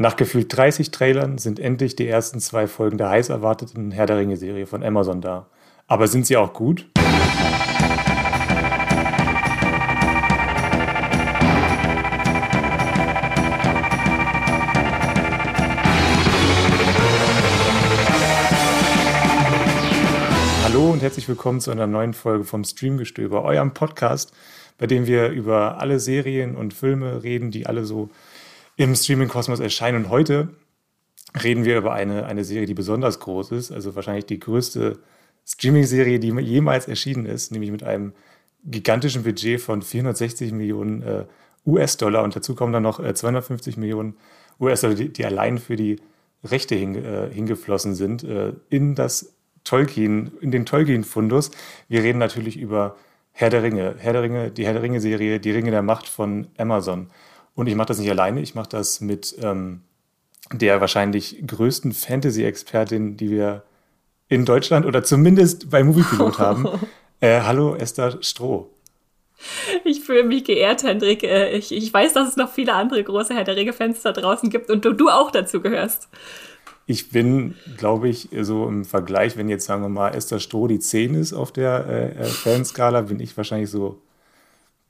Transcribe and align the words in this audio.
Nach 0.00 0.14
gefühlt 0.14 0.56
30 0.56 0.92
Trailern 0.92 1.38
sind 1.38 1.58
endlich 1.58 1.96
die 1.96 2.06
ersten 2.06 2.38
zwei 2.38 2.68
Folgen 2.68 2.98
der 2.98 3.08
heiß 3.08 3.30
erwarteten 3.30 3.90
Herr 3.90 4.06
der 4.06 4.18
Ringe-Serie 4.18 4.64
von 4.64 4.84
Amazon 4.84 5.20
da. 5.20 5.48
Aber 5.88 6.06
sind 6.06 6.24
sie 6.24 6.36
auch 6.36 6.52
gut? 6.52 6.88
Hallo 20.62 20.92
und 20.92 21.02
herzlich 21.02 21.28
willkommen 21.28 21.60
zu 21.60 21.72
einer 21.72 21.88
neuen 21.88 22.14
Folge 22.14 22.44
vom 22.44 22.62
Streamgestöber, 22.62 23.42
eurem 23.42 23.74
Podcast, 23.74 24.32
bei 24.78 24.86
dem 24.86 25.08
wir 25.08 25.30
über 25.30 25.80
alle 25.80 25.98
Serien 25.98 26.54
und 26.54 26.72
Filme 26.72 27.24
reden, 27.24 27.50
die 27.50 27.66
alle 27.66 27.84
so 27.84 28.10
im 28.78 28.94
Streaming-Kosmos 28.94 29.60
erscheinen. 29.60 30.04
Und 30.04 30.10
heute 30.10 30.48
reden 31.42 31.66
wir 31.66 31.76
über 31.76 31.92
eine, 31.92 32.24
eine 32.24 32.44
Serie, 32.44 32.66
die 32.66 32.74
besonders 32.74 33.20
groß 33.20 33.52
ist, 33.52 33.70
also 33.70 33.94
wahrscheinlich 33.94 34.24
die 34.24 34.40
größte 34.40 35.00
Streaming-Serie, 35.44 36.18
die 36.18 36.28
jemals 36.28 36.88
erschienen 36.88 37.26
ist, 37.26 37.52
nämlich 37.52 37.70
mit 37.70 37.82
einem 37.82 38.14
gigantischen 38.64 39.24
Budget 39.24 39.60
von 39.60 39.82
460 39.82 40.52
Millionen 40.52 41.02
äh, 41.02 41.24
US-Dollar 41.66 42.22
und 42.22 42.34
dazu 42.34 42.54
kommen 42.54 42.72
dann 42.72 42.82
noch 42.82 43.00
äh, 43.00 43.14
250 43.14 43.76
Millionen 43.76 44.16
US-Dollar, 44.60 44.94
die, 44.94 45.12
die, 45.12 45.24
allein 45.24 45.58
für 45.58 45.76
die 45.76 46.00
Rechte 46.44 46.74
hin, 46.74 46.94
äh, 46.94 47.30
hingeflossen 47.32 47.94
sind 47.94 48.22
äh, 48.22 48.52
in 48.70 48.94
das 48.94 49.34
Tolkien, 49.64 50.30
in 50.40 50.50
den 50.50 50.66
Tolkien-Fundus. 50.66 51.50
Wir 51.88 52.02
reden 52.02 52.18
natürlich 52.18 52.56
über 52.56 52.96
Herr 53.32 53.50
der 53.50 53.62
Ringe, 53.62 53.96
Herr 53.98 54.12
der 54.12 54.22
Ringe, 54.22 54.50
die 54.50 54.64
Herr 54.64 54.72
der 54.72 54.82
Ringe-Serie, 54.82 55.40
die 55.40 55.50
Ringe 55.50 55.70
der 55.72 55.82
Macht 55.82 56.06
von 56.08 56.46
Amazon. 56.56 57.08
Und 57.58 57.66
ich 57.66 57.74
mache 57.74 57.88
das 57.88 57.98
nicht 57.98 58.08
alleine, 58.08 58.40
ich 58.40 58.54
mache 58.54 58.68
das 58.68 59.00
mit 59.00 59.34
ähm, 59.42 59.80
der 60.52 60.80
wahrscheinlich 60.80 61.42
größten 61.44 61.90
Fantasy-Expertin, 61.90 63.16
die 63.16 63.32
wir 63.32 63.64
in 64.28 64.44
Deutschland 64.44 64.86
oder 64.86 65.02
zumindest 65.02 65.68
bei 65.68 65.82
Moviepilot 65.82 66.38
haben. 66.38 66.68
Äh, 67.18 67.40
hallo 67.40 67.74
Esther 67.74 68.22
Stroh. 68.22 68.70
Ich 69.82 70.02
fühle 70.02 70.22
mich 70.22 70.44
geehrt, 70.44 70.84
Hendrik. 70.84 71.24
Äh, 71.24 71.50
ich, 71.50 71.72
ich 71.72 71.92
weiß, 71.92 72.12
dass 72.12 72.28
es 72.28 72.36
noch 72.36 72.52
viele 72.52 72.74
andere 72.74 73.02
große 73.02 73.34
Herr 73.34 73.42
der 73.42 73.56
Ringe-Fans 73.56 74.02
da 74.02 74.12
draußen 74.12 74.50
gibt 74.50 74.70
und 74.70 74.84
du, 74.84 74.92
du 74.92 75.08
auch 75.08 75.32
dazu 75.32 75.60
gehörst. 75.60 76.08
Ich 76.86 77.10
bin, 77.10 77.56
glaube 77.76 78.08
ich, 78.08 78.28
so 78.40 78.68
im 78.68 78.84
Vergleich, 78.84 79.36
wenn 79.36 79.48
jetzt 79.48 79.66
sagen 79.66 79.82
wir 79.82 79.88
mal 79.88 80.10
Esther 80.10 80.38
Stroh 80.38 80.68
die 80.68 80.78
10 80.78 81.16
ist 81.16 81.32
auf 81.32 81.50
der 81.50 81.86
äh, 81.88 82.20
äh, 82.20 82.24
Fanskala, 82.24 83.00
bin 83.00 83.18
ich 83.18 83.36
wahrscheinlich 83.36 83.68
so 83.68 84.00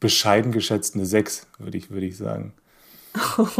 bescheiden 0.00 0.52
geschätzt 0.52 0.94
eine 0.94 1.06
6, 1.06 1.46
würde 1.58 1.78
ich, 1.78 1.90
würd 1.90 2.02
ich 2.02 2.16
sagen. 2.16 2.52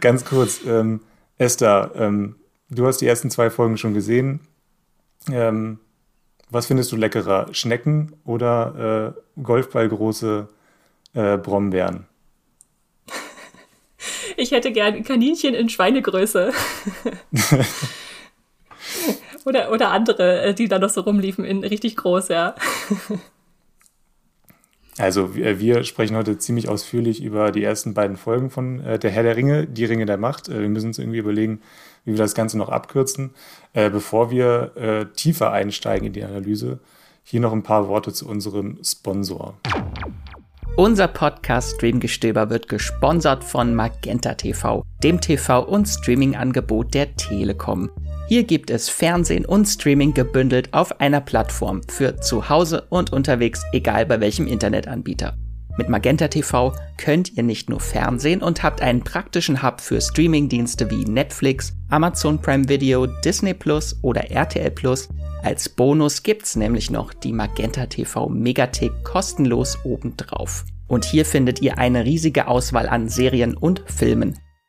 Ganz 0.00 0.24
kurz, 0.24 0.60
ähm, 0.66 1.00
Esther, 1.38 1.92
ähm, 1.94 2.36
du 2.70 2.86
hast 2.86 2.98
die 2.98 3.06
ersten 3.06 3.30
zwei 3.30 3.50
Folgen 3.50 3.78
schon 3.78 3.94
gesehen. 3.94 4.40
Ähm, 5.30 5.78
was 6.50 6.66
findest 6.66 6.92
du 6.92 6.96
leckerer, 6.96 7.52
Schnecken 7.52 8.14
oder 8.24 9.14
äh, 9.36 9.42
Golfballgroße 9.42 10.48
äh, 11.14 11.38
Brombeeren? 11.38 12.06
Ich 14.38 14.50
hätte 14.50 14.70
gern 14.70 15.02
Kaninchen 15.02 15.54
in 15.54 15.70
Schweinegröße. 15.70 16.52
oder, 19.46 19.72
oder 19.72 19.90
andere, 19.90 20.42
äh, 20.42 20.54
die 20.54 20.68
da 20.68 20.78
noch 20.78 20.90
so 20.90 21.00
rumliefen, 21.00 21.44
in 21.44 21.64
richtig 21.64 21.96
groß, 21.96 22.28
ja. 22.28 22.54
Also 24.98 25.34
wir 25.34 25.84
sprechen 25.84 26.16
heute 26.16 26.38
ziemlich 26.38 26.68
ausführlich 26.68 27.22
über 27.22 27.52
die 27.52 27.62
ersten 27.62 27.92
beiden 27.92 28.16
Folgen 28.16 28.48
von 28.48 28.80
äh, 28.80 28.98
Der 28.98 29.10
Herr 29.10 29.24
der 29.24 29.36
Ringe, 29.36 29.66
die 29.66 29.84
Ringe 29.84 30.06
der 30.06 30.16
Macht. 30.16 30.48
Äh, 30.48 30.60
wir 30.60 30.68
müssen 30.70 30.86
uns 30.86 30.98
irgendwie 30.98 31.18
überlegen, 31.18 31.60
wie 32.06 32.12
wir 32.12 32.18
das 32.18 32.34
Ganze 32.34 32.56
noch 32.56 32.70
abkürzen. 32.70 33.34
Äh, 33.74 33.90
bevor 33.90 34.30
wir 34.30 34.72
äh, 34.76 35.06
tiefer 35.14 35.52
einsteigen 35.52 36.06
in 36.06 36.12
die 36.14 36.24
Analyse, 36.24 36.78
hier 37.24 37.40
noch 37.40 37.52
ein 37.52 37.62
paar 37.62 37.88
Worte 37.88 38.12
zu 38.12 38.26
unserem 38.26 38.78
Sponsor. 38.82 39.54
Unser 40.76 41.08
Podcast 41.08 41.76
Streamgestöber 41.76 42.48
wird 42.48 42.68
gesponsert 42.68 43.44
von 43.44 43.74
Magenta 43.74 44.34
TV, 44.34 44.84
dem 45.02 45.20
TV- 45.20 45.64
und 45.64 45.86
Streaming-Angebot 45.86 46.94
der 46.94 47.16
Telekom. 47.16 47.90
Hier 48.28 48.42
gibt 48.42 48.70
es 48.70 48.88
Fernsehen 48.88 49.46
und 49.46 49.66
Streaming 49.66 50.12
gebündelt 50.12 50.74
auf 50.74 51.00
einer 51.00 51.20
Plattform 51.20 51.82
für 51.88 52.16
zu 52.16 52.48
Hause 52.48 52.84
und 52.90 53.12
unterwegs, 53.12 53.62
egal 53.72 54.04
bei 54.04 54.20
welchem 54.20 54.48
Internetanbieter. 54.48 55.36
Mit 55.78 55.88
Magenta 55.88 56.26
TV 56.26 56.74
könnt 56.96 57.36
ihr 57.36 57.44
nicht 57.44 57.70
nur 57.70 57.78
Fernsehen 57.78 58.42
und 58.42 58.64
habt 58.64 58.82
einen 58.82 59.04
praktischen 59.04 59.62
Hub 59.62 59.80
für 59.80 60.00
Streamingdienste 60.00 60.90
wie 60.90 61.04
Netflix, 61.04 61.72
Amazon 61.88 62.40
Prime 62.40 62.68
Video, 62.68 63.06
Disney 63.06 63.54
Plus 63.54 63.96
oder 64.02 64.28
RTL 64.28 64.72
Plus. 64.72 65.08
Als 65.44 65.68
Bonus 65.68 66.22
gibt's 66.24 66.56
nämlich 66.56 66.90
noch 66.90 67.14
die 67.14 67.32
Magenta 67.32 67.86
TV 67.86 68.28
Megathek 68.28 69.04
kostenlos 69.04 69.78
obendrauf. 69.84 70.64
Und 70.88 71.04
hier 71.04 71.24
findet 71.24 71.62
ihr 71.62 71.78
eine 71.78 72.04
riesige 72.04 72.48
Auswahl 72.48 72.88
an 72.88 73.08
Serien 73.08 73.56
und 73.56 73.84
Filmen. 73.86 74.36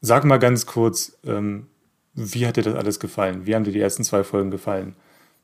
Sag 0.00 0.24
mal 0.24 0.38
ganz 0.38 0.66
kurz, 0.66 1.18
ähm, 1.24 1.66
wie 2.14 2.46
hat 2.46 2.56
dir 2.56 2.62
das 2.62 2.74
alles 2.74 3.00
gefallen? 3.00 3.46
Wie 3.46 3.54
haben 3.54 3.64
dir 3.64 3.72
die 3.72 3.80
ersten 3.80 4.04
zwei 4.04 4.24
Folgen 4.24 4.50
gefallen? 4.50 4.96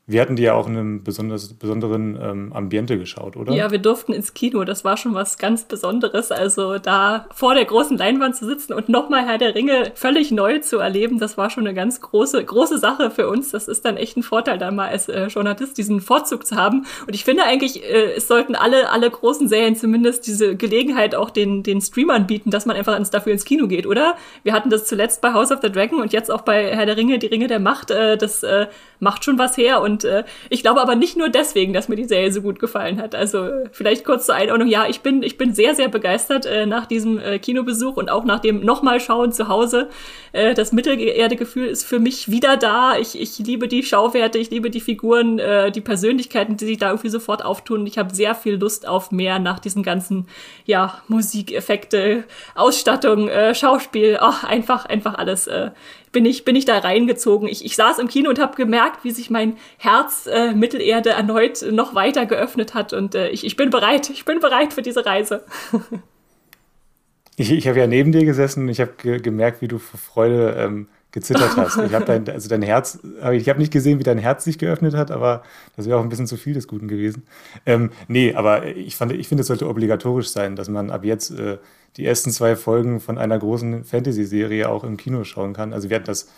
Wir 0.05 0.19
hatten 0.19 0.35
die 0.35 0.43
ja 0.43 0.53
auch 0.53 0.67
in 0.67 0.75
einem 0.75 1.03
besonders, 1.05 1.53
besonderen 1.53 2.19
ähm, 2.21 2.51
Ambiente 2.53 2.97
geschaut, 2.97 3.37
oder? 3.37 3.53
Ja, 3.53 3.71
wir 3.71 3.79
durften 3.79 4.11
ins 4.11 4.33
Kino. 4.33 4.65
Das 4.65 4.83
war 4.83 4.97
schon 4.97 5.13
was 5.13 5.37
ganz 5.37 5.63
Besonderes. 5.63 6.29
Also 6.29 6.77
da 6.77 7.25
vor 7.33 7.55
der 7.55 7.63
großen 7.63 7.97
Leinwand 7.97 8.35
zu 8.35 8.45
sitzen 8.45 8.73
und 8.73 8.89
nochmal 8.89 9.25
Herr 9.25 9.37
der 9.37 9.55
Ringe 9.55 9.93
völlig 9.95 10.31
neu 10.31 10.59
zu 10.59 10.79
erleben, 10.79 11.19
das 11.19 11.37
war 11.37 11.49
schon 11.49 11.65
eine 11.65 11.73
ganz 11.73 12.01
große, 12.01 12.43
große 12.43 12.79
Sache 12.79 13.11
für 13.11 13.29
uns. 13.29 13.51
Das 13.51 13.69
ist 13.69 13.85
dann 13.85 13.95
echt 13.95 14.17
ein 14.17 14.23
Vorteil, 14.23 14.57
da 14.57 14.71
mal 14.71 14.89
als 14.89 15.07
äh, 15.07 15.27
Journalist 15.27 15.77
diesen 15.77 16.01
Vorzug 16.01 16.45
zu 16.45 16.57
haben. 16.57 16.85
Und 17.07 17.15
ich 17.15 17.23
finde 17.23 17.43
eigentlich, 17.45 17.81
äh, 17.81 18.15
es 18.17 18.27
sollten 18.27 18.55
alle, 18.55 18.89
alle 18.89 19.09
großen 19.09 19.47
Serien 19.47 19.77
zumindest 19.77 20.27
diese 20.27 20.57
Gelegenheit 20.57 21.15
auch 21.15 21.29
den, 21.29 21.63
den 21.63 21.79
Streamern 21.79 22.27
bieten, 22.27 22.51
dass 22.51 22.65
man 22.65 22.75
einfach 22.75 22.97
ins, 22.97 23.09
dafür 23.09 23.31
ins 23.31 23.45
Kino 23.45 23.67
geht, 23.67 23.87
oder? 23.87 24.17
Wir 24.43 24.51
hatten 24.51 24.69
das 24.69 24.85
zuletzt 24.85 25.21
bei 25.21 25.33
House 25.33 25.53
of 25.53 25.59
the 25.61 25.71
Dragon 25.71 26.01
und 26.01 26.11
jetzt 26.11 26.29
auch 26.29 26.41
bei 26.41 26.75
Herr 26.75 26.85
der 26.85 26.97
Ringe, 26.97 27.19
die 27.19 27.27
Ringe 27.27 27.47
der 27.47 27.61
Macht. 27.61 27.89
Äh, 27.89 28.17
das 28.17 28.43
äh, 28.43 28.67
macht 28.99 29.23
schon 29.23 29.37
was 29.37 29.55
her 29.55 29.81
und 29.81 29.92
und 29.93 30.05
äh, 30.05 30.23
ich 30.49 30.63
glaube 30.63 30.81
aber 30.81 30.95
nicht 30.95 31.17
nur 31.17 31.29
deswegen, 31.29 31.71
dass 31.71 31.87
mir 31.87 31.95
die 31.95 32.05
Serie 32.05 32.31
so 32.31 32.41
gut 32.41 32.59
gefallen 32.59 32.99
hat. 32.99 33.13
Also 33.13 33.49
vielleicht 33.71 34.03
kurz 34.03 34.25
zur 34.25 34.33
Einordnung. 34.33 34.67
Ja, 34.67 34.87
ich 34.87 35.01
bin, 35.01 35.21
ich 35.21 35.37
bin 35.37 35.53
sehr, 35.53 35.75
sehr 35.75 35.87
begeistert 35.87 36.47
äh, 36.47 36.65
nach 36.65 36.87
diesem 36.87 37.19
äh, 37.19 37.37
Kinobesuch 37.37 37.95
und 37.95 38.09
auch 38.09 38.25
nach 38.25 38.39
dem 38.39 38.61
nochmal 38.61 38.99
schauen 38.99 39.31
zu 39.31 39.47
Hause. 39.47 39.89
Äh, 40.31 40.55
das 40.55 40.71
Mittelerde-Gefühl 40.71 41.67
ist 41.67 41.85
für 41.85 41.99
mich 41.99 42.31
wieder 42.31 42.57
da. 42.57 42.97
Ich, 42.97 43.19
ich 43.19 43.37
liebe 43.37 43.67
die 43.67 43.83
Schauwerte, 43.83 44.39
ich 44.39 44.49
liebe 44.49 44.71
die 44.71 44.81
Figuren, 44.81 45.37
äh, 45.37 45.71
die 45.71 45.81
Persönlichkeiten, 45.81 46.57
die 46.57 46.65
sich 46.65 46.79
da 46.79 46.89
irgendwie 46.89 47.09
sofort 47.09 47.45
auftun. 47.45 47.85
Ich 47.85 47.99
habe 47.99 48.15
sehr 48.15 48.33
viel 48.33 48.55
Lust 48.55 48.87
auf 48.87 49.11
mehr 49.11 49.37
nach 49.37 49.59
diesen 49.59 49.83
ganzen, 49.83 50.27
ja, 50.65 51.01
Musikeffekte, 51.07 52.23
Ausstattung, 52.55 53.27
äh, 53.27 53.53
Schauspiel, 53.53 54.17
ach, 54.19 54.43
einfach, 54.43 54.85
einfach 54.85 55.13
alles. 55.13 55.45
Äh, 55.45 55.69
bin 56.13 56.23
ich, 56.23 56.45
bin 56.45 56.55
ich 56.55 56.63
da 56.63 56.77
reingezogen. 56.77 57.49
Ich, 57.49 57.65
ich 57.65 57.75
saß 57.75 57.99
im 57.99 58.07
Kino 58.07 58.29
und 58.29 58.39
habe 58.39 58.55
gemerkt, 58.55 59.03
wie 59.03 59.11
sich 59.11 59.29
mein 59.29 59.57
Herz 59.77 60.27
äh, 60.31 60.53
Mittelerde 60.53 61.09
erneut 61.09 61.65
noch 61.69 61.93
weiter 61.95 62.25
geöffnet 62.25 62.73
hat. 62.73 62.93
Und 62.93 63.15
äh, 63.15 63.27
ich, 63.29 63.45
ich 63.45 63.57
bin 63.57 63.69
bereit, 63.69 64.09
ich 64.09 64.23
bin 64.23 64.39
bereit 64.39 64.71
für 64.71 64.81
diese 64.81 65.05
Reise. 65.05 65.43
ich 67.35 67.51
ich 67.51 67.67
habe 67.67 67.79
ja 67.79 67.87
neben 67.87 68.13
dir 68.13 68.23
gesessen 68.23 68.63
und 68.63 68.69
ich 68.69 68.79
habe 68.79 68.93
ge 68.97 69.19
gemerkt, 69.19 69.61
wie 69.61 69.67
du 69.67 69.79
vor 69.79 69.99
Freude 69.99 70.55
ähm, 70.57 70.87
gezittert 71.11 71.57
hast. 71.57 71.77
Ich 71.77 71.93
habe 71.93 72.05
dein, 72.07 72.27
also 72.29 72.49
dein 72.49 72.61
Herz, 72.61 72.99
ich 73.31 73.49
habe 73.49 73.59
nicht 73.59 73.71
gesehen, 73.71 73.99
wie 73.99 74.03
dein 74.03 74.17
Herz 74.17 74.43
sich 74.43 74.57
geöffnet 74.57 74.95
hat, 74.95 75.11
aber 75.11 75.43
das 75.75 75.87
wäre 75.87 75.97
auch 75.97 76.03
ein 76.03 76.09
bisschen 76.09 76.27
zu 76.27 76.37
viel 76.37 76.53
des 76.53 76.67
Guten 76.67 76.87
gewesen. 76.87 77.23
Ähm, 77.65 77.91
nee, 78.07 78.33
aber 78.33 78.65
ich 78.65 78.95
fand, 78.95 79.13
ich 79.13 79.27
finde, 79.27 79.41
es 79.41 79.47
sollte 79.47 79.67
obligatorisch 79.67 80.29
sein, 80.29 80.55
dass 80.55 80.69
man 80.69 80.89
ab 80.89 81.05
jetzt 81.05 81.31
äh, 81.31 81.57
die 81.97 82.05
ersten 82.05 82.31
zwei 82.31 82.55
Folgen 82.55 82.99
von 82.99 83.17
einer 83.17 83.37
großen 83.37 83.83
Fantasy-Serie 83.83 84.69
auch 84.69 84.83
im 84.83 84.97
Kino 84.97 85.23
schauen 85.23 85.53
kann. 85.53 85.73
Also 85.73 85.89
wir 85.89 85.95
hatten 85.95 86.07
das 86.07 86.29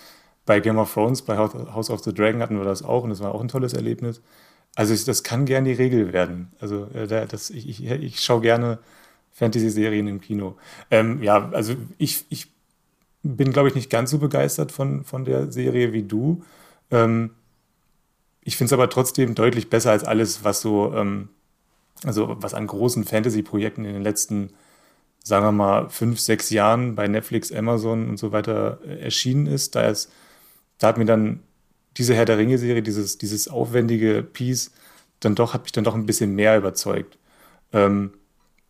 bei 0.46 0.60
Game 0.60 0.78
of 0.78 0.94
Thrones, 0.94 1.22
bei 1.22 1.38
House 1.38 1.90
of 1.90 2.04
the 2.04 2.14
Dragon 2.14 2.42
hatten 2.42 2.58
wir 2.58 2.66
das 2.66 2.84
auch 2.84 3.04
und 3.04 3.10
das 3.10 3.20
war 3.20 3.34
auch 3.34 3.42
ein 3.42 3.48
tolles 3.48 3.74
Erlebnis. 3.74 4.22
Also 4.76 4.94
das 5.06 5.24
kann 5.24 5.46
gern 5.46 5.66
die 5.66 5.74
Regel 5.74 6.14
werden. 6.14 6.52
Also 6.60 6.88
äh, 6.94 7.08
das, 7.08 7.50
ich, 7.50 7.68
ich, 7.70 7.90
ich 7.90 8.20
schaue 8.20 8.42
gerne 8.42 8.80
Fantasy-Serien 9.32 10.08
im 10.08 10.22
Kino. 10.22 10.56
Ähm, 10.92 11.24
ja, 11.24 11.50
also 11.52 11.76
ich, 11.98 12.26
ich 12.30 12.52
bin, 13.24 13.52
glaube 13.52 13.70
ich, 13.70 13.76
nicht 13.76 13.90
ganz 13.90 14.12
so 14.12 14.20
begeistert 14.20 14.72
von, 14.72 15.04
von 15.04 15.26
der 15.26 15.52
Serie 15.52 15.94
wie 15.94 16.04
du. 16.04 16.44
Ähm, 16.92 17.32
ich 18.42 18.58
finde 18.58 18.68
es 18.68 18.74
aber 18.74 18.90
trotzdem 18.90 19.34
deutlich 19.34 19.70
besser 19.70 19.92
als 19.92 20.04
alles, 20.04 20.44
was 20.44 20.62
so, 20.62 20.94
ähm, 20.94 21.30
also 22.04 22.36
was 22.40 22.54
an 22.54 22.68
großen 22.68 23.04
Fantasy-Projekten 23.04 23.84
in 23.84 23.94
den 23.94 24.04
letzten, 24.04 24.52
sagen 25.26 25.44
wir 25.44 25.52
mal, 25.52 25.90
fünf, 25.90 26.20
sechs 26.20 26.52
Jahren 26.52 26.94
bei 26.94 27.08
Netflix, 27.08 27.52
Amazon 27.52 28.10
und 28.10 28.18
so 28.18 28.32
weiter 28.32 28.80
äh, 28.86 29.00
erschienen 29.00 29.48
ist. 29.48 29.76
Da, 29.76 29.88
ist, 29.88 30.12
da 30.78 30.88
hat 30.88 30.98
mir 30.98 31.06
dann 31.06 31.42
diese 31.98 32.14
Herr 32.14 32.26
der 32.26 32.38
Ringe-Serie, 32.38 32.84
dieses, 32.84 33.18
dieses 33.18 33.48
aufwendige 33.48 34.22
Piece, 34.22 34.72
dann 35.20 35.34
doch, 35.34 35.56
hat 35.56 35.64
mich 35.64 35.72
dann 35.72 35.84
doch 35.84 35.96
ein 35.96 36.06
bisschen 36.06 36.36
mehr 36.36 36.58
überzeugt. 36.58 37.18
Ähm, 37.74 38.14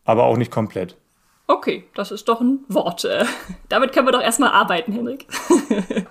aber 0.06 0.24
auch 0.24 0.38
nicht 0.38 0.52
komplett. 0.52 0.96
Okay, 1.48 1.84
das 1.94 2.12
ist 2.12 2.30
doch 2.30 2.40
ein 2.40 2.60
Wort. 2.70 3.04
Äh, 3.04 3.26
damit 3.70 3.92
können 3.92 4.08
wir 4.08 4.14
doch 4.14 4.22
erstmal 4.22 4.52
arbeiten, 4.52 4.94
Henrik. 4.94 5.28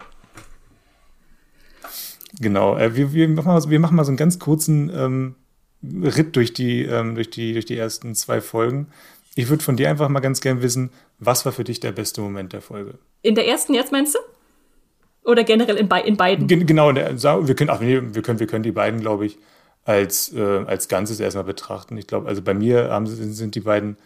Genau, 2.40 2.76
äh, 2.76 2.96
wir, 2.96 3.12
wir, 3.12 3.28
machen 3.28 3.46
mal, 3.46 3.70
wir 3.70 3.78
machen 3.78 3.96
mal 3.96 4.04
so 4.04 4.10
einen 4.10 4.16
ganz 4.16 4.40
kurzen 4.40 4.90
ähm, 4.92 5.34
Ritt 5.82 6.34
durch 6.34 6.52
die, 6.52 6.82
ähm, 6.82 7.14
durch, 7.14 7.30
die, 7.30 7.52
durch 7.52 7.64
die 7.64 7.76
ersten 7.76 8.14
zwei 8.16 8.40
Folgen. 8.40 8.88
Ich 9.36 9.48
würde 9.48 9.64
von 9.64 9.76
dir 9.76 9.90
einfach 9.90 10.08
mal 10.08 10.20
ganz 10.20 10.40
gern 10.40 10.62
wissen, 10.62 10.90
was 11.18 11.44
war 11.44 11.52
für 11.52 11.64
dich 11.64 11.80
der 11.80 11.92
beste 11.92 12.20
Moment 12.20 12.52
der 12.52 12.60
Folge? 12.60 12.98
In 13.22 13.34
der 13.34 13.46
ersten 13.46 13.74
jetzt 13.74 13.90
meinst 13.90 14.14
du? 14.14 14.18
Oder 15.28 15.42
generell 15.42 15.76
in, 15.76 15.88
in 15.90 16.16
beiden? 16.16 16.46
Gen 16.46 16.66
genau, 16.66 16.92
der, 16.92 17.20
wir, 17.20 17.54
können, 17.54 17.70
ach, 17.70 17.80
nee, 17.80 18.00
wir, 18.02 18.22
können, 18.22 18.38
wir 18.38 18.46
können 18.46 18.62
die 18.62 18.72
beiden, 18.72 19.00
glaube 19.00 19.26
ich, 19.26 19.38
als, 19.84 20.32
äh, 20.32 20.64
als 20.66 20.88
Ganzes 20.88 21.18
erstmal 21.18 21.44
betrachten. 21.44 21.96
Ich 21.96 22.06
glaube, 22.06 22.28
also 22.28 22.42
bei 22.42 22.54
mir 22.54 22.90
haben, 22.90 23.06
sind 23.06 23.54
die 23.54 23.60
beiden 23.60 23.96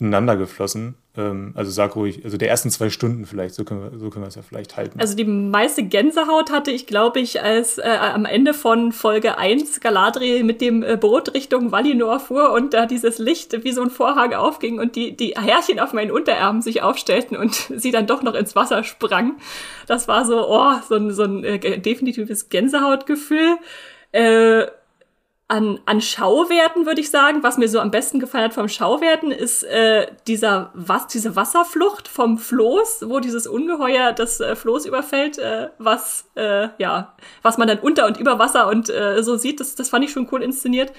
ineinander 0.00 0.36
geflossen. 0.36 0.94
Ähm, 1.16 1.52
also 1.56 1.70
sag 1.70 1.96
ruhig, 1.96 2.24
also 2.24 2.36
der 2.36 2.48
ersten 2.48 2.70
zwei 2.70 2.88
Stunden 2.88 3.26
vielleicht, 3.26 3.54
so 3.54 3.64
können 3.64 3.82
wir, 3.82 3.98
so 3.98 4.10
können 4.10 4.24
wir 4.24 4.28
es 4.28 4.36
ja 4.36 4.42
vielleicht 4.42 4.76
halten. 4.76 5.00
Also 5.00 5.16
die 5.16 5.24
meiste 5.24 5.82
Gänsehaut 5.82 6.52
hatte 6.52 6.70
ich, 6.70 6.86
glaube 6.86 7.20
ich, 7.20 7.42
als 7.42 7.78
äh, 7.78 7.82
am 7.82 8.24
Ende 8.24 8.54
von 8.54 8.92
Folge 8.92 9.36
1 9.36 9.80
Galadriel 9.80 10.44
mit 10.44 10.60
dem 10.60 10.82
äh, 10.82 10.96
Boot 10.96 11.34
Richtung 11.34 11.72
Valinor 11.72 12.20
fuhr 12.20 12.52
und 12.52 12.74
da 12.74 12.86
dieses 12.86 13.18
Licht 13.18 13.64
wie 13.64 13.72
so 13.72 13.82
ein 13.82 13.90
Vorhang 13.90 14.34
aufging 14.34 14.78
und 14.78 14.94
die, 14.94 15.16
die 15.16 15.34
Härchen 15.36 15.80
auf 15.80 15.92
meinen 15.92 16.10
Unterarmen 16.10 16.62
sich 16.62 16.82
aufstellten 16.82 17.36
und 17.36 17.54
sie 17.76 17.90
dann 17.90 18.06
doch 18.06 18.22
noch 18.22 18.34
ins 18.34 18.54
Wasser 18.54 18.84
sprang. 18.84 19.36
Das 19.86 20.06
war 20.06 20.24
so, 20.24 20.48
oh, 20.48 20.74
so 20.88 20.94
ein, 20.94 21.10
so 21.10 21.24
ein 21.24 21.44
äh, 21.44 21.78
definitives 21.78 22.48
Gänsehautgefühl. 22.48 23.56
Äh, 24.12 24.66
an, 25.50 25.80
an 25.84 26.00
Schauwerten 26.00 26.86
würde 26.86 27.00
ich 27.00 27.10
sagen, 27.10 27.42
was 27.42 27.58
mir 27.58 27.68
so 27.68 27.80
am 27.80 27.90
besten 27.90 28.20
gefallen 28.20 28.44
hat 28.44 28.54
vom 28.54 28.68
Schauwerten, 28.68 29.32
ist 29.32 29.64
äh, 29.64 30.06
dieser 30.28 30.70
was 30.74 31.08
diese 31.08 31.34
Wasserflucht 31.34 32.06
vom 32.06 32.38
Floß, 32.38 33.06
wo 33.08 33.18
dieses 33.18 33.48
Ungeheuer 33.48 34.12
das 34.12 34.38
äh, 34.38 34.54
Floß 34.54 34.86
überfällt, 34.86 35.38
äh, 35.38 35.70
was 35.78 36.30
äh, 36.36 36.68
ja 36.78 37.14
was 37.42 37.58
man 37.58 37.66
dann 37.66 37.80
unter 37.80 38.06
und 38.06 38.16
über 38.16 38.38
Wasser 38.38 38.68
und 38.68 38.90
äh, 38.90 39.24
so 39.24 39.36
sieht. 39.36 39.58
Das, 39.58 39.74
das 39.74 39.88
fand 39.88 40.04
ich 40.04 40.12
schon 40.12 40.28
cool 40.30 40.40
inszeniert. 40.40 40.92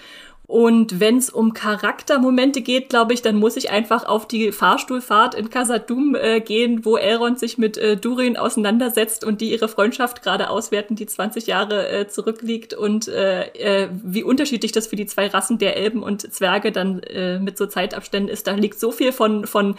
Und 0.48 1.00
wenn 1.00 1.18
es 1.18 1.30
um 1.30 1.54
Charaktermomente 1.54 2.60
geht, 2.62 2.90
glaube 2.90 3.14
ich, 3.14 3.22
dann 3.22 3.38
muss 3.38 3.56
ich 3.56 3.70
einfach 3.70 4.06
auf 4.06 4.28
die 4.28 4.52
Fahrstuhlfahrt 4.52 5.34
in 5.34 5.50
Casadum 5.50 6.14
äh, 6.14 6.42
gehen, 6.42 6.84
wo 6.84 6.98
Elrond 6.98 7.40
sich 7.40 7.58
mit 7.58 7.78
äh, 7.78 7.96
Durin 7.96 8.36
auseinandersetzt 8.36 9.24
und 9.24 9.40
die 9.40 9.52
ihre 9.52 9.70
Freundschaft 9.70 10.22
gerade 10.22 10.50
auswerten, 10.50 10.96
die 10.96 11.06
20 11.06 11.48
Jahre 11.48 11.88
äh, 11.88 12.08
zurückliegt 12.10 12.74
und 12.74 13.08
äh, 13.08 13.44
äh, 13.54 13.90
wie 14.04 14.24
unterschiedlich 14.24 14.74
das 14.74 14.88
für 14.88 14.98
die 14.98 15.06
zwei 15.06 15.28
Rassen 15.28 15.58
der 15.58 15.78
Elben 15.78 16.04
und 16.04 16.34
Zwerge 16.34 16.74
dann 16.74 17.02
äh, 17.04 17.40
mit 17.40 17.58
so 17.58 17.66
Zeitabständen 17.66 18.30
ist. 18.30 18.46
Da 18.46 18.52
liegt 18.52 18.78
so 18.78 18.92
viel 18.92 19.14
von, 19.14 19.48
von 19.48 19.76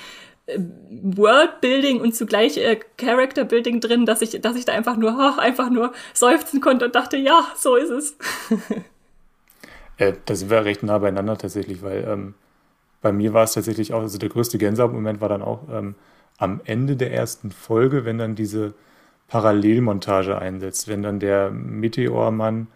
äh, 0.47 0.58
Worldbuilding 0.88 2.00
und 2.00 2.17
zugleich 2.17 2.56
äh, 2.56 2.81
Characterbuilding 2.97 3.81
drin, 3.81 4.06
dass 4.06 4.23
ich, 4.23 4.41
dass 4.41 4.56
ich 4.56 4.65
da 4.65 4.73
einfach 4.73 4.97
nur, 4.97 5.17
oh, 5.19 5.38
einfach 5.38 5.69
nur 5.69 5.93
seufzen 6.15 6.62
konnte 6.62 6.87
und 6.87 6.94
dachte, 6.94 7.19
ja, 7.19 7.47
so 7.56 7.76
ist 7.76 7.91
es. 7.91 8.17
Äh, 9.97 10.15
da 10.25 10.35
sind 10.35 10.50
wir 10.50 10.65
recht 10.65 10.83
nah 10.83 10.99
beieinander 10.99 11.37
tatsächlich, 11.39 11.83
weil 11.83 12.05
ähm, 12.09 12.35
bei 13.00 13.12
mir 13.12 13.33
war 13.33 13.44
es 13.44 13.53
tatsächlich 13.53 13.93
auch, 13.93 14.00
also 14.00 14.19
der 14.19 14.29
größte 14.29 14.59
Gänsehaut-Moment 14.59 15.21
war 15.21 15.29
dann 15.29 15.43
auch 15.43 15.61
ähm, 15.71 15.94
am 16.39 16.61
Ende 16.65 16.97
der 16.97 17.12
ersten 17.12 17.50
Folge, 17.50 18.05
wenn 18.05 18.19
dann 18.19 18.35
diese 18.35 18.75
Parallelmontage 19.29 20.39
einsetzt, 20.39 20.89
wenn 20.89 21.03
dann 21.03 21.19
der 21.19 21.50
Meteormann, 21.50 22.69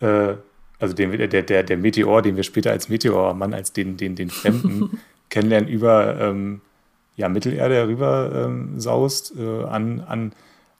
äh, 0.00 0.34
also 0.78 0.94
den, 0.94 1.12
der, 1.12 1.42
der, 1.42 1.62
der 1.62 1.76
Meteor, 1.76 2.22
den 2.22 2.36
wir 2.36 2.42
später 2.42 2.70
als 2.70 2.88
Meteormann, 2.88 3.54
als 3.54 3.72
den, 3.72 3.96
den, 3.96 4.14
den 4.14 4.30
Fremden 4.30 5.00
kennenlernen, 5.30 5.68
über 5.68 6.18
ähm, 6.20 6.60
ja, 7.16 7.28
Mittelerde 7.28 7.74
herüber 7.74 8.46
ähm, 8.46 8.78
saust, 8.78 9.34
äh, 9.38 9.64
an, 9.64 10.00
an 10.00 10.32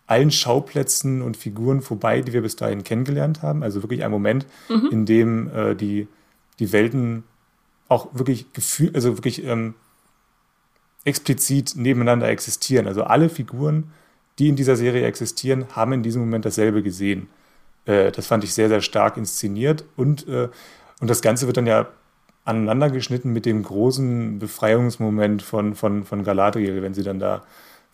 allen 0.06 0.30
Schauplätzen 0.30 1.22
und 1.22 1.36
Figuren 1.36 1.82
vorbei, 1.82 2.20
die 2.20 2.32
wir 2.32 2.42
bis 2.42 2.56
dahin 2.56 2.84
kennengelernt 2.84 3.42
haben. 3.42 3.62
Also 3.62 3.82
wirklich 3.82 4.04
ein 4.04 4.10
Moment, 4.10 4.46
mhm. 4.68 4.88
in 4.90 5.06
dem 5.06 5.50
äh, 5.54 5.74
die, 5.74 6.06
die 6.58 6.72
Welten 6.72 7.24
auch 7.88 8.08
wirklich 8.14 8.52
gefühl, 8.52 8.90
also 8.94 9.16
wirklich 9.16 9.44
ähm, 9.44 9.74
explizit 11.04 11.74
nebeneinander 11.76 12.28
existieren. 12.28 12.86
Also 12.86 13.04
alle 13.04 13.28
Figuren, 13.28 13.92
die 14.38 14.48
in 14.48 14.56
dieser 14.56 14.76
Serie 14.76 15.06
existieren, 15.06 15.66
haben 15.74 15.92
in 15.92 16.02
diesem 16.02 16.22
Moment 16.22 16.44
dasselbe 16.44 16.82
gesehen. 16.82 17.28
Äh, 17.84 18.12
das 18.12 18.26
fand 18.26 18.44
ich 18.44 18.54
sehr, 18.54 18.68
sehr 18.68 18.82
stark 18.82 19.16
inszeniert 19.16 19.84
und, 19.96 20.28
äh, 20.28 20.48
und 21.00 21.10
das 21.10 21.22
Ganze 21.22 21.46
wird 21.46 21.56
dann 21.56 21.66
ja 21.66 21.88
aneinander 22.44 22.90
geschnitten 22.90 23.32
mit 23.32 23.44
dem 23.44 23.62
großen 23.62 24.38
Befreiungsmoment 24.38 25.42
von, 25.42 25.74
von, 25.74 26.04
von 26.04 26.22
Galadriel, 26.22 26.80
wenn 26.80 26.94
sie 26.94 27.02
dann 27.02 27.18
da 27.18 27.42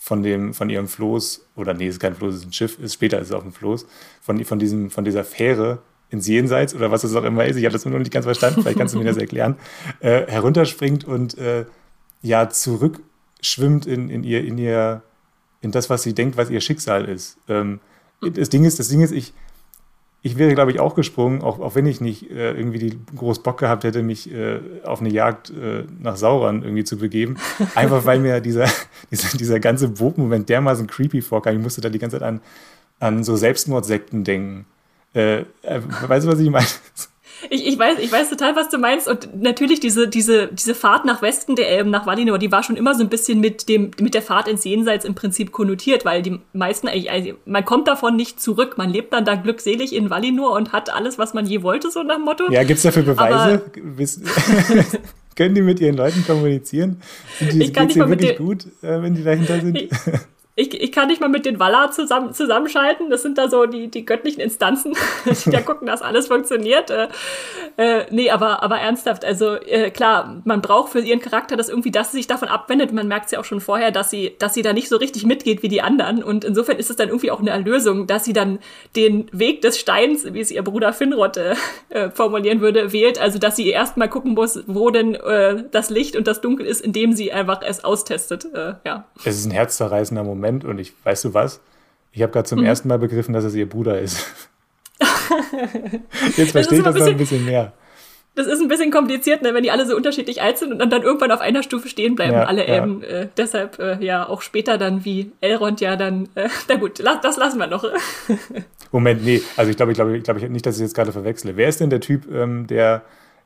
von, 0.02 0.24
dem, 0.24 0.52
von 0.52 0.68
ihrem 0.68 0.88
Floß, 0.88 1.46
oder 1.54 1.74
nee, 1.74 1.86
es 1.86 1.94
ist 1.94 2.00
kein 2.00 2.16
Floß, 2.16 2.34
es 2.34 2.40
ist 2.40 2.46
ein 2.48 2.52
Schiff, 2.52 2.76
ist, 2.80 2.94
später 2.94 3.20
ist 3.20 3.28
es 3.28 3.32
auch 3.32 3.44
ein 3.44 3.52
Floß, 3.52 3.86
von, 4.20 4.44
von, 4.44 4.58
diesem, 4.58 4.90
von 4.90 5.04
dieser 5.04 5.22
Fähre 5.22 5.78
ins 6.10 6.26
Jenseits 6.26 6.74
oder 6.74 6.90
was 6.90 7.04
es 7.04 7.14
auch 7.14 7.22
immer 7.22 7.44
ist, 7.44 7.54
ich 7.54 7.64
habe 7.64 7.72
das 7.72 7.84
noch 7.84 7.96
nicht 7.96 8.10
ganz 8.10 8.24
verstanden, 8.26 8.62
vielleicht 8.62 8.78
kannst 8.78 8.94
du 8.94 8.98
mir 8.98 9.04
das 9.04 9.16
erklären, 9.16 9.56
äh, 10.00 10.26
herunterspringt 10.26 11.04
und 11.04 11.38
äh, 11.38 11.66
ja, 12.20 12.48
zurückschwimmt 12.48 13.86
in, 13.86 14.10
in, 14.10 14.24
ihr, 14.24 14.44
in 14.44 14.58
ihr, 14.58 15.02
in 15.60 15.70
das, 15.70 15.88
was 15.88 16.02
sie 16.02 16.14
denkt, 16.14 16.36
was 16.36 16.50
ihr 16.50 16.60
Schicksal 16.60 17.04
ist. 17.04 17.38
Ähm, 17.48 17.78
das 18.20 18.48
Ding 18.48 18.64
ist, 18.64 18.80
das 18.80 18.88
Ding 18.88 19.02
ist, 19.02 19.12
ich, 19.12 19.32
ich 20.24 20.38
wäre, 20.38 20.54
glaube 20.54 20.70
ich, 20.70 20.78
auch 20.78 20.94
gesprungen, 20.94 21.42
auch, 21.42 21.58
auch 21.58 21.74
wenn 21.74 21.84
ich 21.86 22.00
nicht 22.00 22.30
äh, 22.30 22.52
irgendwie 22.52 22.78
die 22.78 22.98
groß 23.16 23.42
Bock 23.42 23.58
gehabt 23.58 23.82
hätte, 23.82 24.04
mich 24.04 24.32
äh, 24.32 24.60
auf 24.84 25.00
eine 25.00 25.10
Jagd 25.10 25.50
äh, 25.50 25.84
nach 25.98 26.16
Sauron 26.16 26.62
irgendwie 26.62 26.84
zu 26.84 26.96
begeben. 26.96 27.36
Einfach 27.74 28.04
weil 28.04 28.20
mir 28.20 28.40
dieser, 28.40 28.68
dieser, 29.10 29.36
dieser 29.36 29.58
ganze 29.58 29.88
Bootmoment 29.88 30.48
dermaßen 30.48 30.86
creepy 30.86 31.22
vorkam. 31.22 31.56
Ich 31.56 31.62
musste 31.62 31.80
da 31.80 31.88
die 31.88 31.98
ganze 31.98 32.18
Zeit 32.18 32.28
an, 32.28 32.40
an 33.00 33.24
so 33.24 33.34
Selbstmordsekten 33.34 34.22
denken. 34.22 34.66
Äh, 35.12 35.40
äh, 35.62 35.80
weißt 36.06 36.26
du, 36.26 36.30
was 36.30 36.38
ich 36.38 36.50
meine? 36.50 36.66
Ich, 37.50 37.66
ich, 37.66 37.78
weiß, 37.78 37.98
ich 37.98 38.10
weiß 38.10 38.30
total, 38.30 38.56
was 38.56 38.68
du 38.68 38.78
meinst. 38.78 39.08
Und 39.08 39.40
natürlich 39.40 39.80
diese, 39.80 40.08
diese, 40.08 40.48
diese 40.48 40.74
Fahrt 40.74 41.04
nach 41.04 41.22
Westen 41.22 41.56
der 41.56 41.68
Elben, 41.68 41.90
nach 41.90 42.06
Valinor, 42.06 42.38
die 42.38 42.52
war 42.52 42.62
schon 42.62 42.76
immer 42.76 42.94
so 42.94 43.02
ein 43.02 43.08
bisschen 43.08 43.40
mit, 43.40 43.68
dem, 43.68 43.90
mit 44.00 44.14
der 44.14 44.22
Fahrt 44.22 44.48
ins 44.48 44.64
Jenseits 44.64 45.04
im 45.04 45.14
Prinzip 45.14 45.52
konnotiert, 45.52 46.04
weil 46.04 46.22
die 46.22 46.40
meisten, 46.52 46.88
also 46.88 47.32
man 47.44 47.64
kommt 47.64 47.88
davon 47.88 48.16
nicht 48.16 48.40
zurück. 48.40 48.78
Man 48.78 48.90
lebt 48.90 49.12
dann 49.12 49.24
da 49.24 49.34
glückselig 49.34 49.94
in 49.94 50.10
Valinor 50.10 50.52
und 50.52 50.72
hat 50.72 50.92
alles, 50.92 51.18
was 51.18 51.34
man 51.34 51.46
je 51.46 51.62
wollte, 51.62 51.90
so 51.90 52.02
nach 52.02 52.16
dem 52.16 52.24
Motto. 52.24 52.50
Ja, 52.50 52.62
gibt's 52.64 52.82
dafür 52.82 53.02
Beweise? 53.02 53.62
Können 55.34 55.54
die 55.54 55.62
mit 55.62 55.80
ihren 55.80 55.96
Leuten 55.96 56.24
kommunizieren? 56.26 57.00
Sind 57.38 57.54
die, 57.54 57.62
ich 57.62 57.72
kann 57.72 57.86
nicht 57.86 57.96
mal 57.96 58.08
wirklich 58.08 58.36
gut, 58.36 58.66
äh, 58.82 59.02
wenn 59.02 59.14
die 59.14 59.24
dahinter 59.24 59.60
sind? 59.60 59.78
Ich, 60.54 60.78
ich, 60.78 60.92
kann 60.92 61.08
nicht 61.08 61.22
mal 61.22 61.30
mit 61.30 61.46
den 61.46 61.58
Valar 61.58 61.92
zusammen, 61.92 62.34
zusammenschalten. 62.34 63.08
Das 63.08 63.22
sind 63.22 63.38
da 63.38 63.48
so 63.48 63.64
die, 63.64 63.88
die 63.88 64.04
göttlichen 64.04 64.42
Instanzen, 64.42 64.92
die 65.24 65.50
da 65.50 65.62
gucken, 65.62 65.86
dass 65.86 66.02
alles 66.02 66.26
funktioniert. 66.26 66.90
Äh, 66.90 67.08
äh, 67.78 68.04
nee, 68.10 68.30
aber, 68.30 68.62
aber 68.62 68.76
ernsthaft. 68.76 69.24
Also 69.24 69.54
äh, 69.54 69.90
klar, 69.90 70.42
man 70.44 70.60
braucht 70.60 70.92
für 70.92 71.00
ihren 71.00 71.20
Charakter 71.20 71.56
das 71.56 71.70
irgendwie, 71.70 71.90
dass 71.90 72.12
sie 72.12 72.18
sich 72.18 72.26
davon 72.26 72.48
abwendet. 72.48 72.92
Man 72.92 73.08
merkt 73.08 73.26
es 73.26 73.32
ja 73.32 73.40
auch 73.40 73.46
schon 73.46 73.62
vorher, 73.62 73.92
dass 73.92 74.10
sie, 74.10 74.36
dass 74.38 74.52
sie 74.52 74.60
da 74.60 74.74
nicht 74.74 74.90
so 74.90 74.98
richtig 74.98 75.24
mitgeht 75.24 75.62
wie 75.62 75.68
die 75.68 75.80
anderen. 75.80 76.22
Und 76.22 76.44
insofern 76.44 76.76
ist 76.76 76.90
es 76.90 76.96
dann 76.96 77.08
irgendwie 77.08 77.30
auch 77.30 77.40
eine 77.40 77.50
Erlösung, 77.50 78.06
dass 78.06 78.26
sie 78.26 78.34
dann 78.34 78.58
den 78.94 79.28
Weg 79.32 79.62
des 79.62 79.78
Steins, 79.78 80.34
wie 80.34 80.40
es 80.40 80.50
ihr 80.50 80.62
Bruder 80.62 80.92
Finrod 80.92 81.38
äh, 81.38 81.54
äh, 81.88 82.10
formulieren 82.10 82.60
würde, 82.60 82.92
wählt. 82.92 83.18
Also 83.18 83.38
dass 83.38 83.56
sie 83.56 83.70
erstmal 83.70 84.10
gucken 84.10 84.34
muss, 84.34 84.62
wo 84.66 84.90
denn 84.90 85.14
äh, 85.14 85.64
das 85.70 85.88
Licht 85.88 86.14
und 86.14 86.26
das 86.26 86.42
Dunkel 86.42 86.66
ist, 86.66 86.82
indem 86.82 87.14
sie 87.14 87.32
einfach 87.32 87.62
es 87.62 87.84
austestet. 87.84 88.44
Äh, 88.52 88.74
ja. 88.84 89.06
Es 89.24 89.38
ist 89.38 89.46
ein 89.46 89.50
herzzerreißender 89.50 90.22
Moment. 90.24 90.41
Moment 90.42 90.64
und 90.64 90.78
ich, 90.80 90.92
weißt 91.04 91.26
du 91.26 91.34
was? 91.34 91.60
Ich 92.10 92.20
habe 92.20 92.32
gerade 92.32 92.48
zum 92.48 92.58
mhm. 92.58 92.66
ersten 92.66 92.88
Mal 92.88 92.98
begriffen, 92.98 93.32
dass 93.32 93.44
es 93.44 93.54
ihr 93.54 93.68
Bruder 93.68 94.00
ist. 94.00 94.26
Jetzt 96.36 96.50
verstehe 96.50 96.78
ich 96.78 96.84
das 96.84 96.96
noch 96.96 97.06
ein 97.06 97.16
bisschen 97.16 97.44
mehr. 97.44 97.72
Das 98.34 98.46
ist 98.46 98.60
ein 98.60 98.68
bisschen 98.68 98.90
kompliziert, 98.90 99.42
ne, 99.42 99.54
wenn 99.54 99.62
die 99.62 99.70
alle 99.70 99.86
so 99.86 99.94
unterschiedlich 99.94 100.42
alt 100.42 100.58
sind 100.58 100.72
und 100.72 100.78
dann, 100.78 100.90
dann 100.90 101.02
irgendwann 101.02 101.30
auf 101.30 101.40
einer 101.40 101.62
Stufe 101.62 101.88
stehen 101.88 102.16
bleiben, 102.16 102.32
ja, 102.32 102.44
alle 102.44 102.66
ja. 102.66 102.78
eben. 102.78 103.02
Äh, 103.02 103.28
deshalb 103.36 103.78
äh, 103.78 104.02
ja 104.04 104.26
auch 104.26 104.42
später 104.42 104.78
dann 104.78 105.04
wie 105.04 105.30
Elrond 105.40 105.80
ja 105.80 105.96
dann. 105.96 106.28
Äh, 106.34 106.48
na 106.68 106.76
gut, 106.76 106.98
la 106.98 107.20
das 107.22 107.36
lassen 107.36 107.58
wir 107.58 107.66
noch. 107.68 107.84
Moment, 108.90 109.24
nee, 109.24 109.42
also 109.56 109.70
ich 109.70 109.76
glaube, 109.76 109.92
ich 109.92 109.96
glaube, 109.96 110.16
ich 110.16 110.24
glaube 110.24 110.40
nicht, 110.48 110.66
dass 110.66 110.76
ich 110.76 110.82
jetzt 110.82 110.94
gerade 110.94 111.12
verwechsle. 111.12 111.56
Wer 111.56 111.68
ist 111.68 111.80
denn 111.80 111.90
der 111.90 112.00
Typ, 112.00 112.30
ähm, 112.32 112.66
der 112.66 113.02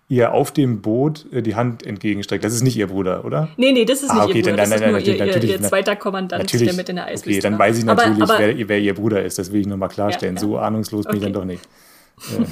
ihr 0.08 0.32
auf 0.32 0.52
dem 0.52 0.82
Boot 0.82 1.26
äh, 1.32 1.42
die 1.42 1.54
Hand 1.56 1.84
entgegenstreckt. 1.84 2.44
Das 2.44 2.52
ist 2.54 2.62
nicht 2.62 2.76
ihr 2.76 2.86
Bruder, 2.86 3.24
oder? 3.24 3.48
Nee, 3.56 3.72
nee, 3.72 3.84
das 3.84 4.02
ist 4.02 4.10
Ah, 4.10 4.14
nicht 4.14 4.24
okay, 4.24 4.38
ihr 4.38 4.42
Bruder. 4.44 4.56
dann- 4.56 4.56
das 4.56 4.68
dann- 4.70 4.76
ist 4.78 4.92
nur 4.92 5.00
dann- 5.00 5.08
ihr, 5.08 5.14
ihr, 5.18 5.26
natürlich- 5.34 5.62
zweiter 5.62 5.96
Kommandant, 5.96 6.42
Natürlich. 6.44 6.68
der 6.68 6.76
mit 6.76 6.88
in 6.88 6.96
der 6.96 7.06
Eisliste 7.06 7.30
Okay, 7.30 7.40
dann 7.40 7.58
weiß 7.58 7.78
ich 7.78 7.88
Aber- 7.88 8.06
natürlich, 8.06 8.22
aber, 8.22 8.38
wer, 8.38 8.68
wer 8.68 8.78
ihr 8.80 8.94
Bruder 8.94 9.24
ist. 9.24 9.38
Das 9.38 9.50
will 9.52 9.60
ich 9.60 9.66
nur 9.66 9.76
mal 9.78 9.88
klarstellen. 9.88 10.36
Ja, 10.36 10.42
ja. 10.42 10.46
So 10.48 10.58
ahnungslos 10.58 11.04
bin 11.06 11.16
ich 11.16 11.22
Okay. 11.22 11.32
dann 11.32 11.40
doch 11.40 11.44
nicht. 11.46 11.62
Äh, 12.38 12.44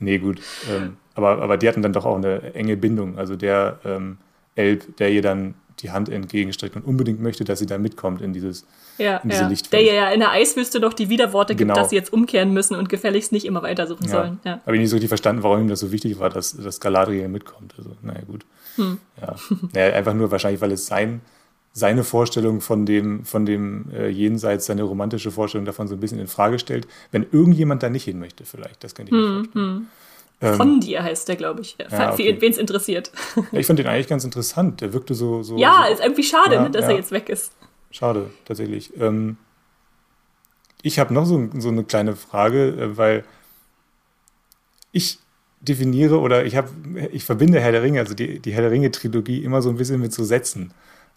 nee, 0.00 0.18
gut. 0.18 0.40
Ähm, 0.70 0.96
aber, 1.14 1.40
aber 1.40 1.56
die 1.56 1.68
hatten 1.68 1.80
dann 1.82 1.92
doch 1.94 2.04
auch 2.04 2.16
eine 2.16 2.54
enge 2.54 2.76
Bindung. 2.76 3.16
Also 3.18 3.36
der 3.36 3.78
ähm, 3.84 4.18
Elb, 4.54 4.96
der 4.98 5.10
ihr 5.10 5.22
dann 5.22 5.54
die 5.80 5.90
Hand 5.90 6.08
entgegenstreckt 6.08 6.76
und 6.76 6.84
unbedingt 6.84 7.22
möchte, 7.22 7.44
dass 7.44 7.58
sie 7.58 7.66
da 7.66 7.78
mitkommt 7.78 8.20
in 8.20 8.32
dieses. 8.32 8.66
Ja, 8.98 9.18
in 9.18 9.28
diese 9.30 9.42
ja. 9.42 9.48
Lichtwelt. 9.48 9.86
Der 9.86 9.94
ja 9.94 10.10
in 10.10 10.20
der 10.20 10.30
Eiswüste 10.30 10.80
doch 10.80 10.92
die 10.92 11.08
Widerworte 11.08 11.54
gibt, 11.54 11.68
Genau. 11.68 11.74
dass 11.80 11.90
sie 11.90 11.96
jetzt 11.96 12.12
umkehren 12.12 12.52
müssen 12.52 12.74
und 12.76 12.88
gefälligst 12.88 13.32
nicht 13.32 13.44
immer 13.46 13.62
weitersuchen 13.62 14.04
Ja. 14.06 14.10
sollen. 14.10 14.40
Ja. 14.44 14.60
Habe 14.64 14.74
ich 14.76 14.80
nicht 14.80 14.90
so 14.90 14.96
richtig 14.96 15.08
verstanden, 15.08 15.42
warum 15.42 15.60
ihm 15.60 15.68
das 15.68 15.80
so 15.80 15.92
wichtig 15.92 16.18
war, 16.18 16.30
dass, 16.30 16.56
dass 16.56 16.80
Galadriel 16.80 17.28
mitkommt. 17.28 17.74
Also, 17.78 17.90
naja, 18.02 18.20
gut. 18.26 18.44
Hm. 18.76 18.98
Ja. 19.20 19.36
Naja, 19.74 19.94
einfach 19.94 20.14
nur 20.14 20.30
wahrscheinlich, 20.30 20.60
weil 20.60 20.72
es 20.72 20.86
sein, 20.86 21.20
seine 21.72 22.04
Vorstellung 22.04 22.60
von 22.60 22.86
dem, 22.86 23.24
von 23.24 23.44
dem 23.46 23.86
äh, 23.92 24.08
Jenseits, 24.08 24.66
seine 24.66 24.82
romantische 24.82 25.30
Vorstellung 25.30 25.64
davon 25.66 25.88
so 25.88 25.94
ein 25.94 26.00
bisschen 26.00 26.18
in 26.18 26.26
Frage 26.26 26.58
stellt. 26.58 26.86
Wenn 27.12 27.26
irgendjemand 27.32 27.82
da 27.82 27.88
nicht 27.90 28.04
hin 28.04 28.18
möchte, 28.18 28.44
vielleicht. 28.44 28.82
Das 28.84 28.94
könnte 28.94 29.14
ich 29.14 29.18
Hm, 29.18 29.28
mir 29.28 29.34
vorstellen. 29.44 29.86
Ähm, 30.42 30.54
Von 30.56 30.80
dir 30.80 31.02
heißt 31.02 31.28
der, 31.28 31.36
glaube 31.36 31.62
ich. 31.62 31.78
Ja, 31.90 32.12
okay. 32.12 32.36
Wen 32.40 32.50
es 32.52 32.58
interessiert. 32.58 33.10
ja, 33.52 33.58
ich 33.58 33.66
fand 33.66 33.78
den 33.78 33.86
eigentlich 33.86 34.06
ganz 34.08 34.22
interessant. 34.22 34.82
Der 34.82 34.92
wirkte 34.92 35.14
so. 35.14 35.42
so 35.42 35.56
Ja, 35.56 35.84
so, 35.86 35.94
ist 35.94 36.02
irgendwie 36.02 36.24
schade, 36.24 36.56
Ja, 36.56 36.62
ne, 36.62 36.70
dass 36.70 36.84
er 36.84 36.94
jetzt 36.96 37.10
weg 37.10 37.30
ist. 37.30 37.52
Schade, 37.96 38.30
tatsächlich. 38.44 38.92
Ähm, 39.00 39.38
ich 40.82 40.98
habe 40.98 41.14
noch 41.14 41.24
so, 41.24 41.48
so 41.56 41.70
eine 41.70 41.82
kleine 41.82 42.14
Frage, 42.14 42.68
äh, 42.68 42.96
weil 42.98 43.24
ich 44.92 45.18
definiere 45.60 46.20
oder 46.20 46.44
ich 46.44 46.56
habe, 46.56 46.68
ich 47.10 47.24
verbinde 47.24 47.58
Herr 47.58 47.72
der 47.72 47.82
Ringe, 47.82 48.00
also 48.00 48.12
die, 48.12 48.38
die 48.38 48.52
Herr 48.52 48.60
der 48.60 48.70
Ringe-Trilogie, 48.70 49.42
immer 49.42 49.62
so 49.62 49.70
ein 49.70 49.78
bisschen 49.78 49.98
mit 49.98 50.12
so 50.12 50.24
Sätzen. 50.24 50.74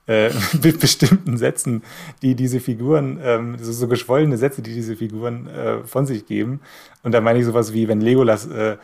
Äh, 0.07 0.31
mit 0.63 0.79
bestimmten 0.79 1.37
Sätzen, 1.37 1.83
die 2.21 2.33
diese 2.35 2.61
Figuren, 2.61 3.19
ähm, 3.21 3.57
so, 3.59 3.73
so 3.73 3.89
geschwollene 3.89 4.37
Sätze, 4.37 4.61
die 4.61 4.73
diese 4.73 4.95
Figuren 4.95 5.47
äh, 5.47 5.83
von 5.83 6.05
sich 6.05 6.27
geben. 6.27 6.61
Und 7.03 7.11
da 7.11 7.19
meine 7.19 7.39
ich 7.39 7.45
sowas 7.45 7.73
wie, 7.73 7.89
wenn 7.89 7.99
Legolas 7.99 8.47
äh, 8.47 8.77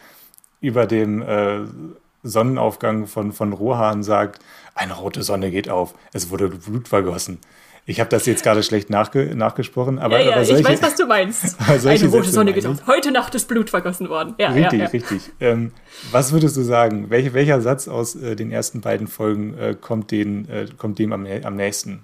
über 0.60 0.86
dem 0.86 1.22
äh, 1.22 1.62
Sonnenaufgang 2.24 3.08
von, 3.08 3.32
von 3.32 3.54
Rohan 3.54 4.04
sagt, 4.04 4.40
eine 4.74 4.96
rote 4.96 5.24
Sonne 5.24 5.50
geht 5.50 5.70
auf, 5.70 5.94
es 6.12 6.30
wurde 6.30 6.50
Blut 6.50 6.90
vergossen. 6.90 7.40
Ich 7.88 8.00
habe 8.00 8.10
das 8.10 8.26
jetzt 8.26 8.44
gerade 8.44 8.64
schlecht 8.64 8.90
nachge 8.90 9.36
nachgesprochen, 9.36 10.00
aber, 10.00 10.20
ja, 10.20 10.26
ja, 10.26 10.32
aber 10.34 10.42
ich 10.42 10.48
solche, 10.48 10.64
weiß, 10.64 10.82
was 10.82 10.96
du 10.96 11.06
meinst. 11.06 11.56
Eine 11.86 12.08
rote 12.08 12.30
Sonne 12.30 12.52
geht 12.52 12.64
ich. 12.64 12.70
auf. 12.70 12.88
Heute 12.88 13.12
Nacht 13.12 13.36
ist 13.36 13.48
Blut 13.48 13.70
vergossen 13.70 14.10
worden. 14.10 14.34
Ja, 14.40 14.50
richtig, 14.50 14.80
ja, 14.80 14.88
richtig. 14.88 15.32
Ähm, 15.40 15.72
was 16.12 16.32
würdest 16.32 16.58
du 16.58 16.64
sagen? 16.64 17.12
Welche, 17.12 17.36
welcher 17.36 17.62
Satz 17.62 17.88
aus 17.88 18.16
äh, 18.16 18.36
den 18.36 18.52
ersten 18.52 18.82
beiden 18.82 19.08
Folgen 19.08 19.56
äh, 19.58 19.76
kommt, 19.80 20.10
den, 20.10 20.50
äh, 20.50 20.66
kommt 20.78 20.98
dem 20.98 21.14
am, 21.14 21.28
am 21.44 21.56
nächsten? 21.56 22.04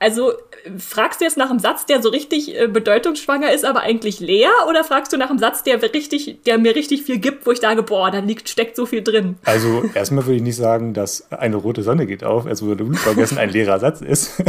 Also 0.00 0.32
fragst 0.78 1.20
du 1.20 1.24
jetzt 1.24 1.36
nach 1.36 1.50
einem 1.50 1.58
Satz, 1.58 1.84
der 1.86 2.00
so 2.00 2.08
richtig 2.08 2.56
äh, 2.56 2.68
bedeutungsschwanger 2.68 3.52
ist, 3.52 3.64
aber 3.64 3.80
eigentlich 3.80 4.20
leer, 4.20 4.50
oder 4.68 4.84
fragst 4.84 5.12
du 5.12 5.16
nach 5.16 5.30
einem 5.30 5.40
Satz, 5.40 5.64
der 5.64 5.82
richtig, 5.82 6.42
der 6.46 6.58
mir 6.58 6.76
richtig 6.76 7.02
viel 7.02 7.18
gibt, 7.18 7.46
wo 7.46 7.50
ich 7.50 7.58
sage, 7.58 7.82
boah, 7.82 8.10
da 8.10 8.20
liegt, 8.20 8.48
steckt 8.48 8.76
so 8.76 8.86
viel 8.86 9.02
drin. 9.02 9.38
Also 9.44 9.82
erstmal 9.94 10.24
würde 10.26 10.36
ich 10.36 10.42
nicht 10.42 10.56
sagen, 10.56 10.94
dass 10.94 11.32
eine 11.32 11.56
rote 11.56 11.82
Sonne 11.82 12.06
geht 12.06 12.22
auf, 12.22 12.46
es 12.46 12.62
wurde 12.62 12.84
Blut 12.84 12.98
vergessen 12.98 13.38
ein 13.38 13.50
leerer 13.50 13.78
Satz 13.78 14.00
ist. 14.00 14.32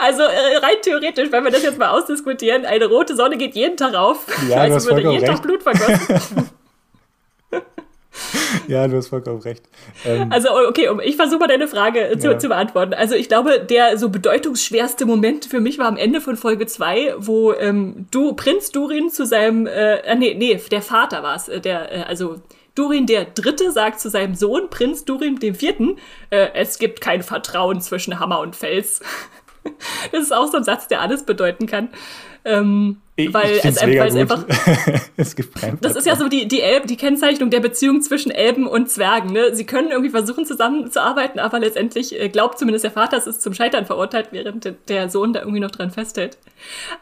Also 0.00 0.22
äh, 0.22 0.56
rein 0.58 0.76
theoretisch, 0.80 1.32
wenn 1.32 1.42
wir 1.42 1.50
das 1.50 1.64
jetzt 1.64 1.76
mal 1.76 1.88
ausdiskutieren, 1.88 2.64
eine 2.64 2.86
rote 2.86 3.16
Sonne 3.16 3.36
geht 3.36 3.56
jeden 3.56 3.76
Tag 3.76 3.94
auf. 3.94 4.26
Ja, 4.48 4.58
also 4.58 4.88
würde 4.88 5.10
jeden 5.10 5.24
Tag 5.24 5.30
recht. 5.30 5.42
Blut 5.42 5.62
vergossen. 5.64 6.48
ja, 8.68 8.86
du 8.88 8.96
hast 8.96 9.08
vollkommen 9.08 9.40
recht. 9.40 9.62
Ähm, 10.04 10.30
Also, 10.30 10.48
okay, 10.68 10.88
ich 11.04 11.16
versuche 11.16 11.40
mal 11.40 11.46
deine 11.46 11.68
Frage 11.68 12.00
äh, 12.10 12.18
zu, 12.18 12.28
Ja. 12.28 12.38
zu 12.38 12.48
beantworten. 12.48 12.94
Also, 12.94 13.14
ich 13.14 13.28
glaube, 13.28 13.60
der 13.60 13.98
so 13.98 14.08
bedeutungsschwerste 14.08 15.06
Moment 15.06 15.44
für 15.44 15.60
mich 15.60 15.78
war 15.78 15.86
am 15.86 15.96
Ende 15.96 16.20
von 16.20 16.36
Folge 16.36 16.66
2, 16.66 17.14
wo 17.18 17.52
ähm, 17.52 18.06
du, 18.10 18.32
Prinz 18.34 18.70
Durin 18.70 19.10
zu 19.10 19.26
seinem, 19.26 19.66
äh, 19.66 19.96
äh, 20.00 20.14
nee, 20.14 20.34
nee, 20.34 20.60
der 20.70 20.82
Vater 20.82 21.22
war 21.22 21.36
es, 21.36 21.48
äh, 21.48 21.60
der, 21.60 21.92
äh, 21.92 22.02
also 22.02 22.36
Durin 22.74 23.06
der 23.06 23.24
Dritte 23.24 23.72
sagt 23.72 23.98
zu 23.98 24.08
seinem 24.08 24.34
Sohn, 24.36 24.70
Prinz 24.70 25.04
Durin 25.04 25.36
dem 25.36 25.56
Vierten, 25.56 25.96
äh, 26.30 26.48
es 26.54 26.78
gibt 26.78 27.00
kein 27.00 27.22
Vertrauen 27.22 27.80
zwischen 27.80 28.20
Hammer 28.20 28.38
und 28.40 28.54
Fels. 28.54 29.00
das 30.12 30.22
ist 30.22 30.32
auch 30.32 30.50
so 30.50 30.58
ein 30.58 30.64
Satz, 30.64 30.86
der 30.86 31.00
alles 31.00 31.24
bedeuten 31.24 31.66
kann. 31.66 31.88
Ähm, 32.44 32.98
ich 33.16 33.34
weil 33.34 33.56
ich 33.56 33.64
es, 33.64 33.84
mega 33.84 34.02
weil 34.02 34.08
es 34.08 34.14
einfach 34.14 34.44
es 35.16 35.34
gibt 35.34 35.56
kein 35.56 35.76
das 35.80 35.96
ist 35.96 36.06
ja 36.06 36.14
so 36.14 36.28
die, 36.28 36.46
die, 36.46 36.60
Elb, 36.60 36.86
die 36.86 36.96
Kennzeichnung 36.96 37.50
der 37.50 37.58
Beziehung 37.58 38.00
zwischen 38.00 38.30
Elben 38.30 38.66
und 38.66 38.88
Zwergen. 38.88 39.32
Ne? 39.32 39.56
Sie 39.56 39.66
können 39.66 39.90
irgendwie 39.90 40.10
versuchen, 40.10 40.46
zusammenzuarbeiten, 40.46 41.40
aber 41.40 41.58
letztendlich 41.58 42.18
äh, 42.18 42.28
glaubt 42.28 42.58
zumindest 42.60 42.84
der 42.84 42.92
Vater, 42.92 43.16
es 43.16 43.26
ist 43.26 43.42
zum 43.42 43.54
Scheitern 43.54 43.86
verurteilt, 43.86 44.28
während 44.30 44.64
de- 44.64 44.74
der 44.86 45.10
Sohn 45.10 45.32
da 45.32 45.40
irgendwie 45.40 45.58
noch 45.60 45.72
dran 45.72 45.90
festhält. 45.90 46.38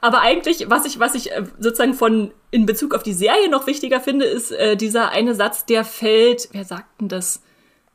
Aber 0.01 0.23
eigentlich, 0.23 0.71
was 0.71 0.87
ich, 0.87 0.99
was 0.99 1.15
ich 1.15 1.33
äh, 1.33 1.43
sozusagen 1.59 1.93
von 1.95 2.31
in 2.51 2.65
Bezug 2.65 2.95
auf 2.95 3.03
die 3.03 3.13
Serie 3.13 3.51
noch 3.51 3.67
wichtiger 3.67 4.01
finde, 4.01 4.25
ist 4.25 4.53
äh, 4.53 4.77
dieser 4.77 5.11
eine 5.11 5.35
Satz, 5.35 5.67
der 5.67 5.85
fällt, 5.85 6.49
wer 6.53 6.65
sagt 6.65 7.01
denn 7.01 7.09
das? 7.09 7.43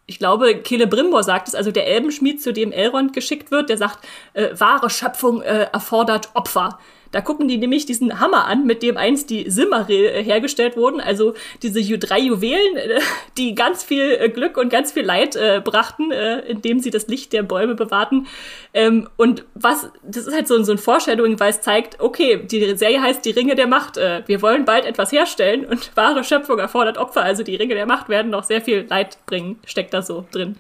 Ich 0.05 0.19
glaube, 0.19 0.62
Celebrimbor 0.63 1.24
sagt 1.24 1.48
es, 1.48 1.55
also 1.55 1.71
der 1.71 1.88
Elbenschmied, 1.88 2.41
zu 2.41 2.53
dem 2.53 2.71
Elrond 2.71 3.13
geschickt 3.13 3.50
wird, 3.50 3.69
der 3.69 3.77
sagt, 3.77 4.00
äh, 4.33 4.50
wahre 4.60 4.89
Schöpfung 4.91 5.41
äh, 5.41 5.67
erfordert 5.71 6.29
Opfer. 6.36 6.77
Da 7.12 7.22
gucken 7.22 7.48
die 7.48 7.58
nämlich 7.58 7.86
diesen 7.86 8.20
Hammer 8.20 8.46
an, 8.46 8.65
mit 8.65 8.84
dem 8.84 8.98
einst 8.98 9.30
die 9.30 9.50
Silmaril 9.50 10.06
äh, 10.06 10.24
hergestellt 10.24 10.77
wurden, 10.77 11.01
also 11.01 11.34
diese 11.62 11.82
drei 11.98 12.20
Juwelen, 12.20 12.77
äh, 12.77 13.00
die 13.38 13.56
ganz 13.56 13.84
viel 13.84 14.18
äh, 14.20 14.30
Glück 14.30 14.58
und 14.58 14.70
ganz 14.70 14.91
viel 14.91 15.03
Leid 15.03 15.36
äh, 15.36 15.62
brachten, 15.63 16.12
äh, 16.12 16.39
indem 16.41 16.80
sie 16.80 16.89
das 16.89 17.08
Licht 17.08 17.34
der 17.34 17.44
Bäume 17.44 17.75
bewahrten. 17.75 18.27
Ähm, 18.74 19.10
und 19.18 19.46
was, 19.53 19.89
das 20.03 20.27
ist 20.27 20.34
halt 20.34 20.48
so, 20.48 20.62
so 20.63 20.72
ein 20.72 20.77
Foreshadowing, 20.77 21.39
weil 21.39 21.50
es 21.50 21.62
zeigt, 21.62 22.00
okay, 22.00 22.41
die 22.44 22.75
Serie 22.75 23.01
heißt 23.01 23.25
die 23.25 23.32
Ringe 23.32 23.56
der 23.56 23.68
Macht. 23.68 23.98
Äh, 23.98 24.24
wir 24.27 24.41
wollen 24.41 24.65
bald 24.65 24.86
etwas 24.86 25.12
herstellen 25.12 25.65
und 25.65 25.91
wahre 25.96 26.24
Schöpfung 26.24 26.60
erfordert 26.60 26.98
Opfer, 26.98 27.24
also 27.24 27.44
die 27.44 27.56
Ringe 27.56 27.75
der 27.75 27.86
Macht 27.86 28.10
werden 28.10 28.32
noch 28.32 28.44
sehr 28.44 28.62
viel 28.62 28.86
Leid 28.89 29.18
bringen, 29.25 29.60
steckt 29.65 29.94
da 29.94 30.01
so 30.01 30.25
drin. 30.32 30.56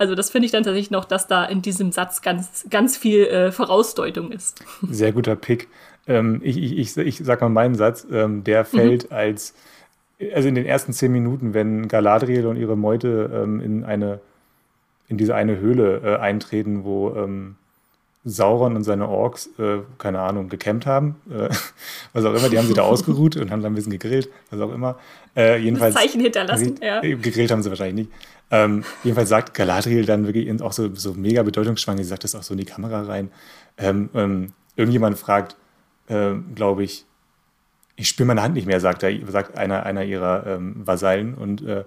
Also 0.00 0.14
das 0.14 0.30
finde 0.30 0.46
ich 0.46 0.52
dann 0.52 0.62
tatsächlich 0.62 0.90
noch, 0.90 1.04
dass 1.04 1.26
da 1.26 1.44
in 1.44 1.60
diesem 1.60 1.92
Satz 1.92 2.22
ganz, 2.22 2.64
ganz 2.70 2.96
viel 2.96 3.26
äh, 3.26 3.52
Vorausdeutung 3.52 4.32
ist. 4.32 4.64
Sehr 4.88 5.12
guter 5.12 5.36
Pick. 5.36 5.68
Ähm, 6.10 6.40
ich, 6.42 6.60
ich, 6.60 6.76
ich, 6.76 6.98
ich 6.98 7.18
sag 7.18 7.40
mal 7.40 7.48
meinen 7.48 7.76
Satz, 7.76 8.04
ähm, 8.10 8.42
der 8.42 8.64
fällt 8.64 9.12
als, 9.12 9.54
also 10.34 10.48
in 10.48 10.56
den 10.56 10.66
ersten 10.66 10.92
zehn 10.92 11.12
Minuten, 11.12 11.54
wenn 11.54 11.86
Galadriel 11.86 12.46
und 12.46 12.56
ihre 12.56 12.76
Meute 12.76 13.30
ähm, 13.32 13.60
in 13.60 13.84
eine, 13.84 14.18
in 15.06 15.18
diese 15.18 15.36
eine 15.36 15.58
Höhle 15.58 16.00
äh, 16.04 16.16
eintreten, 16.16 16.82
wo 16.82 17.14
ähm, 17.14 17.54
Sauron 18.24 18.74
und 18.74 18.82
seine 18.82 19.08
Orks, 19.08 19.50
äh, 19.60 19.78
keine 19.98 20.20
Ahnung, 20.20 20.48
gecampt 20.48 20.84
haben, 20.84 21.14
äh, 21.30 21.48
was 22.12 22.24
auch 22.24 22.34
immer, 22.34 22.48
die 22.48 22.58
haben 22.58 22.66
sie 22.66 22.74
da 22.74 22.82
ausgeruht 22.94 23.36
und 23.36 23.52
haben 23.52 23.62
da 23.62 23.68
ein 23.68 23.74
bisschen 23.74 23.92
gegrillt, 23.92 24.28
was 24.50 24.60
auch 24.60 24.74
immer. 24.74 24.98
Äh, 25.36 25.58
jedenfalls, 25.58 25.94
Das 25.94 26.02
Zeichen 26.02 26.20
hinterlassen, 26.22 26.74
ja. 26.82 27.04
Äh, 27.04 27.14
Gegrillt 27.14 27.52
haben 27.52 27.62
sie 27.62 27.70
wahrscheinlich 27.70 28.06
nicht. 28.06 28.10
Ähm, 28.50 28.82
jedenfalls 29.04 29.28
sagt 29.28 29.54
Galadriel 29.54 30.06
dann 30.06 30.26
wirklich 30.26 30.60
auch 30.60 30.72
so, 30.72 30.92
so 30.92 31.14
mega 31.14 31.44
bedeutungsschwanger, 31.44 32.02
sie 32.02 32.08
sagt 32.08 32.24
das 32.24 32.34
auch 32.34 32.42
so 32.42 32.54
in 32.54 32.58
die 32.58 32.64
Kamera 32.64 33.02
rein. 33.02 33.30
Ähm, 33.78 34.10
ähm, 34.12 34.52
irgendjemand 34.74 35.16
fragt, 35.16 35.54
äh, 36.10 36.34
glaube 36.54 36.84
ich, 36.84 37.06
ich 37.96 38.08
spüre 38.08 38.26
meine 38.26 38.42
Hand 38.42 38.54
nicht 38.54 38.66
mehr, 38.66 38.80
sagt, 38.80 39.02
er, 39.02 39.14
sagt 39.26 39.56
einer, 39.56 39.84
einer 39.84 40.04
ihrer 40.04 40.46
ähm, 40.46 40.86
Vasallen. 40.86 41.34
Und, 41.34 41.62
äh, 41.62 41.84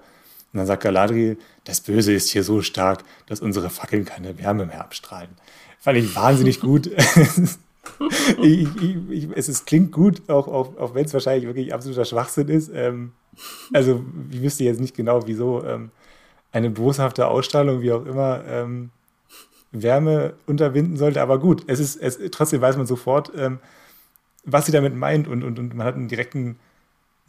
und 0.53 0.58
dann 0.60 0.68
sagt 0.68 0.84
Galadriel, 0.84 1.38
das 1.63 1.82
Böse 1.82 2.13
ist 2.13 2.30
hier 2.30 2.44
so 2.44 2.62
stark, 2.62 3.03
dass 3.25 3.42
unsere 3.42 3.70
Fackeln 3.70 4.06
keine 4.06 4.38
Wärme 4.38 4.65
mehr 4.65 4.82
abstrahlen. 4.82 5.32
Fand 5.80 5.98
ich 5.98 6.15
wahnsinnig 6.15 6.60
gut. 6.60 6.88
ich, 8.42 8.68
ich, 8.75 8.98
ich, 9.10 9.30
es 9.36 9.50
ist, 9.50 9.65
klingt 9.65 9.92
gut, 9.92 10.30
auch, 10.30 10.48
auch, 10.48 10.77
auch 10.77 10.94
wenn 10.94 11.06
es 11.06 11.13
wahrscheinlich 11.13 11.48
wirklich 11.48 11.74
absoluter 11.74 12.06
Schwachsinn 12.06 12.48
ist. 12.48 12.72
Ähm, 12.74 13.13
also 13.74 14.03
ich 14.32 14.42
wüsste 14.42 14.63
jetzt 14.63 14.80
nicht 14.80 14.96
genau, 14.96 15.25
wieso 15.25 15.63
ähm, 15.65 15.89
eine 16.51 16.70
boshafte 16.70 17.27
Ausstrahlung, 17.27 17.82
wie 17.82 17.92
auch 17.92 18.06
immer, 18.06 18.44
ähm, 18.48 18.92
Wärme 19.72 20.36
unterbinden 20.46 20.98
sollte. 20.98 21.22
Aber 21.22 21.39
gut, 21.39 21.63
es 21.68 21.80
ist, 21.80 21.96
es, 21.96 22.20
trotzdem 22.32 22.62
weiß 22.62 22.77
man 22.77 22.86
sofort, 22.86 23.32
ähm, 23.36 23.60
was 24.43 24.65
sie 24.65 24.71
damit 24.71 24.95
meint 24.95 25.27
und, 25.27 25.43
und, 25.43 25.59
und 25.59 25.75
man 25.75 25.85
hat 25.85 25.95
einen 25.95 26.07
direkten 26.07 26.57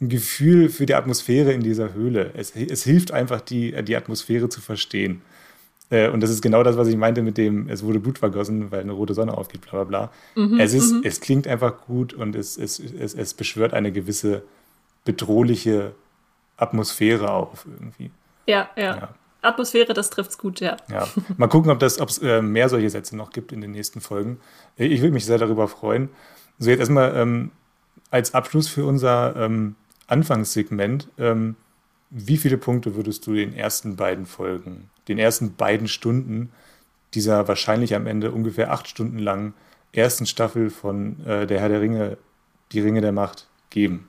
ein 0.01 0.09
Gefühl 0.09 0.69
für 0.69 0.85
die 0.85 0.93
Atmosphäre 0.95 1.53
in 1.53 1.61
dieser 1.61 1.93
Höhle. 1.93 2.31
Es, 2.35 2.51
es 2.55 2.83
hilft 2.83 3.11
einfach, 3.11 3.39
die, 3.41 3.71
die 3.83 3.95
Atmosphäre 3.95 4.49
zu 4.49 4.59
verstehen. 4.59 5.21
Äh, 5.89 6.09
und 6.09 6.21
das 6.21 6.29
ist 6.29 6.41
genau 6.41 6.63
das, 6.63 6.77
was 6.77 6.87
ich 6.87 6.97
meinte 6.97 7.21
mit 7.21 7.37
dem, 7.37 7.69
es 7.69 7.83
wurde 7.83 7.99
Blut 7.99 8.17
vergossen, 8.17 8.71
weil 8.71 8.81
eine 8.81 8.91
rote 8.91 9.13
Sonne 9.13 9.37
aufgeht, 9.37 9.61
bla 9.61 9.83
bla 9.83 10.09
bla. 10.35 10.59
es, 10.59 10.73
ist, 10.73 10.93
es 11.03 11.21
klingt 11.21 11.47
einfach 11.47 11.85
gut 11.85 12.13
und 12.13 12.35
es, 12.35 12.57
es, 12.57 12.79
es, 12.79 13.13
es 13.13 13.33
beschwört 13.33 13.73
eine 13.73 13.91
gewisse 13.91 14.43
bedrohliche 15.05 15.93
Atmosphäre 16.57 17.31
auf 17.31 17.65
irgendwie. 17.65 18.11
Ja, 18.47 18.69
ja. 18.75 18.97
Ja. 18.97 19.09
Atmosphäre, 19.41 19.93
das 19.93 20.09
trifft's 20.09 20.37
gut, 20.39 20.59
ja. 20.59 20.75
Ja, 20.89 21.07
mal 21.37 21.47
gucken, 21.47 21.69
ob 21.71 21.81
es 21.83 22.17
äh, 22.17 22.41
mehr 22.41 22.67
solche 22.67 22.89
Sätze 22.89 23.15
noch 23.15 23.29
gibt 23.31 23.51
in 23.51 23.61
den 23.61 23.71
nächsten 23.71 24.01
Folgen. 24.01 24.39
Äh, 24.77 24.87
Ich 24.87 25.01
würde 25.01 25.13
mich 25.13 25.25
sehr 25.25 25.37
darüber 25.37 25.67
freuen. 25.67 26.09
So, 26.59 26.69
jetzt 26.69 26.79
erstmal 26.79 27.15
ähm, 27.15 27.51
als 28.11 28.33
Abschluss 28.33 28.67
für 28.67 28.85
unser 28.85 29.35
ähm, 29.35 29.75
Anfangssegment 30.07 31.09
ähm, 31.17 31.55
wie 32.09 32.37
viele 32.37 32.57
Punkte 32.57 32.95
würdest 32.95 33.27
du 33.27 33.33
den 33.33 33.53
ersten 33.53 33.95
beiden 33.95 34.25
Folgen, 34.25 34.89
den 35.07 35.19
ersten 35.19 35.55
beiden 35.55 35.87
Stunden 35.87 36.51
dieser 37.13 37.47
wahrscheinlich 37.47 37.95
am 37.95 38.07
Ende 38.07 38.31
ungefähr 38.31 38.71
acht 38.71 38.87
Stunden 38.87 39.19
langen 39.19 39.53
ersten 39.91 40.25
Staffel 40.25 40.69
von 40.69 41.25
äh, 41.25 41.47
Der 41.47 41.59
Herr 41.59 41.69
der 41.69 41.81
Ringe, 41.81 42.17
Die 42.71 42.79
Ringe 42.79 43.01
der 43.01 43.11
Macht 43.11 43.47
geben? 43.69 44.07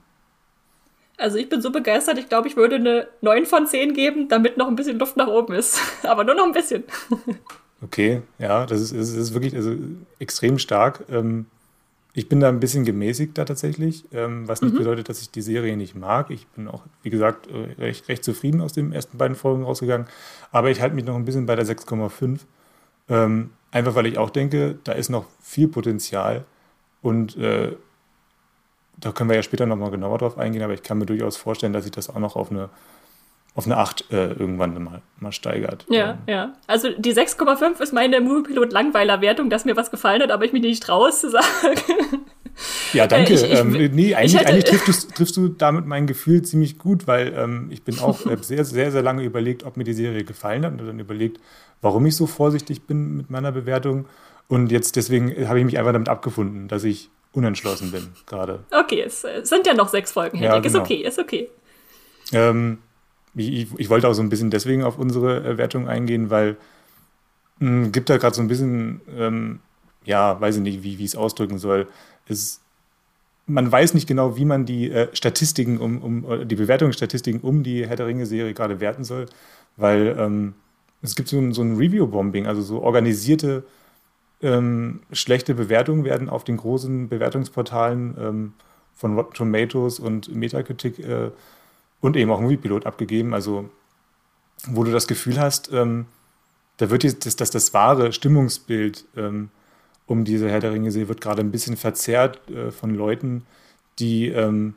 Also 1.17 1.39
ich 1.39 1.49
bin 1.49 1.63
so 1.63 1.71
begeistert, 1.71 2.19
ich 2.19 2.29
glaube, 2.29 2.47
ich 2.49 2.57
würde 2.57 2.77
eine 2.77 3.09
9 3.23 3.47
von 3.47 3.67
10 3.67 3.95
geben, 3.95 4.29
damit 4.29 4.57
noch 4.57 4.69
ein 4.69 4.77
bisschen 4.77 4.99
Luft 4.99 5.17
nach 5.17 5.29
oben 5.29 5.55
ist. 5.55 5.81
Aber 6.03 6.25
nur 6.25 6.35
noch 6.35 6.45
ein 6.45 6.53
bisschen. 6.53 6.85
okay, 7.83 8.23
ja, 8.39 8.67
das 8.67 8.81
ist, 8.81 8.95
das 8.95 9.11
ist 9.11 9.33
wirklich 9.33 9.55
also, 9.55 9.75
extrem 10.19 10.59
stark. 10.59 11.05
Ähm, 11.09 11.47
ich 12.17 12.31
bin 12.31 12.41
da 12.41 12.49
ein 12.49 12.61
bisschen 12.61 12.87
gemäßigt 12.87 13.37
da 13.37 13.45
tatsächlich, 13.45 14.07
ähm, 14.11 14.49
was 14.49 14.63
nicht 14.63 14.73
mhm. 14.73 14.79
bedeutet, 14.79 15.11
dass 15.11 15.21
ich 15.21 15.31
die 15.31 15.43
Serie 15.43 15.77
nicht 15.77 15.95
mag. 15.95 16.31
Ich 16.31 16.47
bin 16.47 16.67
auch, 16.67 16.83
wie 17.03 17.11
gesagt, 17.11 17.47
äh, 17.49 17.79
recht, 17.79 18.09
recht 18.09 18.25
zufrieden 18.25 18.63
aus 18.63 18.73
den 18.73 18.95
ersten 18.95 19.19
beiden 19.19 19.37
Folgen 19.37 19.65
rausgegangen. 19.65 20.07
Aber 20.51 20.71
ich 20.71 20.81
halte 20.81 20.97
mich 20.97 21.05
noch 21.05 21.15
ein 21.15 21.27
bisschen 21.27 21.45
bei 21.45 21.55
der 21.57 21.67
6,5. 21.67 22.41
Ähm, 23.11 23.51
einfach 23.71 23.95
weil 23.95 24.07
ich 24.07 24.17
auch 24.17 24.31
denke, 24.31 24.79
da 24.83 24.93
ist 24.93 25.11
noch 25.11 25.27
viel 25.43 25.69
Potenzial. 25.69 26.47
Und 27.03 27.37
äh, 27.37 27.77
da 28.97 29.13
können 29.13 29.29
wir 29.29 29.37
ja 29.37 29.43
später 29.43 29.67
nochmal 29.67 29.91
genauer 29.91 30.17
drauf 30.17 30.39
eingehen, 30.39 30.63
aber 30.63 30.73
ich 30.73 30.83
kann 30.83 30.97
mir 30.97 31.05
durchaus 31.05 31.37
vorstellen, 31.37 31.75
dass 31.75 31.85
sich 31.85 31.93
das 31.93 32.09
auch 32.09 32.19
noch 32.19 32.35
auf 32.35 32.51
eine, 32.51 32.71
auf 33.57 33.65
eine 33.65 33.79
8 33.79 34.13
äh, 34.13 34.33
irgendwann 34.33 34.83
mal, 34.85 35.03
mal 35.19 35.33
steigert. 35.33 35.87
Ja, 35.89 36.13
ähm. 36.13 36.19
ja. 36.27 36.53
Also 36.67 36.91
die 36.97 37.15
6,5 37.15 37.81
ist 37.81 37.93
meine 37.93 38.21
Moviepilot 38.21 38.71
Langweiler-Wertung, 38.71 39.51
dass 39.51 39.65
mir 39.65 39.77
was 39.77 39.91
gefallen 39.91 40.23
hat, 40.23 40.31
aber 40.31 40.45
ich 40.45 40.53
mich 40.53 40.63
nicht 40.63 40.83
traue 40.83 41.11
zu 41.11 41.31
sagen. 41.31 41.81
Ja, 42.93 43.07
danke. 43.07 43.33
Äh, 43.33 43.37
ich, 43.37 43.43
ich, 43.45 43.59
ähm, 43.59 43.71
nee, 43.95 44.15
eigentlich, 44.15 44.39
hätte, 44.39 44.49
eigentlich 44.49 44.65
triffst, 44.65 45.11
du, 45.11 45.15
triffst, 45.15 45.37
du, 45.37 45.49
damit 45.49 45.87
mein 45.87 46.07
Gefühl 46.07 46.43
ziemlich 46.43 46.79
gut, 46.79 47.07
weil 47.07 47.35
ähm, 47.37 47.69
ich 47.71 47.83
bin 47.83 47.99
auch 47.99 48.25
äh, 48.27 48.37
sehr, 48.41 48.65
sehr, 48.65 48.93
sehr 48.93 49.03
lange 49.03 49.25
überlegt, 49.25 49.65
ob 49.65 49.77
mir 49.77 49.85
die 49.85 49.93
Serie 49.93 50.25
gefallen 50.25 50.65
hat 50.65 50.73
und 50.73 50.87
dann 50.87 50.99
überlegt, 50.99 51.39
warum 51.83 52.07
ich 52.07 52.17
so 52.17 52.27
vorsichtig 52.27 52.83
bin 52.83 53.17
mit 53.17 53.31
meiner 53.31 53.53
Bewertung. 53.53 54.07
Und 54.49 54.71
jetzt 54.71 54.97
deswegen 54.97 55.49
habe 55.49 55.59
ich 55.59 55.65
mich 55.65 55.79
einfach 55.79 55.93
damit 55.93 56.09
abgefunden, 56.09 56.69
dass 56.69 56.85
ich 56.85 57.11
unentschlossen 57.33 57.91
bin 57.91 58.09
gerade. 58.27 58.61
Okay, 58.71 59.03
es 59.03 59.23
sind 59.43 59.67
ja 59.67 59.75
noch 59.75 59.89
sechs 59.89 60.13
Folgen, 60.13 60.39
Henrik. 60.39 60.55
Ja, 60.55 60.61
genau. 60.61 60.79
Ist 60.79 60.85
okay, 60.85 61.03
ist 61.03 61.19
okay. 61.19 61.51
Ähm, 62.33 62.79
ich, 63.37 63.69
ich, 63.77 63.91
wollte 63.91 64.09
auch 64.09 64.15
so 64.15 64.23
ein 64.23 64.29
bisschen 64.29 64.51
deswegen 64.51 64.83
auf 64.83 64.99
unsere 64.99 65.45
äh, 65.45 65.59
Wertung 65.59 65.89
eingehen, 65.89 66.31
weil 66.31 66.57
es 67.61 67.67
hm, 67.67 67.93
gibt 67.93 68.11
da 68.11 68.17
gerade 68.17 68.35
so 68.35 68.43
ein 68.43 68.49
bisschen, 68.49 69.01
ähm, 69.17 69.61
ja, 70.05 70.41
weiß 70.41 70.57
ich 70.57 70.63
nicht, 70.63 70.83
wie 70.83 70.95
ich 70.95 71.01
es 71.01 71.17
ausdrücken 71.17 71.59
soll. 71.59 71.87
Es, 72.29 72.61
man 73.47 73.71
weiß 73.71 73.95
nicht 73.95 74.07
genau, 74.07 74.37
wie 74.37 74.45
man 74.45 74.67
die 74.67 74.91
äh, 74.91 75.09
Statistiken 75.15 75.79
um, 75.79 76.03
um 76.03 76.49
die 76.49 76.57
Bewertungsstatistiken 76.57 77.41
um 77.41 77.63
die 77.63 77.87
Herr 77.87 77.97
der 77.97 78.07
Ringe-Serie 78.07 78.55
gerade 78.55 78.81
werten 78.81 79.05
soll, 79.05 79.27
weil 79.77 80.17
ähm, 80.19 80.55
es 81.03 81.15
gibt 81.15 81.29
so 81.29 81.39
ein, 81.39 81.53
so 81.53 81.63
ein 81.63 81.77
Review-Bombing, 81.77 82.47
also 82.47 82.63
so 82.63 82.83
organisierte 82.83 83.65
ähm, 84.43 85.01
schlechte 85.13 85.55
Bewertungen 85.55 86.05
werden 86.05 86.29
auf 86.29 86.45
den 86.45 86.57
großen 86.57 87.09
Bewertungsportalen 87.09 88.17
ähm, 88.19 88.53
von 88.95 89.15
Rotten 89.15 89.35
Tomatoes 89.35 89.99
und 89.99 90.35
Metacritic 90.35 90.99
äh, 90.99 91.31
und 92.07 92.17
eben 92.17 92.31
auch 92.31 92.41
Moviepilot 92.41 92.87
abgegeben. 92.87 93.35
Also, 93.35 93.69
wo 94.67 94.85
du 94.85 94.93
das 94.93 95.07
Gefühl 95.07 95.39
hast, 95.39 95.71
ähm, 95.73 96.07
da 96.79 96.91
wird 96.91 97.05
jetzt 97.05 97.27
das, 97.27 97.37
das, 97.37 97.51
das 97.51 97.75
wahre 97.75 98.13
Stimmungsbild 98.13 99.05
ähm, 99.17 99.51
um 100.07 100.25
diese 100.25 100.49
Herr 100.49 100.61
der 100.61 100.73
Ringe-Serie 100.73 101.09
wird 101.09 101.21
gerade 101.21 101.41
ein 101.41 101.51
bisschen 101.51 101.77
verzerrt 101.77 102.49
äh, 102.49 102.71
von 102.71 102.95
Leuten, 102.95 103.45
die 103.99 104.29
ähm, 104.29 104.75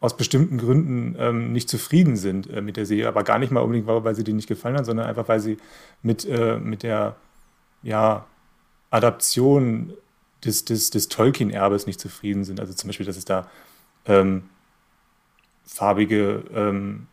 aus 0.00 0.16
bestimmten 0.16 0.56
Gründen 0.56 1.14
ähm, 1.18 1.52
nicht 1.52 1.68
zufrieden 1.68 2.16
sind 2.16 2.48
äh, 2.48 2.62
mit 2.62 2.78
der 2.78 2.86
Serie, 2.86 3.06
aber 3.06 3.22
gar 3.22 3.38
nicht 3.38 3.52
mal 3.52 3.60
unbedingt, 3.60 3.86
weil 3.86 4.14
sie 4.14 4.24
denen 4.24 4.36
nicht 4.36 4.48
gefallen 4.48 4.76
hat, 4.76 4.86
sondern 4.86 5.06
einfach, 5.06 5.28
weil 5.28 5.40
sie 5.40 5.58
mit, 6.02 6.24
äh, 6.24 6.58
mit 6.58 6.82
der 6.82 7.16
ja, 7.82 8.26
Adaption 8.88 9.92
des, 10.42 10.64
des, 10.64 10.88
des 10.88 11.08
Tolkien-Erbes 11.08 11.86
nicht 11.86 12.00
zufrieden 12.00 12.44
sind. 12.44 12.60
Also 12.60 12.72
zum 12.72 12.88
Beispiel, 12.88 13.04
dass 13.04 13.18
es 13.18 13.26
da 13.26 13.46
ähm, 14.06 14.44
farbige 15.72 16.42
ähm, 16.54 17.06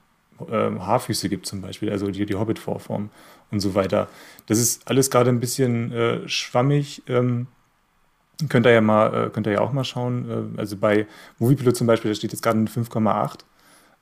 ähm, 0.51 0.85
Haarfüße 0.85 1.29
gibt 1.29 1.45
zum 1.45 1.61
Beispiel, 1.61 1.91
also 1.91 2.09
die, 2.09 2.25
die 2.25 2.35
Hobbit-Vorform 2.35 3.09
und 3.51 3.59
so 3.59 3.75
weiter. 3.75 4.07
Das 4.47 4.59
ist 4.59 4.87
alles 4.87 5.09
gerade 5.09 5.29
ein 5.29 5.39
bisschen 5.39 5.91
äh, 5.91 6.27
schwammig. 6.27 7.03
Ähm, 7.07 7.47
könnt 8.49 8.65
ihr 8.65 8.73
ja 8.73 8.81
mal, 8.81 9.27
äh, 9.27 9.29
könnt 9.29 9.47
ihr 9.47 9.53
ja 9.53 9.61
auch 9.61 9.71
mal 9.71 9.83
schauen. 9.83 10.55
Äh, 10.55 10.59
also 10.59 10.77
bei 10.77 11.07
Moviepilot 11.39 11.75
zum 11.75 11.87
Beispiel, 11.87 12.11
da 12.11 12.15
steht 12.15 12.31
jetzt 12.31 12.41
gerade 12.41 12.57
eine 12.57 12.67
5,8. 12.67 13.39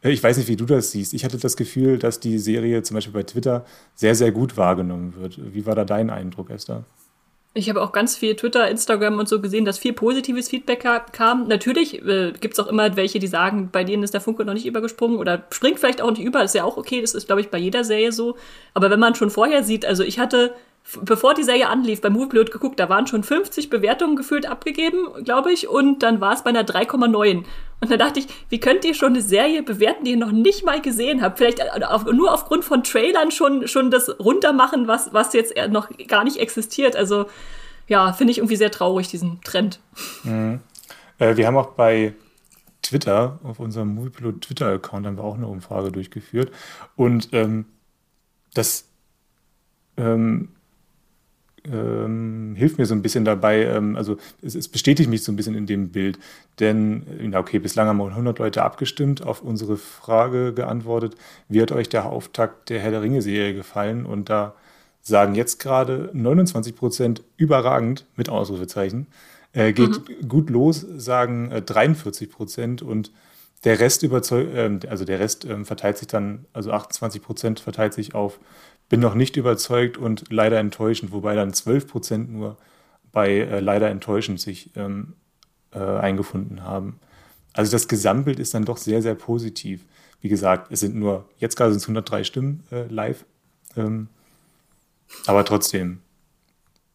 Äh, 0.01 0.11
ich 0.11 0.23
weiß 0.23 0.37
nicht, 0.37 0.47
wie 0.47 0.55
du 0.55 0.65
das 0.65 0.91
siehst. 0.91 1.13
Ich 1.13 1.23
hatte 1.25 1.37
das 1.37 1.57
Gefühl, 1.57 1.97
dass 1.97 2.19
die 2.19 2.37
Serie 2.37 2.83
zum 2.83 2.95
Beispiel 2.95 3.13
bei 3.13 3.23
Twitter 3.23 3.65
sehr, 3.93 4.15
sehr 4.15 4.31
gut 4.31 4.57
wahrgenommen 4.57 5.15
wird. 5.15 5.39
Wie 5.53 5.65
war 5.65 5.75
da 5.75 5.85
dein 5.85 6.09
Eindruck, 6.09 6.49
Esther? 6.49 6.83
Ich 7.57 7.69
habe 7.69 7.81
auch 7.81 7.93
ganz 7.93 8.17
viel 8.17 8.35
Twitter, 8.35 8.69
Instagram 8.69 9.17
und 9.17 9.29
so 9.29 9.39
gesehen, 9.39 9.63
dass 9.63 9.79
viel 9.79 9.93
positives 9.93 10.49
Feedback 10.49 10.85
kam. 11.13 11.47
Natürlich 11.47 12.05
äh, 12.05 12.33
gibt 12.33 12.55
es 12.55 12.59
auch 12.59 12.67
immer 12.67 12.97
welche, 12.97 13.17
die 13.19 13.27
sagen, 13.27 13.69
bei 13.71 13.85
denen 13.85 14.03
ist 14.03 14.13
der 14.13 14.19
Funke 14.19 14.43
noch 14.43 14.53
nicht 14.53 14.65
übergesprungen 14.65 15.17
oder 15.17 15.45
springt 15.51 15.79
vielleicht 15.79 16.01
auch 16.01 16.11
nicht 16.11 16.21
über. 16.21 16.39
Das 16.39 16.51
ist 16.51 16.55
ja 16.55 16.65
auch 16.65 16.75
okay, 16.75 16.99
das 16.99 17.15
ist, 17.15 17.27
glaube 17.27 17.39
ich, 17.39 17.49
bei 17.49 17.57
jeder 17.57 17.85
Serie 17.85 18.11
so. 18.11 18.35
Aber 18.73 18.89
wenn 18.89 18.99
man 18.99 19.15
schon 19.15 19.29
vorher 19.29 19.63
sieht, 19.63 19.85
also 19.85 20.03
ich 20.03 20.19
hatte 20.19 20.53
bevor 21.01 21.33
die 21.33 21.43
Serie 21.43 21.67
anlief, 21.67 22.01
bei 22.01 22.09
Moviepilot 22.09 22.51
geguckt, 22.51 22.79
da 22.79 22.89
waren 22.89 23.07
schon 23.07 23.23
50 23.23 23.69
Bewertungen 23.69 24.15
gefühlt 24.15 24.45
abgegeben, 24.45 25.23
glaube 25.23 25.51
ich, 25.51 25.67
und 25.67 26.03
dann 26.03 26.21
war 26.21 26.33
es 26.33 26.43
bei 26.43 26.51
einer 26.51 26.63
3,9. 26.63 27.43
Und 27.81 27.91
da 27.91 27.97
dachte 27.97 28.19
ich, 28.19 28.27
wie 28.49 28.59
könnt 28.59 28.85
ihr 28.85 28.93
schon 28.93 29.13
eine 29.13 29.21
Serie 29.21 29.63
bewerten, 29.63 30.05
die 30.05 30.11
ihr 30.11 30.17
noch 30.17 30.31
nicht 30.31 30.63
mal 30.63 30.81
gesehen 30.81 31.21
habt? 31.21 31.39
Vielleicht 31.39 31.61
auf, 31.83 32.05
nur 32.05 32.33
aufgrund 32.33 32.63
von 32.63 32.83
Trailern 32.83 33.31
schon, 33.31 33.67
schon 33.67 33.91
das 33.91 34.19
runtermachen, 34.19 34.87
was, 34.87 35.13
was 35.13 35.33
jetzt 35.33 35.55
noch 35.69 35.89
gar 36.07 36.23
nicht 36.23 36.37
existiert. 36.37 36.95
Also 36.95 37.25
ja, 37.87 38.13
finde 38.13 38.31
ich 38.31 38.37
irgendwie 38.37 38.55
sehr 38.55 38.71
traurig, 38.71 39.07
diesen 39.07 39.41
Trend. 39.41 39.79
Mhm. 40.23 40.61
Äh, 41.19 41.35
wir 41.35 41.47
haben 41.47 41.57
auch 41.57 41.71
bei 41.71 42.13
Twitter, 42.81 43.39
auf 43.43 43.59
unserem 43.59 43.95
Moviepilot 43.95 44.41
Twitter-Account, 44.41 45.05
haben 45.05 45.17
wir 45.17 45.23
auch 45.23 45.35
eine 45.35 45.47
Umfrage 45.47 45.91
durchgeführt. 45.91 46.51
Und 46.95 47.29
ähm, 47.33 47.65
das 48.53 48.87
ähm, 49.97 50.54
ähm, 51.71 52.55
hilft 52.55 52.77
mir 52.77 52.85
so 52.85 52.95
ein 52.95 53.01
bisschen 53.01 53.25
dabei, 53.25 53.63
ähm, 53.65 53.95
also 53.95 54.17
es, 54.41 54.55
es, 54.55 54.67
bestätigt 54.67 55.09
mich 55.09 55.23
so 55.23 55.31
ein 55.31 55.35
bisschen 55.35 55.55
in 55.55 55.65
dem 55.65 55.89
Bild, 55.89 56.19
denn, 56.59 57.03
äh, 57.19 57.35
okay, 57.35 57.59
bislang 57.59 57.87
haben 57.87 57.97
wir 57.97 58.07
100 58.07 58.39
Leute 58.39 58.63
abgestimmt, 58.63 59.25
auf 59.25 59.41
unsere 59.41 59.77
Frage 59.77 60.53
geantwortet, 60.53 61.15
wie 61.49 61.61
hat 61.61 61.71
euch 61.71 61.89
der 61.89 62.05
Auftakt 62.05 62.69
der 62.69 62.79
Herr 62.79 62.91
der 62.91 63.01
Ringe-Serie 63.01 63.53
gefallen? 63.53 64.05
Und 64.05 64.29
da 64.29 64.55
sagen 65.01 65.35
jetzt 65.35 65.59
gerade 65.59 66.09
29 66.13 66.75
Prozent 66.75 67.23
überragend 67.37 68.05
mit 68.15 68.29
Ausrufezeichen. 68.29 69.07
Äh, 69.53 69.71
geht 69.71 70.09
mhm. 70.09 70.27
gut 70.27 70.49
los, 70.49 70.85
sagen 70.97 71.51
äh, 71.51 71.61
43 71.61 72.29
Prozent 72.29 72.81
und 72.81 73.11
der 73.63 73.79
Rest 73.79 74.03
überzeugt, 74.03 74.53
äh, 74.53 74.79
also 74.89 75.05
der 75.05 75.19
Rest 75.19 75.45
ähm, 75.45 75.65
verteilt 75.65 75.97
sich 75.97 76.07
dann, 76.07 76.45
also 76.53 76.71
28 76.71 77.21
Prozent 77.21 77.59
verteilt 77.59 77.93
sich 77.93 78.15
auf 78.15 78.39
bin 78.89 78.99
noch 78.99 79.15
nicht 79.15 79.35
überzeugt 79.37 79.97
und 79.97 80.31
leider 80.31 80.59
enttäuschend, 80.59 81.11
wobei 81.11 81.35
dann 81.35 81.53
12 81.53 81.87
Prozent 81.87 82.31
nur 82.31 82.57
bei 83.11 83.31
äh, 83.31 83.59
leider 83.59 83.89
enttäuschend 83.89 84.39
sich 84.39 84.71
ähm, 84.75 85.13
äh, 85.73 85.79
eingefunden 85.79 86.63
haben. 86.63 86.99
Also 87.53 87.71
das 87.71 87.87
Gesamtbild 87.87 88.39
ist 88.39 88.53
dann 88.53 88.65
doch 88.65 88.77
sehr, 88.77 89.01
sehr 89.01 89.15
positiv. 89.15 89.85
Wie 90.21 90.29
gesagt, 90.29 90.71
es 90.71 90.81
sind 90.81 90.95
nur, 90.95 91.29
jetzt 91.37 91.55
gerade 91.55 91.71
sind 91.71 91.77
es 91.77 91.85
103 91.85 92.23
Stimmen 92.23 92.63
äh, 92.71 92.87
live. 92.87 93.25
Ähm, 93.77 94.09
aber 95.25 95.45
trotzdem, 95.45 96.01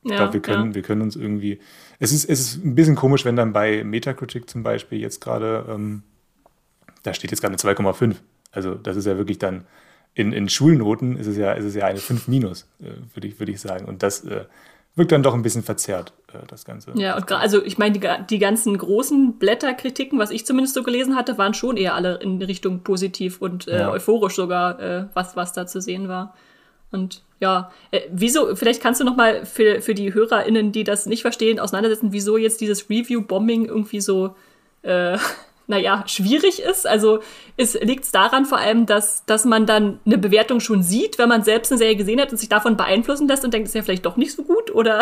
ich 0.02 0.10
ja, 0.10 0.18
glaube, 0.18 0.34
wir 0.34 0.42
können, 0.42 0.70
ja. 0.70 0.74
wir 0.74 0.82
können 0.82 1.02
uns 1.02 1.16
irgendwie. 1.16 1.60
Es 1.98 2.12
ist, 2.12 2.28
es 2.28 2.40
ist 2.40 2.64
ein 2.64 2.74
bisschen 2.74 2.96
komisch, 2.96 3.24
wenn 3.24 3.36
dann 3.36 3.52
bei 3.52 3.84
Metacritic 3.84 4.48
zum 4.48 4.62
Beispiel 4.62 4.98
jetzt 4.98 5.20
gerade, 5.20 5.66
ähm, 5.68 6.02
da 7.02 7.14
steht 7.14 7.30
jetzt 7.30 7.40
gerade 7.40 7.52
eine 7.52 7.76
2,5. 7.76 8.16
Also 8.52 8.74
das 8.74 8.96
ist 8.96 9.06
ja 9.06 9.16
wirklich 9.16 9.38
dann 9.38 9.64
in, 10.14 10.32
in 10.32 10.48
Schulnoten 10.48 11.16
ist 11.16 11.26
es 11.26 11.36
ja, 11.36 11.52
ist 11.52 11.64
es 11.64 11.74
ja 11.74 11.86
eine 11.86 11.98
5 11.98 12.28
minus, 12.28 12.68
äh, 12.80 12.90
würde 13.14 13.28
ich, 13.28 13.38
würd 13.38 13.48
ich 13.48 13.60
sagen. 13.60 13.86
Und 13.86 14.02
das 14.02 14.24
äh, 14.24 14.44
wirkt 14.96 15.12
dann 15.12 15.22
doch 15.22 15.34
ein 15.34 15.42
bisschen 15.42 15.62
verzerrt, 15.62 16.12
äh, 16.32 16.38
das 16.48 16.64
Ganze. 16.64 16.92
Ja, 16.94 17.16
und 17.16 17.30
also 17.30 17.64
ich 17.64 17.78
meine, 17.78 17.98
die, 17.98 18.08
die 18.28 18.38
ganzen 18.38 18.76
großen 18.76 19.38
Blätterkritiken, 19.38 20.18
was 20.18 20.30
ich 20.30 20.44
zumindest 20.44 20.74
so 20.74 20.82
gelesen 20.82 21.16
hatte, 21.16 21.38
waren 21.38 21.54
schon 21.54 21.76
eher 21.76 21.94
alle 21.94 22.16
in 22.16 22.42
Richtung 22.42 22.82
positiv 22.82 23.40
und 23.40 23.68
äh, 23.68 23.80
ja. 23.80 23.90
euphorisch 23.90 24.34
sogar, 24.34 24.80
äh, 24.80 25.06
was, 25.14 25.36
was 25.36 25.52
da 25.52 25.66
zu 25.66 25.80
sehen 25.80 26.08
war. 26.08 26.34
Und 26.92 27.22
ja, 27.38 27.70
äh, 27.92 28.00
wieso, 28.10 28.56
vielleicht 28.56 28.82
kannst 28.82 29.00
du 29.00 29.04
noch 29.04 29.16
mal 29.16 29.46
für, 29.46 29.80
für 29.80 29.94
die 29.94 30.12
HörerInnen, 30.12 30.72
die 30.72 30.84
das 30.84 31.06
nicht 31.06 31.22
verstehen, 31.22 31.60
auseinandersetzen, 31.60 32.12
wieso 32.12 32.36
jetzt 32.36 32.60
dieses 32.60 32.90
Review-Bombing 32.90 33.66
irgendwie 33.66 34.00
so 34.00 34.34
äh, 34.82 35.16
naja, 35.70 36.04
schwierig 36.06 36.60
ist. 36.60 36.86
Also 36.86 37.20
es 37.56 37.74
liegt 37.80 38.14
daran 38.14 38.44
vor 38.44 38.58
allem, 38.58 38.84
dass, 38.84 39.24
dass 39.24 39.46
man 39.46 39.64
dann 39.64 39.98
eine 40.04 40.18
Bewertung 40.18 40.60
schon 40.60 40.82
sieht, 40.82 41.18
wenn 41.18 41.28
man 41.28 41.42
selbst 41.42 41.72
eine 41.72 41.78
Serie 41.78 41.96
gesehen 41.96 42.20
hat 42.20 42.30
und 42.30 42.36
sich 42.36 42.50
davon 42.50 42.76
beeinflussen 42.76 43.26
lässt 43.26 43.44
und 43.44 43.54
denkt, 43.54 43.68
ist 43.68 43.74
ja 43.74 43.82
vielleicht 43.82 44.04
doch 44.04 44.16
nicht 44.16 44.32
so 44.32 44.42
gut 44.42 44.74
oder 44.74 45.00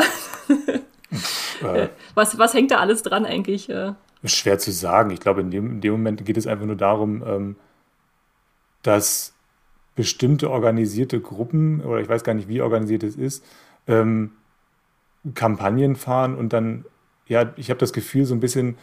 äh, 1.62 1.88
was, 2.14 2.38
was 2.38 2.54
hängt 2.54 2.70
da 2.70 2.78
alles 2.78 3.02
dran 3.02 3.24
eigentlich? 3.26 3.68
Schwer 4.24 4.58
zu 4.58 4.70
sagen. 4.70 5.10
Ich 5.10 5.20
glaube, 5.20 5.40
in 5.40 5.50
dem, 5.50 5.72
in 5.72 5.80
dem 5.80 5.92
Moment 5.92 6.24
geht 6.24 6.36
es 6.36 6.46
einfach 6.46 6.66
nur 6.66 6.76
darum, 6.76 7.24
ähm, 7.26 7.56
dass 8.82 9.34
bestimmte 9.94 10.50
organisierte 10.50 11.20
Gruppen, 11.20 11.80
oder 11.84 12.00
ich 12.00 12.08
weiß 12.08 12.22
gar 12.22 12.34
nicht, 12.34 12.48
wie 12.48 12.60
organisiert 12.60 13.02
es 13.02 13.16
ist, 13.16 13.44
ähm, 13.88 14.30
Kampagnen 15.34 15.96
fahren 15.96 16.36
und 16.36 16.52
dann, 16.52 16.84
ja, 17.26 17.52
ich 17.56 17.70
habe 17.70 17.80
das 17.80 17.92
Gefühl, 17.92 18.24
so 18.24 18.34
ein 18.34 18.40
bisschen 18.40 18.76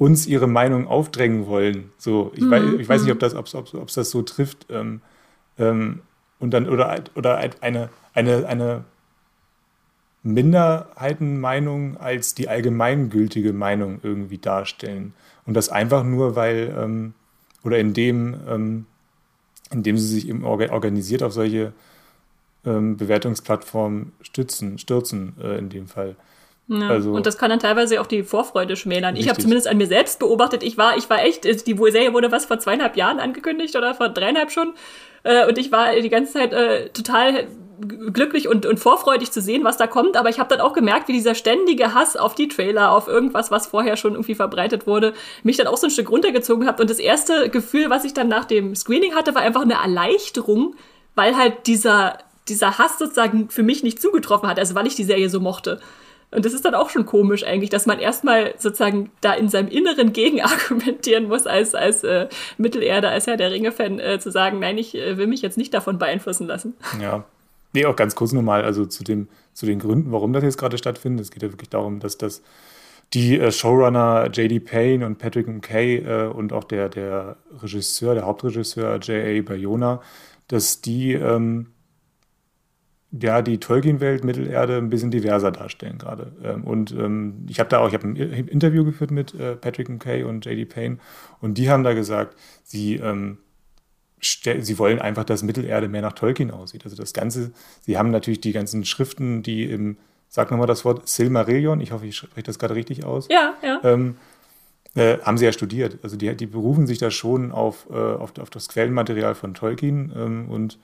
uns 0.00 0.26
ihre 0.26 0.46
Meinung 0.46 0.88
aufdrängen 0.88 1.46
wollen. 1.46 1.92
So, 1.98 2.32
ich, 2.34 2.40
mhm. 2.40 2.50
weiß, 2.50 2.62
ich 2.78 2.88
weiß 2.88 3.02
nicht, 3.02 3.12
ob 3.12 3.18
das, 3.18 3.34
ob, 3.34 3.52
ob, 3.52 3.74
ob 3.74 3.92
das 3.92 4.10
so 4.10 4.22
trifft. 4.22 4.66
Ähm, 4.70 5.02
ähm, 5.58 6.00
und 6.38 6.54
dann, 6.54 6.66
oder, 6.70 7.04
oder 7.16 7.36
eine, 7.36 7.90
eine, 8.14 8.46
eine 8.46 8.84
Minderheitenmeinung 10.22 11.98
als 11.98 12.34
die 12.34 12.48
allgemeingültige 12.48 13.52
Meinung 13.52 14.00
irgendwie 14.02 14.38
darstellen. 14.38 15.12
Und 15.44 15.52
das 15.52 15.68
einfach 15.68 16.02
nur, 16.02 16.34
weil, 16.34 16.74
ähm, 16.78 17.12
oder 17.62 17.78
indem, 17.78 18.40
ähm, 18.48 18.86
indem 19.70 19.98
sie 19.98 20.06
sich 20.06 20.30
eben 20.30 20.44
organisiert 20.44 21.22
auf 21.22 21.34
solche 21.34 21.74
ähm, 22.64 22.96
Bewertungsplattformen 22.96 24.12
stützen, 24.22 24.78
stürzen 24.78 25.34
äh, 25.42 25.58
in 25.58 25.68
dem 25.68 25.88
Fall. 25.88 26.16
Ja, 26.72 26.88
also, 26.88 27.10
und 27.10 27.26
das 27.26 27.36
kann 27.36 27.50
dann 27.50 27.58
teilweise 27.58 28.00
auch 28.00 28.06
die 28.06 28.22
Vorfreude 28.22 28.76
schmälern. 28.76 29.14
Richtig. 29.14 29.26
Ich 29.26 29.28
habe 29.28 29.40
zumindest 29.40 29.66
an 29.66 29.76
mir 29.76 29.88
selbst 29.88 30.20
beobachtet, 30.20 30.62
ich 30.62 30.78
war, 30.78 30.96
ich 30.96 31.10
war 31.10 31.20
echt, 31.24 31.44
die 31.44 31.76
Serie 31.76 32.12
wurde 32.14 32.30
was 32.30 32.44
vor 32.44 32.60
zweieinhalb 32.60 32.96
Jahren 32.96 33.18
angekündigt 33.18 33.74
oder 33.74 33.92
vor 33.94 34.08
dreieinhalb 34.08 34.52
schon. 34.52 34.74
Äh, 35.24 35.48
und 35.48 35.58
ich 35.58 35.72
war 35.72 35.96
die 35.96 36.08
ganze 36.08 36.34
Zeit 36.34 36.52
äh, 36.52 36.88
total 36.90 37.48
glücklich 38.12 38.46
und, 38.46 38.66
und 38.66 38.78
vorfreudig 38.78 39.32
zu 39.32 39.40
sehen, 39.40 39.64
was 39.64 39.78
da 39.78 39.88
kommt. 39.88 40.16
Aber 40.16 40.28
ich 40.28 40.38
habe 40.38 40.48
dann 40.48 40.60
auch 40.60 40.72
gemerkt, 40.72 41.08
wie 41.08 41.12
dieser 41.12 41.34
ständige 41.34 41.92
Hass 41.92 42.16
auf 42.16 42.36
die 42.36 42.46
Trailer, 42.46 42.92
auf 42.92 43.08
irgendwas, 43.08 43.50
was 43.50 43.66
vorher 43.66 43.96
schon 43.96 44.12
irgendwie 44.12 44.36
verbreitet 44.36 44.86
wurde, 44.86 45.12
mich 45.42 45.56
dann 45.56 45.66
auch 45.66 45.76
so 45.76 45.88
ein 45.88 45.90
Stück 45.90 46.10
runtergezogen 46.10 46.68
hat. 46.68 46.80
Und 46.80 46.88
das 46.88 47.00
erste 47.00 47.48
Gefühl, 47.48 47.90
was 47.90 48.04
ich 48.04 48.14
dann 48.14 48.28
nach 48.28 48.44
dem 48.44 48.76
Screening 48.76 49.16
hatte, 49.16 49.34
war 49.34 49.42
einfach 49.42 49.62
eine 49.62 49.74
Erleichterung, 49.74 50.76
weil 51.16 51.36
halt 51.36 51.66
dieser, 51.66 52.18
dieser 52.48 52.78
Hass 52.78 52.96
sozusagen 52.98 53.50
für 53.50 53.64
mich 53.64 53.82
nicht 53.82 54.00
zugetroffen 54.00 54.48
hat, 54.48 54.60
also 54.60 54.76
weil 54.76 54.86
ich 54.86 54.94
die 54.94 55.04
Serie 55.04 55.30
so 55.30 55.40
mochte. 55.40 55.80
Und 56.30 56.44
das 56.44 56.52
ist 56.52 56.64
dann 56.64 56.74
auch 56.74 56.90
schon 56.90 57.06
komisch 57.06 57.44
eigentlich, 57.44 57.70
dass 57.70 57.86
man 57.86 57.98
erstmal 57.98 58.54
sozusagen 58.56 59.10
da 59.20 59.32
in 59.32 59.48
seinem 59.48 59.68
Inneren 59.68 60.12
gegen 60.12 60.40
argumentieren 60.40 61.24
muss, 61.24 61.46
als, 61.46 61.74
als 61.74 62.04
äh, 62.04 62.28
Mittelerde, 62.56 63.08
als 63.08 63.26
Herr 63.26 63.36
der 63.36 63.50
Ringe-Fan, 63.50 63.98
äh, 63.98 64.18
zu 64.20 64.30
sagen, 64.30 64.60
nein, 64.60 64.78
ich 64.78 64.96
äh, 64.96 65.16
will 65.16 65.26
mich 65.26 65.42
jetzt 65.42 65.58
nicht 65.58 65.74
davon 65.74 65.98
beeinflussen 65.98 66.46
lassen. 66.46 66.74
Ja. 67.00 67.24
Nee, 67.72 67.86
auch 67.86 67.94
ganz 67.94 68.16
kurz 68.16 68.32
nochmal, 68.32 68.64
also 68.64 68.84
zu, 68.84 69.04
dem, 69.04 69.28
zu 69.52 69.64
den 69.64 69.78
Gründen, 69.78 70.10
warum 70.10 70.32
das 70.32 70.42
jetzt 70.42 70.58
gerade 70.58 70.76
stattfindet. 70.76 71.24
Es 71.24 71.30
geht 71.30 71.42
ja 71.42 71.52
wirklich 71.52 71.68
darum, 71.68 72.00
dass 72.00 72.18
das 72.18 72.42
die 73.12 73.38
äh, 73.38 73.50
Showrunner 73.50 74.26
J.D. 74.26 74.60
Payne 74.60 75.06
und 75.06 75.18
Patrick 75.18 75.48
McKay 75.48 75.96
äh, 75.98 76.26
und 76.26 76.52
auch 76.52 76.64
der, 76.64 76.88
der 76.88 77.36
Regisseur, 77.62 78.14
der 78.14 78.26
Hauptregisseur 78.26 78.98
J.A. 78.98 79.42
Bayona, 79.42 80.00
dass 80.48 80.80
die 80.80 81.12
ähm, 81.12 81.66
ja, 83.12 83.42
die 83.42 83.58
Tolkien-Welt 83.58 84.24
Mittelerde 84.24 84.76
ein 84.76 84.90
bisschen 84.90 85.10
diverser 85.10 85.50
darstellen 85.50 85.98
gerade. 85.98 86.32
Ähm, 86.44 86.64
und 86.64 86.92
ähm, 86.92 87.46
ich 87.48 87.58
habe 87.58 87.68
da 87.68 87.80
auch, 87.80 87.88
ich 87.88 87.94
habe 87.94 88.08
ein 88.08 88.16
Interview 88.16 88.84
geführt 88.84 89.10
mit 89.10 89.34
äh, 89.34 89.56
Patrick 89.56 89.88
McKay 89.88 90.22
und 90.22 90.46
JD 90.46 90.68
Payne 90.68 90.98
und 91.40 91.58
die 91.58 91.70
haben 91.70 91.82
da 91.82 91.92
gesagt, 91.92 92.36
sie, 92.62 92.96
ähm, 92.96 93.38
sie 94.20 94.78
wollen 94.78 95.00
einfach, 95.00 95.24
dass 95.24 95.42
Mittelerde 95.42 95.88
mehr 95.88 96.02
nach 96.02 96.12
Tolkien 96.12 96.50
aussieht. 96.52 96.84
Also 96.84 96.96
das 96.96 97.12
Ganze, 97.12 97.52
sie 97.80 97.98
haben 97.98 98.10
natürlich 98.10 98.40
die 98.40 98.52
ganzen 98.52 98.84
Schriften, 98.84 99.42
die 99.42 99.64
im, 99.64 99.96
sag 100.28 100.52
nochmal 100.52 100.68
das 100.68 100.84
Wort, 100.84 101.08
Silmarillion, 101.08 101.80
ich 101.80 101.90
hoffe, 101.90 102.06
ich 102.06 102.16
spreche 102.16 102.44
das 102.44 102.60
gerade 102.60 102.76
richtig 102.76 103.04
aus. 103.04 103.26
Ja, 103.28 103.54
ja. 103.62 103.80
Ähm, 103.82 104.16
äh, 104.94 105.18
haben 105.18 105.38
sie 105.38 105.44
ja 105.44 105.52
studiert. 105.52 105.98
Also 106.02 106.16
die, 106.16 106.36
die 106.36 106.46
berufen 106.46 106.86
sich 106.86 106.98
da 106.98 107.10
schon 107.10 107.50
auf, 107.50 107.86
äh, 107.90 107.94
auf, 107.94 108.38
auf 108.38 108.50
das 108.50 108.68
Quellenmaterial 108.68 109.34
von 109.34 109.54
Tolkien 109.54 110.12
ähm, 110.16 110.48
und 110.48 110.78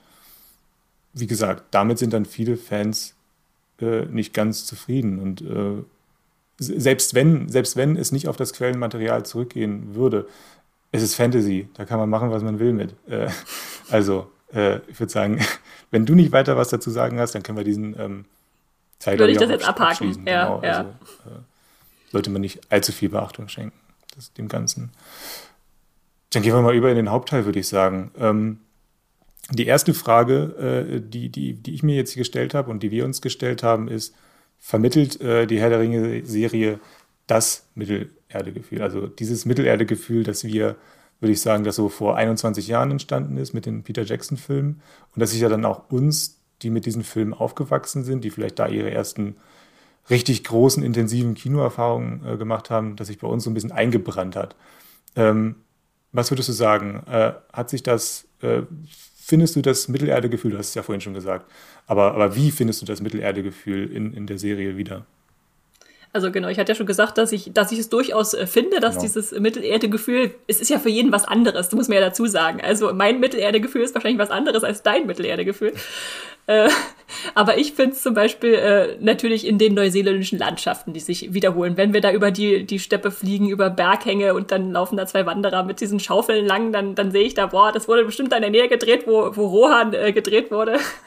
wie 1.19 1.27
gesagt, 1.27 1.63
damit 1.71 1.99
sind 1.99 2.13
dann 2.13 2.25
viele 2.25 2.57
Fans 2.57 3.15
äh, 3.81 4.05
nicht 4.05 4.33
ganz 4.33 4.65
zufrieden. 4.65 5.19
Und 5.19 5.41
äh, 5.41 5.83
selbst, 6.59 7.13
wenn, 7.13 7.49
selbst 7.49 7.75
wenn 7.75 7.95
es 7.95 8.11
nicht 8.11 8.27
auf 8.27 8.37
das 8.37 8.53
Quellenmaterial 8.53 9.25
zurückgehen 9.25 9.95
würde, 9.95 10.27
es 10.91 11.03
ist 11.03 11.15
Fantasy, 11.15 11.69
da 11.75 11.85
kann 11.85 11.99
man 11.99 12.09
machen, 12.09 12.31
was 12.31 12.43
man 12.43 12.59
will 12.59 12.73
mit. 12.73 12.95
Äh, 13.07 13.29
also, 13.89 14.31
äh, 14.53 14.79
ich 14.87 14.99
würde 14.99 15.11
sagen, 15.11 15.39
wenn 15.91 16.05
du 16.05 16.15
nicht 16.15 16.31
weiter 16.31 16.57
was 16.57 16.69
dazu 16.69 16.89
sagen 16.89 17.19
hast, 17.19 17.35
dann 17.35 17.43
können 17.43 17.57
wir 17.57 17.65
diesen 17.65 17.99
ähm, 17.99 18.25
Teil 18.99 19.19
Würde 19.19 19.33
ich 19.33 19.37
das 19.37 19.49
jetzt 19.49 19.67
abhaken, 19.67 20.25
ja. 20.25 20.45
Genau, 20.45 20.63
ja. 20.63 20.77
Also, 20.77 20.89
äh, 20.89 22.11
sollte 22.11 22.29
man 22.29 22.41
nicht 22.41 22.71
allzu 22.71 22.91
viel 22.91 23.09
Beachtung 23.09 23.47
schenken, 23.47 23.77
das, 24.15 24.33
dem 24.33 24.47
Ganzen. 24.47 24.91
Dann 26.31 26.41
gehen 26.41 26.53
wir 26.53 26.61
mal 26.61 26.75
über 26.75 26.89
in 26.89 26.95
den 26.95 27.11
Hauptteil, 27.11 27.45
würde 27.45 27.59
ich 27.59 27.67
sagen. 27.67 28.11
Ähm, 28.17 28.59
die 29.51 29.65
erste 29.65 29.93
Frage, 29.93 30.89
äh, 30.89 31.01
die, 31.01 31.29
die, 31.29 31.53
die 31.53 31.73
ich 31.73 31.83
mir 31.83 31.95
jetzt 31.95 32.15
gestellt 32.15 32.53
habe 32.53 32.69
und 32.69 32.83
die 32.83 32.91
wir 32.91 33.05
uns 33.05 33.21
gestellt 33.21 33.63
haben, 33.63 33.87
ist, 33.87 34.13
vermittelt 34.59 35.21
äh, 35.21 35.47
die 35.47 35.59
Herr 35.59 35.69
der 35.69 35.79
Ringe-Serie 35.79 36.79
das 37.27 37.67
Mittelerdegefühl? 37.75 38.81
Also 38.81 39.07
dieses 39.07 39.45
Mittelerdegefühl, 39.45 40.23
das 40.23 40.43
wir, 40.43 40.75
würde 41.19 41.31
ich 41.31 41.41
sagen, 41.41 41.63
das 41.63 41.75
so 41.75 41.89
vor 41.89 42.17
21 42.17 42.67
Jahren 42.67 42.91
entstanden 42.91 43.37
ist 43.37 43.53
mit 43.53 43.65
den 43.65 43.83
Peter 43.83 44.03
Jackson-Filmen 44.03 44.81
und 45.13 45.19
dass 45.19 45.31
sich 45.31 45.41
ja 45.41 45.49
dann 45.49 45.65
auch 45.65 45.89
uns, 45.89 46.41
die 46.61 46.69
mit 46.69 46.85
diesen 46.85 47.03
Filmen 47.03 47.33
aufgewachsen 47.33 48.03
sind, 48.03 48.23
die 48.23 48.31
vielleicht 48.31 48.59
da 48.59 48.67
ihre 48.67 48.91
ersten 48.91 49.37
richtig 50.09 50.43
großen, 50.43 50.83
intensiven 50.83 51.35
Kinoerfahrungen 51.35 52.25
äh, 52.25 52.37
gemacht 52.37 52.69
haben, 52.69 52.95
dass 52.95 53.07
sich 53.07 53.19
bei 53.19 53.27
uns 53.27 53.43
so 53.43 53.49
ein 53.49 53.53
bisschen 53.53 53.71
eingebrannt 53.71 54.35
hat. 54.35 54.55
Ähm, 55.15 55.55
was 56.11 56.31
würdest 56.31 56.49
du 56.49 56.53
sagen? 56.53 57.03
Äh, 57.07 57.33
hat 57.51 57.69
sich 57.69 57.83
das 57.83 58.27
äh, 58.41 58.61
findest 59.27 59.57
du 59.57 59.61
das 59.61 59.89
Mittelerdegefühl? 59.89 60.51
Du 60.51 60.57
hast 60.57 60.69
es 60.69 60.75
ja 60.75 60.83
vorhin 60.83 61.01
schon 61.01 61.13
gesagt. 61.13 61.51
Aber, 61.85 62.13
aber 62.13 62.35
wie 62.35 62.49
findest 62.49 62.81
du 62.81 62.85
das 62.85 63.01
Mittelerdegefühl 63.01 63.91
in, 63.91 64.13
in 64.13 64.25
der 64.25 64.39
Serie 64.39 64.77
wieder? 64.77 65.05
Also 66.13 66.31
genau, 66.31 66.47
ich 66.47 66.57
hatte 66.57 66.71
ja 66.71 66.75
schon 66.75 66.87
gesagt, 66.87 67.17
dass 67.17 67.33
ich, 67.33 67.51
dass 67.53 67.73
ich 67.73 67.79
es 67.79 67.89
durchaus 67.89 68.33
äh, 68.33 68.47
finde, 68.47 68.79
dass 68.79 68.95
genau. 68.95 69.03
dieses 69.03 69.31
Mittelerde-Gefühl, 69.33 70.33
es 70.47 70.61
ist 70.61 70.69
ja 70.69 70.79
für 70.79 70.89
jeden 70.89 71.11
was 71.11 71.25
anderes, 71.25 71.67
das 71.67 71.75
muss 71.75 71.89
man 71.89 71.97
ja 71.97 72.01
dazu 72.01 72.25
sagen. 72.25 72.61
Also 72.61 72.93
mein 72.93 73.19
Mittelerde-Gefühl 73.19 73.81
ist 73.81 73.93
wahrscheinlich 73.93 74.19
was 74.19 74.31
anderes 74.31 74.63
als 74.63 74.81
dein 74.81 75.05
Mittelerde-Gefühl. 75.05 75.73
Äh, 76.47 76.69
aber 77.35 77.57
ich 77.57 77.73
finde 77.73 77.91
es 77.91 78.01
zum 78.01 78.13
Beispiel 78.13 78.53
äh, 78.53 78.97
natürlich 78.99 79.45
in 79.45 79.57
den 79.57 79.75
neuseeländischen 79.75 80.39
Landschaften, 80.39 80.93
die 80.93 80.99
sich 80.99 81.33
wiederholen. 81.33 81.77
Wenn 81.77 81.93
wir 81.93 82.01
da 82.01 82.11
über 82.11 82.31
die, 82.31 82.65
die 82.65 82.79
Steppe 82.79 83.11
fliegen, 83.11 83.49
über 83.49 83.69
Berghänge 83.69 84.33
und 84.33 84.51
dann 84.51 84.71
laufen 84.71 84.97
da 84.97 85.05
zwei 85.05 85.25
Wanderer 85.25 85.63
mit 85.63 85.79
diesen 85.79 85.99
Schaufeln 85.99 86.45
lang, 86.45 86.71
dann, 86.71 86.95
dann 86.95 87.11
sehe 87.11 87.23
ich 87.23 87.35
da, 87.35 87.45
boah, 87.47 87.71
das 87.71 87.87
wurde 87.87 88.05
bestimmt 88.05 88.33
in 88.33 88.41
der 88.41 88.49
Nähe 88.49 88.67
gedreht, 88.67 89.03
wo, 89.05 89.35
wo 89.35 89.45
Rohan 89.45 89.93
äh, 89.93 90.11
gedreht 90.11 90.51
wurde 90.51 90.79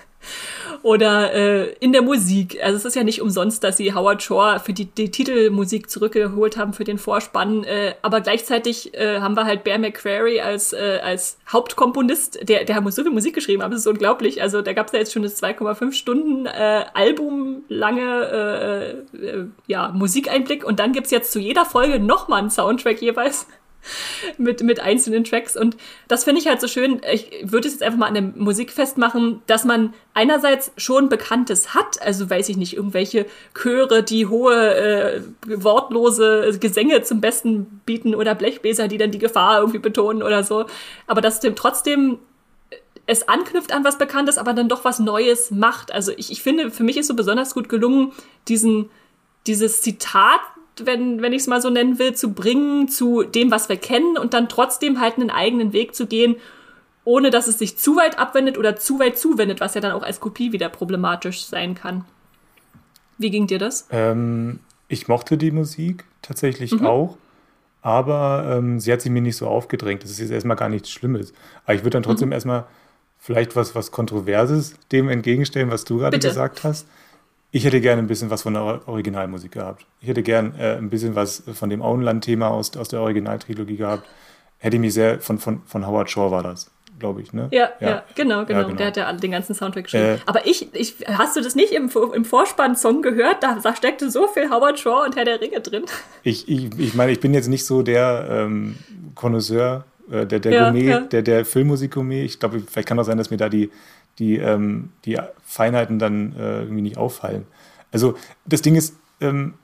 oder 0.83 1.33
äh, 1.35 1.73
in 1.81 1.93
der 1.93 2.03
Musik. 2.03 2.59
Also 2.63 2.77
es 2.77 2.85
ist 2.85 2.97
ja 2.97 3.05
nicht 3.05 3.21
umsonst, 3.21 3.63
dass 3.65 3.77
sie 3.77 3.95
Howard 3.95 4.23
Shore 4.23 4.61
für 4.61 4.73
die, 4.73 4.87
die 4.87 5.11
Titelmusik 5.11 5.91
zurückgeholt 5.91 6.57
haben 6.57 6.73
für 6.73 6.85
den 6.85 6.99
Vorspann. 6.99 7.65
Äh, 7.65 7.95
aber 8.03 8.21
gleichzeitig 8.21 8.95
äh, 8.95 9.21
haben 9.21 9.35
wir 9.35 9.45
halt 9.45 9.65
Bear 9.65 9.79
McQuarrie 9.79 10.41
als, 10.41 10.73
äh, 10.73 11.01
als 11.03 11.39
Hauptkomponist, 11.51 12.49
der, 12.49 12.65
der 12.65 12.77
hat 12.77 12.93
so 12.93 13.03
viel 13.03 13.13
Musik 13.13 13.35
geschrieben, 13.35 13.63
aber 13.63 13.75
es 13.75 13.81
ist 13.81 13.87
unglaublich. 13.87 14.43
Also 14.43 14.63
da 14.63 14.73
gab 14.73 14.87
es 14.87 14.93
ja 14.93 14.99
jetzt 15.01 15.13
schon 15.13 15.23
das 15.23 15.43
2,5 15.43 15.93
Stunden 15.93 16.47
äh, 16.47 16.85
Album 16.95 17.65
lange 17.69 19.05
äh, 19.13 19.27
äh, 19.27 19.47
ja, 19.67 19.89
Musikeinblick 19.89 20.65
und 20.65 20.81
dann 20.81 20.93
gibt's 20.93 21.11
jetzt 21.11 21.33
zu 21.33 21.39
jeder 21.39 21.65
Folge 21.65 22.01
nochmal 22.01 22.41
einen 22.41 22.51
Soundtrack 22.51 23.01
jeweils. 23.03 23.47
mit, 24.39 24.63
mit 24.63 24.81
einzelnen 24.81 25.25
Tracks. 25.25 25.57
Und 25.57 25.77
das 26.09 26.25
finde 26.25 26.41
ich 26.41 26.47
halt 26.47 26.61
so 26.61 26.69
schön. 26.69 27.01
Ich 27.13 27.31
würde 27.43 27.69
es 27.69 27.75
jetzt 27.75 27.83
einfach 27.83 27.99
mal 27.99 28.07
an 28.07 28.15
der 28.15 28.23
Musik 28.23 28.71
festmachen, 28.71 29.43
dass 29.47 29.65
man 29.65 29.95
einerseits 30.15 30.73
schon 30.77 31.09
Bekanntes 31.09 31.75
hat, 31.75 32.01
also 32.03 32.29
weiß 32.29 32.49
ich 32.49 32.57
nicht, 32.57 32.77
irgendwelche 32.77 33.27
Chöre, 33.55 34.03
die 34.03 34.27
hohe, 34.27 34.75
äh, 34.75 35.23
wortlose 35.47 36.59
Gesänge 36.61 37.03
zum 37.03 37.21
Besten 37.21 37.81
bieten 37.87 38.15
oder 38.15 38.35
Blechbläser, 38.35 38.89
die 38.89 38.99
dann 38.99 39.11
die 39.11 39.19
Gefahr 39.19 39.61
irgendwie 39.61 39.79
betonen 39.79 40.23
oder 40.23 40.45
so. 40.45 40.67
Aber 41.07 41.21
dass 41.21 41.41
dem 41.41 41.57
trotzdem 41.57 42.19
es 43.07 43.29
anknüpft 43.29 43.73
an 43.73 43.85
was 43.85 43.99
Bekanntes, 43.99 44.39
aber 44.39 44.53
dann 44.53 44.69
doch 44.69 44.85
was 44.85 45.01
Neues 45.01 45.51
macht. 45.51 45.93
Also 45.93 46.13
ich, 46.17 46.31
ich 46.31 46.43
finde, 46.43 46.71
für 46.71 46.85
mich 46.85 46.97
ist 46.97 47.09
so 47.09 47.15
besonders 47.15 47.55
gut 47.55 47.69
gelungen, 47.69 48.13
diesen, 48.47 48.89
dieses 49.49 49.83
Zitat 49.83 50.41
wenn, 50.87 51.23
wenn 51.23 51.33
ich 51.33 51.43
es 51.43 51.47
mal 51.47 51.61
so 51.61 51.71
nennen 51.71 51.99
will, 51.99 52.15
zu 52.15 52.33
bringen 52.33 52.89
zu 52.89 53.23
dem, 53.23 53.51
was 53.51 53.69
wir 53.69 53.77
kennen 53.77 54.19
und 54.19 54.35
dann 54.35 54.49
trotzdem 54.49 55.01
halt 55.01 55.19
einen 55.19 55.31
eigenen 55.31 55.73
Weg 55.73 55.95
zu 55.95 56.07
gehen, 56.07 56.37
ohne 57.05 57.31
dass 57.31 57.47
es 57.47 57.59
sich 57.59 57.77
zu 57.77 57.97
weit 57.97 58.19
abwendet 58.19 58.59
oder 58.59 58.77
zu 58.77 58.99
weit 58.99 59.19
zuwendet, 59.19 59.61
was 59.61 59.75
ja 59.75 59.81
dann 59.81 59.93
auch 59.93 60.03
als 60.03 60.21
Kopie 60.21 60.53
wieder 60.53 60.69
problematisch 60.69 61.45
sein 61.45 61.75
kann. 61.75 62.05
Wie 63.19 63.31
ging 63.31 63.47
dir 63.47 63.59
das? 63.59 63.87
Ähm, 63.91 64.61
ich 64.89 65.09
mochte 65.09 65.37
die 65.37 65.51
Musik 65.51 66.05
tatsächlich 66.23 66.73
mhm. 66.73 66.87
auch, 66.87 67.19
aber 67.83 68.57
ähm, 68.57 68.81
sie 68.81 68.93
hat 68.93 69.01
sich 69.01 69.11
mir 69.11 69.23
nicht 69.23 69.37
so 69.37 69.47
aufgedrängt. 69.47 70.03
Das 70.03 70.11
ist 70.11 70.21
jetzt 70.21 70.31
erstmal 70.31 70.57
gar 70.57 70.69
nichts 70.69 70.91
Schlimmes. 70.91 71.33
Aber 71.65 71.75
ich 71.75 71.81
würde 71.81 71.91
dann 71.91 72.03
trotzdem 72.03 72.29
mhm. 72.29 72.35
erstmal 72.35 72.65
vielleicht 73.19 73.57
was, 73.57 73.75
was 73.75 73.91
Kontroverses 73.91 74.75
dem 74.93 75.09
entgegenstellen, 75.09 75.71
was 75.71 75.85
du 75.85 75.99
gerade 75.99 76.19
gesagt 76.19 76.65
hast. 76.65 76.87
Ich 77.53 77.65
hätte 77.65 77.81
gerne 77.81 78.01
ein 78.01 78.07
bisschen 78.07 78.31
was 78.31 78.43
von 78.43 78.55
der 78.55 78.87
Originalmusik 78.87 79.53
gehabt. 79.53 79.85
Ich 80.01 80.09
hätte 80.09 80.23
gern 80.23 80.55
äh, 80.59 80.77
ein 80.77 80.91
bisschen 80.91 81.15
was 81.17 81.43
von 81.53 81.69
dem 81.71 81.83
Auenland-Thema 81.83 82.49
aus, 82.49 82.77
aus 82.77 82.89
der 82.89 83.01
Originaltrilogie 83.01 83.77
gehabt. 83.77 84.07
Hätte 84.59 84.77
ich 84.77 84.81
mich 84.81 84.95
sehr, 84.95 85.21
von, 85.21 85.39
von, 85.39 85.63
von 85.67 85.87
Howard 85.87 86.11
Shore 86.11 86.31
war 86.31 86.43
das. 86.43 86.71
glaube 87.01 87.23
ich, 87.23 87.33
ne? 87.33 87.49
Ja, 87.51 87.71
ja, 87.81 87.89
ja, 87.89 88.05
genau, 88.15 88.45
genau, 88.45 88.61
ja, 88.61 88.65
genau. 88.67 88.77
Der 88.77 88.87
hat 88.89 88.97
ja 88.97 89.13
den 89.13 89.31
ganzen 89.33 89.55
Soundtrack 89.55 89.85
geschrieben. 89.85 90.05
Äh, 90.05 90.19
Aber 90.27 90.47
ich, 90.47 90.69
ich, 90.75 90.97
hast 91.07 91.35
du 91.35 91.41
das 91.41 91.55
nicht 91.57 91.73
im, 91.73 91.91
im 92.15 92.25
Vorspann-Song 92.25 93.03
gehört? 93.03 93.43
Da, 93.43 93.59
da 93.61 93.75
steckte 93.75 94.11
so 94.11 94.29
viel 94.29 94.51
Howard 94.51 94.79
Shaw 94.79 95.05
und 95.07 95.17
Herr 95.17 95.25
der 95.25 95.41
Ringe 95.41 95.61
drin. 95.61 95.85
Ich, 96.23 96.49
ich, 96.49 96.79
ich 96.79 96.95
meine, 96.95 97.11
ich 97.13 97.21
bin 97.21 97.33
jetzt 97.33 97.49
nicht 97.49 97.65
so 97.65 97.83
der 97.83 98.29
ähm, 98.31 98.77
Connoisseur, 99.15 99.85
äh, 100.11 100.27
der, 100.27 100.39
der 100.39 100.53
ja, 100.53 100.65
Gourmet, 100.71 101.09
der, 101.11 101.23
der 101.23 101.45
Filmmusik-Gourmet. 101.47 102.25
Ich 102.25 102.39
glaube, 102.39 102.61
vielleicht 102.61 102.87
kann 102.87 102.99
auch 102.99 103.05
sein, 103.05 103.17
dass 103.17 103.31
mir 103.31 103.39
da 103.39 103.49
die, 103.49 103.71
die, 104.21 104.37
ähm, 104.37 104.91
die 105.05 105.19
Feinheiten 105.45 105.99
dann 105.99 106.37
äh, 106.37 106.61
irgendwie 106.61 106.83
nicht 106.83 106.99
auffallen. 106.99 107.47
Also 107.91 108.15
das 108.47 108.63
Ding 108.63 108.77
ist, 108.77 108.95
ähm, 109.21 109.55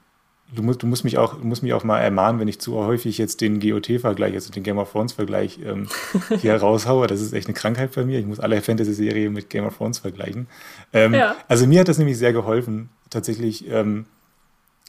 du 0.54 0.62
musst, 0.62 0.82
du 0.82 0.86
musst 0.86 1.04
mich 1.04 1.18
auch, 1.18 1.42
musst 1.42 1.62
mich 1.62 1.74
auch 1.74 1.84
mal 1.84 2.00
ermahnen, 2.00 2.40
wenn 2.40 2.48
ich 2.48 2.58
zu 2.58 2.74
häufig 2.74 3.18
jetzt 3.18 3.40
den 3.40 3.60
GOT-Vergleich, 3.60 4.34
also 4.34 4.52
den 4.52 4.62
Game 4.62 4.78
of 4.78 4.90
Thrones-Vergleich 4.90 5.60
ähm, 5.64 5.88
hier 6.40 6.56
raushaue. 6.56 7.06
Das 7.06 7.20
ist 7.20 7.32
echt 7.32 7.46
eine 7.46 7.54
Krankheit 7.54 7.94
bei 7.94 8.04
mir. 8.04 8.18
Ich 8.18 8.26
muss 8.26 8.40
alle 8.40 8.60
Fantasy-Serien 8.60 9.32
mit 9.32 9.50
Game 9.50 9.66
of 9.66 9.76
Thrones 9.76 9.98
vergleichen. 9.98 10.48
Ähm, 10.92 11.14
ja. 11.14 11.36
Also 11.46 11.66
mir 11.66 11.80
hat 11.80 11.88
das 11.88 11.98
nämlich 11.98 12.18
sehr 12.18 12.32
geholfen, 12.32 12.88
tatsächlich, 13.10 13.68
ähm, 13.70 14.06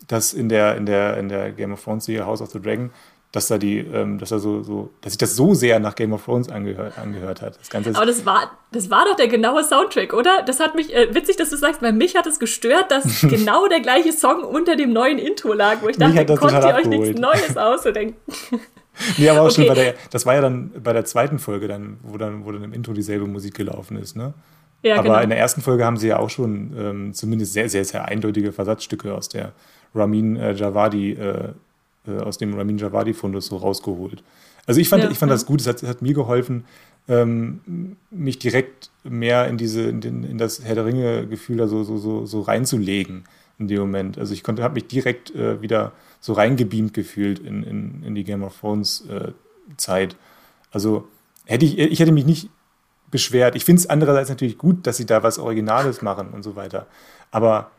dass 0.07 0.33
in 0.33 0.47
der, 0.47 0.77
in 0.77 0.85
der, 0.85 1.17
in 1.17 1.27
der 1.27 1.51
Game 1.51 1.73
of 1.73 1.83
Thrones-Serie 1.83 2.25
House 2.25 2.41
of 2.41 2.49
the 2.51 2.61
Dragon 2.61 2.91
dass 3.31 3.47
da 3.47 3.57
die, 3.57 3.79
ähm, 3.79 4.19
dass 4.19 4.31
er 4.31 4.39
so, 4.39 4.63
so, 4.63 4.89
dass 5.01 5.13
sich 5.13 5.17
das 5.17 5.35
so 5.35 5.53
sehr 5.53 5.79
nach 5.79 5.95
Game 5.95 6.13
of 6.13 6.23
Thrones 6.23 6.49
angehört, 6.49 6.97
angehört 6.97 7.41
hat. 7.41 7.59
Das 7.59 7.69
Ganze 7.69 7.93
Aber 7.95 8.05
das 8.05 8.25
war, 8.25 8.51
das 8.71 8.89
war 8.89 9.05
doch 9.05 9.15
der 9.15 9.27
genaue 9.27 9.63
Soundtrack, 9.63 10.13
oder? 10.13 10.43
Das 10.45 10.59
hat 10.59 10.75
mich, 10.75 10.95
äh, 10.95 11.13
witzig, 11.13 11.35
dass 11.35 11.49
du 11.49 11.57
sagst, 11.57 11.81
weil 11.81 11.93
mich 11.93 12.15
hat 12.15 12.25
es 12.25 12.39
gestört, 12.39 12.89
dass 12.89 13.21
genau 13.21 13.67
der 13.67 13.81
gleiche 13.81 14.13
Song 14.13 14.43
unter 14.43 14.75
dem 14.75 14.93
neuen 14.93 15.17
Intro 15.17 15.53
lag, 15.53 15.81
wo 15.81 15.89
ich 15.89 15.97
dachte, 15.97 16.25
konnt 16.35 16.53
ihr 16.53 16.75
euch 16.75 16.87
nichts 16.87 17.19
Neues 17.19 17.57
ausdenken. 17.57 18.15
nee, 19.17 19.29
aber 19.29 19.41
auch 19.41 19.45
okay. 19.45 19.55
schon 19.55 19.67
bei 19.67 19.73
der, 19.73 19.93
das 20.09 20.25
war 20.25 20.35
ja 20.35 20.41
dann 20.41 20.71
bei 20.81 20.93
der 20.93 21.03
zweiten 21.03 21.37
Folge 21.37 21.67
dann, 21.67 21.97
wo 22.03 22.17
dann, 22.17 22.45
wo 22.45 22.51
dann 22.51 22.63
im 22.63 22.73
Intro 22.73 22.93
dieselbe 22.93 23.27
Musik 23.27 23.55
gelaufen 23.55 23.97
ist, 23.97 24.15
ne? 24.15 24.33
Ja, 24.83 24.95
aber 24.95 25.03
genau. 25.03 25.19
in 25.21 25.29
der 25.29 25.39
ersten 25.39 25.61
Folge 25.61 25.83
haben 25.83 25.97
sie 25.97 26.07
ja 26.07 26.19
auch 26.19 26.29
schon 26.29 26.73
ähm, 26.77 27.13
zumindest 27.13 27.53
sehr, 27.53 27.67
sehr, 27.67 27.83
sehr 27.83 28.05
eindeutige 28.05 28.51
Versatzstücke 28.51 29.13
aus 29.13 29.27
der 29.27 29.53
Ramin 29.95 30.37
äh, 30.37 30.53
Javadi 30.53 31.13
äh, 31.13 31.49
äh, 32.07 32.19
aus 32.19 32.37
dem 32.37 32.53
Ramin 32.53 32.77
Javadi-Fundus 32.77 33.47
so 33.47 33.57
rausgeholt. 33.57 34.23
Also 34.65 34.81
ich 34.81 34.89
fand, 34.89 35.03
ja, 35.03 35.11
ich 35.11 35.17
fand 35.17 35.29
ja. 35.29 35.35
das 35.35 35.45
gut, 35.45 35.61
es 35.61 35.67
hat, 35.67 35.81
hat 35.83 36.01
mir 36.01 36.13
geholfen, 36.13 36.65
ähm, 37.07 37.95
mich 38.11 38.37
direkt 38.39 38.91
mehr 39.03 39.47
in 39.47 39.57
diese, 39.57 39.83
in, 39.83 40.01
den, 40.01 40.23
in 40.23 40.37
das 40.37 40.63
Herr 40.63 40.75
der 40.75 40.85
Ringe-Gefühl 40.85 41.57
da 41.57 41.67
so, 41.67 41.83
so, 41.83 41.97
so, 41.97 42.25
so 42.25 42.41
reinzulegen 42.41 43.23
in 43.59 43.67
dem 43.67 43.79
Moment. 43.79 44.17
Also 44.17 44.33
ich 44.33 44.43
konnte, 44.43 44.63
habe 44.63 44.75
mich 44.75 44.87
direkt 44.87 45.33
äh, 45.33 45.61
wieder 45.61 45.93
so 46.19 46.33
reingebeamt 46.33 46.93
gefühlt 46.93 47.39
in, 47.39 47.63
in, 47.63 48.03
in 48.03 48.15
die 48.15 48.23
Game 48.23 48.43
of 48.43 48.59
Thrones 48.59 49.05
äh, 49.09 49.31
Zeit. 49.77 50.15
Also 50.71 51.07
hätte 51.45 51.65
ich, 51.65 51.79
ich 51.79 51.99
hätte 51.99 52.11
mich 52.11 52.25
nicht 52.25 52.49
beschwert. 53.09 53.55
Ich 53.55 53.63
finde 53.63 53.79
es 53.79 53.89
andererseits 53.89 54.29
natürlich 54.29 54.57
gut, 54.57 54.85
dass 54.85 54.97
sie 54.97 55.05
da 55.05 55.23
was 55.23 55.39
Originales 55.39 56.01
machen 56.01 56.29
und 56.31 56.43
so 56.43 56.55
weiter. 56.55 56.87
Aber 57.31 57.71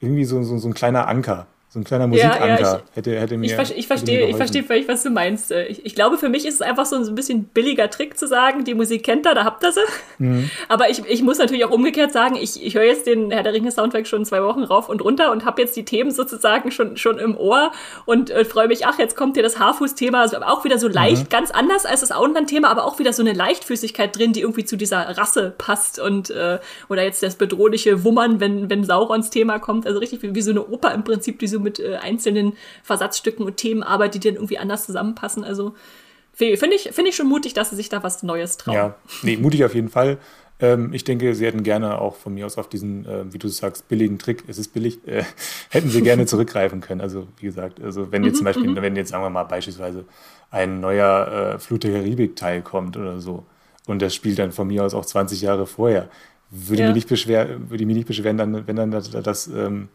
irgendwie 0.00 0.24
so, 0.24 0.42
so, 0.42 0.58
so 0.58 0.68
ein 0.68 0.74
kleiner 0.74 1.08
Anker. 1.08 1.46
So 1.76 1.80
ein 1.80 1.84
kleiner 1.84 2.06
Musikanker 2.06 2.46
ja, 2.46 2.58
ja, 2.58 2.80
ich, 2.90 2.96
hätte, 2.96 3.20
hätte 3.20 3.36
mir. 3.36 3.60
Ich, 3.60 3.76
ich 3.76 3.86
verstehe, 3.86 4.26
ich 4.26 4.36
verstehe 4.36 4.62
völlig, 4.62 4.88
was 4.88 5.02
du 5.02 5.10
meinst. 5.10 5.50
Ich, 5.50 5.84
ich, 5.84 5.94
glaube, 5.94 6.16
für 6.16 6.30
mich 6.30 6.46
ist 6.46 6.54
es 6.54 6.62
einfach 6.62 6.86
so 6.86 6.96
ein 6.96 7.14
bisschen 7.14 7.44
billiger 7.44 7.90
Trick 7.90 8.18
zu 8.18 8.26
sagen, 8.26 8.64
die 8.64 8.72
Musik 8.72 9.02
kennt 9.02 9.26
er, 9.26 9.34
da 9.34 9.44
habt 9.44 9.62
ihr 9.62 9.72
sie. 9.72 9.80
Mhm. 10.16 10.50
Aber 10.70 10.88
ich, 10.88 11.04
ich 11.06 11.22
muss 11.22 11.36
natürlich 11.36 11.66
auch 11.66 11.70
umgekehrt 11.70 12.12
sagen, 12.12 12.36
ich, 12.40 12.64
ich 12.64 12.76
höre 12.76 12.84
jetzt 12.84 13.06
den 13.06 13.30
Herr 13.30 13.42
der 13.42 13.52
Ringe 13.52 13.70
Soundtrack 13.70 14.06
schon 14.06 14.24
zwei 14.24 14.42
Wochen 14.42 14.62
rauf 14.62 14.88
und 14.88 15.04
runter 15.04 15.30
und 15.32 15.44
habe 15.44 15.60
jetzt 15.60 15.76
die 15.76 15.84
Themen 15.84 16.10
sozusagen 16.12 16.70
schon, 16.70 16.96
schon 16.96 17.18
im 17.18 17.36
Ohr 17.36 17.72
und 18.06 18.30
äh, 18.30 18.46
freue 18.46 18.68
mich, 18.68 18.86
ach, 18.86 18.98
jetzt 18.98 19.14
kommt 19.14 19.36
dir 19.36 19.42
das 19.42 19.58
Haarfuß-Thema, 19.58 20.22
also 20.22 20.38
auch 20.38 20.64
wieder 20.64 20.78
so 20.78 20.88
leicht, 20.88 21.24
mhm. 21.24 21.28
ganz 21.28 21.50
anders 21.50 21.84
als 21.84 22.00
das 22.00 22.10
Auenland-Thema, 22.10 22.70
aber 22.70 22.86
auch 22.86 22.98
wieder 22.98 23.12
so 23.12 23.20
eine 23.20 23.34
Leichtfüßigkeit 23.34 24.16
drin, 24.16 24.32
die 24.32 24.40
irgendwie 24.40 24.64
zu 24.64 24.76
dieser 24.76 25.18
Rasse 25.18 25.52
passt 25.58 25.98
und 25.98 26.30
äh, 26.30 26.58
oder 26.88 27.02
jetzt 27.02 27.22
das 27.22 27.34
bedrohliche 27.36 28.02
Wummern, 28.02 28.40
wenn, 28.40 28.70
wenn 28.70 28.82
Saurons 28.82 29.28
Thema 29.28 29.58
kommt, 29.58 29.86
also 29.86 29.98
richtig 29.98 30.22
wie, 30.22 30.34
wie 30.34 30.40
so 30.40 30.52
eine 30.52 30.66
Oper 30.66 30.94
im 30.94 31.04
Prinzip, 31.04 31.38
die 31.38 31.46
so 31.46 31.65
mit 31.66 31.80
äh, 31.80 31.96
einzelnen 31.96 32.54
Versatzstücken 32.82 33.44
und 33.44 33.58
Themen 33.58 33.82
arbeitet, 33.82 34.24
die 34.24 34.28
dann 34.28 34.36
irgendwie 34.36 34.58
anders 34.58 34.86
zusammenpassen. 34.86 35.44
Also 35.44 35.74
finde 36.32 36.74
ich, 36.74 36.90
find 36.92 37.08
ich 37.08 37.16
schon 37.16 37.28
mutig, 37.28 37.54
dass 37.54 37.70
sie 37.70 37.76
sich 37.76 37.88
da 37.88 38.02
was 38.02 38.22
Neues 38.22 38.56
trauen. 38.56 38.74
Ja, 38.74 38.96
nee, 39.22 39.36
mutig 39.36 39.64
auf 39.64 39.74
jeden 39.74 39.88
Fall. 39.88 40.18
Ähm, 40.58 40.92
ich 40.94 41.04
denke, 41.04 41.34
sie 41.34 41.44
hätten 41.44 41.62
gerne 41.62 42.00
auch 42.00 42.16
von 42.16 42.34
mir 42.34 42.46
aus 42.46 42.56
auf 42.56 42.68
diesen, 42.68 43.04
äh, 43.04 43.30
wie 43.32 43.38
du 43.38 43.48
sagst, 43.48 43.88
billigen 43.88 44.18
Trick, 44.18 44.44
es 44.46 44.56
ist 44.56 44.72
billig, 44.72 45.06
äh, 45.06 45.24
hätten 45.70 45.90
sie 45.90 46.02
gerne 46.02 46.24
zurückgreifen 46.26 46.80
können. 46.80 47.00
Also, 47.00 47.26
wie 47.38 47.46
gesagt, 47.46 47.82
also 47.82 48.10
wenn 48.10 48.24
jetzt 48.24 48.36
zum 48.36 48.44
mhm, 48.44 48.46
Beispiel, 48.46 48.68
mhm. 48.70 48.76
wenn 48.76 48.96
jetzt, 48.96 49.10
sagen 49.10 49.22
wir 49.22 49.30
mal, 49.30 49.44
beispielsweise 49.44 50.04
ein 50.50 50.80
neuer 50.80 51.54
äh, 51.54 51.58
Flut 51.58 51.84
der 51.84 51.92
Karibik-Teil 51.92 52.62
kommt 52.62 52.96
oder 52.96 53.20
so 53.20 53.44
und 53.86 54.00
das 54.00 54.14
spielt 54.14 54.38
dann 54.38 54.52
von 54.52 54.68
mir 54.68 54.84
aus 54.84 54.94
auch 54.94 55.04
20 55.04 55.42
Jahre 55.42 55.66
vorher, 55.66 56.08
würde, 56.50 56.82
ja. 56.82 56.88
mich, 56.88 56.96
nicht 56.96 57.08
beschwer, 57.08 57.48
würde 57.68 57.82
ich 57.82 57.86
mich 57.86 57.96
nicht 57.96 58.08
beschweren, 58.08 58.38
dann, 58.38 58.66
wenn 58.66 58.76
dann 58.76 58.90
das, 58.90 59.10
das 59.10 59.48
ähm, 59.48 59.88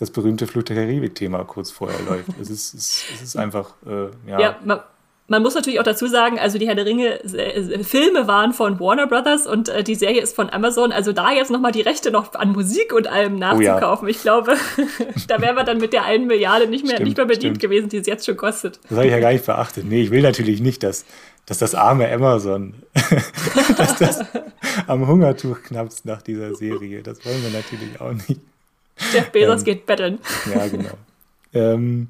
das 0.00 0.10
berühmte 0.10 0.46
Flut 0.46 0.68
der 0.70 0.76
Karibik-Thema 0.76 1.44
kurz 1.44 1.70
vorher 1.70 2.00
läuft. 2.08 2.30
Es 2.40 2.48
ist, 2.48 2.72
es, 2.72 3.04
es 3.14 3.22
ist 3.22 3.36
einfach, 3.36 3.74
äh, 3.86 4.30
ja. 4.30 4.40
ja 4.40 4.56
man, 4.64 4.80
man, 5.28 5.42
muss 5.42 5.54
natürlich 5.54 5.78
auch 5.78 5.84
dazu 5.84 6.06
sagen, 6.06 6.38
also 6.38 6.58
die 6.58 6.66
Herr 6.66 6.74
der 6.74 6.86
Ringe 6.86 7.22
äh, 7.22 7.84
Filme 7.84 8.26
waren 8.26 8.54
von 8.54 8.80
Warner 8.80 9.06
Brothers 9.06 9.46
und 9.46 9.68
äh, 9.68 9.84
die 9.84 9.94
Serie 9.94 10.22
ist 10.22 10.34
von 10.34 10.48
Amazon. 10.48 10.90
Also 10.90 11.12
da 11.12 11.32
jetzt 11.32 11.50
nochmal 11.50 11.72
die 11.72 11.82
Rechte 11.82 12.10
noch 12.10 12.32
an 12.32 12.52
Musik 12.52 12.94
und 12.94 13.08
allem 13.08 13.38
nachzukaufen, 13.38 14.06
oh 14.06 14.08
ja. 14.08 14.16
ich 14.16 14.22
glaube, 14.22 14.54
da 15.28 15.42
wären 15.42 15.54
wir 15.54 15.64
dann 15.64 15.78
mit 15.78 15.92
der 15.92 16.06
einen 16.06 16.26
Milliarde 16.26 16.66
nicht 16.66 16.86
mehr, 16.86 16.94
stimmt, 16.94 17.06
nicht 17.06 17.16
mehr 17.18 17.26
bedient 17.26 17.58
stimmt. 17.58 17.60
gewesen, 17.60 17.90
die 17.90 17.98
es 17.98 18.06
jetzt 18.06 18.24
schon 18.24 18.38
kostet. 18.38 18.80
Das 18.88 18.96
habe 18.96 19.06
ich 19.06 19.12
ja 19.12 19.20
gar 19.20 19.32
nicht 19.32 19.44
beachtet. 19.44 19.84
Nee, 19.84 20.00
ich 20.00 20.10
will 20.10 20.22
natürlich 20.22 20.62
nicht, 20.62 20.82
dass, 20.82 21.04
dass 21.44 21.58
das 21.58 21.74
arme 21.74 22.10
Amazon, 22.10 22.74
dass 23.76 23.98
das 23.98 24.24
am 24.86 25.06
Hungertuch 25.06 25.60
knappst 25.62 26.06
nach 26.06 26.22
dieser 26.22 26.54
Serie. 26.54 27.02
Das 27.02 27.22
wollen 27.26 27.42
wir 27.42 27.50
natürlich 27.50 28.00
auch 28.00 28.12
nicht. 28.12 28.40
Jeff 29.12 29.30
Bezos 29.30 29.60
ähm, 29.60 29.64
geht 29.64 29.86
betteln. 29.86 30.18
Ja, 30.54 30.68
genau. 30.68 30.90
ähm, 31.52 32.08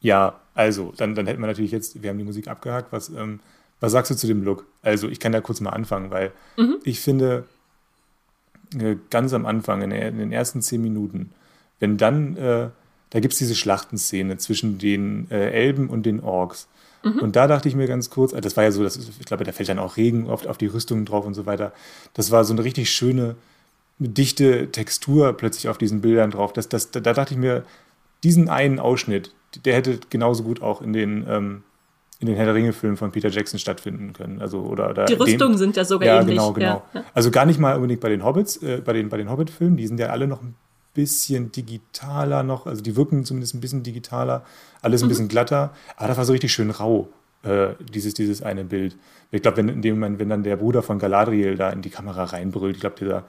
ja, 0.00 0.40
also, 0.54 0.92
dann, 0.96 1.14
dann 1.14 1.26
hätten 1.26 1.40
wir 1.40 1.46
natürlich 1.46 1.70
jetzt, 1.70 2.02
wir 2.02 2.10
haben 2.10 2.18
die 2.18 2.24
Musik 2.24 2.48
abgehakt. 2.48 2.92
Was, 2.92 3.08
ähm, 3.08 3.40
was 3.80 3.92
sagst 3.92 4.10
du 4.10 4.16
zu 4.16 4.26
dem 4.26 4.42
Look? 4.42 4.66
Also, 4.82 5.08
ich 5.08 5.20
kann 5.20 5.32
da 5.32 5.40
kurz 5.40 5.60
mal 5.60 5.70
anfangen, 5.70 6.10
weil 6.10 6.32
mhm. 6.56 6.76
ich 6.84 7.00
finde, 7.00 7.44
äh, 8.78 8.96
ganz 9.10 9.32
am 9.32 9.46
Anfang, 9.46 9.82
in, 9.82 9.90
der, 9.90 10.08
in, 10.08 10.18
den 10.18 10.32
ersten 10.32 10.60
zehn 10.62 10.82
Minuten, 10.82 11.30
wenn 11.80 11.96
dann, 11.96 12.36
äh, 12.36 12.68
da 13.10 13.20
gibt 13.20 13.32
es 13.32 13.38
diese 13.38 13.54
Schlachtenszene 13.54 14.36
zwischen 14.38 14.78
den 14.78 15.30
äh, 15.30 15.50
Elben 15.50 15.88
und 15.88 16.04
den 16.04 16.20
Orks. 16.20 16.68
Mhm. 17.02 17.18
Und 17.20 17.36
da 17.36 17.46
dachte 17.46 17.68
ich 17.68 17.74
mir 17.74 17.86
ganz 17.86 18.10
kurz, 18.10 18.32
das 18.32 18.56
war 18.56 18.64
ja 18.64 18.72
so, 18.72 18.82
das, 18.82 18.96
ich 18.96 19.26
glaube, 19.26 19.44
da 19.44 19.52
fällt 19.52 19.68
dann 19.68 19.78
auch 19.78 19.96
Regen 19.96 20.28
oft 20.28 20.46
auf 20.46 20.58
die 20.58 20.66
Rüstungen 20.66 21.04
drauf 21.04 21.26
und 21.26 21.34
so 21.34 21.46
weiter. 21.46 21.72
Das 22.14 22.30
war 22.30 22.44
so 22.44 22.52
eine 22.52 22.64
richtig 22.64 22.90
schöne, 22.90 23.36
dichte 23.98 24.70
Textur 24.72 25.32
plötzlich 25.34 25.68
auf 25.68 25.78
diesen 25.78 26.00
Bildern 26.00 26.30
drauf. 26.30 26.52
Das, 26.52 26.68
das, 26.68 26.90
da, 26.90 27.00
da 27.00 27.12
dachte 27.12 27.34
ich 27.34 27.38
mir, 27.38 27.64
diesen 28.24 28.48
einen 28.48 28.78
Ausschnitt, 28.78 29.34
der 29.64 29.74
hätte 29.74 29.98
genauso 30.10 30.44
gut 30.44 30.62
auch 30.62 30.82
in 30.82 30.92
den, 30.92 31.26
ähm, 31.28 31.62
in 32.20 32.26
den 32.26 32.36
Herr 32.36 32.46
der 32.46 32.54
Ringe-Filmen 32.54 32.96
von 32.96 33.10
Peter 33.10 33.28
Jackson 33.28 33.58
stattfinden 33.58 34.12
können. 34.12 34.40
Also, 34.40 34.60
oder, 34.60 34.90
oder 34.90 35.04
die 35.06 35.14
Rüstungen 35.14 35.58
sind 35.58 35.76
ja 35.76 35.84
sogar 35.84 36.06
ja, 36.06 36.20
ähnlich. 36.20 36.36
Genau, 36.36 36.52
genau. 36.52 36.82
Ja. 36.94 37.04
Also 37.14 37.30
gar 37.30 37.46
nicht 37.46 37.58
mal 37.58 37.74
unbedingt 37.74 38.00
bei 38.00 38.08
den 38.08 38.24
Hobbits, 38.24 38.62
äh, 38.62 38.80
bei 38.84 38.92
den, 38.92 39.08
bei 39.08 39.16
den 39.16 39.30
Hobbit-Filmen, 39.30 39.76
die 39.76 39.86
sind 39.86 39.98
ja 39.98 40.08
alle 40.08 40.26
noch 40.26 40.42
ein 40.42 40.54
bisschen 40.94 41.52
digitaler 41.52 42.42
noch, 42.42 42.66
also 42.66 42.82
die 42.82 42.96
wirken 42.96 43.24
zumindest 43.24 43.54
ein 43.54 43.60
bisschen 43.60 43.82
digitaler, 43.82 44.44
alles 44.82 45.02
ein 45.02 45.06
mhm. 45.06 45.08
bisschen 45.10 45.28
glatter, 45.28 45.72
aber 45.96 46.08
das 46.08 46.18
war 46.18 46.24
so 46.24 46.32
richtig 46.32 46.52
schön 46.52 46.70
rau, 46.70 47.08
äh, 47.42 47.68
dieses, 47.92 48.14
dieses 48.14 48.42
eine 48.42 48.64
Bild. 48.64 48.96
Ich 49.30 49.42
glaube, 49.42 49.56
wenn 49.56 49.68
in 49.68 49.82
dem 49.82 49.94
Moment, 49.94 50.18
wenn 50.18 50.28
dann 50.28 50.42
der 50.42 50.56
Bruder 50.56 50.82
von 50.82 50.98
Galadriel 50.98 51.56
da 51.56 51.70
in 51.70 51.82
die 51.82 51.90
Kamera 51.90 52.24
reinbrüllt, 52.24 52.76
ich 52.76 52.80
glaube, 52.80 52.96
dieser, 52.98 53.24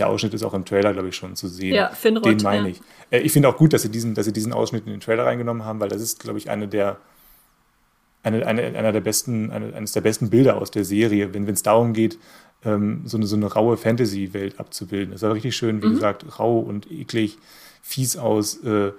der 0.00 0.08
Ausschnitt 0.08 0.34
ist 0.34 0.42
auch 0.42 0.54
im 0.54 0.64
Trailer, 0.64 0.92
glaube 0.92 1.08
ich, 1.08 1.16
schon 1.16 1.36
zu 1.36 1.48
sehen. 1.48 1.74
Ja, 1.74 1.90
Finrod, 1.90 2.26
Den 2.26 2.38
meine 2.42 2.68
ja. 2.68 2.74
ich. 2.74 2.80
Äh, 3.10 3.20
ich 3.20 3.32
finde 3.32 3.48
auch 3.48 3.56
gut, 3.56 3.72
dass 3.72 3.82
sie, 3.82 3.90
diesen, 3.90 4.14
dass 4.14 4.26
sie 4.26 4.32
diesen 4.32 4.52
Ausschnitt 4.52 4.86
in 4.86 4.92
den 4.92 5.00
Trailer 5.00 5.26
reingenommen 5.26 5.64
haben, 5.64 5.80
weil 5.80 5.88
das 5.88 6.02
ist, 6.02 6.20
glaube 6.20 6.38
ich, 6.38 6.50
eine 6.50 6.66
der, 6.66 6.98
eine, 8.22 8.46
eine, 8.46 8.62
einer 8.62 8.92
der 8.92 9.00
besten, 9.00 9.50
eine, 9.50 9.74
eines 9.74 9.92
der 9.92 10.00
besten 10.00 10.30
Bilder 10.30 10.56
aus 10.60 10.70
der 10.70 10.84
Serie, 10.84 11.32
wenn 11.32 11.46
es 11.48 11.62
darum 11.62 11.92
geht, 11.92 12.18
ähm, 12.64 13.02
so, 13.04 13.16
eine, 13.16 13.26
so 13.26 13.36
eine 13.36 13.52
raue 13.52 13.76
Fantasy-Welt 13.76 14.58
abzubilden. 14.58 15.12
Das 15.12 15.20
sah 15.20 15.32
richtig 15.32 15.56
schön, 15.56 15.82
wie 15.82 15.86
mhm. 15.86 15.94
gesagt, 15.94 16.38
rau 16.38 16.58
und 16.58 16.90
eklig, 16.90 17.38
fies 17.82 18.16
aus. 18.16 18.62
Äh, 18.64 18.92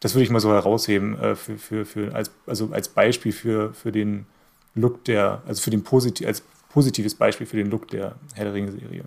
das 0.00 0.14
würde 0.14 0.24
ich 0.24 0.30
mal 0.30 0.40
so 0.40 0.52
herausheben 0.52 1.18
äh, 1.18 1.36
für, 1.36 1.58
für, 1.58 1.84
für 1.84 2.14
als, 2.14 2.30
also 2.46 2.70
als 2.72 2.88
Beispiel 2.88 3.32
für, 3.32 3.72
für 3.74 3.92
den 3.92 4.26
Look 4.74 5.04
der, 5.04 5.42
also 5.46 5.60
für 5.60 5.70
den 5.70 5.82
Posit 5.82 6.24
als 6.24 6.42
positives 6.70 7.14
Beispiel 7.14 7.46
für 7.46 7.56
den 7.56 7.70
Look 7.70 7.88
der 7.88 8.14
Herr 8.34 8.44
der 8.44 8.54
Ringe-Serie. 8.54 9.04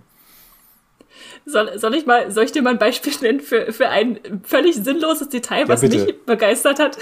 Soll, 1.45 1.77
soll 1.77 1.95
ich 1.95 2.05
mal, 2.05 2.31
soll 2.31 2.45
ich 2.45 2.51
dir 2.51 2.61
mal 2.61 2.71
ein 2.71 2.79
Beispiel 2.79 3.13
nennen 3.21 3.39
für, 3.39 3.71
für 3.71 3.89
ein 3.89 4.41
völlig 4.43 4.75
sinnloses 4.75 5.29
Detail, 5.29 5.67
was 5.67 5.81
ja, 5.81 5.89
mich 5.89 6.25
begeistert 6.25 6.79
hat? 6.79 6.97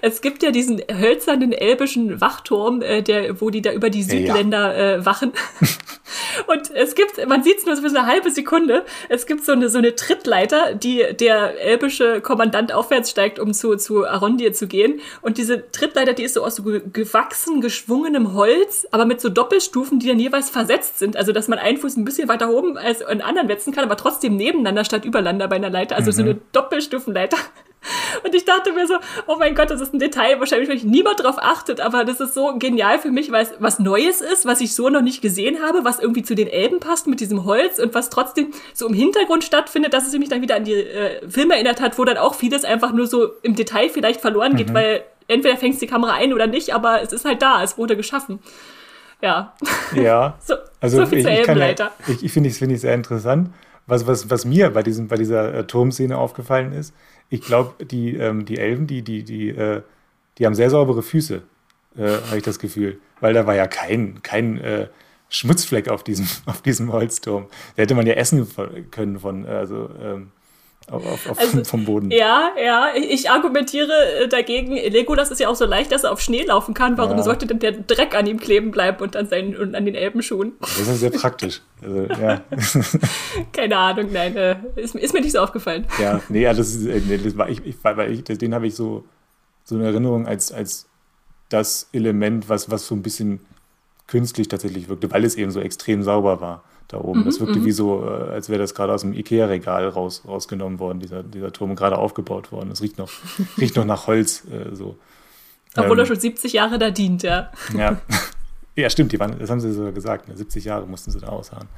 Es 0.00 0.20
gibt 0.20 0.42
ja 0.42 0.50
diesen 0.50 0.80
hölzernen 0.90 1.52
elbischen 1.52 2.20
Wachturm, 2.20 2.82
äh, 2.82 3.02
der, 3.02 3.40
wo 3.40 3.50
die 3.50 3.62
da 3.62 3.72
über 3.72 3.90
die 3.90 4.02
Südländer 4.02 4.76
ja. 4.76 4.94
äh, 4.94 5.06
wachen. 5.06 5.32
Und 6.46 6.70
es 6.72 6.94
gibt, 6.94 7.26
man 7.28 7.42
sieht 7.42 7.58
es 7.58 7.66
nur 7.66 7.76
so 7.76 7.82
für 7.82 7.90
so 7.90 7.98
eine 7.98 8.06
halbe 8.06 8.30
Sekunde, 8.30 8.84
es 9.08 9.26
gibt 9.26 9.44
so 9.44 9.52
eine, 9.52 9.68
so 9.68 9.78
eine 9.78 9.94
Trittleiter, 9.94 10.74
die 10.74 11.04
der 11.18 11.60
elbische 11.60 12.20
Kommandant 12.20 12.72
aufwärts 12.72 13.10
steigt, 13.10 13.38
um 13.38 13.52
zu, 13.52 13.76
zu 13.76 14.06
Arondir 14.06 14.52
zu 14.52 14.66
gehen. 14.66 15.00
Und 15.22 15.38
diese 15.38 15.70
Trittleiter, 15.70 16.12
die 16.12 16.24
ist 16.24 16.34
so 16.34 16.44
aus 16.44 16.56
so 16.56 16.62
gewachsen, 16.64 17.60
geschwungenem 17.60 18.34
Holz, 18.34 18.86
aber 18.90 19.04
mit 19.04 19.20
so 19.20 19.28
Doppelstufen, 19.28 19.98
die 19.98 20.08
dann 20.08 20.18
jeweils 20.18 20.50
versetzt 20.50 20.98
sind. 20.98 21.16
Also, 21.16 21.32
dass 21.32 21.48
man 21.48 21.58
einen 21.58 21.78
Fuß 21.78 21.96
ein 21.96 22.04
bisschen 22.04 22.28
weiter 22.28 22.50
oben 22.50 22.76
als 22.76 23.02
einen 23.02 23.22
anderen 23.22 23.48
setzen 23.48 23.72
kann, 23.72 23.84
aber 23.84 23.96
trotzdem 23.96 24.36
nebeneinander 24.36 24.84
statt 24.84 25.04
übereinander 25.04 25.48
bei 25.48 25.56
einer 25.56 25.70
Leiter. 25.70 25.96
Also 25.96 26.10
mhm. 26.10 26.14
so 26.14 26.22
eine 26.22 26.40
Doppelstufenleiter. 26.52 27.38
Und 28.24 28.34
ich 28.34 28.44
dachte 28.44 28.72
mir 28.72 28.86
so, 28.86 28.94
oh 29.26 29.36
mein 29.38 29.54
Gott, 29.54 29.70
das 29.70 29.80
ist 29.80 29.92
ein 29.94 29.98
Detail, 29.98 30.40
wahrscheinlich 30.40 30.68
weil 30.68 30.78
niemand 30.88 31.22
drauf 31.22 31.36
achtet, 31.38 31.80
aber 31.80 32.04
das 32.04 32.20
ist 32.20 32.34
so 32.34 32.56
genial 32.58 32.98
für 32.98 33.10
mich, 33.10 33.30
weil 33.30 33.44
es 33.44 33.52
was 33.58 33.78
Neues 33.78 34.20
ist, 34.20 34.46
was 34.46 34.60
ich 34.60 34.74
so 34.74 34.88
noch 34.88 35.02
nicht 35.02 35.22
gesehen 35.22 35.62
habe, 35.62 35.84
was 35.84 35.98
irgendwie 35.98 36.22
zu 36.22 36.34
den 36.34 36.48
Elben 36.48 36.80
passt 36.80 37.06
mit 37.06 37.20
diesem 37.20 37.44
Holz 37.44 37.78
und 37.78 37.94
was 37.94 38.10
trotzdem 38.10 38.52
so 38.72 38.86
im 38.86 38.94
Hintergrund 38.94 39.44
stattfindet, 39.44 39.92
dass 39.92 40.06
es 40.06 40.18
mich 40.18 40.28
dann 40.28 40.42
wieder 40.42 40.56
an 40.56 40.64
die 40.64 40.74
äh, 40.74 41.28
Filme 41.28 41.54
erinnert 41.54 41.80
hat, 41.80 41.98
wo 41.98 42.04
dann 42.04 42.16
auch 42.16 42.34
vieles 42.34 42.64
einfach 42.64 42.92
nur 42.92 43.06
so 43.06 43.30
im 43.42 43.54
Detail 43.54 43.88
vielleicht 43.88 44.20
verloren 44.20 44.56
geht, 44.56 44.70
mhm. 44.70 44.74
weil 44.74 45.04
entweder 45.28 45.56
fängst 45.56 45.80
die 45.82 45.86
Kamera 45.86 46.14
ein 46.14 46.32
oder 46.32 46.46
nicht, 46.46 46.74
aber 46.74 47.02
es 47.02 47.12
ist 47.12 47.24
halt 47.24 47.42
da, 47.42 47.62
es 47.62 47.78
wurde 47.78 47.96
geschaffen. 47.96 48.40
Ja. 49.20 49.54
Ja. 49.94 50.36
so, 50.40 50.54
also 50.80 50.98
so 50.98 51.06
viel 51.06 51.18
ich, 51.18 51.24
zur 51.24 51.32
Elbenleiter. 51.32 51.92
Ja, 52.06 52.14
ich, 52.14 52.24
ich 52.24 52.32
finde 52.32 52.50
es 52.50 52.58
find 52.58 52.78
sehr 52.78 52.94
interessant. 52.94 53.50
Was, 53.86 54.06
was, 54.06 54.30
was 54.30 54.44
mir 54.44 54.70
bei, 54.70 54.82
diesem, 54.82 55.08
bei 55.08 55.16
dieser 55.16 55.54
äh, 55.54 55.66
Turmszene 55.66 56.16
aufgefallen 56.16 56.72
ist, 56.72 56.94
ich 57.28 57.40
glaube, 57.42 57.84
die, 57.84 58.16
ähm, 58.16 58.44
die 58.44 58.58
Elben, 58.58 58.86
die, 58.86 59.02
die, 59.02 59.24
die, 59.24 59.48
äh, 59.50 59.82
die 60.38 60.46
haben 60.46 60.54
sehr 60.54 60.70
saubere 60.70 61.02
Füße, 61.02 61.42
äh, 61.96 62.02
habe 62.02 62.36
ich 62.36 62.42
das 62.42 62.58
Gefühl. 62.58 63.00
Weil 63.20 63.34
da 63.34 63.46
war 63.46 63.54
ja 63.54 63.66
kein, 63.66 64.22
kein 64.22 64.58
äh, 64.58 64.88
Schmutzfleck 65.28 65.88
auf 65.88 66.04
diesem, 66.04 66.26
auf 66.46 66.62
diesem 66.62 66.92
Holzturm. 66.92 67.46
Da 67.76 67.82
hätte 67.82 67.94
man 67.94 68.06
ja 68.06 68.14
essen 68.14 68.46
können 68.90 69.18
von, 69.18 69.46
also 69.46 69.90
ähm, 70.00 70.30
auf, 70.90 71.30
auf, 71.30 71.38
also, 71.38 71.64
vom 71.64 71.84
Boden. 71.84 72.10
Ja, 72.10 72.50
ja. 72.62 72.88
Ich 72.94 73.30
argumentiere 73.30 73.90
äh, 74.22 74.28
dagegen, 74.28 74.74
Legolas 74.74 75.30
ist 75.30 75.40
ja 75.40 75.48
auch 75.48 75.54
so 75.54 75.64
leicht, 75.64 75.92
dass 75.92 76.04
er 76.04 76.12
auf 76.12 76.20
Schnee 76.20 76.42
laufen 76.42 76.74
kann. 76.74 76.98
Warum 76.98 77.16
ja. 77.16 77.22
sollte 77.22 77.46
denn 77.46 77.58
der 77.58 77.72
Dreck 77.72 78.14
an 78.14 78.26
ihm 78.26 78.38
kleben 78.38 78.70
bleiben 78.70 79.02
und 79.02 79.16
an, 79.16 79.28
seinen, 79.28 79.56
und 79.56 79.74
an 79.74 79.86
den 79.86 79.94
Elbenschuhen? 79.94 80.52
Das 80.60 80.80
ist 80.80 81.00
sehr 81.00 81.10
praktisch. 81.10 81.62
Also, 81.82 82.02
ja. 82.20 82.42
Keine 83.52 83.76
Ahnung, 83.76 84.08
nein. 84.12 84.36
Äh, 84.36 84.56
ist, 84.76 84.94
ist, 84.94 85.14
mir 85.14 85.22
nicht 85.22 85.32
so 85.32 85.40
aufgefallen. 85.40 85.86
Ja, 85.98 86.20
nee, 86.28 86.44
das, 86.44 86.58
ist, 86.74 86.86
äh, 86.86 87.00
nee, 87.06 87.18
das 87.18 87.36
war 87.38 87.48
ich, 87.48 87.64
ich, 87.64 87.76
weil 87.82 88.12
ich, 88.12 88.24
den 88.24 88.54
habe 88.54 88.66
ich 88.66 88.74
so, 88.74 89.04
so 89.64 89.76
eine 89.76 89.86
Erinnerung 89.86 90.26
als, 90.26 90.52
als 90.52 90.86
das 91.48 91.88
Element, 91.92 92.48
was, 92.50 92.70
was 92.70 92.86
so 92.86 92.94
ein 92.94 93.02
bisschen 93.02 93.40
künstlich 94.06 94.48
tatsächlich 94.48 94.90
wirkte, 94.90 95.10
weil 95.10 95.24
es 95.24 95.34
eben 95.36 95.50
so 95.50 95.60
extrem 95.60 96.02
sauber 96.02 96.42
war 96.42 96.62
da 96.88 96.98
oben. 96.98 97.20
Mhm, 97.20 97.24
das 97.24 97.40
wirkte 97.40 97.58
mhm. 97.58 97.64
wie 97.64 97.72
so, 97.72 98.04
äh, 98.04 98.32
als 98.32 98.48
wäre 98.48 98.60
das 98.60 98.74
gerade 98.74 98.92
aus 98.92 99.02
dem 99.02 99.12
Ikea-Regal 99.12 99.88
raus, 99.88 100.22
rausgenommen 100.26 100.78
worden, 100.78 101.00
dieser, 101.00 101.22
dieser 101.22 101.52
Turm 101.52 101.74
gerade 101.76 101.98
aufgebaut 101.98 102.52
worden. 102.52 102.70
Es 102.70 102.82
riecht 102.82 102.98
noch, 102.98 103.10
riecht 103.58 103.76
noch 103.76 103.84
nach 103.84 104.06
Holz. 104.06 104.44
Äh, 104.50 104.74
so. 104.74 104.96
Obwohl 105.76 105.92
ähm, 105.92 105.98
er 106.00 106.06
schon 106.06 106.20
70 106.20 106.52
Jahre 106.52 106.78
da 106.78 106.90
dient, 106.90 107.22
ja. 107.22 107.50
Ja, 107.76 108.00
ja 108.76 108.90
stimmt, 108.90 109.12
die 109.12 109.20
waren, 109.20 109.38
das 109.38 109.50
haben 109.50 109.60
sie 109.60 109.72
sogar 109.72 109.92
gesagt. 109.92 110.28
Ne? 110.28 110.36
70 110.36 110.64
Jahre 110.64 110.86
mussten 110.86 111.10
sie 111.10 111.20
da 111.20 111.28
ausharren. 111.28 111.68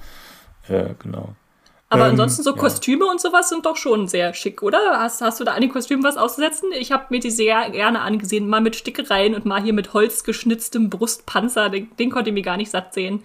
Äh, 0.69 0.95
genau. 0.99 1.35
Aber 1.88 2.07
ähm, 2.07 2.11
ansonsten 2.11 2.42
so 2.42 2.55
Kostüme 2.55 3.05
ja. 3.05 3.12
und 3.12 3.21
sowas 3.21 3.49
sind 3.49 3.64
doch 3.64 3.77
schon 3.77 4.09
sehr 4.09 4.35
schick, 4.35 4.61
oder? 4.61 4.99
Hast, 4.99 5.21
hast 5.21 5.38
du 5.38 5.45
da 5.45 5.53
an 5.53 5.61
den 5.61 5.71
Kostümen 5.71 6.03
was 6.03 6.16
auszusetzen? 6.16 6.71
Ich 6.77 6.90
habe 6.90 7.05
mir 7.11 7.21
die 7.21 7.31
sehr 7.31 7.71
gerne 7.71 8.01
angesehen, 8.01 8.49
mal 8.49 8.61
mit 8.61 8.75
Stickereien 8.75 9.37
und 9.37 9.45
mal 9.45 9.62
hier 9.62 9.73
mit 9.73 9.95
holzgeschnitztem 9.95 10.90
Brustpanzer. 10.90 11.71
Den, 11.71 11.95
den 11.97 12.11
konnte 12.11 12.31
ich 12.31 12.35
mir 12.35 12.42
gar 12.42 12.57
nicht 12.57 12.73
satt 12.73 12.92
sehen 12.92 13.23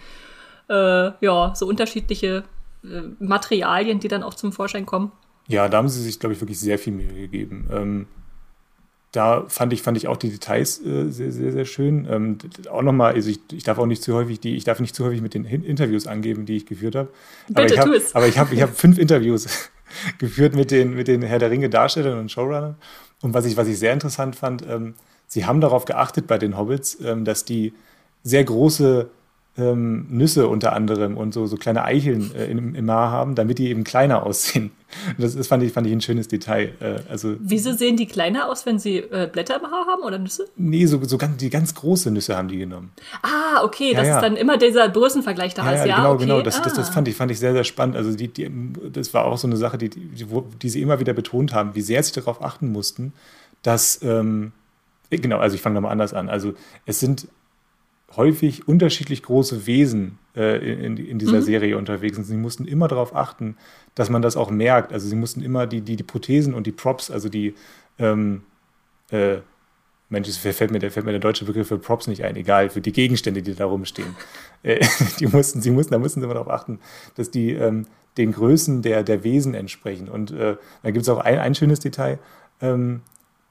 äh, 0.71 1.11
ja, 1.19 1.53
so 1.53 1.67
unterschiedliche 1.67 2.43
äh, 2.83 3.01
Materialien, 3.19 3.99
die 3.99 4.07
dann 4.07 4.23
auch 4.23 4.33
zum 4.33 4.53
Vorschein 4.53 4.85
kommen. 4.85 5.11
Ja, 5.47 5.67
da 5.67 5.77
haben 5.77 5.89
sie 5.89 6.01
sich, 6.01 6.19
glaube 6.19 6.33
ich, 6.33 6.41
wirklich 6.41 6.59
sehr 6.59 6.79
viel 6.79 6.93
Mühe 6.93 7.13
gegeben. 7.13 7.67
Ähm, 7.71 8.07
da 9.11 9.43
fand 9.49 9.73
ich, 9.73 9.81
fand 9.81 9.97
ich 9.97 10.07
auch 10.07 10.15
die 10.15 10.29
Details 10.29 10.83
äh, 10.85 11.09
sehr, 11.09 11.33
sehr, 11.33 11.51
sehr 11.51 11.65
schön. 11.65 12.07
Ähm, 12.09 12.37
auch 12.71 12.81
nochmal, 12.81 13.13
also 13.13 13.29
ich, 13.29 13.39
ich 13.51 13.63
darf 13.63 13.77
auch 13.77 13.85
nicht 13.85 14.01
zu 14.01 14.13
häufig 14.13 14.39
die, 14.39 14.55
ich 14.55 14.63
darf 14.63 14.79
nicht 14.79 14.95
zu 14.95 15.03
häufig 15.03 15.21
mit 15.21 15.33
den 15.33 15.43
Interviews 15.43 16.07
angeben, 16.07 16.45
die 16.45 16.55
ich 16.55 16.65
geführt 16.65 16.95
habe. 16.95 17.09
Aber 17.53 17.65
Bitte, 17.65 17.81
tu 17.81 17.91
es. 17.91 18.15
Aber 18.15 18.27
ich 18.27 18.37
habe 18.37 18.55
ich 18.55 18.61
hab 18.61 18.73
fünf 18.73 18.97
Interviews 18.97 19.69
geführt 20.19 20.55
mit 20.55 20.71
den, 20.71 20.93
mit 20.93 21.09
den 21.09 21.21
Herr 21.21 21.39
der 21.39 21.51
Ringe 21.51 21.69
Darstellern 21.69 22.17
und 22.19 22.31
Showrunnern. 22.31 22.75
Und 23.21 23.33
was 23.33 23.45
ich, 23.45 23.57
was 23.57 23.67
ich 23.67 23.77
sehr 23.77 23.91
interessant 23.91 24.37
fand, 24.37 24.65
ähm, 24.69 24.93
sie 25.27 25.45
haben 25.45 25.59
darauf 25.59 25.83
geachtet 25.83 26.27
bei 26.27 26.37
den 26.37 26.57
Hobbits, 26.57 26.97
ähm, 27.03 27.25
dass 27.25 27.43
die 27.43 27.73
sehr 28.23 28.45
große 28.45 29.09
ähm, 29.57 30.05
Nüsse 30.09 30.47
unter 30.47 30.73
anderem 30.73 31.17
und 31.17 31.33
so, 31.33 31.45
so 31.45 31.57
kleine 31.57 31.83
Eicheln 31.83 32.33
äh, 32.35 32.45
im, 32.45 32.73
im 32.73 32.89
Haar 32.89 33.11
haben, 33.11 33.35
damit 33.35 33.59
die 33.59 33.67
eben 33.67 33.83
kleiner 33.83 34.23
aussehen. 34.25 34.71
Das, 35.17 35.35
das 35.35 35.47
fand, 35.47 35.63
ich, 35.63 35.71
fand 35.71 35.87
ich 35.87 35.93
ein 35.93 36.01
schönes 36.01 36.27
Detail. 36.27 36.73
Äh, 36.79 36.99
also, 37.09 37.35
Wieso 37.39 37.73
sehen 37.73 37.97
die 37.97 38.05
kleiner 38.05 38.49
aus, 38.49 38.65
wenn 38.65 38.79
sie 38.79 38.97
äh, 38.97 39.29
Blätter 39.31 39.57
im 39.57 39.69
Haar 39.69 39.87
haben 39.87 40.03
oder 40.03 40.19
Nüsse? 40.19 40.47
Nee, 40.55 40.85
so, 40.85 41.03
so 41.03 41.17
ganz, 41.17 41.37
die 41.37 41.49
ganz 41.49 41.75
große 41.75 42.11
Nüsse 42.11 42.37
haben 42.37 42.47
die 42.47 42.57
genommen. 42.57 42.91
Ah, 43.21 43.63
okay, 43.63 43.91
ja, 43.91 43.99
das 43.99 44.07
ja. 44.07 44.15
ist 44.15 44.21
dann 44.21 44.35
immer 44.37 44.57
dieser 44.57 44.87
Größenvergleich 44.87 45.53
da 45.53 45.65
ja, 45.65 45.71
ist. 45.71 45.85
Ja, 45.85 45.97
genau, 45.97 46.13
okay. 46.13 46.23
genau. 46.23 46.41
Das, 46.41 46.59
ah. 46.59 46.63
das, 46.63 46.73
das, 46.73 46.89
ah. 46.89 46.93
fand, 46.93 47.07
ich, 47.09 47.15
fand 47.15 47.31
ich 47.31 47.39
sehr, 47.39 47.53
sehr 47.53 47.65
spannend. 47.65 47.97
Also 47.97 48.15
die, 48.15 48.29
die, 48.29 48.49
das 48.91 49.13
war 49.13 49.25
auch 49.25 49.37
so 49.37 49.47
eine 49.47 49.57
Sache, 49.57 49.77
die, 49.77 49.89
die, 49.89 50.25
die 50.61 50.69
sie 50.69 50.81
immer 50.81 50.99
wieder 50.99 51.13
betont 51.13 51.53
haben, 51.53 51.75
wie 51.75 51.81
sehr 51.81 52.01
sie 52.03 52.13
darauf 52.13 52.41
achten 52.41 52.71
mussten, 52.71 53.13
dass, 53.63 54.01
ähm, 54.01 54.53
genau, 55.09 55.39
also 55.39 55.55
ich 55.55 55.61
fange 55.61 55.75
nochmal 55.75 55.91
anders 55.91 56.13
an. 56.13 56.29
Also 56.29 56.53
es 56.85 57.01
sind 57.01 57.27
häufig 58.15 58.67
unterschiedlich 58.67 59.23
große 59.23 59.65
Wesen 59.67 60.17
äh, 60.35 60.85
in, 60.85 60.97
in, 60.97 61.19
dieser 61.19 61.37
mhm. 61.37 61.43
Serie 61.43 61.77
unterwegs 61.77 62.15
sind. 62.15 62.25
Sie 62.25 62.35
mussten 62.35 62.65
immer 62.65 62.87
darauf 62.87 63.15
achten, 63.15 63.57
dass 63.95 64.09
man 64.09 64.21
das 64.21 64.37
auch 64.37 64.49
merkt. 64.49 64.93
Also 64.93 65.07
sie 65.07 65.15
mussten 65.15 65.41
immer 65.41 65.67
die, 65.67 65.81
die, 65.81 65.95
die 65.95 66.03
Prothesen 66.03 66.53
und 66.53 66.67
die 66.67 66.71
Props, 66.71 67.11
also 67.11 67.29
die 67.29 67.55
ähm, 67.99 68.43
äh, 69.11 69.37
Mensch, 70.09 70.27
es 70.27 70.37
fällt 70.37 70.71
mir, 70.71 70.79
der, 70.79 70.91
fällt 70.91 71.05
mir 71.05 71.13
der 71.13 71.21
deutsche 71.21 71.45
Begriff 71.45 71.69
für 71.69 71.77
Props 71.77 72.07
nicht 72.07 72.25
ein, 72.25 72.35
egal, 72.35 72.69
für 72.69 72.81
die 72.81 72.91
Gegenstände, 72.91 73.41
die 73.41 73.55
da 73.55 73.65
rumstehen. 73.65 74.15
Äh, 74.63 74.85
die 75.19 75.25
mussten, 75.25 75.59
sie 75.59 75.71
mussten, 75.71 75.91
da 75.91 75.97
mussten 75.97 76.19
sie 76.19 76.25
immer 76.25 76.35
darauf 76.35 76.51
achten, 76.51 76.77
dass 77.15 77.31
die 77.31 77.53
ähm, 77.53 77.87
den 78.19 78.31
Größen 78.31 78.83
der, 78.83 79.01
der 79.01 79.23
Wesen 79.23 79.55
entsprechen. 79.55 80.07
Und 80.07 80.29
äh, 80.29 80.55
da 80.83 80.91
gibt 80.91 81.01
es 81.01 81.09
auch 81.09 81.17
ein, 81.17 81.39
ein 81.39 81.55
schönes 81.55 81.79
Detail. 81.79 82.19
Ähm, 82.61 83.01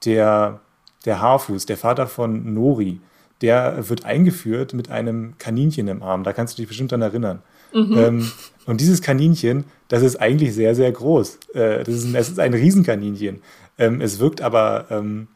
der, 0.04 0.60
der 1.04 1.20
Haarfuß, 1.20 1.66
der 1.66 1.76
Vater 1.76 2.06
von 2.06 2.54
Nori, 2.54 3.00
der 3.42 3.88
wird 3.88 4.04
eingeführt 4.04 4.74
mit 4.74 4.90
einem 4.90 5.34
Kaninchen 5.38 5.88
im 5.88 6.02
Arm. 6.02 6.24
Da 6.24 6.32
kannst 6.32 6.54
du 6.54 6.62
dich 6.62 6.68
bestimmt 6.68 6.92
daran 6.92 7.02
erinnern. 7.02 7.42
Mhm. 7.72 7.98
Ähm, 7.98 8.30
und 8.66 8.80
dieses 8.80 9.00
Kaninchen, 9.02 9.64
das 9.88 10.02
ist 10.02 10.16
eigentlich 10.16 10.54
sehr, 10.54 10.74
sehr 10.74 10.90
groß. 10.92 11.38
Äh, 11.54 11.84
das, 11.84 11.94
ist 11.94 12.04
ein, 12.06 12.12
das 12.12 12.28
ist 12.28 12.38
ein 12.38 12.54
Riesenkaninchen. 12.54 13.40
Ähm, 13.78 14.00
es 14.00 14.18
wirkt 14.18 14.42
aber 14.42 14.86
ähm, 14.90 15.28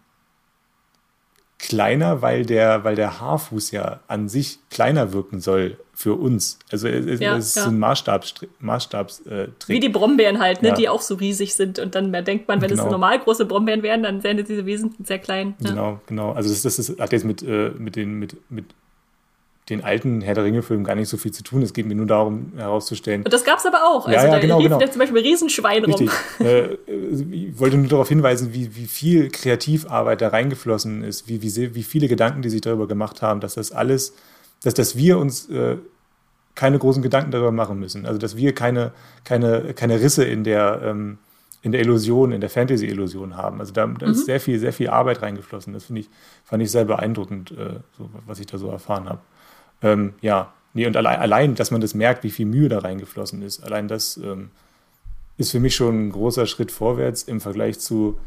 kleiner, 1.69 2.21
weil 2.21 2.45
der, 2.45 2.85
weil 2.85 2.95
der 2.95 3.21
Haarfuß 3.21 3.71
ja 3.71 4.01
an 4.07 4.29
sich 4.29 4.59
kleiner 4.71 5.13
wirken 5.13 5.41
soll 5.41 5.79
für 5.95 6.15
uns. 6.15 6.59
Also 6.71 6.89
es, 6.89 7.21
ja, 7.21 7.37
es 7.37 7.49
ist 7.49 7.57
ja. 7.57 7.67
ein 7.67 7.79
Maßstabs, 7.79 8.35
Maßstabstrick. 8.59 9.53
Wie 9.69 9.81
die 9.81 9.89
Brombeeren 9.89 10.41
halt, 10.41 10.63
ne, 10.63 10.69
ja. 10.69 10.75
die 10.75 10.89
auch 10.89 11.01
so 11.01 11.15
riesig 11.15 11.55
sind. 11.55 11.79
Und 11.79 11.95
dann 11.95 12.13
denkt 12.25 12.49
man, 12.49 12.61
wenn 12.61 12.69
genau. 12.69 12.85
es 12.85 12.91
normal 12.91 13.19
große 13.21 13.47
Brombeeren 13.47 13.83
wären, 13.83 14.03
dann 14.03 14.23
wären 14.23 14.37
diese 14.37 14.67
Wesen 14.67 14.95
sehr 15.05 15.19
klein. 15.19 15.55
Genau, 15.61 16.01
genau. 16.07 16.33
Also 16.33 16.51
das, 16.51 16.63
das 16.63 16.79
ist, 16.79 17.01
hat 17.01 17.13
jetzt 17.13 17.25
mit, 17.25 17.43
äh, 17.43 17.71
mit, 17.79 17.97
den, 17.97 18.19
mit, 18.19 18.37
mit 18.51 18.67
den 19.71 19.83
alten 19.83 20.21
Herr 20.21 20.35
der 20.35 20.45
Ringe-Filmen 20.45 20.85
gar 20.85 20.95
nicht 20.95 21.09
so 21.09 21.17
viel 21.17 21.33
zu 21.33 21.43
tun. 21.43 21.63
Es 21.63 21.73
geht 21.73 21.87
mir 21.87 21.95
nur 21.95 22.07
darum, 22.07 22.53
herauszustellen. 22.55 23.23
Und 23.23 23.33
das 23.33 23.45
gab 23.45 23.59
es 23.59 23.65
aber 23.65 23.85
auch. 23.85 24.07
Also 24.07 24.11
ja, 24.11 24.25
ja, 24.27 24.31
da 24.33 24.39
genau, 24.39 24.59
lief 24.59 24.69
genau. 24.69 24.87
zum 24.87 24.99
Beispiel 24.99 25.23
Riesenschwein 25.23 25.85
Richtig. 25.85 26.11
rum. 26.39 26.47
äh, 26.47 26.75
ich 27.33 27.59
wollte 27.59 27.79
nur 27.79 27.89
darauf 27.89 28.09
hinweisen, 28.09 28.53
wie, 28.53 28.77
wie 28.77 28.87
viel 28.87 29.31
Kreativarbeit 29.31 30.21
da 30.21 30.29
reingeflossen 30.29 31.03
ist, 31.03 31.29
wie, 31.29 31.41
wie, 31.41 31.75
wie 31.75 31.83
viele 31.83 32.09
Gedanken, 32.09 32.43
die 32.43 32.51
sich 32.51 32.61
darüber 32.61 32.87
gemacht 32.87 33.23
haben, 33.23 33.41
dass 33.41 33.55
das 33.55 33.73
alles, 33.73 34.15
dass, 34.63 34.75
dass 34.75 34.97
wir 34.97 35.17
uns 35.19 35.49
äh, 35.49 35.77
keine 36.55 36.79
großen 36.79 37.03
Gedanken 37.03 37.31
darüber 37.31 37.53
machen 37.53 37.81
müssen. 37.81 38.05
Also 38.05 38.19
dass 38.19 38.37
wir 38.37 38.55
keine, 38.55 38.93
keine, 39.25 39.73
keine 39.73 39.99
Risse 39.99 40.25
in 40.25 40.45
der, 40.45 40.83
ähm, 40.85 41.17
in 41.63 41.73
der 41.73 41.81
Illusion, 41.81 42.33
in 42.33 42.43
der 42.43 42.51
Fantasy-Illusion 42.51 43.39
haben. 43.39 43.61
Also 43.61 43.73
da, 43.73 43.87
da 43.87 44.07
mhm. 44.07 44.13
ist 44.13 44.27
sehr 44.27 44.41
viel, 44.41 44.59
sehr 44.59 44.75
viel 44.75 44.91
Arbeit 44.91 45.23
reingeflossen. 45.23 45.73
Das 45.73 45.85
finde 45.85 46.03
ich, 46.03 46.11
fand 46.45 46.63
ich 46.63 46.71
sehr 46.71 46.85
beeindruckend, 46.85 47.53
äh, 47.53 47.81
so, 47.97 48.11
was 48.27 48.41
ich 48.41 48.47
da 48.47 48.59
so 48.59 48.69
erfahren 48.69 49.09
habe. 49.09 49.21
Ähm, 49.83 50.15
ja, 50.21 50.53
nee, 50.73 50.87
und 50.87 50.97
allein, 50.97 51.19
allein, 51.19 51.55
dass 51.55 51.71
man 51.71 51.81
das 51.81 51.95
merkt, 51.95 52.25
wie 52.25 52.31
viel 52.31 52.47
Mühe 52.47 52.69
da 52.69 52.79
reingeflossen 52.79 53.43
ist, 53.43 53.63
allein 53.63 53.89
das 53.89 54.17
ähm, 54.17 54.51
ist 55.37 55.51
für 55.51 55.61
mich 55.61 55.75
schon 55.75 56.09
ein 56.09 56.13
großer 56.13 56.47
Schritt 56.47 56.71
vorwärts 56.71 57.25
im 57.25 57.41
Vergleich 57.41 57.79
zu 57.81 58.19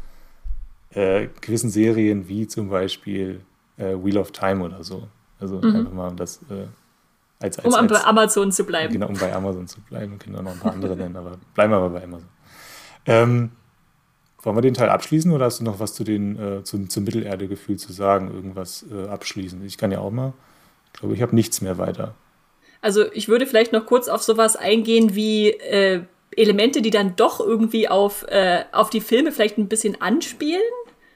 äh, 0.90 1.28
gewissen 1.40 1.70
Serien 1.70 2.28
wie 2.28 2.46
zum 2.46 2.70
Beispiel 2.70 3.40
äh, 3.76 3.94
Wheel 3.94 4.18
of 4.18 4.32
Time 4.32 4.64
oder 4.64 4.84
so. 4.84 5.08
Also 5.40 5.58
mhm. 5.58 5.76
einfach 5.76 5.92
mal 5.92 6.12
das 6.16 6.40
äh, 6.50 6.66
als, 7.40 7.58
als, 7.58 7.66
Um 7.66 7.74
als, 7.74 7.92
bei 7.92 8.04
Amazon 8.04 8.52
zu 8.52 8.64
bleiben. 8.64 8.92
Genau, 8.92 9.06
um 9.06 9.14
bei 9.14 9.32
Amazon 9.32 9.68
zu 9.68 9.80
bleiben. 9.80 10.12
Wir 10.12 10.18
können 10.18 10.36
auch 10.36 10.42
noch 10.42 10.52
ein 10.52 10.58
paar 10.58 10.72
andere 10.72 10.96
nennen, 10.96 11.16
aber 11.16 11.38
bleiben 11.54 11.72
wir 11.72 11.76
aber 11.76 11.90
bei 11.90 12.02
Amazon. 12.02 12.28
Ähm, 13.06 13.50
wollen 14.42 14.56
wir 14.56 14.62
den 14.62 14.74
Teil 14.74 14.88
abschließen 14.88 15.32
oder 15.32 15.46
hast 15.46 15.60
du 15.60 15.64
noch 15.64 15.80
was 15.80 15.94
zu 15.94 16.04
den, 16.04 16.38
äh, 16.38 16.64
zum, 16.64 16.88
zum 16.88 17.04
Mittelerde-Gefühl 17.04 17.76
zu 17.76 17.92
sagen? 17.92 18.32
Irgendwas 18.32 18.84
äh, 18.90 19.08
abschließen? 19.08 19.64
Ich 19.64 19.78
kann 19.78 19.90
ja 19.90 20.00
auch 20.00 20.10
mal. 20.10 20.32
Glaube, 21.00 21.14
ich 21.14 21.22
habe 21.22 21.34
nichts 21.34 21.60
mehr 21.60 21.78
weiter. 21.78 22.14
Also 22.80 23.10
ich 23.12 23.28
würde 23.28 23.46
vielleicht 23.46 23.72
noch 23.72 23.86
kurz 23.86 24.08
auf 24.08 24.22
sowas 24.22 24.56
eingehen 24.56 25.14
wie 25.14 25.50
äh, 25.50 26.02
Elemente, 26.36 26.82
die 26.82 26.90
dann 26.90 27.16
doch 27.16 27.40
irgendwie 27.40 27.88
auf, 27.88 28.24
äh, 28.28 28.64
auf 28.72 28.90
die 28.90 29.00
Filme 29.00 29.32
vielleicht 29.32 29.58
ein 29.58 29.68
bisschen 29.68 30.00
anspielen. 30.00 30.62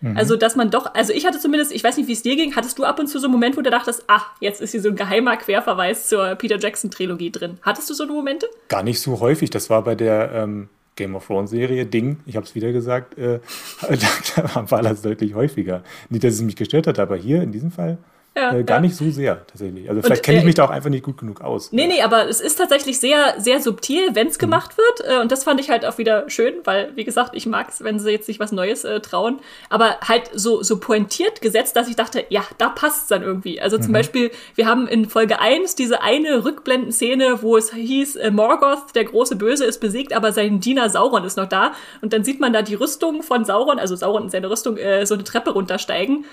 Mhm. 0.00 0.16
Also, 0.16 0.36
dass 0.36 0.56
man 0.56 0.70
doch, 0.70 0.94
also 0.94 1.12
ich 1.12 1.26
hatte 1.26 1.38
zumindest, 1.38 1.72
ich 1.72 1.84
weiß 1.84 1.96
nicht, 1.96 2.08
wie 2.08 2.12
es 2.12 2.22
dir 2.22 2.34
ging, 2.34 2.56
hattest 2.56 2.78
du 2.78 2.84
ab 2.84 2.98
und 2.98 3.06
zu 3.06 3.20
so 3.20 3.26
einen 3.26 3.32
Moment, 3.32 3.56
wo 3.56 3.60
du 3.60 3.70
dachtest, 3.70 4.04
ach, 4.08 4.32
jetzt 4.40 4.60
ist 4.60 4.72
hier 4.72 4.82
so 4.82 4.88
ein 4.88 4.96
geheimer 4.96 5.36
Querverweis 5.36 6.08
zur 6.08 6.34
Peter 6.34 6.58
Jackson-Trilogie 6.58 7.30
drin. 7.30 7.58
Hattest 7.62 7.88
du 7.88 7.94
so 7.94 8.02
eine 8.02 8.12
Momente? 8.12 8.48
Gar 8.68 8.82
nicht 8.82 9.00
so 9.00 9.20
häufig. 9.20 9.50
Das 9.50 9.70
war 9.70 9.82
bei 9.84 9.94
der 9.94 10.32
ähm, 10.32 10.68
Game 10.96 11.14
of 11.14 11.26
Thrones 11.26 11.50
Serie, 11.50 11.86
Ding, 11.86 12.18
ich 12.26 12.36
habe 12.36 12.44
es 12.44 12.54
wieder 12.54 12.72
gesagt, 12.72 13.16
äh, 13.16 13.38
da 14.36 14.70
war 14.70 14.82
das 14.82 15.02
deutlich 15.02 15.34
häufiger. 15.34 15.82
Nicht, 16.10 16.24
dass 16.24 16.34
es 16.34 16.42
mich 16.42 16.56
gestört 16.56 16.86
hat, 16.86 16.98
aber 16.98 17.16
hier 17.16 17.42
in 17.42 17.52
diesem 17.52 17.70
Fall 17.70 17.98
ja, 18.34 18.54
äh, 18.54 18.64
gar 18.64 18.78
ja. 18.78 18.80
nicht 18.80 18.96
so 18.96 19.10
sehr, 19.10 19.46
tatsächlich. 19.46 19.90
Also 19.90 20.00
vielleicht 20.00 20.22
kenne 20.22 20.38
ich 20.38 20.44
äh, 20.44 20.46
mich 20.46 20.54
da 20.54 20.64
auch 20.64 20.70
einfach 20.70 20.88
nicht 20.88 21.04
gut 21.04 21.18
genug 21.18 21.42
aus. 21.42 21.70
Nee, 21.70 21.86
nee, 21.86 22.00
aber 22.00 22.28
es 22.28 22.40
ist 22.40 22.56
tatsächlich 22.56 22.98
sehr, 22.98 23.34
sehr 23.38 23.60
subtil, 23.60 24.14
wenn 24.14 24.28
es 24.28 24.38
mhm. 24.38 24.40
gemacht 24.40 24.78
wird. 24.78 25.06
Äh, 25.06 25.20
und 25.20 25.30
das 25.30 25.44
fand 25.44 25.60
ich 25.60 25.68
halt 25.68 25.84
auch 25.84 25.98
wieder 25.98 26.30
schön, 26.30 26.54
weil, 26.64 26.96
wie 26.96 27.04
gesagt, 27.04 27.32
ich 27.34 27.44
mag 27.44 27.68
es, 27.68 27.84
wenn 27.84 27.98
sie 27.98 28.10
jetzt 28.10 28.24
sich 28.24 28.40
was 28.40 28.50
Neues 28.50 28.84
äh, 28.84 29.00
trauen. 29.00 29.40
Aber 29.68 29.98
halt 30.08 30.30
so, 30.32 30.62
so 30.62 30.80
pointiert 30.80 31.42
gesetzt, 31.42 31.76
dass 31.76 31.88
ich 31.88 31.96
dachte, 31.96 32.24
ja, 32.30 32.42
da 32.56 32.70
passt 32.70 33.02
es 33.02 33.08
dann 33.08 33.22
irgendwie. 33.22 33.60
Also 33.60 33.76
zum 33.76 33.88
mhm. 33.88 33.94
Beispiel, 33.94 34.30
wir 34.54 34.66
haben 34.66 34.88
in 34.88 35.10
Folge 35.10 35.38
1 35.38 35.74
diese 35.74 36.00
eine 36.00 36.46
Rückblendenszene, 36.46 37.42
wo 37.42 37.58
es 37.58 37.74
hieß, 37.74 38.16
äh, 38.16 38.30
Morgoth, 38.30 38.94
der 38.94 39.04
große 39.04 39.36
Böse, 39.36 39.66
ist 39.66 39.78
besiegt, 39.78 40.14
aber 40.14 40.32
sein 40.32 40.58
Diener 40.58 40.88
Sauron 40.88 41.24
ist 41.24 41.36
noch 41.36 41.48
da. 41.48 41.72
Und 42.00 42.14
dann 42.14 42.24
sieht 42.24 42.40
man 42.40 42.54
da 42.54 42.62
die 42.62 42.76
Rüstung 42.76 43.22
von 43.22 43.44
Sauron, 43.44 43.78
also 43.78 43.94
Sauron 43.94 44.22
in 44.24 44.30
seine 44.30 44.48
Rüstung, 44.48 44.78
äh, 44.78 45.04
so 45.04 45.12
eine 45.12 45.24
Treppe 45.24 45.50
runtersteigen 45.50 46.24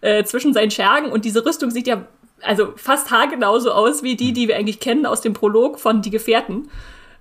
äh, 0.00 0.24
zwischen 0.24 0.52
seinen 0.52 0.70
Schergen 0.70 1.10
und 1.10 1.24
diese 1.24 1.44
Rüstung 1.44 1.70
sieht 1.70 1.86
ja 1.86 2.06
also 2.42 2.72
fast 2.76 3.10
haargenau 3.10 3.58
so 3.58 3.72
aus 3.72 4.02
wie 4.02 4.16
die, 4.16 4.32
die 4.32 4.48
wir 4.48 4.56
eigentlich 4.56 4.80
kennen 4.80 5.06
aus 5.06 5.20
dem 5.20 5.32
Prolog 5.32 5.78
von 5.78 6.02
Die 6.02 6.10
Gefährten. 6.10 6.68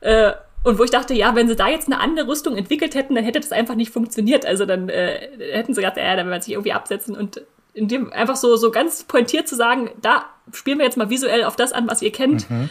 Äh, 0.01 0.33
und 0.63 0.79
wo 0.79 0.83
ich 0.83 0.89
dachte, 0.89 1.13
ja, 1.13 1.35
wenn 1.35 1.47
sie 1.47 1.55
da 1.55 1.67
jetzt 1.67 1.87
eine 1.87 1.99
andere 1.99 2.27
Rüstung 2.27 2.57
entwickelt 2.57 2.95
hätten, 2.95 3.15
dann 3.15 3.23
hätte 3.23 3.39
das 3.39 3.51
einfach 3.51 3.75
nicht 3.75 3.91
funktioniert. 3.91 4.45
Also 4.45 4.65
dann 4.65 4.89
äh, 4.89 5.29
hätten 5.51 5.73
sie 5.73 5.81
gesagt, 5.81 5.97
ja, 5.97 6.15
dann 6.15 6.27
werden 6.27 6.41
sie 6.41 6.47
sich 6.47 6.53
irgendwie 6.53 6.73
absetzen 6.73 7.15
und 7.15 7.41
in 7.73 7.87
dem 7.87 8.11
einfach 8.11 8.35
so, 8.35 8.55
so 8.55 8.71
ganz 8.71 9.03
pointiert 9.03 9.47
zu 9.47 9.55
sagen, 9.55 9.91
da 10.01 10.25
spielen 10.53 10.79
wir 10.79 10.85
jetzt 10.85 10.97
mal 10.97 11.09
visuell 11.09 11.43
auf 11.43 11.55
das 11.55 11.71
an, 11.73 11.87
was 11.87 12.01
ihr 12.01 12.11
kennt, 12.11 12.49
mhm. 12.49 12.69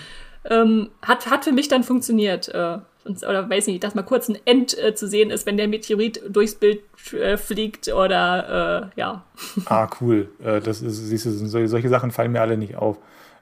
ähm, 0.50 0.90
hat, 1.02 1.30
hat 1.30 1.44
für 1.44 1.52
mich 1.52 1.68
dann 1.68 1.84
funktioniert. 1.84 2.48
Äh, 2.48 2.78
oder 3.05 3.48
weiß 3.48 3.66
nicht, 3.66 3.84
dass 3.84 3.94
mal 3.94 4.02
kurz 4.02 4.28
ein 4.28 4.38
End 4.44 4.76
äh, 4.78 4.94
zu 4.94 5.07
sehen 5.07 5.30
ist, 5.30 5.46
wenn 5.46 5.57
der 5.57 5.68
Meteorit 5.68 6.22
durchs 6.28 6.55
Bild 6.55 6.80
äh, 7.12 7.36
fliegt 7.36 7.92
oder 7.92 8.90
äh, 8.94 9.00
ja. 9.00 9.24
Ah, 9.66 9.88
cool. 10.00 10.28
Äh, 10.42 10.61
das 10.61 10.82
ist, 10.82 10.96
siehst 11.09 11.26
du, 11.26 11.30
solche, 11.30 11.68
solche 11.68 11.88
Sachen 11.88 12.11
fallen 12.11 12.32
mir 12.32 12.40
alle 12.40 12.57
nicht 12.57 12.76
auf. 12.76 12.98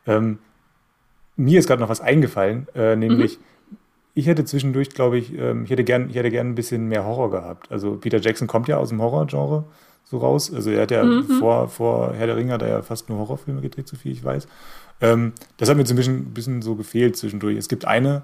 Ähm, 0.07 0.39
mir 1.37 1.59
ist 1.59 1.67
gerade 1.69 1.81
noch 1.81 1.89
was 1.89 2.01
eingefallen, 2.01 2.67
äh, 2.75 2.97
nämlich 2.97 3.39
mhm. 3.39 3.77
ich 4.15 4.27
hätte 4.27 4.45
zwischendurch, 4.45 4.91
glaube 4.91 5.19
ich, 5.19 5.33
ähm, 5.39 5.65
ich 5.65 5.71
hätte 5.71 5.85
gern, 5.85 6.11
ich 6.11 6.17
hätte 6.17 6.31
gern 6.31 6.49
ein 6.49 6.55
bisschen 6.55 6.89
mehr 6.89 7.05
Horror 7.05 7.31
gehabt. 7.31 7.71
Also 7.71 7.97
Peter 7.97 8.19
Jackson 8.19 8.49
kommt 8.49 8.69
ja 8.69 8.79
aus 8.79 8.89
dem 8.89 9.01
Horror-Genre 9.01 9.65
so 10.05 10.19
raus. 10.19 10.53
Also 10.53 10.71
er 10.71 10.83
hat 10.83 10.91
ja 10.91 11.05
mhm. 11.05 11.25
vor, 11.39 11.69
vor 11.69 12.15
Herr 12.15 12.27
der 12.27 12.37
Ringe 12.37 12.59
da 12.59 12.67
ja 12.67 12.83
fast 12.83 13.09
nur 13.09 13.19
Horrorfilme 13.19 13.61
gedreht, 13.61 13.89
so 13.89 13.97
viel 13.97 14.13
ich 14.13 14.25
weiß. 14.25 14.47
Ähm, 15.01 15.33
das 15.57 15.69
hat 15.69 15.77
mir 15.77 15.87
so 15.87 15.95
ein 15.95 15.97
bisschen, 15.97 16.17
ein 16.17 16.35
bisschen 16.35 16.63
so 16.63 16.75
gefehlt 16.75 17.17
zwischendurch. 17.17 17.57
Es 17.57 17.69
gibt 17.69 17.85
eine 17.85 18.23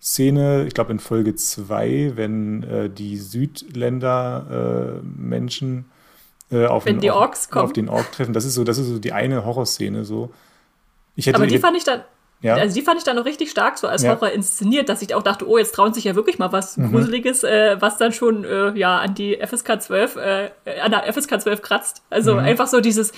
Szene, 0.00 0.64
ich 0.66 0.74
glaube 0.74 0.92
in 0.92 0.98
Folge 0.98 1.34
2, 1.34 2.12
wenn 2.14 2.62
äh, 2.62 2.90
die 2.90 3.16
Südländer 3.16 5.00
äh, 5.00 5.06
Menschen 5.06 5.86
äh, 6.50 6.66
auf, 6.66 6.86
wenn 6.86 6.96
den, 6.96 7.00
die 7.00 7.10
Orks 7.10 7.50
auf, 7.52 7.64
auf 7.64 7.72
den 7.72 7.88
Ork 7.88 8.12
treffen. 8.12 8.32
Das 8.32 8.44
ist 8.44 8.54
so, 8.54 8.64
das 8.64 8.78
ist 8.78 8.86
so 8.86 8.98
die 8.98 9.12
eine 9.12 9.44
Horrorszene 9.44 10.04
so. 10.04 10.32
Hätte, 11.16 11.34
Aber 11.34 11.46
die 11.46 11.58
fand 11.58 11.76
ich 11.76 11.84
dann, 11.84 12.02
ja. 12.42 12.54
Also 12.54 12.74
die 12.74 12.82
fand 12.82 12.98
ich 12.98 13.04
dann 13.04 13.16
noch 13.16 13.24
richtig 13.24 13.50
stark 13.50 13.78
so 13.78 13.88
als 13.88 14.02
ja. 14.02 14.10
Horror 14.10 14.30
inszeniert, 14.30 14.88
dass 14.88 15.00
ich 15.00 15.14
auch 15.14 15.22
dachte, 15.22 15.48
oh, 15.48 15.56
jetzt 15.56 15.74
trauen 15.74 15.94
sich 15.94 16.04
ja 16.04 16.14
wirklich 16.14 16.38
mal 16.38 16.52
was 16.52 16.76
mhm. 16.76 16.92
Gruseliges, 16.92 17.44
äh, 17.44 17.76
was 17.80 17.96
dann 17.96 18.12
schon 18.12 18.44
äh, 18.44 18.72
ja 18.78 18.98
an 18.98 19.14
die 19.14 19.36
FSK 19.36 19.80
12, 19.80 20.16
äh, 20.16 20.50
an 20.82 20.90
der 20.90 21.12
FSK 21.12 21.40
12 21.40 21.62
kratzt. 21.62 22.02
Also 22.10 22.34
mhm. 22.34 22.40
einfach 22.40 22.66
so 22.66 22.80
dieses 22.80 23.12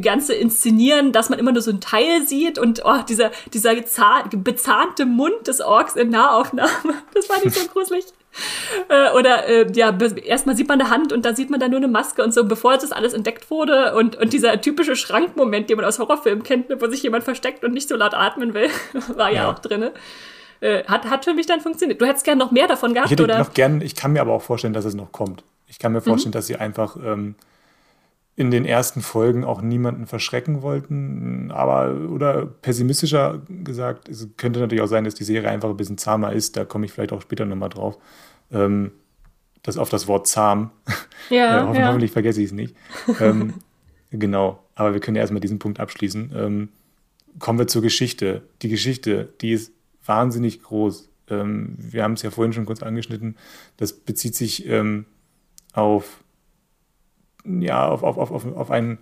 ganze 0.00 0.34
Inszenieren, 0.34 1.12
dass 1.12 1.28
man 1.28 1.38
immer 1.38 1.52
nur 1.52 1.62
so 1.62 1.70
ein 1.70 1.80
Teil 1.80 2.26
sieht 2.26 2.58
und 2.58 2.82
oh, 2.84 3.02
dieser, 3.08 3.30
dieser 3.52 3.74
bezahnte 3.74 5.06
Mund 5.06 5.46
des 5.46 5.60
Orks 5.60 5.94
in 5.94 6.08
Nahaufnahme, 6.10 6.94
das 7.14 7.26
fand 7.26 7.44
ich 7.44 7.54
so 7.54 7.66
gruselig. 7.68 8.04
Äh, 8.88 9.10
oder 9.12 9.48
äh, 9.48 9.66
ja, 9.74 9.96
erstmal 10.24 10.56
sieht 10.56 10.68
man 10.68 10.80
eine 10.80 10.90
Hand 10.90 11.12
und 11.12 11.24
dann 11.24 11.36
sieht 11.36 11.50
man 11.50 11.60
da 11.60 11.68
nur 11.68 11.78
eine 11.78 11.88
Maske 11.88 12.22
und 12.22 12.32
so, 12.32 12.44
bevor 12.44 12.74
das 12.74 12.92
alles 12.92 13.12
entdeckt 13.12 13.50
wurde. 13.50 13.94
Und, 13.94 14.16
und 14.16 14.32
dieser 14.32 14.60
typische 14.60 14.96
Schrankmoment, 14.96 15.68
den 15.68 15.76
man 15.76 15.84
aus 15.84 15.98
Horrorfilmen 15.98 16.42
kennt, 16.42 16.66
wo 16.80 16.86
sich 16.88 17.02
jemand 17.02 17.24
versteckt 17.24 17.64
und 17.64 17.72
nicht 17.72 17.88
so 17.88 17.96
laut 17.96 18.14
atmen 18.14 18.54
will, 18.54 18.68
war 19.16 19.30
ja, 19.30 19.42
ja 19.42 19.50
auch 19.50 19.58
drin. 19.58 19.90
Äh, 20.60 20.84
hat, 20.84 21.10
hat 21.10 21.24
für 21.24 21.34
mich 21.34 21.46
dann 21.46 21.60
funktioniert. 21.60 22.00
Du 22.00 22.06
hättest 22.06 22.24
gern 22.24 22.38
noch 22.38 22.50
mehr 22.50 22.68
davon 22.68 22.94
gehabt, 22.94 23.06
ich 23.06 23.12
hätte 23.12 23.24
oder? 23.24 23.38
Noch 23.38 23.52
gern, 23.52 23.80
ich 23.80 23.96
kann 23.96 24.12
mir 24.12 24.20
aber 24.20 24.32
auch 24.32 24.42
vorstellen, 24.42 24.72
dass 24.72 24.84
es 24.84 24.94
noch 24.94 25.12
kommt. 25.12 25.44
Ich 25.66 25.78
kann 25.78 25.92
mir 25.92 26.00
mhm. 26.00 26.04
vorstellen, 26.04 26.30
mhm. 26.30 26.34
dass 26.34 26.46
sie 26.46 26.56
einfach 26.56 26.96
ähm, 26.96 27.34
in 28.34 28.50
den 28.50 28.64
ersten 28.64 29.02
Folgen 29.02 29.44
auch 29.44 29.60
niemanden 29.60 30.06
verschrecken 30.06 30.62
wollten. 30.62 31.50
Aber, 31.50 32.10
oder 32.10 32.46
pessimistischer 32.46 33.42
gesagt, 33.48 34.08
es 34.08 34.26
könnte 34.36 34.60
natürlich 34.60 34.82
auch 34.82 34.88
sein, 34.88 35.04
dass 35.04 35.14
die 35.14 35.24
Serie 35.24 35.50
einfach 35.50 35.68
ein 35.68 35.76
bisschen 35.76 35.98
zahmer 35.98 36.32
ist. 36.32 36.56
Da 36.56 36.64
komme 36.64 36.86
ich 36.86 36.92
vielleicht 36.92 37.12
auch 37.12 37.20
später 37.20 37.44
nochmal 37.44 37.68
drauf. 37.68 37.98
Ähm, 38.50 38.92
das 39.62 39.76
auf 39.76 39.90
das 39.90 40.08
Wort 40.08 40.26
zahm. 40.26 40.70
Ja, 41.30 41.36
äh, 41.58 41.60
hoffentlich, 41.60 41.80
ja. 41.80 41.88
hoffentlich 41.88 42.10
vergesse 42.10 42.40
ich 42.40 42.46
es 42.46 42.52
nicht. 42.52 42.74
ähm, 43.20 43.54
genau, 44.10 44.62
aber 44.74 44.94
wir 44.94 45.00
können 45.00 45.16
ja 45.16 45.20
erstmal 45.20 45.40
diesen 45.40 45.58
Punkt 45.58 45.78
abschließen. 45.78 46.32
Ähm, 46.34 46.68
kommen 47.38 47.58
wir 47.58 47.66
zur 47.66 47.82
Geschichte. 47.82 48.42
Die 48.62 48.68
Geschichte, 48.68 49.28
die 49.40 49.52
ist 49.52 49.72
wahnsinnig 50.04 50.62
groß. 50.62 51.10
Ähm, 51.28 51.76
wir 51.78 52.02
haben 52.02 52.14
es 52.14 52.22
ja 52.22 52.30
vorhin 52.30 52.52
schon 52.52 52.66
kurz 52.66 52.82
angeschnitten. 52.82 53.36
Das 53.76 53.92
bezieht 53.92 54.34
sich 54.34 54.66
ähm, 54.66 55.04
auf 55.74 56.21
ja, 57.44 57.88
auf, 57.88 58.02
auf, 58.02 58.18
auf, 58.18 58.56
auf, 58.56 58.70
ein, 58.70 58.98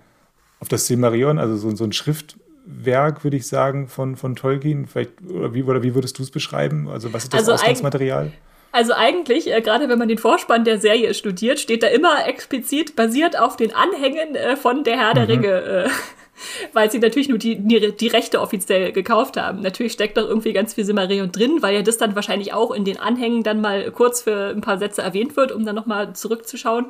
auf 0.60 0.68
das 0.68 0.86
Silmarillion, 0.86 1.38
also 1.38 1.56
so, 1.56 1.74
so 1.74 1.84
ein 1.84 1.92
Schriftwerk, 1.92 3.24
würde 3.24 3.36
ich 3.36 3.46
sagen, 3.46 3.88
von, 3.88 4.16
von 4.16 4.36
Tolkien. 4.36 4.86
Vielleicht, 4.86 5.12
oder 5.28 5.54
wie, 5.54 5.62
oder 5.62 5.82
wie 5.82 5.94
würdest 5.94 6.18
du 6.18 6.22
es 6.22 6.30
beschreiben? 6.30 6.88
Also, 6.88 7.12
was 7.12 7.24
ist 7.24 7.34
das 7.34 7.40
also 7.40 7.52
Ausgangsmaterial? 7.52 8.32
Also 8.72 8.92
eigentlich, 8.92 9.52
äh, 9.52 9.60
gerade 9.60 9.88
wenn 9.88 9.98
man 9.98 10.08
den 10.08 10.18
Vorspann 10.18 10.64
der 10.64 10.78
Serie 10.78 11.12
studiert, 11.14 11.58
steht 11.58 11.82
da 11.82 11.88
immer 11.88 12.26
explizit 12.26 12.94
basiert 12.94 13.38
auf 13.38 13.56
den 13.56 13.74
Anhängen 13.74 14.36
äh, 14.36 14.56
von 14.56 14.84
der 14.84 14.96
Herr 14.96 15.14
der 15.14 15.24
mhm. 15.24 15.30
Ringe, 15.30 15.48
äh, 15.48 15.88
weil 16.72 16.90
sie 16.90 17.00
natürlich 17.00 17.28
nur 17.28 17.38
die, 17.38 17.56
die, 17.56 17.96
die, 17.96 18.06
Rechte 18.06 18.40
offiziell 18.40 18.92
gekauft 18.92 19.36
haben. 19.36 19.60
Natürlich 19.60 19.92
steckt 19.92 20.16
doch 20.16 20.28
irgendwie 20.28 20.52
ganz 20.52 20.74
viel 20.74 20.84
Silmarillion 20.84 21.32
drin, 21.32 21.58
weil 21.60 21.74
ja 21.74 21.82
das 21.82 21.98
dann 21.98 22.14
wahrscheinlich 22.14 22.52
auch 22.52 22.70
in 22.70 22.84
den 22.84 22.98
Anhängen 22.98 23.42
dann 23.42 23.60
mal 23.60 23.90
kurz 23.90 24.22
für 24.22 24.50
ein 24.50 24.60
paar 24.60 24.78
Sätze 24.78 25.02
erwähnt 25.02 25.36
wird, 25.36 25.50
um 25.50 25.64
dann 25.64 25.74
nochmal 25.74 26.12
zurückzuschauen. 26.12 26.86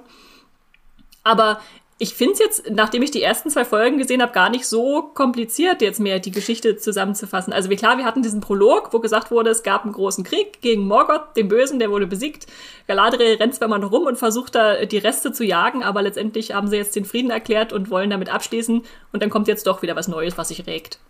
Aber 1.23 1.61
ich 2.03 2.15
finde 2.15 2.33
es 2.33 2.39
jetzt, 2.39 2.71
nachdem 2.71 3.03
ich 3.03 3.11
die 3.11 3.23
ersten 3.23 3.51
zwei 3.51 3.67
Folgen 3.67 3.99
gesehen 3.99 4.23
habe, 4.23 4.33
gar 4.33 4.49
nicht 4.49 4.65
so 4.65 5.03
kompliziert, 5.03 5.83
jetzt 5.83 6.01
mehr 6.01 6.19
die 6.19 6.31
Geschichte 6.31 6.79
zusammenzufassen. 6.79 7.53
Also 7.53 7.69
wie 7.69 7.77
klar, 7.77 7.99
wir 7.99 8.07
hatten 8.07 8.23
diesen 8.23 8.41
Prolog, 8.41 8.95
wo 8.95 9.01
gesagt 9.01 9.31
wurde, 9.31 9.51
es 9.51 9.63
gab 9.63 9.85
einen 9.85 9.93
großen 9.93 10.25
Krieg 10.25 10.63
gegen 10.63 10.87
Morgoth, 10.87 11.37
den 11.37 11.49
Bösen, 11.49 11.79
der 11.79 11.91
wurde 11.91 12.07
besiegt. 12.07 12.47
Galadriel 12.87 13.35
rennt 13.35 13.55
zwar 13.55 13.69
mal 13.69 13.79
noch 13.79 13.93
rum 13.93 14.07
und 14.07 14.17
versucht 14.17 14.55
da 14.55 14.87
die 14.87 14.97
Reste 14.97 15.33
zu 15.33 15.45
jagen, 15.45 15.83
aber 15.83 16.01
letztendlich 16.01 16.55
haben 16.55 16.69
sie 16.69 16.77
jetzt 16.77 16.97
den 16.97 17.05
Frieden 17.05 17.31
erklärt 17.31 17.75
und 17.75 17.91
wollen 17.91 18.09
damit 18.09 18.33
abschließen. 18.33 18.83
Und 19.13 19.23
dann 19.23 19.29
kommt 19.29 19.47
jetzt 19.47 19.67
doch 19.67 19.83
wieder 19.83 19.95
was 19.95 20.09
Neues, 20.09 20.39
was 20.39 20.49
sich 20.49 20.67
regt. 20.67 21.01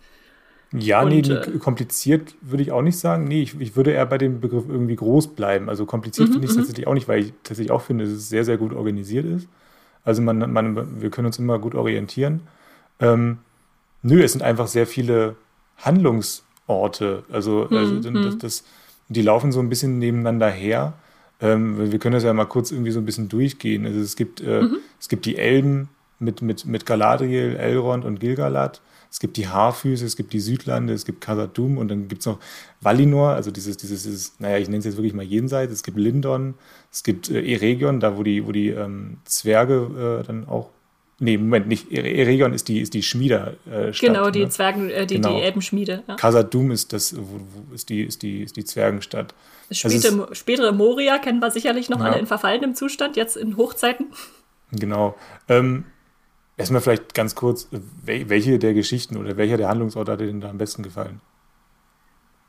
Ja, 0.73 1.03
und, 1.03 1.09
nee, 1.09 1.19
äh, 1.19 1.57
kompliziert 1.59 2.35
würde 2.41 2.63
ich 2.63 2.73
auch 2.73 2.81
nicht 2.81 2.99
sagen. 2.99 3.23
Nee, 3.23 3.43
ich, 3.43 3.59
ich, 3.61 3.77
würde 3.77 3.91
eher 3.91 4.05
bei 4.05 4.17
dem 4.17 4.41
Begriff 4.41 4.65
irgendwie 4.67 4.97
groß 4.97 5.35
bleiben. 5.35 5.69
Also 5.69 5.85
kompliziert 5.85 6.27
mhm, 6.27 6.33
finde 6.33 6.45
ich 6.45 6.51
es 6.51 6.57
mhm. 6.57 6.61
tatsächlich 6.61 6.87
auch 6.87 6.93
nicht, 6.93 7.07
weil 7.07 7.21
ich 7.21 7.33
tatsächlich 7.43 7.71
auch 7.71 7.81
finde, 7.81 8.03
dass 8.03 8.13
es 8.13 8.27
sehr, 8.27 8.43
sehr 8.43 8.57
gut 8.57 8.73
organisiert 8.73 9.25
ist. 9.25 9.47
Also 10.03 10.21
man, 10.21 10.51
man, 10.51 11.01
wir 11.01 11.09
können 11.09 11.27
uns 11.27 11.39
immer 11.39 11.59
gut 11.59 11.75
orientieren. 11.75 12.41
Ähm, 12.99 13.39
nö, 14.01 14.21
es 14.23 14.31
sind 14.33 14.41
einfach 14.41 14.67
sehr 14.67 14.87
viele 14.87 15.35
Handlungsorte. 15.77 17.23
Also, 17.31 17.69
hm, 17.69 17.77
also 17.77 18.09
hm. 18.09 18.23
Das, 18.23 18.37
das, 18.37 18.63
die 19.09 19.21
laufen 19.21 19.51
so 19.51 19.59
ein 19.59 19.69
bisschen 19.69 19.99
nebeneinander 19.99 20.49
her. 20.49 20.93
Ähm, 21.39 21.91
wir 21.91 21.99
können 21.99 22.13
das 22.13 22.23
ja 22.23 22.33
mal 22.33 22.45
kurz 22.45 22.71
irgendwie 22.71 22.91
so 22.91 22.99
ein 22.99 23.05
bisschen 23.05 23.29
durchgehen. 23.29 23.85
Also 23.85 23.99
es 23.99 24.15
gibt, 24.15 24.41
äh, 24.41 24.61
mhm. 24.61 24.77
es 24.99 25.09
gibt 25.09 25.25
die 25.25 25.37
Elben 25.37 25.89
mit, 26.19 26.41
mit, 26.41 26.65
mit 26.65 26.85
Galadriel, 26.85 27.55
Elrond 27.55 28.05
und 28.05 28.19
Gilgalad 28.19 28.81
es 29.11 29.19
gibt 29.19 29.35
die 29.35 29.49
Haarfüße, 29.49 30.05
es 30.05 30.15
gibt 30.15 30.31
die 30.31 30.39
Südlande, 30.39 30.93
es 30.93 31.05
gibt 31.05 31.19
Khazad-dûm 31.19 31.77
und 31.77 31.89
dann 31.89 32.07
gibt 32.07 32.21
es 32.21 32.25
noch 32.25 32.39
Valinor, 32.79 33.31
also 33.31 33.51
dieses, 33.51 33.75
dieses, 33.75 34.03
dieses, 34.03 34.39
naja, 34.39 34.57
ich 34.57 34.69
nenne 34.69 34.79
es 34.79 34.85
jetzt 34.85 34.95
wirklich 34.95 35.13
mal 35.13 35.25
jenseits, 35.25 35.73
es 35.73 35.83
gibt 35.83 35.97
Lindon, 35.97 36.53
es 36.91 37.03
gibt 37.03 37.29
äh, 37.29 37.53
Eregion, 37.53 37.99
da 37.99 38.17
wo 38.17 38.23
die, 38.23 38.47
wo 38.47 38.53
die 38.53 38.69
ähm, 38.69 39.17
Zwerge 39.25 40.21
äh, 40.21 40.25
dann 40.25 40.47
auch 40.47 40.69
Nee, 41.23 41.37
Moment, 41.37 41.67
nicht. 41.67 41.91
Eregion 41.91 42.51
ist 42.51 42.67
die, 42.67 42.79
ist 42.79 42.95
die 42.95 43.03
Schmiederstadt. 43.03 43.55
Äh, 43.71 43.91
genau, 43.91 44.31
die 44.31 44.39
ne? 44.39 44.49
Zwergen, 44.49 44.89
äh, 44.89 45.05
die, 45.05 45.17
genau. 45.17 45.37
die 45.37 45.43
Elbenschmiede. 45.43 46.01
Ja. 46.07 46.15
Khazad-dûm 46.15 46.71
ist, 46.71 46.93
das, 46.93 47.15
wo, 47.15 47.39
wo 47.67 47.75
ist, 47.75 47.89
die, 47.89 48.01
ist, 48.01 48.23
die, 48.23 48.41
ist 48.41 48.57
die 48.57 48.65
Zwergenstadt. 48.65 49.35
Das 49.69 49.77
späte, 49.77 50.07
ist, 50.07 50.37
spätere 50.37 50.71
Moria 50.71 51.19
kennen 51.19 51.39
wir 51.39 51.51
sicherlich 51.51 51.89
noch 51.89 51.99
ja. 51.99 52.07
alle 52.07 52.17
in 52.17 52.25
verfallenem 52.25 52.73
Zustand, 52.73 53.17
jetzt 53.17 53.37
in 53.37 53.55
Hochzeiten. 53.55 54.07
Genau. 54.71 55.15
Ähm, 55.47 55.85
erstmal 56.57 56.81
vielleicht 56.81 57.13
ganz 57.13 57.35
kurz, 57.35 57.67
welche 58.03 58.59
der 58.59 58.73
Geschichten 58.73 59.17
oder 59.17 59.37
welcher 59.37 59.57
der 59.57 59.69
Handlungsort 59.69 60.09
hat 60.09 60.19
dir 60.19 60.27
denn 60.27 60.41
da 60.41 60.49
am 60.49 60.57
besten 60.57 60.83
gefallen? 60.83 61.21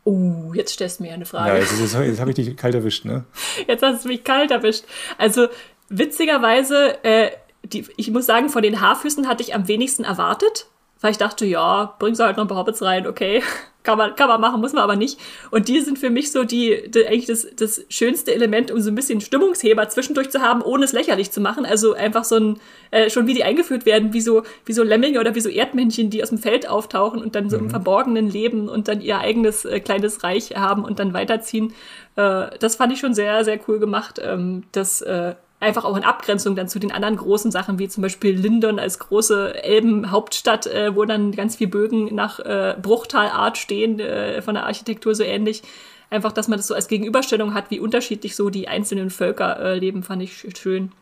Oh, 0.05 0.53
jetzt 0.55 0.73
stellst 0.73 0.99
du 0.99 1.05
mir 1.05 1.13
eine 1.13 1.25
Frage. 1.25 1.51
Ja, 1.51 1.57
jetzt, 1.57 1.79
jetzt, 1.79 1.95
jetzt 1.95 2.21
habe 2.21 2.31
ich 2.31 2.37
dich 2.37 2.57
kalt 2.57 2.75
erwischt, 2.75 3.05
ne? 3.05 3.25
Jetzt 3.69 3.83
hast 3.83 4.05
du 4.05 4.09
mich 4.09 4.25
kalt 4.25 4.51
erwischt. 4.51 4.85
Also, 5.17 5.47
witzigerweise, 5.89 7.05
äh, 7.05 7.31
die, 7.63 7.87
ich 7.97 8.11
muss 8.11 8.27
sagen, 8.27 8.49
von 8.49 8.63
den 8.63 8.81
Haarfüßen 8.81 9.29
hatte 9.29 9.43
ich 9.43 9.55
am 9.55 9.69
wenigsten 9.69 10.03
erwartet, 10.03 10.67
weil 11.01 11.13
ich 11.13 11.19
dachte, 11.19 11.47
ja, 11.47 11.95
bring 12.01 12.17
sie 12.17 12.25
halt 12.25 12.37
noch 12.37 12.45
ein 12.45 12.49
paar 12.49 12.59
Hobbits 12.59 12.83
rein, 12.83 13.07
okay. 13.07 13.43
Kann 13.83 13.99
man, 13.99 14.15
kann 14.15 14.29
man 14.29 14.41
machen, 14.41 14.61
muss 14.61 14.73
man 14.73 14.83
aber 14.83 14.95
nicht. 14.95 15.19
Und 15.51 15.69
die 15.69 15.81
sind 15.81 15.99
für 15.99 16.11
mich 16.11 16.31
so 16.31 16.45
die, 16.45 16.89
die 16.89 17.07
eigentlich 17.07 17.27
das, 17.27 17.47
das 17.57 17.85
schönste 17.89 18.33
Element, 18.33 18.71
um 18.71 18.81
so 18.81 18.91
ein 18.91 18.95
bisschen 18.95 19.21
Stimmungsheber 19.21 19.89
zwischendurch 19.89 20.31
zu 20.31 20.41
haben, 20.41 20.63
ohne 20.63 20.85
es 20.85 20.93
lächerlich 20.93 21.33
zu 21.33 21.41
machen. 21.41 21.65
Also 21.65 21.95
einfach 21.95 22.25
so 22.25 22.37
ein, 22.37 22.61
äh, 22.93 23.11
schon 23.11 23.27
wie 23.27 23.35
die 23.35 23.43
eingeführt 23.43 23.85
werden, 23.85 24.13
wie 24.13 24.21
so, 24.21 24.45
wie 24.67 24.73
so 24.73 24.85
Lemminge 24.85 25.19
oder 25.19 25.35
wie 25.35 25.41
so 25.41 25.49
Erdmännchen, 25.49 26.11
die 26.11 26.23
aus 26.23 26.29
dem 26.29 26.39
Feld 26.39 26.69
auftauchen 26.69 27.21
und 27.21 27.35
dann 27.35 27.51
so 27.51 27.59
mhm. 27.59 27.65
im 27.65 27.71
Verborgenen 27.71 28.31
leben 28.31 28.69
und 28.69 28.87
dann 28.87 29.01
ihr 29.01 29.19
eigenes 29.19 29.65
äh, 29.65 29.81
kleines 29.81 30.23
Reich 30.23 30.55
haben 30.55 30.85
und 30.85 31.01
dann 31.01 31.13
weiterziehen. 31.13 31.75
Äh, 32.17 32.57
das 32.61 32.77
fand 32.77 32.93
ich 32.93 33.01
schon 33.01 33.15
sehr, 33.15 33.45
sehr 33.45 33.59
cool 33.67 33.81
gemacht. 33.81 34.21
Ähm, 34.23 34.63
das 34.71 35.01
äh, 35.03 35.35
einfach 35.63 35.85
auch 35.85 35.97
in 35.97 36.05
Abgrenzung 36.05 36.57
dann 36.57 36.69
zu 36.69 36.79
den 36.79 36.93
anderen 36.93 37.17
großen 37.17 37.51
Sachen, 37.51 37.79
wie 37.79 37.89
zum 37.89 38.03
Beispiel 38.03 38.37
Lindon 38.37 38.79
als 38.79 38.99
große 38.99 39.63
Elbenhauptstadt, 39.63 40.67
äh, 40.67 40.95
wo 40.95 41.05
dann 41.05 41.33
ganz 41.33 41.57
viele 41.57 41.71
Bögen 41.71 42.15
nach 42.15 42.41
äh, 42.41 42.77
Bruchtalart 42.81 43.57
stehen, 43.57 44.01
äh, 44.01 44.43
von 44.43 44.55
der 44.55 44.67
Architektur 44.67 45.15
so 45.15 45.23
ähnlich. 45.23 45.63
Einfach, 46.11 46.33
dass 46.33 46.49
man 46.49 46.59
das 46.59 46.67
so 46.67 46.75
als 46.75 46.89
Gegenüberstellung 46.89 47.55
hat, 47.55 47.71
wie 47.71 47.81
unterschiedlich 47.81 48.37
so 48.37 48.51
die 48.51 48.69
einzelnen 48.69 49.09
Völker 49.09 49.59
äh, 49.59 49.79
leben, 49.79 50.03
fand 50.03 50.23
ich 50.23 50.47
schön. 50.55 50.93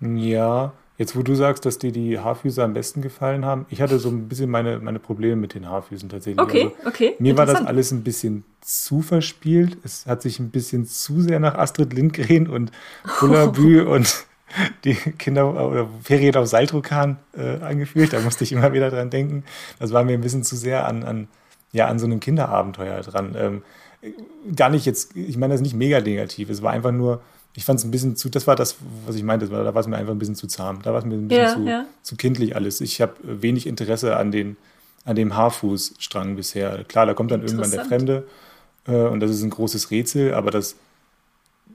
Ja, 0.00 0.72
Jetzt, 0.98 1.16
wo 1.16 1.22
du 1.22 1.34
sagst, 1.34 1.64
dass 1.64 1.78
dir 1.78 1.90
die 1.90 2.18
Haarfüße 2.18 2.62
am 2.62 2.74
besten 2.74 3.00
gefallen 3.00 3.44
haben, 3.44 3.66
ich 3.70 3.80
hatte 3.80 3.98
so 3.98 4.10
ein 4.10 4.28
bisschen 4.28 4.50
meine, 4.50 4.78
meine 4.78 4.98
Probleme 4.98 5.36
mit 5.36 5.54
den 5.54 5.68
Haarfüßen 5.68 6.08
tatsächlich. 6.08 6.40
Okay, 6.40 6.64
also, 6.64 6.88
okay. 6.88 7.14
Mir 7.18 7.36
war 7.36 7.46
das 7.46 7.64
alles 7.64 7.92
ein 7.92 8.04
bisschen 8.04 8.44
zu 8.60 9.00
verspielt. 9.00 9.78
Es 9.84 10.06
hat 10.06 10.22
sich 10.22 10.38
ein 10.38 10.50
bisschen 10.50 10.84
zu 10.84 11.22
sehr 11.22 11.40
nach 11.40 11.54
Astrid 11.54 11.92
Lindgren 11.94 12.46
und 12.46 12.72
Bullabü 13.20 13.82
oh. 13.86 13.94
und 13.94 14.26
die 14.84 14.94
Kinder 14.94 15.48
oder 15.68 15.88
Ferien 16.02 16.36
auf 16.36 16.46
Saltrokan 16.46 17.18
äh, 17.36 17.62
angefühlt. 17.62 18.12
Da 18.12 18.20
musste 18.20 18.44
ich 18.44 18.52
immer 18.52 18.72
wieder 18.72 18.90
dran 18.90 19.08
denken. 19.08 19.44
Das 19.78 19.92
war 19.92 20.04
mir 20.04 20.12
ein 20.12 20.20
bisschen 20.20 20.44
zu 20.44 20.56
sehr 20.56 20.86
an, 20.86 21.04
an, 21.04 21.28
ja, 21.72 21.86
an 21.86 21.98
so 21.98 22.04
einem 22.04 22.20
Kinderabenteuer 22.20 23.00
dran. 23.00 23.34
Ähm, 23.36 23.62
gar 24.54 24.68
nicht 24.68 24.84
jetzt, 24.84 25.16
ich 25.16 25.36
meine 25.36 25.54
das 25.54 25.60
ist 25.60 25.64
nicht 25.64 25.76
mega 25.76 26.00
negativ. 26.00 26.50
Es 26.50 26.62
war 26.62 26.72
einfach 26.72 26.92
nur 26.92 27.22
ich 27.54 27.64
fand 27.64 27.78
es 27.78 27.84
ein 27.84 27.90
bisschen 27.90 28.16
zu, 28.16 28.30
das 28.30 28.46
war 28.46 28.56
das, 28.56 28.76
was 29.06 29.14
ich 29.14 29.22
meinte, 29.22 29.46
da 29.46 29.74
war 29.74 29.80
es 29.80 29.86
mir 29.86 29.96
einfach 29.96 30.12
ein 30.12 30.18
bisschen 30.18 30.36
zu 30.36 30.46
zahm. 30.46 30.80
Da 30.82 30.92
war 30.92 31.00
es 31.00 31.04
mir 31.04 31.14
ein 31.14 31.28
bisschen 31.28 31.44
ja, 31.44 31.54
zu, 31.54 31.60
ja. 31.62 31.84
zu, 32.02 32.16
kindlich 32.16 32.56
alles. 32.56 32.80
Ich 32.80 33.00
habe 33.00 33.14
wenig 33.22 33.66
Interesse 33.66 34.16
an, 34.16 34.30
den, 34.30 34.56
an 35.04 35.16
dem 35.16 35.36
Haarfußstrang 35.36 36.36
bisher. 36.36 36.84
Klar, 36.84 37.06
da 37.06 37.14
kommt 37.14 37.30
dann 37.30 37.42
irgendwann 37.42 37.70
der 37.70 37.84
Fremde 37.84 38.24
äh, 38.86 38.92
und 38.94 39.20
das 39.20 39.30
ist 39.30 39.42
ein 39.42 39.50
großes 39.50 39.90
Rätsel, 39.90 40.32
aber 40.32 40.50
das, 40.50 40.76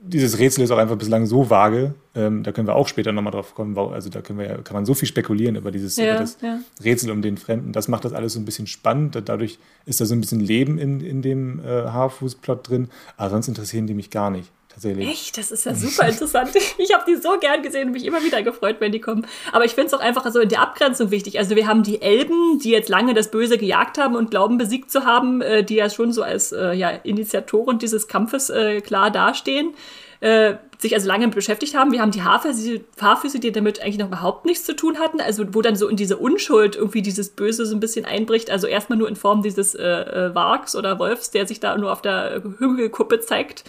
dieses 0.01 0.39
Rätsel 0.39 0.63
ist 0.63 0.71
auch 0.71 0.79
einfach 0.79 0.95
bislang 0.95 1.27
so 1.27 1.51
vage, 1.51 1.93
ähm, 2.15 2.41
da 2.41 2.51
können 2.51 2.67
wir 2.67 2.75
auch 2.75 2.87
später 2.87 3.11
nochmal 3.11 3.33
drauf 3.33 3.53
kommen, 3.53 3.77
also 3.77 4.09
da 4.09 4.21
können 4.21 4.39
wir, 4.39 4.47
kann 4.63 4.73
man 4.73 4.85
so 4.85 4.95
viel 4.95 5.07
spekulieren 5.07 5.57
über 5.57 5.69
dieses 5.69 5.95
ja, 5.97 6.05
über 6.05 6.19
das 6.21 6.37
Rätsel 6.83 7.11
um 7.11 7.21
den 7.21 7.37
Fremden. 7.37 7.71
Das 7.71 7.87
macht 7.87 8.03
das 8.03 8.13
alles 8.13 8.33
so 8.33 8.39
ein 8.39 8.45
bisschen 8.45 8.65
spannend. 8.65 9.21
Dadurch 9.25 9.59
ist 9.85 10.01
da 10.01 10.05
so 10.05 10.15
ein 10.15 10.21
bisschen 10.21 10.39
Leben 10.39 10.79
in, 10.79 11.01
in 11.01 11.21
dem 11.21 11.59
äh, 11.59 11.63
Haarfußplot 11.65 12.67
drin, 12.67 12.89
aber 13.15 13.29
sonst 13.29 13.47
interessieren 13.47 13.85
die 13.85 13.93
mich 13.93 14.09
gar 14.09 14.31
nicht 14.31 14.49
tatsächlich. 14.77 15.09
Echt? 15.09 15.37
Das 15.37 15.51
ist 15.51 15.65
ja 15.65 15.73
super 15.73 16.07
interessant. 16.07 16.51
ich 16.77 16.93
habe 16.93 17.03
die 17.07 17.15
so 17.15 17.37
gern 17.39 17.61
gesehen 17.63 17.87
und 17.87 17.93
mich 17.93 18.05
immer 18.05 18.23
wieder 18.23 18.43
gefreut, 18.43 18.77
wenn 18.79 18.91
die 18.91 19.01
kommen. 19.01 19.25
Aber 19.51 19.65
ich 19.65 19.73
finde 19.73 19.87
es 19.87 19.93
auch 19.93 19.99
einfach 19.99 20.29
so 20.31 20.39
in 20.39 20.49
der 20.49 20.61
Abgrenzung 20.61 21.11
wichtig. 21.11 21.39
Also 21.39 21.55
wir 21.55 21.67
haben 21.67 21.83
die 21.83 22.01
Elben, 22.01 22.59
die 22.59 22.69
jetzt 22.69 22.89
lange 22.89 23.13
das 23.13 23.31
Böse 23.31 23.57
gejagt 23.57 23.97
haben 23.97 24.15
und 24.15 24.31
glauben 24.31 24.57
besiegt 24.57 24.91
zu 24.91 25.05
haben, 25.05 25.41
äh, 25.41 25.63
die 25.63 25.75
ja 25.75 25.89
schon 25.89 26.13
so 26.13 26.21
als 26.21 26.51
äh, 26.51 26.73
ja, 26.73 26.89
Initiatoren 26.89 27.79
dieses 27.79 28.07
Kampfes 28.07 28.49
äh, 28.49 28.81
klar 28.81 29.11
dastehen. 29.11 29.73
Äh, 30.19 30.55
sich 30.79 30.93
also 30.93 31.07
lange 31.07 31.27
beschäftigt 31.27 31.75
haben. 31.75 31.91
Wir 31.91 32.01
haben 32.01 32.11
die 32.11 32.23
Haarfüße, 32.23 32.81
Haarfüße, 33.01 33.39
die 33.39 33.51
damit 33.51 33.81
eigentlich 33.81 33.97
noch 33.97 34.07
überhaupt 34.07 34.45
nichts 34.45 34.63
zu 34.63 34.75
tun 34.75 34.99
hatten, 34.99 35.21
also 35.21 35.43
wo 35.53 35.61
dann 35.61 35.75
so 35.75 35.87
in 35.87 35.95
diese 35.95 36.17
Unschuld 36.17 36.75
irgendwie 36.75 37.01
dieses 37.01 37.29
Böse 37.29 37.65
so 37.65 37.75
ein 37.75 37.79
bisschen 37.79 38.05
einbricht, 38.05 38.51
also 38.51 38.67
erstmal 38.67 38.97
nur 38.97 39.09
in 39.09 39.15
Form 39.15 39.41
dieses 39.41 39.73
äh, 39.73 39.83
äh, 39.83 40.35
Wargs 40.35 40.75
oder 40.75 40.99
Wolfs, 40.99 41.31
der 41.31 41.47
sich 41.47 41.59
da 41.59 41.75
nur 41.77 41.91
auf 41.91 42.01
der 42.01 42.43
Hügelkuppe 42.59 43.19
zeigt. 43.19 43.63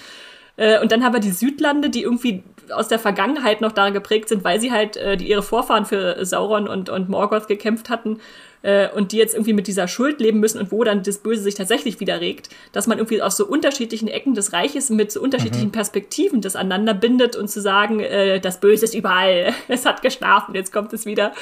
Äh, 0.59 0.81
und 0.81 0.93
dann 0.93 1.03
haben 1.03 1.15
wir 1.15 1.21
die 1.21 1.31
Südlande, 1.31 1.89
die 1.89 2.03
irgendwie 2.03 2.43
aus 2.71 2.89
der 2.89 2.99
Vergangenheit 2.99 3.63
noch 3.63 3.73
daran 3.73 3.95
geprägt 3.95 4.29
sind, 4.29 4.45
weil 4.45 4.61
sie 4.61 4.71
halt 4.71 4.99
äh, 4.99 5.17
die 5.17 5.31
ihre 5.31 5.43
Vorfahren 5.43 5.87
für 5.87 6.25
Sauron 6.27 6.69
und, 6.69 6.91
und 6.91 7.09
Morgoth 7.09 7.49
gekämpft 7.49 7.89
hatten 7.89 8.19
äh, 8.63 8.89
und 8.91 9.13
die 9.13 9.17
jetzt 9.17 9.35
irgendwie 9.35 9.53
mit 9.53 9.69
dieser 9.69 9.89
Schuld 9.89 10.21
leben 10.21 10.41
müssen 10.41 10.61
und 10.61 10.73
wo 10.73 10.85
dann 10.85 11.03
das 11.03 11.19
Böse 11.19 11.43
sich 11.43 11.55
tatsächlich 11.55 12.01
wieder 12.01 12.21
regt, 12.21 12.51
dass 12.73 12.87
man 12.87 12.99
irgendwie 12.99 13.23
aus 13.23 13.37
so 13.37 13.47
unterschiedlichen 13.47 14.09
Ecken 14.09 14.35
des 14.35 14.53
Reiches 14.53 14.91
mit 14.91 15.13
so 15.13 15.23
unterschiedlichen 15.23 15.69
mhm. 15.69 15.73
Perspektiven 15.73 16.41
das 16.41 16.57
aneinander 16.57 16.93
bindet 16.93 17.37
und 17.37 17.49
zu 17.49 17.61
sagen, 17.61 18.01
äh, 18.01 18.41
das 18.41 18.61
Böse 18.61 18.85
ist 18.85 18.95
überall, 18.95 19.55
es 19.69 19.87
hat 19.87 20.03
geschlafen, 20.03 20.55
jetzt 20.55 20.73
kommt 20.73 20.93
es 20.93 21.07
wieder. 21.07 21.33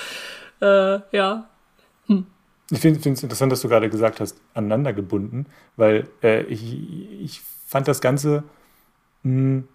Äh, 0.60 1.00
ja. 1.12 1.48
Hm. 2.06 2.26
Ich 2.70 2.80
finde 2.80 2.98
es 2.98 3.22
interessant, 3.22 3.50
dass 3.50 3.62
du 3.62 3.68
gerade 3.68 3.88
gesagt 3.88 4.20
hast, 4.20 4.36
aneinander 4.54 4.92
gebunden, 4.92 5.46
weil 5.76 6.08
äh, 6.22 6.42
ich, 6.44 6.62
ich 7.22 7.40
fand 7.66 7.88
das 7.88 8.00
Ganze 8.00 8.44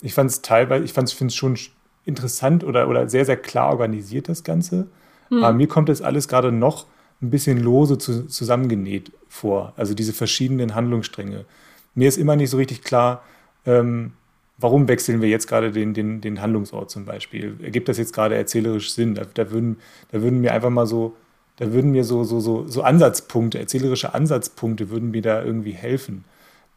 ich 0.02 0.14
fand 0.14 0.30
es 0.30 0.41
teilweise, 0.41 0.86
ich 0.86 0.93
finde 0.93 1.28
es 1.28 1.36
schon 1.36 1.58
interessant 2.06 2.64
oder, 2.64 2.88
oder 2.88 3.10
sehr, 3.10 3.26
sehr 3.26 3.38
klar 3.38 3.70
organisiert, 3.70 4.30
das 4.30 4.43
Ganze. 4.43 4.88
Mhm. 5.30 5.43
Aber 5.43 5.54
mir 5.54 5.68
kommt 5.68 5.89
das 5.89 6.02
alles 6.02 6.28
gerade 6.28 6.52
noch 6.52 6.86
ein 7.22 7.30
bisschen 7.30 7.60
lose 7.60 7.97
zu, 7.97 8.28
zusammengenäht 8.28 9.12
vor. 9.28 9.74
Also 9.78 9.93
diese 9.93 10.14
verschiedenen 10.14 10.74
Handlungsstränge. 10.74 11.45
Mir 11.93 12.08
ist 12.08 12.18
immer 12.18 12.36
nicht 12.36 12.49
so 12.49 12.58
richtig 12.58 12.84
klar, 12.84 13.24
ähm, 13.66 14.14
warum 14.58 14.88
wechseln 14.88 15.22
wir 15.22 15.30
jetzt 15.30 15.47
gerade 15.47 15.72
den, 15.72 15.93
den, 15.93 16.22
den 16.22 16.41
Handlungsort 16.41 16.89
zum 16.89 17.06
Beispiel? 17.06 17.58
Ergibt 17.62 17.89
das 17.89 17.97
jetzt 17.97 18.14
gerade 18.14 18.36
erzählerisch 18.36 18.91
Sinn? 18.93 19.16
Da, 19.16 19.26
da, 19.34 19.52
würden, 19.52 19.78
da 20.12 20.22
würden 20.22 20.41
mir 20.41 20.54
einfach 20.54 20.70
mal 20.70 20.88
so, 20.88 21.16
da 21.58 21.74
würden 21.74 21.91
mir 21.91 22.04
so, 22.04 22.24
so, 22.24 22.39
so, 22.39 22.68
so 22.68 22.82
Ansatzpunkte, 22.82 23.60
erzählerische 23.60 24.14
Ansatzpunkte 24.14 24.89
würden 24.89 25.12
mir 25.12 25.22
da 25.22 25.43
irgendwie 25.43 25.74
helfen. 25.74 26.24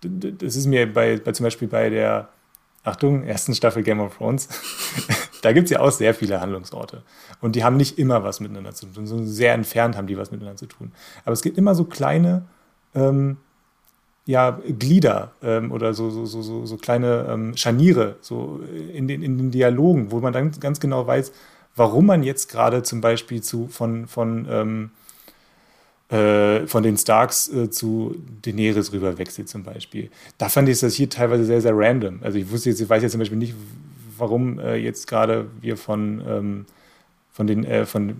Das 0.02 0.56
ist 0.56 0.66
mir 0.66 0.92
bei, 0.92 1.16
bei 1.16 1.32
zum 1.32 1.44
Beispiel 1.44 1.68
bei 1.68 1.88
der 1.88 2.28
Achtung, 2.84 3.24
ersten 3.24 3.54
Staffel 3.54 3.82
Game 3.82 4.00
of 4.00 4.16
Thrones, 4.16 4.48
da 5.42 5.52
gibt 5.52 5.64
es 5.64 5.70
ja 5.70 5.80
auch 5.80 5.90
sehr 5.90 6.14
viele 6.14 6.40
Handlungsorte. 6.40 7.02
Und 7.40 7.56
die 7.56 7.64
haben 7.64 7.76
nicht 7.76 7.98
immer 7.98 8.22
was 8.22 8.40
miteinander 8.40 8.74
zu 8.74 8.86
tun. 8.86 9.06
So 9.06 9.24
sehr 9.24 9.54
entfernt 9.54 9.96
haben 9.96 10.06
die 10.06 10.18
was 10.18 10.30
miteinander 10.30 10.58
zu 10.58 10.66
tun. 10.66 10.92
Aber 11.24 11.32
es 11.32 11.42
gibt 11.42 11.58
immer 11.58 11.74
so 11.74 11.84
kleine 11.84 12.44
ähm, 12.94 13.38
ja, 14.26 14.58
Glieder 14.78 15.32
ähm, 15.42 15.72
oder 15.72 15.94
so, 15.94 16.10
so, 16.10 16.24
so, 16.24 16.64
so, 16.64 16.76
kleine 16.76 17.26
ähm, 17.28 17.56
Scharniere 17.56 18.16
so 18.20 18.60
in, 18.92 19.06
den, 19.06 19.22
in 19.22 19.36
den 19.36 19.50
Dialogen, 19.50 20.10
wo 20.10 20.20
man 20.20 20.32
dann 20.32 20.52
ganz 20.60 20.80
genau 20.80 21.06
weiß, 21.06 21.32
warum 21.76 22.06
man 22.06 22.22
jetzt 22.22 22.50
gerade 22.50 22.82
zum 22.82 23.00
Beispiel 23.00 23.42
zu, 23.42 23.66
von, 23.68 24.06
von 24.06 24.46
ähm, 24.48 24.90
äh, 26.10 26.66
von 26.66 26.82
den 26.82 26.96
Starks 26.96 27.48
äh, 27.48 27.70
zu 27.70 28.16
Daenerys 28.42 28.92
rüber 28.92 29.16
wechselt 29.18 29.48
zum 29.48 29.62
Beispiel. 29.62 30.10
Da 30.38 30.48
fand 30.48 30.68
ich 30.68 30.80
das 30.80 30.94
hier 30.94 31.08
teilweise 31.08 31.44
sehr, 31.44 31.60
sehr 31.60 31.72
random. 31.74 32.20
Also 32.22 32.38
ich 32.38 32.50
wusste 32.50 32.70
jetzt, 32.70 32.80
ich 32.80 32.88
weiß 32.88 33.02
jetzt 33.02 33.12
zum 33.12 33.20
Beispiel 33.20 33.38
nicht, 33.38 33.54
warum 34.18 34.58
äh, 34.58 34.76
jetzt 34.76 35.06
gerade 35.06 35.46
wir 35.60 35.76
von, 35.76 36.22
ähm, 36.26 36.66
von 37.32 37.46
den, 37.46 37.64
äh, 37.64 37.86
von 37.86 38.16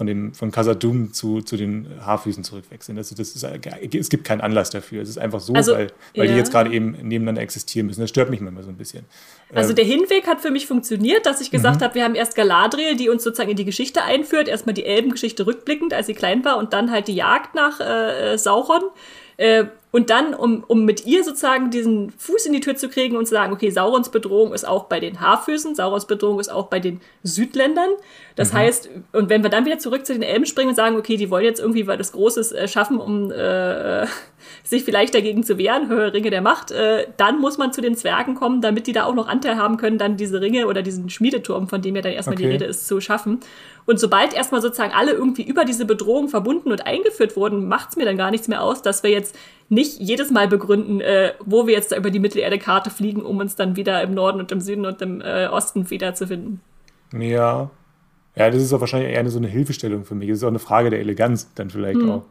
von, 0.00 0.06
dem, 0.06 0.32
von 0.32 0.50
Casadum 0.50 1.12
zu, 1.12 1.42
zu 1.42 1.58
den 1.58 1.86
Haarfüßen 2.00 2.42
zurückwechseln. 2.42 2.96
Also 2.96 3.14
das 3.14 3.36
ist, 3.36 3.44
es 3.44 4.08
gibt 4.08 4.24
keinen 4.24 4.40
Anlass 4.40 4.70
dafür. 4.70 5.02
Es 5.02 5.10
ist 5.10 5.18
einfach 5.18 5.40
so, 5.40 5.52
also, 5.52 5.74
weil, 5.74 5.88
weil 6.16 6.24
ja. 6.24 6.32
die 6.32 6.38
jetzt 6.38 6.52
gerade 6.52 6.72
eben 6.72 6.92
nebeneinander 6.92 7.42
existieren 7.42 7.86
müssen. 7.86 8.00
Das 8.00 8.08
stört 8.08 8.30
mich 8.30 8.40
manchmal 8.40 8.64
so 8.64 8.70
ein 8.70 8.78
bisschen. 8.78 9.04
Also 9.52 9.70
ähm, 9.70 9.76
der 9.76 9.84
Hinweg 9.84 10.26
hat 10.26 10.40
für 10.40 10.50
mich 10.50 10.66
funktioniert, 10.66 11.26
dass 11.26 11.42
ich 11.42 11.50
gesagt 11.50 11.80
mhm. 11.80 11.84
habe, 11.84 11.94
wir 11.96 12.04
haben 12.04 12.14
erst 12.14 12.34
Galadriel, 12.34 12.96
die 12.96 13.10
uns 13.10 13.22
sozusagen 13.22 13.50
in 13.50 13.56
die 13.56 13.66
Geschichte 13.66 14.02
einführt. 14.02 14.48
Erstmal 14.48 14.72
die 14.72 14.86
Elbengeschichte 14.86 15.46
rückblickend, 15.46 15.92
als 15.92 16.06
sie 16.06 16.14
klein 16.14 16.46
war 16.46 16.56
und 16.56 16.72
dann 16.72 16.90
halt 16.90 17.06
die 17.06 17.14
Jagd 17.14 17.54
nach 17.54 17.78
äh, 17.80 18.38
Sauron. 18.38 18.84
Äh, 19.36 19.66
Und 19.92 20.08
dann, 20.08 20.34
um, 20.34 20.62
um 20.68 20.84
mit 20.84 21.04
ihr 21.04 21.24
sozusagen 21.24 21.70
diesen 21.70 22.10
Fuß 22.10 22.46
in 22.46 22.52
die 22.52 22.60
Tür 22.60 22.76
zu 22.76 22.88
kriegen 22.88 23.16
und 23.16 23.26
zu 23.26 23.34
sagen, 23.34 23.52
okay, 23.52 23.70
Saurons 23.70 24.10
Bedrohung 24.10 24.52
ist 24.54 24.66
auch 24.66 24.84
bei 24.84 25.00
den 25.00 25.20
Haarfüßen, 25.20 25.74
Saurons 25.74 26.06
Bedrohung 26.06 26.38
ist 26.38 26.48
auch 26.48 26.68
bei 26.68 26.78
den 26.78 27.00
Südländern. 27.24 27.90
Das 28.36 28.52
mhm. 28.52 28.58
heißt, 28.58 28.90
und 29.12 29.28
wenn 29.28 29.42
wir 29.42 29.50
dann 29.50 29.64
wieder 29.64 29.78
zurück 29.78 30.06
zu 30.06 30.12
den 30.12 30.22
Elben 30.22 30.46
springen 30.46 30.70
und 30.70 30.74
sagen, 30.74 30.96
okay, 30.96 31.16
die 31.16 31.30
wollen 31.30 31.44
jetzt 31.44 31.60
irgendwie 31.60 31.86
was 31.86 32.12
Großes 32.12 32.52
äh, 32.52 32.68
schaffen, 32.68 32.98
um 32.98 33.30
äh, 33.30 34.06
sich 34.64 34.84
vielleicht 34.84 35.14
dagegen 35.14 35.42
zu 35.42 35.58
wehren, 35.58 35.88
höhere 35.88 36.12
Ringe 36.12 36.30
der 36.30 36.40
Macht, 36.40 36.70
äh, 36.70 37.06
dann 37.16 37.40
muss 37.40 37.58
man 37.58 37.72
zu 37.72 37.80
den 37.80 37.96
Zwergen 37.96 38.34
kommen, 38.34 38.60
damit 38.60 38.86
die 38.86 38.92
da 38.92 39.04
auch 39.04 39.14
noch 39.14 39.28
Anteil 39.28 39.56
haben 39.56 39.76
können, 39.76 39.98
dann 39.98 40.16
diese 40.16 40.40
Ringe 40.40 40.66
oder 40.66 40.82
diesen 40.82 41.10
Schmiedeturm, 41.10 41.68
von 41.68 41.82
dem 41.82 41.96
ja 41.96 42.02
dann 42.02 42.12
erstmal 42.12 42.34
okay. 42.34 42.44
die 42.44 42.50
Rede 42.50 42.64
ist, 42.66 42.86
zu 42.86 43.00
schaffen. 43.00 43.40
Und 43.86 43.98
sobald 43.98 44.34
erstmal 44.34 44.62
sozusagen 44.62 44.92
alle 44.92 45.12
irgendwie 45.12 45.42
über 45.42 45.64
diese 45.64 45.84
Bedrohung 45.84 46.28
verbunden 46.28 46.70
und 46.70 46.86
eingeführt 46.86 47.36
wurden, 47.36 47.66
macht 47.66 47.90
es 47.90 47.96
mir 47.96 48.04
dann 48.04 48.16
gar 48.16 48.30
nichts 48.30 48.46
mehr 48.46 48.62
aus, 48.62 48.82
dass 48.82 49.02
wir 49.02 49.10
jetzt 49.10 49.34
nicht 49.68 49.98
jedes 50.00 50.30
Mal 50.30 50.48
begründen, 50.48 51.00
äh, 51.00 51.32
wo 51.44 51.66
wir 51.66 51.74
jetzt 51.74 51.92
da 51.92 51.96
über 51.96 52.10
die 52.10 52.18
Mittelerde-Karte 52.18 52.90
fliegen, 52.90 53.22
um 53.22 53.38
uns 53.38 53.56
dann 53.56 53.76
wieder 53.76 54.02
im 54.02 54.14
Norden 54.14 54.40
und 54.40 54.52
im 54.52 54.60
Süden 54.60 54.84
und 54.84 55.00
im 55.00 55.20
äh, 55.20 55.46
Osten 55.46 55.90
wiederzufinden. 55.90 56.60
Ja. 57.12 57.70
Ja, 58.40 58.50
das 58.50 58.62
ist 58.62 58.72
auch 58.72 58.80
wahrscheinlich 58.80 59.12
eher 59.12 59.28
so 59.28 59.36
eine 59.36 59.48
Hilfestellung 59.48 60.06
für 60.06 60.14
mich. 60.14 60.30
Das 60.30 60.38
ist 60.38 60.44
auch 60.44 60.48
eine 60.48 60.58
Frage 60.58 60.88
der 60.88 61.00
Eleganz 61.00 61.52
dann 61.56 61.68
vielleicht 61.68 62.00
hm. 62.00 62.10
auch. 62.10 62.24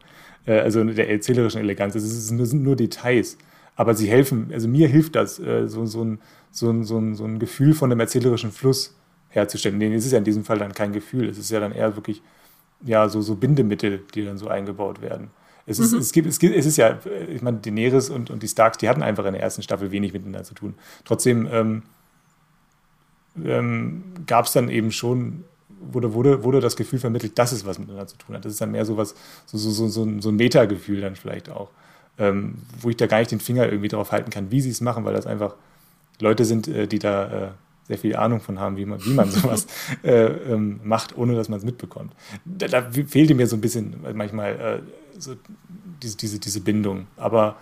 Äh, 0.44 0.58
also 0.58 0.82
der 0.82 1.08
erzählerischen 1.08 1.60
Eleganz. 1.60 1.94
Es 1.94 2.26
sind 2.26 2.64
nur 2.64 2.74
Details. 2.74 3.38
Aber 3.76 3.94
sie 3.94 4.08
helfen, 4.08 4.50
also 4.52 4.66
mir 4.66 4.88
hilft 4.88 5.14
das, 5.14 5.38
äh, 5.38 5.68
so, 5.68 5.86
so, 5.86 6.02
ein, 6.02 6.18
so, 6.50 6.68
ein, 6.68 6.82
so, 6.82 6.98
ein, 6.98 7.14
so 7.14 7.24
ein 7.24 7.38
Gefühl 7.38 7.74
von 7.74 7.92
einem 7.92 8.00
erzählerischen 8.00 8.50
Fluss 8.50 8.96
herzustellen. 9.28 9.78
Nee, 9.78 9.94
es 9.94 10.04
ist 10.04 10.10
ja 10.10 10.18
in 10.18 10.24
diesem 10.24 10.42
Fall 10.44 10.58
dann 10.58 10.72
kein 10.72 10.92
Gefühl. 10.92 11.28
Es 11.28 11.38
ist 11.38 11.48
ja 11.48 11.60
dann 11.60 11.70
eher 11.70 11.94
wirklich 11.94 12.22
ja, 12.84 13.08
so, 13.08 13.22
so 13.22 13.36
Bindemittel, 13.36 14.02
die 14.12 14.24
dann 14.24 14.36
so 14.36 14.48
eingebaut 14.48 15.02
werden. 15.02 15.30
Es 15.64 15.78
ist, 15.78 15.92
mhm. 15.92 16.00
es, 16.00 16.10
gibt, 16.10 16.26
es, 16.26 16.40
gibt, 16.40 16.56
es 16.56 16.66
ist 16.66 16.76
ja, 16.76 16.98
ich 17.28 17.40
meine, 17.40 17.58
Daenerys 17.58 18.10
und, 18.10 18.30
und 18.30 18.42
die 18.42 18.48
Starks, 18.48 18.78
die 18.78 18.88
hatten 18.88 19.04
einfach 19.04 19.26
in 19.26 19.34
der 19.34 19.42
ersten 19.42 19.62
Staffel 19.62 19.92
wenig 19.92 20.12
miteinander 20.12 20.42
zu 20.42 20.54
tun. 20.54 20.74
Trotzdem 21.04 21.48
ähm, 21.52 21.82
ähm, 23.44 24.02
gab 24.26 24.46
es 24.46 24.52
dann 24.52 24.68
eben 24.68 24.90
schon, 24.90 25.44
wurde, 25.80 26.14
wurde, 26.14 26.44
wurde 26.44 26.60
das 26.60 26.76
Gefühl 26.76 26.98
vermittelt, 26.98 27.38
dass 27.38 27.52
es 27.52 27.64
was 27.64 27.78
miteinander 27.78 28.06
zu 28.06 28.16
tun 28.16 28.36
hat. 28.36 28.44
Das 28.44 28.52
ist 28.52 28.60
dann 28.60 28.70
mehr 28.70 28.84
so 28.84 28.96
was, 28.96 29.14
so, 29.46 29.58
so, 29.58 29.70
so, 29.70 29.88
so, 29.88 30.04
ein, 30.04 30.20
so 30.20 30.28
ein 30.28 30.36
Metagefühl 30.36 31.00
dann 31.00 31.16
vielleicht 31.16 31.50
auch, 31.50 31.70
ähm, 32.18 32.56
wo 32.80 32.90
ich 32.90 32.96
da 32.96 33.06
gar 33.06 33.18
nicht 33.18 33.30
den 33.30 33.40
Finger 33.40 33.66
irgendwie 33.66 33.88
drauf 33.88 34.12
halten 34.12 34.30
kann, 34.30 34.50
wie 34.50 34.60
sie 34.60 34.70
es 34.70 34.80
machen, 34.80 35.04
weil 35.04 35.14
das 35.14 35.26
einfach 35.26 35.54
Leute 36.20 36.44
sind, 36.44 36.68
äh, 36.68 36.86
die 36.86 36.98
da 36.98 37.46
äh, 37.46 37.48
sehr 37.88 37.98
viel 37.98 38.14
Ahnung 38.14 38.40
von 38.40 38.60
haben, 38.60 38.76
wie 38.76 38.84
man, 38.84 39.04
wie 39.04 39.14
man 39.14 39.30
sowas 39.30 39.66
äh, 40.02 40.26
ähm, 40.26 40.80
macht, 40.84 41.16
ohne 41.16 41.34
dass 41.34 41.48
man 41.48 41.58
es 41.58 41.64
mitbekommt. 41.64 42.12
Da, 42.44 42.68
da, 42.68 42.90
fehlte 42.90 43.34
mir 43.34 43.46
so 43.46 43.56
ein 43.56 43.60
bisschen 43.60 43.96
manchmal 44.14 44.52
äh, 44.60 45.20
so 45.20 45.34
diese, 46.02 46.16
diese, 46.16 46.38
diese 46.38 46.60
Bindung. 46.60 47.06
Aber 47.16 47.56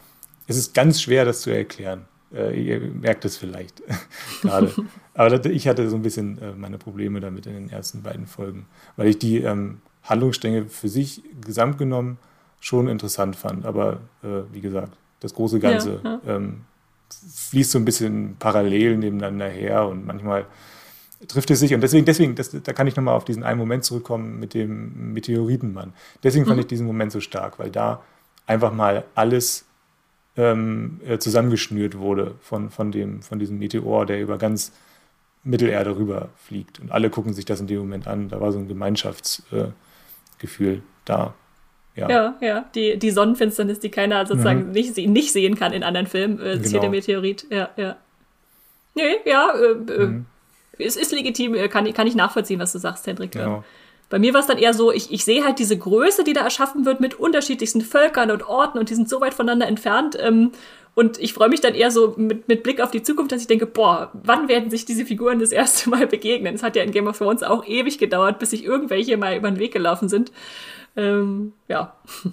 es 0.47 0.57
ist 0.57 0.75
ganz 0.75 1.01
schwer, 1.01 1.25
das 1.25 1.41
zu 1.41 1.51
erklären. 1.51 2.05
Äh, 2.33 2.61
ihr 2.61 2.81
merkt 2.81 3.25
es 3.25 3.37
vielleicht 3.37 3.83
gerade. 4.43 4.73
Aber 5.15 5.45
ich 5.47 5.69
hatte 5.69 5.89
so 5.89 5.97
ein 5.97 6.03
bisschen 6.03 6.41
äh, 6.41 6.53
meine 6.53 6.79
Probleme 6.79 7.21
damit 7.21 7.47
in 7.47 7.55
den 7.55 7.71
ersten 7.71 8.03
beiden 8.03 8.27
Folgen, 8.27 8.67
weil 8.97 9.09
ich 9.09 9.19
die 9.19 9.39
ähm, 9.39 9.79
Handlungsstränge 10.03 10.67
für 10.67 10.89
sich 10.89 11.23
gesamt 11.45 11.79
genommen 11.79 12.19
schon 12.61 12.89
interessant 12.89 13.37
fand. 13.37 13.65
Aber 13.65 14.01
äh, 14.23 14.43
wie 14.53 14.61
gesagt, 14.61 14.97
das 15.21 15.35
große 15.35 15.59
Ganze 15.59 16.01
ja, 16.05 16.21
ja. 16.25 16.37
Ähm, 16.37 16.61
fließt 17.51 17.71
so 17.71 17.79
ein 17.79 17.85
bisschen 17.85 18.37
parallel 18.39 18.99
nebeneinander 18.99 19.49
her 19.49 19.87
und 19.87 20.07
manchmal 20.07 20.47
trifft 21.27 21.51
es 21.51 21.61
sich. 21.61 21.75
Und 21.75 21.81
deswegen, 21.81 22.05
deswegen 22.05 22.35
das, 22.35 22.51
da 22.51 22.73
kann 22.73 22.87
ich 22.87 22.97
nochmal 22.97 23.15
auf 23.15 23.25
diesen 23.25 23.43
einen 23.43 23.59
Moment 23.59 23.85
zurückkommen 23.85 24.39
mit 24.39 24.55
dem 24.55 25.13
Meteoritenmann. 25.15 25.93
Deswegen 26.23 26.45
fand 26.45 26.57
mhm. 26.57 26.61
ich 26.61 26.67
diesen 26.67 26.87
Moment 26.87 27.11
so 27.11 27.21
stark, 27.21 27.59
weil 27.59 27.71
da 27.71 28.03
einfach 28.47 28.73
mal 28.73 29.05
alles 29.15 29.65
ähm, 30.39 31.01
äh, 31.07 31.19
zusammengeschnürt 31.19 31.99
wurde 31.99 32.37
von, 32.41 32.71
von, 32.71 32.91
dem, 32.91 33.21
von 33.21 33.39
diesem 33.39 33.59
Meteor, 33.59 34.07
der 34.07 34.23
über 34.23 34.39
ganz 34.39 34.73
Mittelerde 35.45 35.97
rüber 35.97 36.31
fliegt. 36.37 36.81
Und 36.81 36.91
alle 36.91 37.11
gucken 37.11 37.35
sich 37.35 37.45
das 37.45 37.61
in 37.61 37.67
dem 37.67 37.79
Moment 37.79 38.07
an. 38.07 38.31
Da 38.31 38.41
war 38.41 38.53
so 38.53 38.59
ein 38.59 38.69
Gemeinschaftsgefühl 38.69 39.75
äh, 40.61 40.81
da. 41.05 41.35
Ja. 41.95 42.09
ja, 42.09 42.37
ja, 42.41 42.65
Die, 42.75 42.97
die 42.99 43.11
Sonnenfinsternis, 43.11 43.81
die 43.81 43.91
keiner 43.91 44.25
sozusagen 44.25 44.69
mhm. 44.69 44.71
nicht, 44.71 44.97
nicht 44.97 45.33
sehen 45.33 45.57
kann 45.57 45.73
in 45.73 45.83
anderen 45.83 46.07
Filmen. 46.07 46.39
Äh, 46.39 46.59
genau. 46.59 46.81
der 46.81 46.91
Meteorit, 46.91 47.47
ja, 47.51 47.71
ja. 47.77 47.97
Nee, 48.95 49.17
ja, 49.27 49.53
äh, 49.53 49.93
äh 49.93 50.07
mhm 50.07 50.27
es 50.79 50.97
ist 50.97 51.13
legitim, 51.13 51.55
äh, 51.55 51.69
kann, 51.69 51.93
kann 51.93 52.07
ich 52.07 52.15
nachvollziehen, 52.15 52.61
was 52.61 52.73
du 52.73 52.79
sagst, 52.79 53.07
Hendrik. 53.07 53.33
Genau. 53.33 53.65
Bei 54.09 54.19
mir 54.19 54.33
war 54.33 54.41
es 54.41 54.47
dann 54.47 54.59
eher 54.59 54.73
so, 54.73 54.91
ich, 54.91 55.13
ich 55.13 55.25
sehe 55.25 55.45
halt 55.45 55.59
diese 55.59 55.77
Größe, 55.77 56.25
die 56.25 56.33
da 56.33 56.43
erschaffen 56.43 56.87
wird 56.87 57.01
mit 57.01 57.15
unterschiedlichsten 57.15 57.83
Völkern 57.83 58.31
und 58.31 58.49
Orten 58.49 58.79
und 58.79 58.89
die 58.91 58.95
sind 58.95 59.09
so 59.09 59.21
weit 59.21 59.35
voneinander 59.35 59.67
entfernt. 59.67 60.17
Ähm, 60.19 60.53
und 60.95 61.19
ich 61.21 61.33
freue 61.33 61.49
mich 61.49 61.61
dann 61.61 61.75
eher 61.75 61.91
so 61.91 62.15
mit, 62.17 62.49
mit 62.49 62.63
Blick 62.63 62.81
auf 62.81 62.91
die 62.91 63.03
Zukunft, 63.03 63.31
dass 63.31 63.41
ich 63.41 63.47
denke, 63.47 63.67
boah, 63.67 64.11
wann 64.15 64.49
werden 64.49 64.71
sich 64.71 64.85
diese 64.85 65.05
Figuren 65.05 65.39
das 65.39 65.53
erste 65.53 65.91
Mal 65.91 66.07
begegnen? 66.07 66.55
Es 66.55 66.63
hat 66.63 66.75
ja 66.75 66.83
in 66.83 66.91
Game 66.91 67.07
of 67.07 67.19
Thrones 67.19 67.43
auch 67.43 67.65
ewig 67.67 67.99
gedauert, 67.99 68.39
bis 68.39 68.51
sich 68.51 68.65
irgendwelche 68.65 69.17
mal 69.17 69.37
über 69.37 69.51
den 69.51 69.61
Weg 69.61 69.73
gelaufen 69.73 70.09
sind. 70.09 70.33
Ähm, 70.97 71.53
ja. 71.69 71.97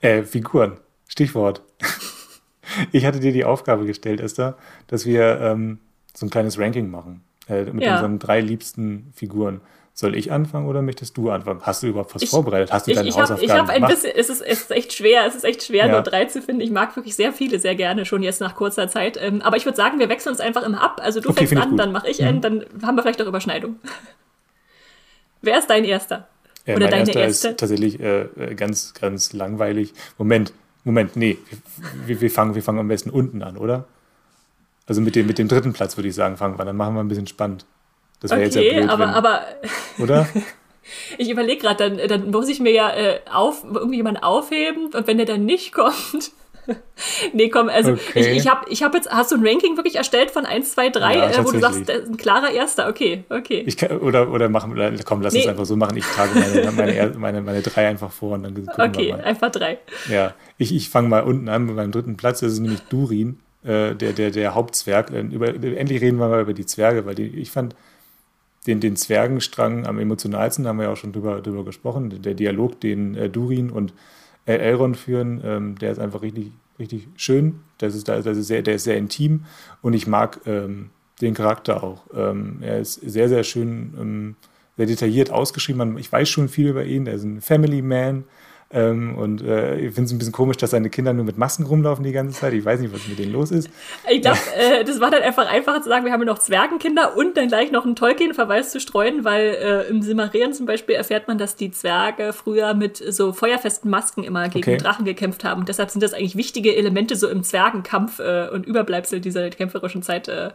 Äh, 0.00 0.22
Figuren, 0.22 0.78
Stichwort. 1.06 1.62
Ich 2.92 3.06
hatte 3.06 3.18
dir 3.18 3.32
die 3.32 3.44
Aufgabe 3.44 3.86
gestellt, 3.86 4.20
Esther, 4.20 4.56
dass 4.88 5.06
wir 5.06 5.40
ähm, 5.40 5.78
so 6.14 6.26
ein 6.26 6.30
kleines 6.30 6.58
Ranking 6.58 6.90
machen 6.90 7.22
äh, 7.48 7.64
mit 7.64 7.82
ja. 7.82 7.94
unseren 7.94 8.18
drei 8.18 8.40
liebsten 8.40 9.10
Figuren. 9.14 9.62
Soll 10.00 10.14
ich 10.14 10.30
anfangen 10.30 10.68
oder 10.68 10.80
möchtest 10.80 11.16
du 11.16 11.28
anfangen? 11.28 11.60
Hast 11.64 11.82
du 11.82 11.88
überhaupt 11.88 12.14
was 12.14 12.22
ich, 12.22 12.30
vorbereitet? 12.30 12.70
Hast 12.70 12.86
du 12.86 12.94
deine 12.94 13.08
ich, 13.08 13.16
ich 13.16 13.20
Hausaufgaben 13.20 13.50
hab, 13.50 13.66
Ich 13.66 13.74
habe 13.74 13.84
ein 13.84 13.90
bisschen, 13.90 14.12
es 14.14 14.30
ist, 14.30 14.42
es 14.42 14.60
ist 14.60 14.70
echt 14.70 14.92
schwer, 14.92 15.26
es 15.26 15.34
ist 15.34 15.42
echt 15.42 15.64
schwer, 15.64 15.86
ja. 15.86 15.90
nur 15.90 16.02
drei 16.02 16.26
zu 16.26 16.40
finden. 16.40 16.60
Ich 16.60 16.70
mag 16.70 16.94
wirklich 16.94 17.16
sehr 17.16 17.32
viele, 17.32 17.58
sehr 17.58 17.74
gerne, 17.74 18.06
schon 18.06 18.22
jetzt 18.22 18.40
nach 18.40 18.54
kurzer 18.54 18.86
Zeit. 18.86 19.18
Ähm, 19.20 19.42
aber 19.42 19.56
ich 19.56 19.64
würde 19.64 19.74
sagen, 19.74 19.98
wir 19.98 20.08
wechseln 20.08 20.30
uns 20.30 20.40
einfach 20.40 20.62
immer 20.62 20.80
ab. 20.80 21.00
Also 21.02 21.18
du 21.18 21.30
okay, 21.30 21.48
fängst 21.48 21.64
an, 21.64 21.76
dann 21.76 21.90
mache 21.90 22.08
ich 22.08 22.22
einen, 22.22 22.36
mhm. 22.36 22.42
dann 22.42 22.64
haben 22.82 22.94
wir 22.94 23.02
vielleicht 23.02 23.20
auch 23.20 23.26
Überschneidung. 23.26 23.74
Wer 25.42 25.58
ist 25.58 25.68
dein 25.68 25.82
erster? 25.82 26.28
Äh, 26.64 26.76
oder 26.76 26.86
deine 26.86 27.00
erster 27.00 27.20
erste? 27.20 27.48
ist 27.48 27.58
tatsächlich 27.58 27.98
äh, 27.98 28.20
äh, 28.20 28.54
ganz, 28.54 28.94
ganz 28.94 29.32
langweilig. 29.32 29.94
Moment, 30.16 30.52
Moment, 30.84 31.16
nee. 31.16 31.38
Wir, 32.06 32.20
wir, 32.20 32.30
fangen, 32.30 32.54
wir 32.54 32.62
fangen 32.62 32.78
am 32.78 32.86
besten 32.86 33.10
unten 33.10 33.42
an, 33.42 33.56
oder? 33.56 33.86
Also 34.86 35.00
mit 35.00 35.16
dem, 35.16 35.26
mit 35.26 35.38
dem 35.38 35.48
dritten 35.48 35.72
Platz 35.72 35.96
würde 35.96 36.08
ich 36.08 36.14
sagen, 36.14 36.36
fangen 36.36 36.56
wir. 36.56 36.64
Dann 36.64 36.76
machen 36.76 36.94
wir 36.94 37.00
ein 37.00 37.08
bisschen 37.08 37.26
spannend. 37.26 37.66
Das 38.20 38.30
wäre 38.30 38.40
okay, 38.40 38.46
jetzt 38.46 38.56
ja 38.56 38.78
blöd, 38.78 38.90
aber, 38.90 39.04
wenn, 39.04 39.10
aber 39.10 39.42
oder? 39.98 40.28
ich 41.18 41.30
überlege 41.30 41.60
gerade, 41.62 41.90
dann, 41.90 42.08
dann 42.08 42.30
muss 42.30 42.48
ich 42.48 42.60
mir 42.60 42.72
ja 42.72 42.90
äh, 42.90 43.20
auf, 43.32 43.64
irgendwie 43.64 43.96
jemanden 43.96 44.22
aufheben 44.22 44.90
und 44.94 45.06
wenn 45.06 45.18
der 45.18 45.26
dann 45.26 45.44
nicht 45.44 45.72
kommt. 45.72 46.32
nee, 47.32 47.48
komm, 47.48 47.68
also 47.68 47.92
okay. 47.92 48.32
ich, 48.32 48.38
ich 48.38 48.48
habe 48.48 48.68
ich 48.68 48.82
hab 48.82 48.94
jetzt, 48.94 49.10
hast 49.10 49.32
du 49.32 49.36
ein 49.36 49.46
Ranking 49.46 49.76
wirklich 49.76 49.96
erstellt 49.96 50.30
von 50.30 50.44
1, 50.44 50.72
2, 50.72 50.90
3, 50.90 51.16
ja, 51.16 51.30
äh, 51.30 51.44
wo 51.44 51.50
du 51.50 51.60
sagst, 51.60 51.88
ein 51.90 52.16
klarer 52.16 52.50
Erster, 52.50 52.88
okay, 52.88 53.24
okay. 53.30 53.62
Ich 53.66 53.76
kann, 53.76 53.98
oder, 53.98 54.30
oder 54.30 54.48
machen, 54.48 54.74
komm, 55.04 55.22
lass 55.22 55.32
nee. 55.32 55.40
es 55.40 55.46
einfach 55.46 55.64
so 55.64 55.76
machen, 55.76 55.96
ich 55.96 56.04
trage 56.04 56.38
meine, 56.38 56.72
meine, 56.76 57.14
meine, 57.16 57.40
meine 57.40 57.62
drei 57.62 57.88
einfach 57.88 58.10
vor 58.10 58.32
und 58.32 58.42
dann 58.42 58.54
gucken 58.54 58.74
Okay, 58.76 59.06
wir 59.06 59.16
mal. 59.16 59.24
einfach 59.24 59.50
drei. 59.50 59.78
Ja, 60.10 60.34
ich, 60.58 60.74
ich 60.74 60.90
fange 60.90 61.08
mal 61.08 61.22
unten 61.22 61.48
an, 61.48 61.74
beim 61.74 61.90
dritten 61.90 62.16
Platz 62.16 62.40
das 62.40 62.52
ist 62.52 62.58
nämlich 62.58 62.80
Durin. 62.82 63.40
Äh, 63.64 63.96
der, 63.96 64.12
der, 64.12 64.30
der 64.30 64.54
Hauptzwerg. 64.54 65.10
Äh, 65.10 65.20
über, 65.22 65.48
endlich 65.48 66.00
reden 66.00 66.18
wir 66.18 66.28
mal 66.28 66.42
über 66.42 66.54
die 66.54 66.64
Zwerge, 66.64 67.04
weil 67.06 67.16
die, 67.16 67.26
ich 67.26 67.50
fand 67.50 67.74
den, 68.66 68.80
den 68.80 68.96
Zwergenstrang 68.96 69.86
am 69.86 69.98
emotionalsten, 69.98 70.64
da 70.64 70.70
haben 70.70 70.78
wir 70.78 70.84
ja 70.84 70.92
auch 70.92 70.96
schon 70.96 71.12
drüber, 71.12 71.40
drüber 71.40 71.64
gesprochen. 71.64 72.22
Der 72.22 72.34
Dialog, 72.34 72.80
den 72.80 73.14
äh, 73.14 73.30
Durin 73.30 73.70
und 73.70 73.92
äh, 74.46 74.56
Elrond 74.56 74.96
führen, 74.96 75.40
ähm, 75.44 75.78
der 75.78 75.92
ist 75.92 75.98
einfach 75.98 76.22
richtig, 76.22 76.52
richtig 76.78 77.08
schön. 77.16 77.60
Das 77.78 77.94
ist, 77.94 78.08
das 78.08 78.26
ist 78.26 78.46
sehr, 78.46 78.62
der 78.62 78.74
ist 78.74 78.84
sehr 78.84 78.96
intim 78.96 79.44
und 79.82 79.94
ich 79.94 80.06
mag 80.06 80.40
ähm, 80.46 80.90
den 81.20 81.34
Charakter 81.34 81.82
auch. 81.82 82.06
Ähm, 82.14 82.58
er 82.60 82.80
ist 82.80 82.94
sehr, 82.94 83.28
sehr 83.28 83.44
schön, 83.44 83.94
ähm, 83.98 84.36
sehr 84.76 84.86
detailliert 84.86 85.30
ausgeschrieben. 85.30 85.98
Ich 85.98 86.10
weiß 86.10 86.28
schon 86.28 86.48
viel 86.48 86.68
über 86.68 86.84
ihn. 86.84 87.06
Er 87.06 87.14
ist 87.14 87.24
ein 87.24 87.40
Family 87.40 87.82
Man. 87.82 88.24
Ähm, 88.70 89.16
und 89.16 89.40
äh, 89.40 89.76
ich 89.76 89.94
finde 89.94 90.04
es 90.04 90.12
ein 90.12 90.18
bisschen 90.18 90.32
komisch, 90.32 90.58
dass 90.58 90.72
seine 90.72 90.90
Kinder 90.90 91.14
nur 91.14 91.24
mit 91.24 91.38
Masken 91.38 91.64
rumlaufen 91.64 92.04
die 92.04 92.12
ganze 92.12 92.38
Zeit. 92.38 92.52
Ich 92.52 92.64
weiß 92.66 92.80
nicht, 92.80 92.92
was 92.92 93.08
mit 93.08 93.18
denen 93.18 93.32
los 93.32 93.50
ist. 93.50 93.70
Ich 94.10 94.20
glaube, 94.20 94.38
äh, 94.58 94.84
das 94.84 95.00
war 95.00 95.10
dann 95.10 95.22
einfach 95.22 95.50
einfacher 95.50 95.80
zu 95.80 95.88
sagen, 95.88 96.04
wir 96.04 96.12
haben 96.12 96.22
noch 96.26 96.38
Zwergenkinder 96.38 97.16
und 97.16 97.38
dann 97.38 97.48
gleich 97.48 97.72
noch 97.72 97.86
einen 97.86 97.96
Tolkien-Verweis 97.96 98.70
zu 98.70 98.78
streuen, 98.78 99.24
weil 99.24 99.56
äh, 99.58 99.88
im 99.88 100.02
Silmarillion 100.02 100.52
zum 100.52 100.66
Beispiel 100.66 100.96
erfährt 100.96 101.28
man, 101.28 101.38
dass 101.38 101.56
die 101.56 101.70
Zwerge 101.70 102.34
früher 102.34 102.74
mit 102.74 102.98
so 102.98 103.32
feuerfesten 103.32 103.90
Masken 103.90 104.22
immer 104.22 104.50
gegen 104.50 104.70
okay. 104.70 104.76
Drachen 104.76 105.06
gekämpft 105.06 105.44
haben. 105.44 105.60
Und 105.60 105.70
deshalb 105.70 105.88
sind 105.90 106.02
das 106.02 106.12
eigentlich 106.12 106.36
wichtige 106.36 106.76
Elemente 106.76 107.16
so 107.16 107.28
im 107.28 107.42
Zwergenkampf 107.42 108.18
äh, 108.18 108.48
und 108.52 108.66
Überbleibsel 108.66 109.20
dieser 109.20 109.48
kämpferischen 109.48 110.02
Zeit 110.02 110.28
äh, 110.28 110.50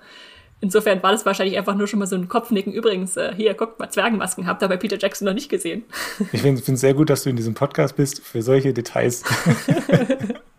Insofern 0.62 1.04
war 1.04 1.12
das 1.12 1.26
wahrscheinlich 1.26 1.58
einfach 1.58 1.76
nur 1.76 1.88
schon 1.88 2.00
mal 2.00 2.06
so 2.06 2.16
ein 2.16 2.30
Kopfnicken. 2.30 2.72
Übrigens, 2.72 3.18
äh, 3.18 3.34
hier, 3.36 3.54
guckt 3.54 3.80
mal, 3.80 3.90
Zwergenmasken 3.90 4.48
habt 4.48 4.62
ihr 4.62 4.70
bei 4.70 4.78
Peter 4.78 4.98
Jackson 4.98 5.26
noch 5.26 5.34
nicht 5.34 5.50
gesehen. 5.50 5.84
Ich 6.32 6.42
finde 6.42 6.62
es 6.62 6.80
sehr 6.80 6.94
gut, 6.94 7.10
dass 7.10 7.24
du 7.24 7.30
in 7.30 7.36
diesem 7.36 7.54
Podcast 7.54 7.96
bist 7.96 8.22
für 8.22 8.42
solche 8.42 8.74
Details. 8.74 9.24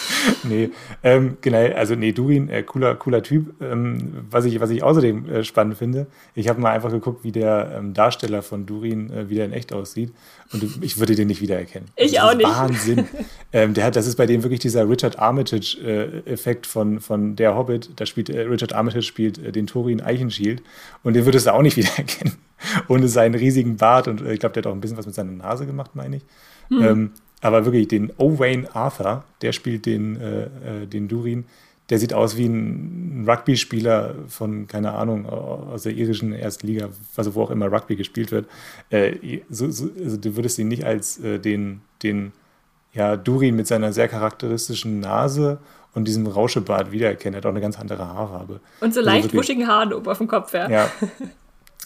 nee, 0.44 0.70
ähm, 1.02 1.36
genau, 1.40 1.58
also 1.74 1.94
nee, 1.94 2.12
Durin, 2.12 2.48
äh, 2.48 2.62
cooler, 2.62 2.94
cooler 2.94 3.22
Typ. 3.22 3.60
Ähm, 3.60 4.24
was, 4.30 4.44
ich, 4.44 4.58
was 4.60 4.70
ich 4.70 4.82
außerdem 4.82 5.28
äh, 5.28 5.44
spannend 5.44 5.76
finde, 5.76 6.06
ich 6.34 6.48
habe 6.48 6.60
mal 6.60 6.70
einfach 6.70 6.90
geguckt, 6.90 7.24
wie 7.24 7.32
der 7.32 7.72
ähm, 7.76 7.94
Darsteller 7.94 8.42
von 8.42 8.64
Durin, 8.66 9.10
äh, 9.12 9.28
wie 9.28 9.34
der 9.34 9.44
in 9.44 9.52
echt 9.52 9.72
aussieht. 9.72 10.12
Und 10.52 10.82
ich 10.82 10.98
würde 10.98 11.14
den 11.14 11.28
nicht 11.28 11.40
wiedererkennen. 11.40 11.88
Ich 11.96 12.20
auch 12.20 12.34
nicht. 12.34 12.46
Wahnsinn. 12.46 13.06
ähm, 13.52 13.74
der 13.74 13.84
hat, 13.84 13.96
das 13.96 14.06
ist 14.06 14.16
bei 14.16 14.26
dem 14.26 14.42
wirklich 14.42 14.60
dieser 14.60 14.88
Richard 14.88 15.18
Armitage-Effekt 15.18 16.66
von, 16.66 17.00
von 17.00 17.36
Der 17.36 17.56
Hobbit. 17.56 17.90
Da 17.96 18.06
spielt 18.06 18.30
äh, 18.30 18.42
Richard 18.42 18.72
Armitage 18.72 19.02
spielt 19.02 19.38
äh, 19.38 19.52
den 19.52 19.66
Thorin 19.66 20.00
Eichenschild 20.00 20.62
und 21.02 21.14
den 21.14 21.24
würdest 21.24 21.46
du 21.46 21.54
auch 21.54 21.62
nicht 21.62 21.76
wiedererkennen. 21.76 22.34
Ohne 22.88 23.08
seinen 23.08 23.34
riesigen 23.34 23.76
Bart 23.76 24.08
und 24.08 24.22
äh, 24.22 24.32
ich 24.32 24.40
glaube, 24.40 24.54
der 24.54 24.62
hat 24.62 24.66
auch 24.66 24.74
ein 24.74 24.80
bisschen 24.80 24.96
was 24.96 25.06
mit 25.06 25.14
seiner 25.14 25.32
Nase 25.32 25.66
gemacht, 25.66 25.92
meine 25.94 26.16
ich. 26.16 26.22
Hm. 26.68 27.10
Aber 27.42 27.64
wirklich, 27.64 27.88
den 27.88 28.12
Owain 28.18 28.68
Arthur, 28.68 29.24
der 29.42 29.52
spielt 29.52 29.84
den, 29.84 30.16
äh, 30.18 30.44
äh, 30.44 30.86
den 30.86 31.08
Durin, 31.08 31.44
der 31.90 31.98
sieht 31.98 32.14
aus 32.14 32.36
wie 32.36 32.46
ein 32.46 33.26
Rugby-Spieler 33.28 34.14
von, 34.28 34.66
keine 34.68 34.92
Ahnung, 34.92 35.28
aus 35.28 35.82
der 35.82 35.92
irischen 35.92 36.32
ersten 36.32 36.66
Liga, 36.68 36.88
also 37.16 37.34
wo 37.34 37.42
auch 37.42 37.50
immer 37.50 37.70
Rugby 37.70 37.96
gespielt 37.96 38.30
wird. 38.30 38.48
Äh, 38.90 39.40
so, 39.50 39.70
so, 39.70 39.90
also 40.02 40.16
du 40.16 40.36
würdest 40.36 40.58
ihn 40.58 40.68
nicht 40.68 40.84
als 40.84 41.18
äh, 41.18 41.38
den, 41.38 41.82
den 42.02 42.32
ja, 42.92 43.16
Durin 43.16 43.56
mit 43.56 43.66
seiner 43.66 43.92
sehr 43.92 44.08
charakteristischen 44.08 45.00
Nase 45.00 45.58
und 45.92 46.06
diesem 46.06 46.26
Rauschebart 46.26 46.92
wiedererkennen. 46.92 47.34
Er 47.34 47.38
hat 47.38 47.46
auch 47.46 47.50
eine 47.50 47.60
ganz 47.60 47.78
andere 47.78 48.06
Haarfarbe. 48.06 48.60
Und 48.80 48.94
so 48.94 49.00
also 49.00 49.10
leicht 49.10 49.32
buschigen 49.32 49.66
Haaren 49.66 49.92
oben 49.92 50.08
auf 50.08 50.18
dem 50.18 50.28
Kopf, 50.28 50.54
ja. 50.54 50.70
Ja. 50.70 50.90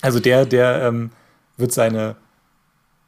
Also 0.02 0.20
der, 0.20 0.44
der 0.44 0.82
ähm, 0.82 1.10
wird 1.56 1.72
seine, 1.72 2.16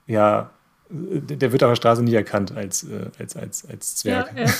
ja, 0.06 0.50
der 0.90 1.52
wird 1.52 1.62
auf 1.62 1.70
der 1.70 1.76
Straße 1.76 2.02
nie 2.02 2.14
erkannt 2.14 2.56
als, 2.56 2.84
äh, 2.84 3.10
als, 3.18 3.36
als, 3.36 3.68
als 3.68 3.96
Zwerg. 3.96 4.32
Ja, 4.36 4.44
ja. 4.44 4.50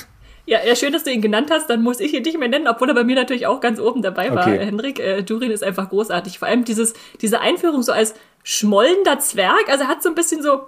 Ja, 0.49 0.61
ja, 0.65 0.75
schön, 0.75 0.95
dass 0.95 1.05
du 1.05 1.11
ihn 1.11 1.21
genannt 1.21 1.51
hast. 1.51 1.69
Dann 1.69 1.83
muss 1.83 2.01
ich 2.01 2.15
ihn 2.15 2.23
nicht 2.23 2.39
mehr 2.39 2.49
nennen, 2.49 2.69
obwohl 2.69 2.89
er 2.89 2.95
bei 2.95 3.05
mir 3.05 3.17
natürlich 3.17 3.47
auch 3.47 3.61
ganz 3.61 3.79
oben 3.79 4.01
dabei 4.01 4.35
war. 4.35 4.47
Okay. 4.47 4.59
Henrik, 4.59 4.99
äh, 4.99 5.23
Durin 5.23 5.51
ist 5.51 5.63
einfach 5.63 5.91
großartig. 5.91 6.39
Vor 6.39 6.49
allem 6.49 6.65
dieses, 6.65 6.95
diese 7.21 7.41
Einführung 7.41 7.83
so 7.83 7.93
als 7.93 8.15
schmollender 8.45 9.19
Zwerg. 9.19 9.69
Also 9.69 9.85
er 9.85 9.89
hat 9.89 10.03
so 10.03 10.09
ein 10.09 10.15
bisschen 10.15 10.43
so, 10.43 10.65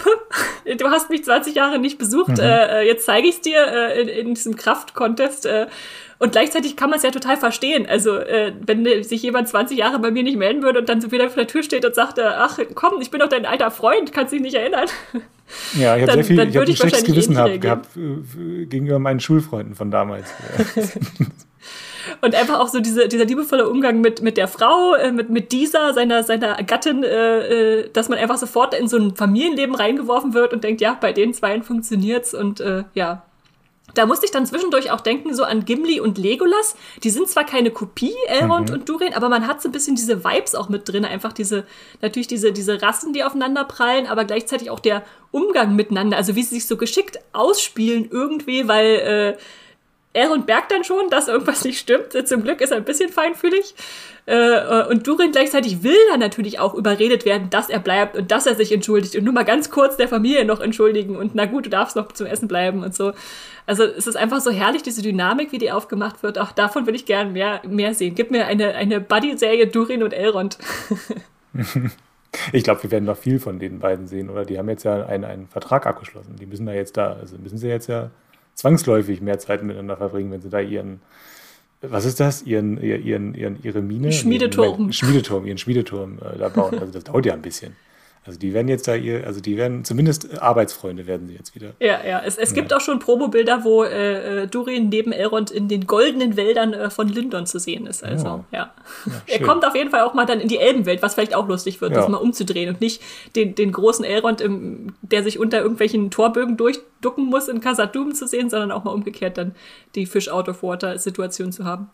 du 0.66 0.90
hast 0.90 1.08
mich 1.08 1.24
20 1.24 1.54
Jahre 1.54 1.78
nicht 1.78 1.96
besucht, 1.96 2.28
mhm. 2.28 2.40
äh, 2.40 2.80
äh 2.80 2.86
jetzt 2.86 3.06
zeige 3.06 3.26
ich 3.26 3.36
es 3.36 3.40
dir 3.40 3.58
äh, 3.58 4.02
in, 4.02 4.08
in, 4.08 4.34
diesem 4.34 4.54
Kraft-Contest. 4.54 5.46
Äh, 5.46 5.68
und 6.20 6.32
gleichzeitig 6.32 6.76
kann 6.76 6.90
man 6.90 6.98
es 6.98 7.02
ja 7.02 7.10
total 7.10 7.36
verstehen. 7.36 7.86
Also, 7.88 8.16
äh, 8.16 8.52
wenn 8.64 8.84
sich 9.02 9.22
jemand 9.22 9.48
20 9.48 9.76
Jahre 9.76 9.98
bei 9.98 10.12
mir 10.12 10.22
nicht 10.22 10.36
melden 10.36 10.62
würde 10.62 10.78
und 10.78 10.88
dann 10.88 11.00
so 11.00 11.10
wieder 11.10 11.28
vor 11.28 11.42
der 11.42 11.48
Tür 11.48 11.64
steht 11.64 11.84
und 11.84 11.94
sagt, 11.96 12.20
ach 12.20 12.58
komm, 12.74 13.00
ich 13.00 13.10
bin 13.10 13.18
doch 13.18 13.28
dein 13.28 13.44
alter 13.44 13.72
Freund, 13.72 14.12
kannst 14.12 14.32
dich 14.32 14.40
nicht 14.40 14.54
erinnern. 14.54 14.86
Ja, 15.76 15.96
ich 15.96 16.02
habe 16.02 16.12
sehr 16.12 16.24
viel, 16.24 16.38
ich 16.38 16.56
habe 16.56 16.66
ein 16.66 16.76
schlechtes 16.76 17.02
Gewissen 17.02 17.36
hab, 17.36 17.60
gehabt 17.60 17.88
äh, 17.96 18.66
gegenüber 18.66 19.00
meinen 19.00 19.18
Schulfreunden 19.18 19.74
von 19.74 19.90
damals. 19.90 20.32
Und 22.20 22.34
einfach 22.34 22.58
auch 22.58 22.68
so 22.68 22.80
diese, 22.80 23.08
dieser 23.08 23.24
liebevolle 23.24 23.68
Umgang 23.68 24.00
mit, 24.00 24.22
mit 24.22 24.36
der 24.36 24.48
Frau, 24.48 24.94
äh, 24.94 25.12
mit, 25.12 25.30
mit 25.30 25.52
dieser, 25.52 25.92
seiner, 25.94 26.22
seiner 26.22 26.62
Gattin, 26.62 27.02
äh, 27.02 27.80
äh, 27.80 27.90
dass 27.92 28.08
man 28.08 28.18
einfach 28.18 28.36
sofort 28.36 28.74
in 28.74 28.88
so 28.88 28.96
ein 28.96 29.16
Familienleben 29.16 29.74
reingeworfen 29.74 30.34
wird 30.34 30.52
und 30.52 30.64
denkt, 30.64 30.80
ja, 30.80 30.96
bei 31.00 31.12
den 31.12 31.34
Zweien 31.34 31.62
funktioniert's 31.62 32.34
und 32.34 32.60
äh, 32.60 32.84
ja, 32.94 33.22
da 33.94 34.06
musste 34.06 34.26
ich 34.26 34.32
dann 34.32 34.46
zwischendurch 34.46 34.90
auch 34.90 35.00
denken, 35.00 35.34
so 35.34 35.44
an 35.44 35.64
Gimli 35.64 36.00
und 36.00 36.18
Legolas. 36.18 36.76
Die 37.02 37.10
sind 37.10 37.28
zwar 37.28 37.44
keine 37.44 37.70
Kopie, 37.70 38.14
Elrond 38.26 38.70
mhm. 38.70 38.76
und 38.76 38.88
Durin, 38.88 39.14
aber 39.14 39.28
man 39.28 39.46
hat 39.46 39.62
so 39.62 39.68
ein 39.68 39.72
bisschen 39.72 39.96
diese 39.96 40.24
Vibes 40.24 40.54
auch 40.54 40.68
mit 40.68 40.88
drin. 40.88 41.04
Einfach 41.04 41.32
diese, 41.32 41.64
natürlich 42.00 42.28
diese, 42.28 42.52
diese 42.52 42.82
Rassen, 42.82 43.12
die 43.12 43.24
aufeinander 43.24 43.64
prallen, 43.64 44.06
aber 44.06 44.24
gleichzeitig 44.24 44.70
auch 44.70 44.80
der 44.80 45.02
Umgang 45.30 45.76
miteinander. 45.76 46.16
Also 46.16 46.34
wie 46.36 46.42
sie 46.42 46.56
sich 46.56 46.66
so 46.66 46.76
geschickt 46.76 47.18
ausspielen 47.32 48.08
irgendwie, 48.10 48.68
weil 48.68 48.86
äh, 48.86 49.38
Elrond 50.12 50.46
merkt 50.46 50.72
dann 50.72 50.82
schon, 50.82 51.08
dass 51.08 51.28
irgendwas 51.28 51.64
nicht 51.64 51.78
stimmt. 51.78 52.12
Zum 52.26 52.42
Glück 52.42 52.60
ist 52.60 52.72
er 52.72 52.78
ein 52.78 52.84
bisschen 52.84 53.10
feinfühlig. 53.10 53.74
Äh, 54.26 54.84
und 54.88 55.06
Durin 55.06 55.30
gleichzeitig 55.30 55.82
will 55.84 55.96
dann 56.10 56.20
natürlich 56.20 56.58
auch 56.58 56.74
überredet 56.74 57.24
werden, 57.24 57.48
dass 57.50 57.68
er 57.68 57.78
bleibt 57.78 58.16
und 58.16 58.30
dass 58.30 58.46
er 58.46 58.56
sich 58.56 58.72
entschuldigt 58.72 59.14
und 59.16 59.24
nur 59.24 59.32
mal 59.32 59.44
ganz 59.44 59.70
kurz 59.70 59.96
der 59.96 60.08
Familie 60.08 60.44
noch 60.44 60.60
entschuldigen 60.60 61.16
und 61.16 61.34
na 61.34 61.46
gut, 61.46 61.66
du 61.66 61.70
darfst 61.70 61.96
noch 61.96 62.10
zum 62.12 62.26
Essen 62.26 62.48
bleiben 62.48 62.82
und 62.82 62.94
so. 62.94 63.12
Also 63.66 63.84
es 63.84 64.08
ist 64.08 64.16
einfach 64.16 64.40
so 64.40 64.50
herrlich, 64.50 64.82
diese 64.82 65.00
Dynamik, 65.00 65.52
wie 65.52 65.58
die 65.58 65.70
aufgemacht 65.70 66.24
wird. 66.24 66.38
Auch 66.38 66.50
davon 66.50 66.86
will 66.86 66.96
ich 66.96 67.06
gern 67.06 67.32
mehr, 67.32 67.60
mehr 67.66 67.94
sehen. 67.94 68.16
Gib 68.16 68.32
mir 68.32 68.46
eine, 68.46 68.74
eine 68.74 69.00
Buddy-Serie 69.00 69.68
Durin 69.68 70.02
und 70.02 70.12
Elrond. 70.12 70.58
Ich 72.52 72.62
glaube, 72.62 72.80
wir 72.84 72.92
werden 72.92 73.06
noch 73.06 73.16
viel 73.16 73.40
von 73.40 73.58
den 73.58 73.80
beiden 73.80 74.06
sehen, 74.06 74.30
oder? 74.30 74.44
Die 74.44 74.56
haben 74.56 74.68
jetzt 74.68 74.84
ja 74.84 75.04
einen, 75.04 75.24
einen 75.24 75.48
Vertrag 75.48 75.84
abgeschlossen. 75.84 76.36
Die 76.36 76.46
müssen 76.46 76.64
da 76.64 76.72
jetzt 76.72 76.96
da, 76.96 77.14
also 77.14 77.36
müssen 77.38 77.58
sie 77.58 77.66
jetzt 77.66 77.88
ja 77.88 78.10
zwangsläufig 78.54 79.20
mehr 79.20 79.38
Zeit 79.38 79.62
miteinander 79.62 79.96
verbringen, 79.96 80.30
wenn 80.32 80.40
sie 80.40 80.50
da 80.50 80.60
ihren, 80.60 81.00
was 81.82 82.04
ist 82.04 82.20
das? 82.20 82.42
Ihren, 82.42 82.80
ihren, 82.82 83.34
ihren, 83.34 83.62
ihre 83.62 83.80
Mine? 83.80 84.12
Schmiedeturm. 84.12 84.82
Ihren, 84.82 84.92
Schmiedeturm, 84.92 85.46
ihren 85.46 85.58
Schmiedeturm 85.58 86.18
äh, 86.18 86.38
da 86.38 86.48
bauen. 86.48 86.78
Also 86.78 86.92
das 86.92 87.04
dauert 87.04 87.26
ja 87.26 87.32
ein 87.32 87.42
bisschen. 87.42 87.74
Also 88.26 88.38
die 88.38 88.52
werden 88.52 88.68
jetzt 88.68 88.86
da 88.86 88.94
ihr, 88.94 89.26
also 89.26 89.40
die 89.40 89.56
werden 89.56 89.82
zumindest 89.82 90.42
Arbeitsfreunde 90.42 91.06
werden 91.06 91.26
sie 91.26 91.34
jetzt 91.34 91.54
wieder. 91.54 91.72
Ja, 91.80 92.04
ja. 92.06 92.20
Es, 92.24 92.36
es 92.36 92.52
gibt 92.52 92.74
auch 92.74 92.80
schon 92.80 92.98
Promobilder, 92.98 93.64
wo 93.64 93.82
äh, 93.82 94.42
äh, 94.42 94.46
Durin 94.46 94.90
neben 94.90 95.12
Elrond 95.12 95.50
in 95.50 95.68
den 95.68 95.86
goldenen 95.86 96.36
Wäldern 96.36 96.74
äh, 96.74 96.90
von 96.90 97.08
Lindon 97.08 97.46
zu 97.46 97.58
sehen 97.58 97.86
ist. 97.86 98.04
Also 98.04 98.28
oh. 98.28 98.44
ja. 98.52 98.74
ja 99.06 99.12
er 99.26 99.40
kommt 99.40 99.64
auf 99.64 99.74
jeden 99.74 99.90
Fall 99.90 100.02
auch 100.02 100.12
mal 100.12 100.26
dann 100.26 100.38
in 100.38 100.48
die 100.48 100.58
Elbenwelt, 100.58 101.00
was 101.00 101.14
vielleicht 101.14 101.34
auch 101.34 101.48
lustig 101.48 101.80
wird, 101.80 101.92
ja. 101.92 101.98
das 101.98 102.08
mal 102.08 102.18
umzudrehen 102.18 102.68
und 102.68 102.82
nicht 102.82 103.02
den, 103.36 103.54
den 103.54 103.72
großen 103.72 104.04
Elrond, 104.04 104.42
im, 104.42 104.92
der 105.00 105.22
sich 105.22 105.38
unter 105.38 105.62
irgendwelchen 105.62 106.10
Torbögen 106.10 106.58
durchducken 106.58 107.24
muss 107.24 107.48
in 107.48 107.62
Khazad-dûm 107.62 108.12
zu 108.12 108.26
sehen, 108.26 108.50
sondern 108.50 108.70
auch 108.70 108.84
mal 108.84 108.92
umgekehrt 108.92 109.38
dann 109.38 109.54
die 109.94 110.04
Fish-out-of-water-Situation 110.04 111.52
zu 111.52 111.64
haben. 111.64 111.88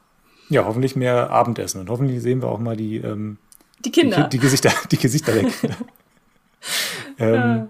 Ja, 0.48 0.64
hoffentlich 0.64 0.96
mehr 0.96 1.30
Abendessen 1.30 1.80
und 1.80 1.88
hoffentlich 1.88 2.20
sehen 2.20 2.42
wir 2.42 2.48
auch 2.48 2.58
mal 2.58 2.76
die 2.76 2.96
ähm, 2.96 3.38
die 3.84 3.92
Kinder. 3.92 4.24
Die, 4.24 4.38
die, 4.38 4.38
Gesichter, 4.38 4.72
die 4.90 4.96
Gesichter 4.96 5.32
der 5.32 5.44
Kinder. 5.44 5.76
ähm, 7.18 7.68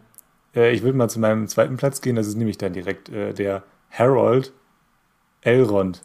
äh, 0.55 0.72
ich 0.72 0.82
würde 0.82 0.97
mal 0.97 1.09
zu 1.09 1.20
meinem 1.20 1.49
zweiten 1.49 1.76
Platz 1.76 2.01
gehen, 2.01 2.16
das 2.16 2.26
ist 2.26 2.37
nämlich 2.37 2.59
dann 2.59 2.72
direkt 2.72 3.09
äh, 3.09 3.32
der 3.32 3.62
Harold 3.91 4.53
Elrond. 5.43 6.03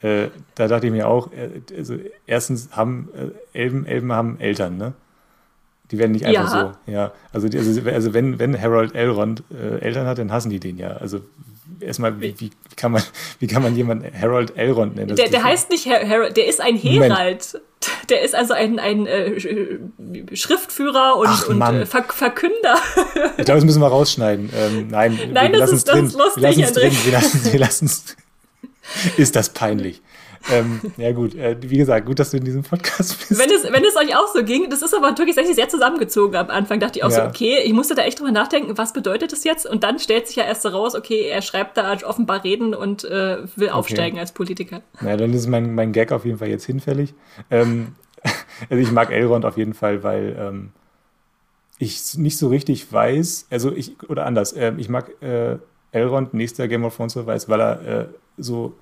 Äh, 0.00 0.28
da 0.54 0.68
dachte 0.68 0.86
ich 0.86 0.92
mir 0.92 1.08
auch, 1.08 1.32
äh, 1.32 1.62
also 1.76 1.96
erstens 2.26 2.70
haben 2.72 3.08
äh, 3.14 3.58
Elben, 3.58 3.86
Elben 3.86 4.12
haben 4.12 4.38
Eltern, 4.38 4.76
ne? 4.76 4.92
Die 5.90 5.98
werden 5.98 6.12
nicht 6.12 6.26
einfach 6.26 6.52
ja. 6.52 6.74
so. 6.86 6.92
Ja, 6.92 7.12
also, 7.32 7.46
also, 7.46 7.88
also 7.88 8.12
wenn, 8.12 8.38
wenn 8.40 8.60
Harold 8.60 8.94
Elrond 8.94 9.44
äh, 9.52 9.78
Eltern 9.78 10.06
hat, 10.06 10.18
dann 10.18 10.32
hassen 10.32 10.50
die 10.50 10.58
den 10.58 10.78
ja. 10.78 10.88
Also 10.88 11.20
erstmal, 11.80 12.20
wie, 12.20 12.34
wie, 12.38 12.50
kann 12.76 12.92
man, 12.92 13.02
wie 13.38 13.46
kann 13.46 13.62
man 13.62 13.76
jemanden 13.76 14.10
Harold 14.18 14.56
Elrond 14.56 14.96
nennen? 14.96 15.16
Der, 15.16 15.28
der 15.28 15.42
heißt 15.42 15.70
nicht 15.70 15.86
Harold, 15.86 16.36
der 16.36 16.46
ist 16.46 16.60
ein 16.60 16.76
Herald. 16.76 17.60
Der 18.08 18.22
ist 18.22 18.34
also 18.34 18.54
ein, 18.54 18.78
ein 18.78 19.06
äh, 19.06 19.38
Schriftführer 20.34 21.16
und, 21.18 21.28
Ach, 21.28 21.48
und 21.48 21.62
äh, 21.62 21.86
Ver 21.86 22.04
Verkünder. 22.04 22.76
Ich 23.36 23.44
glaube, 23.44 23.60
das 23.60 23.64
müssen 23.64 23.80
wir 23.80 23.88
rausschneiden. 23.88 24.50
Ähm, 24.56 24.88
nein, 24.88 25.18
nein 25.32 25.52
wir, 25.52 25.60
das, 25.60 25.72
ist, 25.72 25.86
das 25.86 25.98
ist 25.98 26.16
lustig. 26.16 26.42
Wir 26.42 26.48
lassen 26.48 26.62
es 26.62 26.72
drin. 26.72 27.52
Wir 27.52 27.60
lassen 27.60 27.86
es. 27.86 28.16
Ist 29.16 29.36
das 29.36 29.50
peinlich? 29.50 30.00
Ähm, 30.50 30.80
ja 30.96 31.12
gut, 31.12 31.34
äh, 31.34 31.56
wie 31.60 31.78
gesagt, 31.78 32.06
gut, 32.06 32.18
dass 32.18 32.30
du 32.30 32.36
in 32.36 32.44
diesem 32.44 32.62
Podcast 32.62 33.18
bist. 33.18 33.40
Wenn 33.40 33.50
es, 33.50 33.64
wenn 33.64 33.84
es 33.84 33.96
euch 33.96 34.16
auch 34.16 34.28
so 34.34 34.44
ging, 34.44 34.70
das 34.70 34.82
ist 34.82 34.94
aber 34.94 35.16
wirklich 35.16 35.34
sehr 35.34 35.68
zusammengezogen 35.68 36.36
am 36.36 36.50
Anfang, 36.50 36.80
dachte 36.80 36.98
ich 36.98 37.04
auch 37.04 37.10
ja. 37.10 37.22
so, 37.22 37.28
okay, 37.28 37.60
ich 37.64 37.72
musste 37.72 37.94
da 37.94 38.02
echt 38.02 38.18
drüber 38.18 38.32
nachdenken, 38.32 38.76
was 38.78 38.92
bedeutet 38.92 39.32
das 39.32 39.44
jetzt? 39.44 39.66
Und 39.66 39.84
dann 39.84 39.98
stellt 39.98 40.26
sich 40.26 40.36
ja 40.36 40.44
erst 40.44 40.62
so 40.62 40.68
raus, 40.68 40.94
okay, 40.94 41.28
er 41.28 41.42
schreibt 41.42 41.76
da 41.76 41.96
offenbar 42.04 42.44
Reden 42.44 42.74
und 42.74 43.04
äh, 43.04 43.38
will 43.56 43.68
okay. 43.68 43.70
aufsteigen 43.70 44.18
als 44.18 44.32
Politiker. 44.32 44.82
Na, 45.00 45.16
dann 45.16 45.32
ist 45.32 45.46
mein, 45.46 45.74
mein 45.74 45.92
Gag 45.92 46.12
auf 46.12 46.24
jeden 46.24 46.38
Fall 46.38 46.48
jetzt 46.48 46.66
hinfällig. 46.66 47.14
Ähm, 47.50 47.94
also 48.70 48.82
ich 48.82 48.92
mag 48.92 49.10
Elrond 49.10 49.44
auf 49.44 49.56
jeden 49.56 49.74
Fall, 49.74 50.02
weil 50.02 50.36
ähm, 50.38 50.70
ich 51.78 52.16
nicht 52.16 52.38
so 52.38 52.48
richtig 52.48 52.92
weiß, 52.92 53.46
also 53.50 53.72
ich, 53.72 53.96
oder 54.08 54.26
anders, 54.26 54.52
äh, 54.52 54.72
ich 54.78 54.88
mag 54.88 55.10
äh, 55.22 55.58
Elrond, 55.92 56.34
nächster 56.34 56.68
Game 56.68 56.84
of 56.84 56.96
Thrones 56.96 57.16
weiß, 57.16 57.48
weil 57.48 57.60
er 57.60 57.86
äh, 57.86 58.06
so 58.36 58.74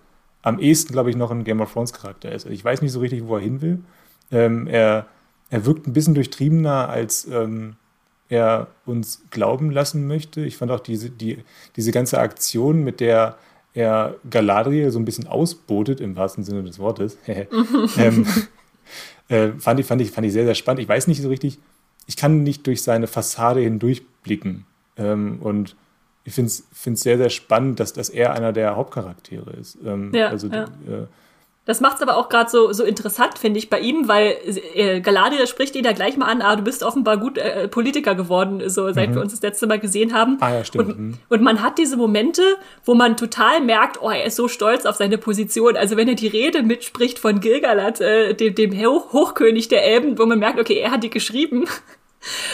am 0.45 0.59
ehesten, 0.59 0.93
glaube 0.93 1.11
ich, 1.11 1.17
noch 1.17 1.31
ein 1.31 1.43
Game 1.43 1.61
of 1.61 1.73
Thrones 1.73 1.93
Charakter 1.93 2.31
ist. 2.31 2.45
Also 2.45 2.55
ich 2.55 2.65
weiß 2.65 2.83
nicht 2.83 2.93
so 2.93 3.01
richtig, 3.01 3.27
wo 3.27 3.37
er 3.37 3.43
hin 3.43 3.63
will. 3.63 3.81
Ähm, 4.31 4.67
er, 4.67 5.07
er 5.49 5.65
wirkt 5.65 5.87
ein 5.87 5.95
bisschen 5.95 6.15
durchtriebener, 6.15 6.91
als 6.91 7.27
ähm, 7.27 7.77
er 8.29 8.69
uns 8.85 9.23
glauben 9.31 9.71
lassen 9.71 10.07
möchte. 10.07 10.43
Ich 10.43 10.59
fand 10.59 10.71
auch 10.71 10.81
diese, 10.81 11.09
die, 11.09 11.39
diese 11.77 11.93
ganze 11.93 12.19
Aktion, 12.19 12.85
mit 12.85 13.01
der 13.01 13.39
er 13.73 14.17
Galadriel 14.29 14.91
so 14.91 14.99
ein 14.99 15.07
bisschen 15.07 15.27
ausbotet, 15.27 16.01
im 16.01 16.15
wahrsten 16.15 16.45
Sinne 16.45 16.63
des 16.63 16.79
Wortes, 16.79 17.19
ähm, 17.97 18.27
äh, 19.29 19.49
fand, 19.59 19.81
ich, 19.81 19.87
fand, 19.87 20.03
ich, 20.03 20.11
fand 20.11 20.27
ich 20.27 20.33
sehr, 20.33 20.45
sehr 20.45 20.55
spannend. 20.55 20.83
Ich 20.83 20.89
weiß 20.89 21.07
nicht 21.07 21.23
so 21.23 21.29
richtig, 21.29 21.59
ich 22.07 22.17
kann 22.17 22.43
nicht 22.43 22.67
durch 22.67 22.83
seine 22.83 23.07
Fassade 23.07 23.61
hindurchblicken. 23.61 24.67
Ähm, 24.99 25.39
und 25.41 25.75
ich 26.25 26.33
finde 26.33 26.49
es 26.49 27.01
sehr, 27.01 27.19
sehr 27.19 27.31
spannend, 27.31 27.81
dass, 27.81 27.93
dass 27.93 28.09
er 28.09 28.33
einer 28.33 28.53
der 28.53 28.77
Hauptcharaktere 28.77 29.51
ist. 29.53 29.79
Ähm, 29.85 30.11
ja, 30.15 30.29
also 30.29 30.47
ja. 30.49 30.65
Äh, 30.65 31.07
Das 31.67 31.83
macht 31.83 31.97
es 31.97 32.03
aber 32.03 32.17
auch 32.17 32.31
gerade 32.31 32.51
so, 32.51 32.73
so 32.73 32.83
interessant, 32.83 33.39
finde 33.39 33.59
ich, 33.59 33.69
bei 33.69 33.79
ihm, 33.81 34.09
weil 34.09 34.37
äh, 34.75 35.01
Galadriel 35.03 35.47
spricht 35.47 35.77
ihn 35.77 35.83
da 35.83 35.93
gleich 35.93 36.17
mal 36.17 36.27
an, 36.27 36.41
ah, 36.41 36.57
du 36.57 36.63
bist 36.63 36.83
offenbar 36.83 37.19
gut 37.19 37.37
äh, 37.37 37.69
Politiker 37.69 38.15
geworden, 38.15 38.63
so 38.71 38.91
seit 38.93 39.11
mhm. 39.11 39.15
wir 39.17 39.21
uns 39.21 39.33
das 39.33 39.43
letzte 39.43 39.67
Mal 39.67 39.79
gesehen 39.79 40.15
haben. 40.15 40.39
Ah, 40.41 40.55
ja, 40.55 40.65
stimmt. 40.65 40.89
Und, 40.89 40.99
mhm. 40.99 41.19
und 41.29 41.43
man 41.43 41.63
hat 41.63 41.77
diese 41.77 41.99
Momente, 41.99 42.43
wo 42.87 42.95
man 42.95 43.19
total 43.19 43.61
merkt, 43.61 44.01
oh, 44.01 44.09
er 44.09 44.25
ist 44.25 44.37
so 44.37 44.49
stolz 44.49 44.87
auf 44.87 44.97
seine 44.97 45.19
Position. 45.19 45.77
Also 45.77 45.99
wenn 45.99 46.09
er 46.09 46.15
die 46.15 46.29
Rede 46.29 46.63
mitspricht 46.63 47.19
von 47.19 47.41
Gilgalad, 47.41 48.01
äh, 48.01 48.33
dem, 48.33 48.55
dem 48.55 48.73
Hochkönig 48.81 49.69
der 49.69 49.85
Elben, 49.85 50.19
wo 50.19 50.25
man 50.25 50.39
merkt, 50.39 50.59
okay, 50.59 50.79
er 50.79 50.91
hat 50.91 51.05
die 51.05 51.11
geschrieben 51.11 51.65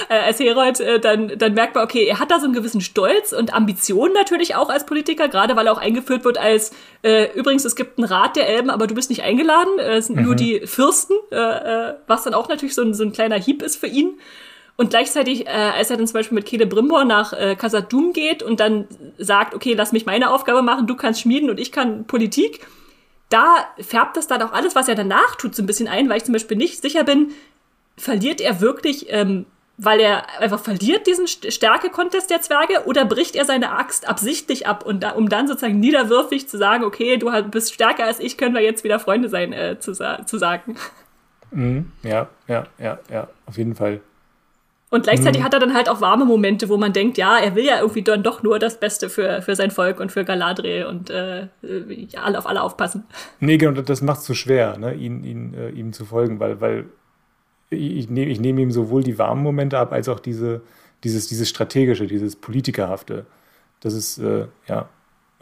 äh, 0.09 0.18
als 0.18 0.41
Herold, 0.41 0.81
äh, 0.81 1.01
dann, 1.01 1.39
dann 1.39 1.55
merkt 1.55 1.75
man, 1.75 1.85
okay, 1.85 2.05
er 2.05 2.18
hat 2.18 2.31
da 2.31 2.39
so 2.39 2.45
einen 2.45 2.55
gewissen 2.55 2.81
Stolz 2.81 3.33
und 3.33 3.55
Ambition 3.55 4.12
natürlich 4.12 4.55
auch 4.55 4.71
als 4.71 4.87
Politiker, 4.87 5.29
gerade 5.29 5.57
weil 5.57 5.66
er 5.66 5.73
auch 5.73 5.81
eingeführt 5.81 6.25
wird 6.25 6.39
als, 6.39 6.73
äh, 7.03 7.33
übrigens, 7.35 7.64
es 7.64 7.77
gibt 7.77 7.99
einen 7.99 8.09
Rat 8.09 8.37
der 8.37 8.49
Elben, 8.49 8.71
aber 8.71 8.87
du 8.87 8.95
bist 8.95 9.11
nicht 9.11 9.23
eingeladen, 9.23 9.79
äh, 9.79 9.97
es 9.97 10.07
sind 10.07 10.16
mhm. 10.16 10.25
nur 10.25 10.35
die 10.35 10.66
Fürsten, 10.66 11.16
äh, 11.31 11.37
äh, 11.37 11.95
was 12.07 12.25
dann 12.25 12.35
auch 12.35 12.49
natürlich 12.49 12.75
so 12.75 12.83
ein, 12.83 12.95
so 12.95 13.05
ein 13.05 13.12
kleiner 13.12 13.37
Hieb 13.37 13.62
ist 13.62 13.77
für 13.77 13.87
ihn. 13.87 14.18
Und 14.77 14.89
gleichzeitig, 14.89 15.47
äh, 15.47 15.51
als 15.51 15.91
er 15.91 15.99
dann 15.99 16.07
zum 16.07 16.14
Beispiel 16.14 16.37
mit 16.37 16.47
Kele 16.47 16.66
Brimbor 16.66 17.05
nach 17.05 17.35
äh, 17.35 17.55
Kasadum 17.55 18.14
geht 18.14 18.43
und 18.43 18.61
dann 18.61 18.89
sagt, 19.18 19.55
okay, 19.55 19.75
lass 19.75 19.93
mich 19.93 20.07
meine 20.07 20.31
Aufgabe 20.31 20.62
machen, 20.62 20.87
du 20.87 20.97
kannst 20.97 21.21
schmieden 21.21 21.51
und 21.51 21.61
ich 21.61 21.71
kann 21.71 22.07
Politik, 22.07 22.66
da 23.29 23.68
färbt 23.79 24.16
das 24.16 24.27
dann 24.27 24.41
auch 24.41 24.53
alles, 24.53 24.75
was 24.75 24.89
er 24.89 24.95
danach 24.95 25.37
tut, 25.37 25.55
so 25.55 25.62
ein 25.62 25.66
bisschen 25.66 25.87
ein, 25.87 26.09
weil 26.09 26.16
ich 26.16 26.25
zum 26.25 26.33
Beispiel 26.33 26.57
nicht 26.57 26.81
sicher 26.81 27.05
bin, 27.05 27.33
verliert 27.97 28.41
er 28.41 28.62
wirklich 28.62 29.07
ähm, 29.11 29.45
weil 29.83 30.01
er 30.01 30.41
einfach 30.41 30.61
verliert 30.61 31.07
diesen 31.07 31.26
Stärke-Contest 31.26 32.28
der 32.28 32.43
Zwerge 32.43 32.85
oder 32.85 33.07
bricht 33.07 33.35
er 33.35 33.47
seine 33.47 33.72
Axt 33.72 34.07
absichtlich 34.07 34.66
ab 34.66 34.85
und 34.85 35.03
da, 35.03 35.12
um 35.12 35.31
dann 35.31 35.49
sozusagen 35.49 35.81
niederwürfig 35.81 36.49
zu 36.49 36.59
sagen, 36.59 36.85
okay, 36.85 37.16
du 37.16 37.31
bist 37.45 37.72
stärker 37.72 38.05
als 38.05 38.20
ich, 38.20 38.37
können 38.37 38.55
wir 38.55 38.61
jetzt 38.61 38.85
wieder 38.85 39.01
Freunde 39.01 39.31
sein, 39.31 39.55
äh, 39.55 39.78
zu, 39.81 39.93
zu 39.93 40.39
sagen. 40.39 40.76
Mhm. 41.51 41.93
Ja, 42.03 42.28
ja, 42.47 42.66
ja, 42.78 42.99
ja, 43.11 43.28
auf 43.47 43.57
jeden 43.57 43.74
Fall. 43.74 44.01
Und 44.91 45.05
gleichzeitig 45.05 45.41
mhm. 45.41 45.45
hat 45.47 45.55
er 45.55 45.61
dann 45.61 45.72
halt 45.72 45.89
auch 45.89 46.01
warme 46.01 46.24
Momente, 46.26 46.68
wo 46.68 46.76
man 46.76 46.93
denkt, 46.93 47.16
ja, 47.16 47.39
er 47.39 47.55
will 47.55 47.64
ja 47.64 47.78
irgendwie 47.81 48.03
dann 48.03 48.22
doch 48.22 48.43
nur 48.43 48.59
das 48.59 48.78
Beste 48.78 49.09
für, 49.09 49.41
für 49.41 49.55
sein 49.57 49.70
Volk 49.70 49.99
und 49.99 50.12
für 50.12 50.24
Galadriel 50.24 50.85
und 50.85 51.09
äh, 51.11 51.47
ja, 51.62 52.22
alle 52.22 52.39
auf 52.39 52.47
alle 52.47 52.61
aufpassen. 52.61 53.05
Nee, 53.39 53.57
genau, 53.57 53.81
das 53.81 54.03
macht 54.03 54.20
es 54.20 54.26
so 54.26 54.35
schwer, 54.35 54.76
ne, 54.78 54.93
ihn, 54.93 55.24
ihn, 55.24 55.55
äh, 55.55 55.70
ihm 55.70 55.93
zu 55.93 56.05
folgen, 56.05 56.39
weil, 56.39 56.61
weil 56.61 56.87
ich, 57.71 58.11
nehme, 58.11 58.31
ich 58.31 58.41
nehme 58.41 58.61
ihm 58.61 58.71
sowohl 58.71 59.03
die 59.03 59.18
warmen 59.18 59.43
Momente 59.43 59.79
ab, 59.79 59.93
als 59.93 60.09
auch 60.09 60.21
diese, 60.21 60.62
dieses, 61.05 61.29
dieses 61.29 61.49
strategische, 61.49 62.07
dieses 62.07 62.37
politikerhafte. 62.37 63.27
Das 63.81 63.95
ist, 63.95 64.18
äh, 64.18 64.47
ja. 64.68 64.89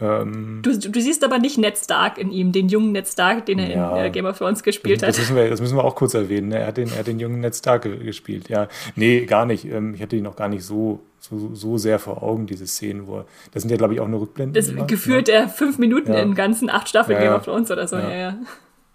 Ähm, 0.01 0.61
du, 0.63 0.79
du, 0.79 1.01
siehst 1.01 1.25
aber 1.25 1.41
nicht 1.41 1.59
Ned 1.59 1.77
Stark 1.77 2.19
in 2.19 2.31
ihm, 2.31 2.53
den 2.53 2.69
jungen 2.69 2.93
Ned 2.93 3.09
Stark, 3.09 3.47
den 3.47 3.59
er 3.59 3.69
ja, 3.69 3.97
in 3.99 4.05
äh, 4.05 4.11
Game 4.11 4.27
of 4.27 4.39
Thrones 4.39 4.63
gespielt 4.63 5.03
das, 5.03 5.09
das 5.09 5.17
hat. 5.17 5.23
Müssen 5.23 5.37
wir, 5.37 5.51
das 5.51 5.61
müssen 5.61 5.77
wir 5.77 5.83
auch 5.83 5.97
kurz 5.97 6.15
erwähnen. 6.15 6.49
Ne? 6.49 6.59
Er, 6.61 6.69
hat 6.69 6.77
den, 6.77 6.89
er 6.89 7.01
hat 7.01 7.09
den 7.09 7.19
jungen 7.19 7.41
Ned 7.41 7.57
Stark 7.57 7.83
gespielt. 7.83 8.49
Ja, 8.49 8.69
nee, 8.95 9.25
gar 9.25 9.45
nicht. 9.45 9.65
Ähm, 9.65 9.95
ich 9.95 10.03
hatte 10.03 10.15
ihn 10.15 10.23
noch 10.23 10.37
gar 10.37 10.49
nicht 10.49 10.63
so, 10.63 11.01
so, 11.19 11.53
so 11.53 11.79
sehr 11.79 11.99
vor 11.99 12.23
Augen, 12.23 12.47
diese 12.47 12.69
Szenen, 12.69 13.09
wo 13.09 13.19
er, 13.19 13.27
das 13.53 13.63
sind 13.63 13.71
ja, 13.71 13.77
glaube 13.77 13.95
ich, 13.95 14.01
auch 14.01 14.07
nur 14.07 14.21
Rückblenden. 14.21 14.55
Das 14.55 14.69
immer, 14.69 14.87
gefühlt 14.87 15.27
ja. 15.27 15.35
er 15.35 15.49
fünf 15.49 15.79
Minuten 15.79 16.13
ja. 16.13 16.21
in 16.21 16.37
ganzen 16.37 16.71
acht 16.71 16.89
Staffeln 16.89 17.19
Game 17.19 17.33
of 17.33 17.45
Thrones 17.45 17.69
oder 17.73 17.89
so. 17.89 17.97
Ja, 17.97 18.15
ja. 18.15 18.39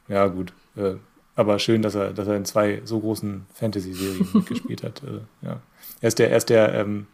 ja 0.07 0.27
gut. 0.27 0.53
Äh, 0.77 0.93
aber 1.35 1.59
schön, 1.59 1.81
dass 1.81 1.95
er, 1.95 2.13
dass 2.13 2.27
er 2.27 2.35
in 2.35 2.45
zwei 2.45 2.81
so 2.83 2.99
großen 2.99 3.45
Fantasy-Serien 3.53 4.27
mitgespielt 4.33 4.83
hat. 4.83 5.01
Äh, 5.03 5.45
ja. 5.45 5.59
Er 6.01 6.07
ist 6.07 6.19
der, 6.19 6.31
er 6.31 6.37
ist 6.37 6.49
der, 6.49 6.73
ähm, 6.73 7.07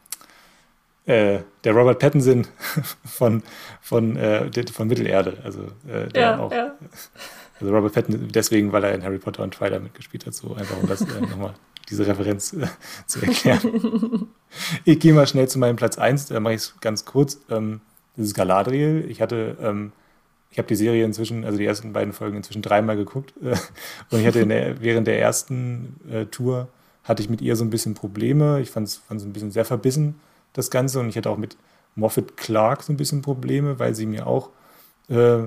äh, 1.05 1.39
der 1.63 1.73
Robert 1.73 1.99
Pattinson 1.99 2.45
von, 3.05 3.43
von, 3.81 4.15
äh, 4.17 4.49
von 4.71 4.87
Mittelerde. 4.87 5.37
Also, 5.43 5.63
äh, 5.87 6.07
der 6.09 6.21
ja, 6.21 6.39
auch. 6.39 6.51
Ja. 6.51 6.75
Also 7.61 7.75
Robert 7.75 7.91
Pattinson, 7.91 8.29
deswegen, 8.29 8.71
weil 8.71 8.85
er 8.85 8.93
in 8.93 9.03
Harry 9.03 9.17
Potter 9.17 9.43
und 9.43 9.53
Twilight 9.53 9.83
mitgespielt 9.83 10.25
hat, 10.25 10.33
so 10.33 10.55
einfach 10.55 10.77
um 10.81 10.87
das 10.87 11.01
äh, 11.01 11.19
nochmal 11.19 11.53
diese 11.89 12.07
Referenz 12.07 12.53
äh, 12.53 12.67
zu 13.05 13.21
erklären. 13.21 14.29
ich 14.85 14.97
gehe 14.97 15.11
mal 15.11 15.27
schnell 15.27 15.49
zu 15.49 15.59
meinem 15.59 15.75
Platz 15.75 15.97
1, 15.97 16.27
da 16.27 16.39
mache 16.39 16.53
ich 16.53 16.61
es 16.61 16.75
ganz 16.79 17.03
kurz. 17.03 17.41
Ähm, 17.49 17.81
das 18.15 18.27
ist 18.27 18.33
Galadriel. 18.33 19.05
Ich 19.09 19.21
hatte 19.21 19.57
ähm, 19.61 19.91
ich 20.51 20.57
habe 20.57 20.67
die 20.67 20.75
Serie 20.75 21.05
inzwischen, 21.05 21.45
also 21.45 21.57
die 21.57 21.65
ersten 21.65 21.93
beiden 21.93 22.13
Folgen 22.13 22.37
inzwischen 22.37 22.61
dreimal 22.61 22.95
geguckt. 22.95 23.33
Und 23.41 24.19
ich 24.19 24.25
hatte 24.25 24.45
der, 24.45 24.81
während 24.81 25.07
der 25.07 25.19
ersten 25.19 25.99
äh, 26.11 26.25
Tour 26.25 26.69
hatte 27.03 27.21
ich 27.21 27.29
mit 27.29 27.41
ihr 27.41 27.55
so 27.55 27.63
ein 27.63 27.69
bisschen 27.69 27.93
Probleme. 27.93 28.59
Ich 28.61 28.71
fand 28.71 28.87
es 28.87 29.01
ein 29.09 29.33
bisschen 29.33 29.51
sehr 29.51 29.65
verbissen, 29.65 30.15
das 30.53 30.71
Ganze. 30.71 30.99
Und 30.99 31.09
ich 31.09 31.17
hatte 31.17 31.29
auch 31.29 31.37
mit 31.37 31.55
Moffat 31.95 32.37
Clark 32.37 32.83
so 32.83 32.93
ein 32.93 32.97
bisschen 32.97 33.21
Probleme, 33.21 33.79
weil 33.79 33.93
sie 33.93 34.05
mir 34.05 34.25
auch 34.27 34.49
äh, 35.09 35.43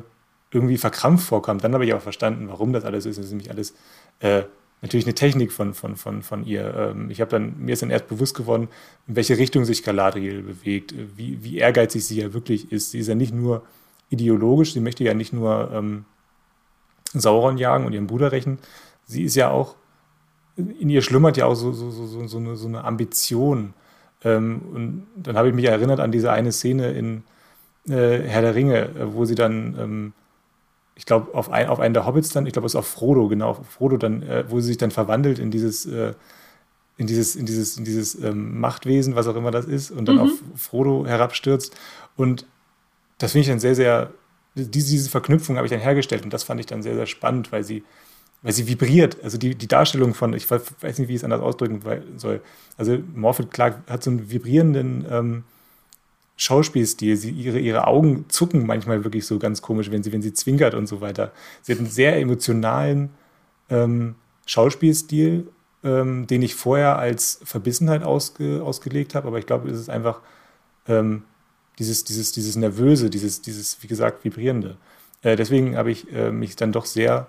irgendwie 0.52 0.78
verkrampft 0.78 1.26
vorkam. 1.26 1.58
Dann 1.58 1.74
habe 1.74 1.84
ich 1.84 1.94
auch 1.94 2.00
verstanden, 2.00 2.48
warum 2.48 2.72
das 2.72 2.84
alles 2.84 3.06
ist. 3.06 3.18
Das 3.18 3.26
ist 3.26 3.32
nämlich 3.32 3.50
alles 3.50 3.74
äh, 4.20 4.42
natürlich 4.82 5.06
eine 5.06 5.14
Technik 5.14 5.52
von, 5.52 5.74
von, 5.74 5.96
von, 5.96 6.22
von 6.22 6.44
ihr. 6.44 6.74
Ähm, 6.76 7.10
ich 7.10 7.20
habe 7.20 7.30
dann, 7.30 7.58
mir 7.58 7.72
ist 7.72 7.82
dann 7.82 7.90
erst 7.90 8.08
bewusst 8.08 8.36
geworden, 8.36 8.68
in 9.08 9.16
welche 9.16 9.38
Richtung 9.38 9.64
sich 9.64 9.82
Galadriel 9.82 10.42
bewegt, 10.42 10.94
wie, 11.16 11.42
wie 11.42 11.58
ehrgeizig 11.58 12.04
sie 12.04 12.20
ja 12.20 12.34
wirklich 12.34 12.70
ist. 12.70 12.90
Sie 12.90 12.98
ist 12.98 13.08
ja 13.08 13.14
nicht 13.14 13.34
nur 13.34 13.62
ideologisch. 14.12 14.74
Sie 14.74 14.80
möchte 14.80 15.04
ja 15.04 15.14
nicht 15.14 15.32
nur 15.32 15.70
ähm, 15.72 16.04
Sauron 17.12 17.58
jagen 17.58 17.86
und 17.86 17.92
ihren 17.92 18.06
Bruder 18.06 18.32
rächen. 18.32 18.58
Sie 19.06 19.24
ist 19.24 19.34
ja 19.34 19.50
auch, 19.50 19.76
in 20.56 20.90
ihr 20.90 21.02
schlummert 21.02 21.36
ja 21.36 21.46
auch 21.46 21.54
so, 21.54 21.72
so, 21.72 21.90
so, 21.90 22.26
so, 22.26 22.38
eine, 22.38 22.52
eine 22.52 22.84
Ambition. 22.84 23.74
Ähm, 24.22 24.62
und 24.72 25.06
dann 25.16 25.36
habe 25.36 25.48
ich 25.48 25.54
mich 25.54 25.64
erinnert 25.64 26.00
an 26.00 26.12
diese 26.12 26.30
eine 26.30 26.52
Szene 26.52 26.92
in 26.92 27.24
äh, 27.88 28.18
Herr 28.20 28.42
der 28.42 28.54
Ringe, 28.54 28.78
äh, 28.78 29.14
wo 29.14 29.24
sie 29.24 29.34
dann, 29.34 29.76
ähm, 29.78 30.12
ich 30.94 31.06
glaube, 31.06 31.34
auf, 31.34 31.50
ein, 31.50 31.68
auf 31.68 31.80
einen 31.80 31.94
der 31.94 32.06
Hobbits 32.06 32.30
dann, 32.30 32.46
ich 32.46 32.52
glaube, 32.52 32.66
es 32.66 32.74
ist 32.74 32.78
auf 32.78 32.86
Frodo, 32.86 33.28
genau, 33.28 33.50
auf 33.50 33.66
Frodo 33.68 33.96
dann, 33.96 34.22
äh, 34.22 34.44
wo 34.48 34.60
sie 34.60 34.68
sich 34.68 34.78
dann 34.78 34.90
verwandelt 34.90 35.38
in 35.38 35.50
dieses, 35.50 35.86
äh, 35.86 36.12
in 36.98 37.06
dieses, 37.06 37.34
in 37.34 37.46
dieses, 37.46 37.76
in 37.78 37.84
dieses 37.84 38.14
ähm, 38.22 38.60
Machtwesen, 38.60 39.16
was 39.16 39.26
auch 39.26 39.36
immer 39.36 39.50
das 39.50 39.64
ist, 39.64 39.90
und 39.90 40.06
dann 40.06 40.16
mhm. 40.16 40.22
auf 40.22 40.30
Frodo 40.56 41.06
herabstürzt. 41.06 41.74
Und 42.16 42.46
das 43.22 43.32
finde 43.32 43.42
ich 43.42 43.48
dann 43.48 43.60
sehr, 43.60 43.74
sehr, 43.74 44.10
diese, 44.54 44.68
diese 44.68 45.10
Verknüpfung 45.10 45.56
habe 45.56 45.66
ich 45.66 45.70
dann 45.70 45.80
hergestellt 45.80 46.24
und 46.24 46.32
das 46.32 46.42
fand 46.42 46.60
ich 46.60 46.66
dann 46.66 46.82
sehr, 46.82 46.94
sehr 46.94 47.06
spannend, 47.06 47.52
weil 47.52 47.62
sie, 47.62 47.84
weil 48.42 48.52
sie 48.52 48.66
vibriert. 48.66 49.22
Also 49.22 49.38
die, 49.38 49.54
die 49.54 49.68
Darstellung 49.68 50.14
von, 50.14 50.34
ich 50.34 50.50
weiß 50.50 50.98
nicht, 50.98 51.08
wie 51.08 51.12
ich 51.12 51.20
es 51.20 51.24
anders 51.24 51.40
ausdrücken 51.40 51.80
soll. 52.16 52.40
Also 52.76 52.98
Morphet 53.14 53.52
Clark 53.52 53.78
hat 53.88 54.02
so 54.02 54.10
einen 54.10 54.30
vibrierenden 54.30 55.06
ähm, 55.08 55.44
Schauspielstil. 56.36 57.16
Sie, 57.16 57.30
ihre, 57.30 57.60
ihre 57.60 57.86
Augen 57.86 58.24
zucken 58.28 58.66
manchmal 58.66 59.04
wirklich 59.04 59.24
so 59.24 59.38
ganz 59.38 59.62
komisch, 59.62 59.92
wenn 59.92 60.02
sie, 60.02 60.12
wenn 60.12 60.22
sie 60.22 60.32
zwinkert 60.32 60.74
und 60.74 60.88
so 60.88 61.00
weiter. 61.00 61.30
Sie 61.62 61.72
hat 61.72 61.78
einen 61.78 61.88
sehr 61.88 62.18
emotionalen 62.18 63.10
ähm, 63.70 64.16
Schauspielstil, 64.46 65.46
ähm, 65.84 66.26
den 66.26 66.42
ich 66.42 66.56
vorher 66.56 66.98
als 66.98 67.40
Verbissenheit 67.44 68.02
ausge, 68.02 68.62
ausgelegt 68.64 69.14
habe, 69.14 69.28
aber 69.28 69.38
ich 69.38 69.46
glaube, 69.46 69.70
es 69.70 69.78
ist 69.78 69.90
einfach 69.90 70.20
ähm, 70.88 71.22
dieses, 71.78 72.04
dieses, 72.04 72.32
dieses 72.32 72.56
Nervöse, 72.56 73.10
dieses, 73.10 73.42
dieses, 73.42 73.82
wie 73.82 73.86
gesagt, 73.86 74.24
Vibrierende. 74.24 74.76
Äh, 75.22 75.36
deswegen 75.36 75.76
habe 75.76 75.90
ich 75.90 76.12
äh, 76.12 76.30
mich 76.30 76.56
dann 76.56 76.72
doch 76.72 76.84
sehr, 76.84 77.28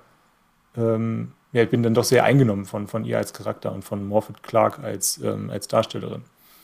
ähm, 0.76 1.32
ja, 1.52 1.64
ich 1.64 1.70
bin 1.70 1.84
dann 1.84 1.94
doch 1.94 2.04
sehr 2.04 2.24
eingenommen 2.24 2.66
von, 2.66 2.88
von 2.88 3.06
ihr 3.06 3.18
als 3.18 3.34
Charakter 3.34 3.72
und 3.72 3.84
von 3.84 4.06
Morphet 4.06 4.44
Clark 4.44 4.80
als, 4.80 5.20
ähm, 5.24 5.50
als 5.50 5.68
Darstellerin. 5.68 6.24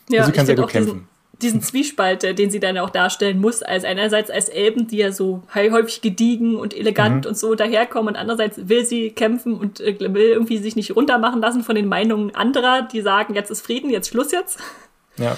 Ja, 0.09 0.21
also 0.21 0.31
sie 0.31 0.35
kann 0.35 0.45
sehr 0.45 0.55
gut 0.55 0.69
kämpfen. 0.69 1.07
Diesen, 1.41 1.59
diesen 1.59 1.61
Zwiespalt, 1.61 2.23
äh, 2.23 2.33
den 2.33 2.49
sie 2.49 2.59
dann 2.59 2.77
auch 2.79 2.89
darstellen 2.89 3.39
muss, 3.39 3.61
als 3.61 3.85
einerseits 3.85 4.31
als 4.31 4.49
Elben, 4.49 4.87
die 4.87 4.97
ja 4.97 5.11
so 5.11 5.43
häufig 5.53 6.01
gediegen 6.01 6.55
und 6.55 6.75
elegant 6.75 7.25
mhm. 7.25 7.29
und 7.29 7.37
so 7.37 7.55
daherkommen 7.55 8.15
und 8.15 8.19
andererseits 8.19 8.67
will 8.67 8.85
sie 8.85 9.11
kämpfen 9.11 9.53
und 9.53 9.79
äh, 9.79 9.97
will 9.99 10.29
irgendwie 10.29 10.57
sich 10.57 10.75
nicht 10.75 10.95
runtermachen 10.95 11.39
lassen 11.39 11.63
von 11.63 11.75
den 11.75 11.87
Meinungen 11.87 12.35
anderer, 12.35 12.81
die 12.91 13.01
sagen, 13.01 13.35
jetzt 13.35 13.51
ist 13.51 13.61
Frieden, 13.61 13.89
jetzt 13.91 14.09
Schluss 14.09 14.31
jetzt. 14.31 14.59
Ja. 15.17 15.37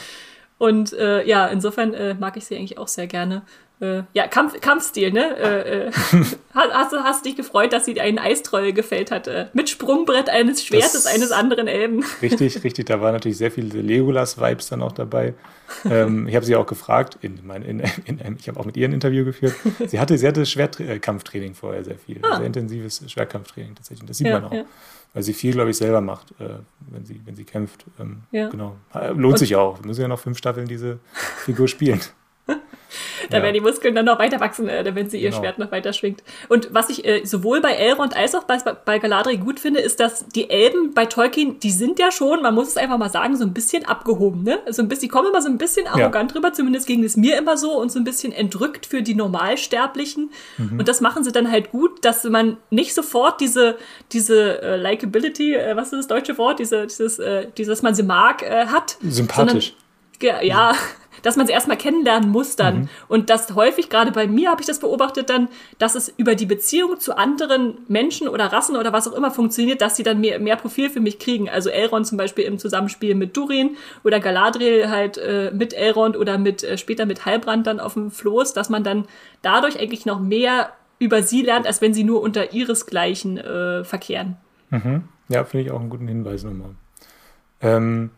Und 0.61 0.93
äh, 0.93 1.27
ja, 1.27 1.47
insofern 1.47 1.95
äh, 1.95 2.13
mag 2.13 2.37
ich 2.37 2.45
sie 2.45 2.55
eigentlich 2.55 2.77
auch 2.77 2.87
sehr 2.87 3.07
gerne. 3.07 3.41
Äh, 3.79 4.03
ja, 4.13 4.27
Kampf, 4.27 4.61
Kampfstil, 4.61 5.11
ne? 5.11 5.35
Äh, 5.35 5.87
äh, 5.87 5.91
hast, 6.53 6.93
du 6.93 6.97
hast 6.97 7.25
dich 7.25 7.35
gefreut, 7.35 7.73
dass 7.73 7.85
sie 7.85 7.99
einen 7.99 8.19
Eistroll 8.19 8.71
gefällt 8.71 9.09
hat? 9.09 9.27
Äh, 9.27 9.47
mit 9.53 9.71
Sprungbrett 9.71 10.29
eines 10.29 10.63
Schwertes 10.63 10.93
das 10.93 11.07
eines 11.07 11.31
anderen 11.31 11.67
Elben. 11.67 12.05
Richtig, 12.21 12.63
richtig. 12.63 12.85
Da 12.85 13.01
war 13.01 13.11
natürlich 13.11 13.39
sehr 13.39 13.49
viele 13.49 13.81
Legolas-Vibes 13.81 14.69
dann 14.69 14.83
auch 14.83 14.91
dabei. 14.91 15.33
Ähm, 15.89 16.27
ich 16.27 16.35
habe 16.35 16.45
sie 16.45 16.55
auch 16.55 16.67
gefragt, 16.67 17.17
in 17.21 17.39
mein, 17.43 17.63
in, 17.63 17.79
in, 18.05 18.19
in, 18.19 18.37
ich 18.39 18.47
habe 18.47 18.59
auch 18.59 18.65
mit 18.65 18.77
ihr 18.77 18.87
ein 18.87 18.93
Interview 18.93 19.25
geführt. 19.25 19.55
Sie 19.87 19.99
hatte, 19.99 20.15
sie 20.15 20.27
hatte 20.27 20.45
Schwertkampftraining 20.45 21.55
vorher 21.55 21.83
sehr 21.83 21.97
viel. 21.97 22.19
Ah. 22.21 22.37
Sehr 22.37 22.45
intensives 22.45 23.01
Schwertkampftraining 23.07 23.73
tatsächlich. 23.73 24.07
Das 24.07 24.19
sieht 24.19 24.27
ja, 24.27 24.39
man 24.39 24.43
auch. 24.43 24.53
Ja 24.53 24.65
weil 25.13 25.23
sie 25.23 25.33
viel, 25.33 25.53
glaube 25.53 25.71
ich, 25.71 25.77
selber 25.77 26.01
macht, 26.01 26.31
äh, 26.39 26.59
wenn, 26.89 27.05
sie, 27.05 27.21
wenn 27.25 27.35
sie 27.35 27.43
kämpft. 27.43 27.85
Ähm, 27.99 28.23
ja. 28.31 28.49
Genau. 28.49 28.77
Lohnt 28.93 29.33
und 29.33 29.37
sich 29.37 29.55
auch. 29.55 29.79
Wir 29.79 29.87
müssen 29.87 30.01
ja 30.01 30.07
noch 30.07 30.19
fünf 30.19 30.37
Staffeln 30.37 30.67
diese 30.67 30.99
Figur 31.13 31.67
spielen. 31.67 31.99
Da 33.29 33.37
ja. 33.37 33.43
werden 33.43 33.53
die 33.53 33.61
Muskeln 33.61 33.95
dann 33.95 34.05
noch 34.05 34.19
weiter 34.19 34.39
wachsen, 34.39 34.67
äh, 34.67 34.89
wenn 34.93 35.09
sie 35.09 35.17
ihr 35.17 35.29
genau. 35.29 35.41
Schwert 35.41 35.59
noch 35.59 35.71
weiter 35.71 35.93
schwingt. 35.93 36.23
Und 36.49 36.73
was 36.73 36.89
ich 36.89 37.05
äh, 37.05 37.25
sowohl 37.25 37.61
bei 37.61 37.73
Elrond 37.73 38.15
als 38.15 38.35
auch 38.35 38.43
bei, 38.43 38.57
bei 38.57 38.99
Galadriel 38.99 39.37
gut 39.37 39.59
finde, 39.59 39.79
ist, 39.79 39.99
dass 39.99 40.25
die 40.27 40.49
Elben 40.49 40.93
bei 40.93 41.05
Tolkien, 41.05 41.59
die 41.59 41.71
sind 41.71 41.99
ja 41.99 42.11
schon, 42.11 42.41
man 42.41 42.53
muss 42.53 42.69
es 42.69 42.77
einfach 42.77 42.97
mal 42.97 43.09
sagen, 43.09 43.35
so 43.37 43.43
ein 43.45 43.53
bisschen 43.53 43.85
abgehoben, 43.85 44.43
ne? 44.43 44.59
So 44.69 44.81
ein 44.81 44.87
bisschen, 44.87 45.01
die 45.03 45.07
kommen 45.07 45.29
immer 45.29 45.41
so 45.41 45.49
ein 45.49 45.57
bisschen 45.57 45.87
arrogant 45.87 46.31
ja. 46.31 46.37
rüber, 46.37 46.53
zumindest 46.53 46.87
ging 46.87 47.03
es 47.03 47.17
mir 47.17 47.37
immer 47.37 47.57
so 47.57 47.79
und 47.79 47.91
so 47.91 47.99
ein 47.99 48.03
bisschen 48.03 48.31
entrückt 48.31 48.85
für 48.85 49.01
die 49.01 49.15
Normalsterblichen. 49.15 50.31
Mhm. 50.57 50.79
Und 50.79 50.87
das 50.87 51.01
machen 51.01 51.23
sie 51.23 51.31
dann 51.31 51.51
halt 51.51 51.71
gut, 51.71 52.03
dass 52.03 52.23
man 52.23 52.57
nicht 52.69 52.93
sofort 52.93 53.41
diese, 53.41 53.77
diese 54.11 54.61
äh, 54.61 54.75
Likability, 54.77 55.55
äh, 55.55 55.75
was 55.75 55.87
ist 55.93 55.99
das 55.99 56.07
deutsche 56.07 56.37
Wort, 56.37 56.59
diese, 56.59 56.87
dieses, 56.87 57.19
äh, 57.19 57.47
dieses 57.57 57.81
man 57.81 57.95
sie 57.95 58.03
mag, 58.03 58.43
äh, 58.43 58.67
hat. 58.67 58.97
Sympathisch. 59.01 59.73
Sondern, 60.21 60.45
ja, 60.45 60.73
dass 61.21 61.35
man 61.35 61.47
sie 61.47 61.53
erstmal 61.53 61.77
kennenlernen 61.77 62.29
muss 62.29 62.55
dann. 62.55 62.81
Mhm. 62.81 62.89
Und 63.07 63.29
das 63.29 63.53
häufig, 63.55 63.89
gerade 63.89 64.11
bei 64.11 64.27
mir 64.27 64.51
habe 64.51 64.61
ich 64.61 64.67
das 64.67 64.79
beobachtet 64.79 65.29
dann, 65.29 65.49
dass 65.79 65.95
es 65.95 66.13
über 66.17 66.35
die 66.35 66.45
Beziehung 66.45 66.99
zu 66.99 67.17
anderen 67.17 67.77
Menschen 67.87 68.27
oder 68.27 68.45
Rassen 68.45 68.75
oder 68.75 68.93
was 68.93 69.07
auch 69.07 69.13
immer 69.13 69.31
funktioniert, 69.31 69.81
dass 69.81 69.95
sie 69.95 70.03
dann 70.03 70.19
mehr, 70.19 70.39
mehr 70.39 70.55
Profil 70.55 70.89
für 70.89 70.99
mich 70.99 71.19
kriegen. 71.19 71.49
Also 71.49 71.69
Elrond 71.69 72.07
zum 72.07 72.17
Beispiel 72.17 72.45
im 72.45 72.59
Zusammenspiel 72.59 73.15
mit 73.15 73.35
Durin 73.35 73.77
oder 74.03 74.19
Galadriel 74.19 74.89
halt 74.89 75.17
äh, 75.17 75.51
mit 75.53 75.73
Elrond 75.73 76.17
oder 76.17 76.37
mit 76.37 76.63
äh, 76.63 76.77
später 76.77 77.05
mit 77.05 77.25
Heilbrand 77.25 77.67
dann 77.67 77.79
auf 77.79 77.93
dem 77.93 78.11
Floß, 78.11 78.53
dass 78.53 78.69
man 78.69 78.83
dann 78.83 79.05
dadurch 79.41 79.79
eigentlich 79.79 80.05
noch 80.05 80.19
mehr 80.19 80.71
über 80.99 81.23
sie 81.23 81.41
lernt, 81.41 81.65
als 81.65 81.81
wenn 81.81 81.93
sie 81.93 82.03
nur 82.03 82.21
unter 82.21 82.53
ihresgleichen 82.53 83.37
äh, 83.37 83.83
verkehren. 83.83 84.37
Mhm. 84.69 85.03
Ja, 85.29 85.43
finde 85.45 85.65
ich 85.65 85.71
auch 85.71 85.79
einen 85.79 85.89
guten 85.89 86.07
Hinweis 86.07 86.43
nochmal. 86.43 86.75
Ähm, 87.61 88.11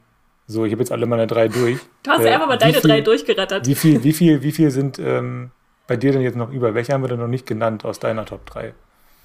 so, 0.46 0.66
ich 0.66 0.72
habe 0.72 0.82
jetzt 0.82 0.91
alle 0.91 1.06
meine 1.06 1.28
drei 1.28 1.48
durch. 1.48 1.80
Du 2.04 2.12
hast 2.12 2.22
äh, 2.22 2.28
ja 2.28 2.34
einfach 2.34 2.48
mal 2.48 2.58
deine 2.58 2.74
viel, 2.74 2.82
drei 2.82 3.02
durchgerattert. 3.02 3.68
Wie 3.68 3.76
viel, 3.76 4.04
wie 4.04 4.14
viel, 4.14 4.41
wie 4.44 4.52
viel 4.52 4.72
sind 4.72 5.00
ähm, 5.00 5.52
bei 5.88 5.96
dir 5.96 6.12
denn 6.12 6.22
jetzt 6.22 6.36
noch 6.36 6.52
über? 6.52 6.74
Welche 6.74 6.94
haben 6.94 7.02
wir 7.02 7.08
denn 7.08 7.20
noch 7.20 7.28
nicht 7.28 7.46
genannt 7.46 7.86
aus 7.86 8.00
deiner 8.00 8.26
Top 8.26 8.46
3? 8.48 8.74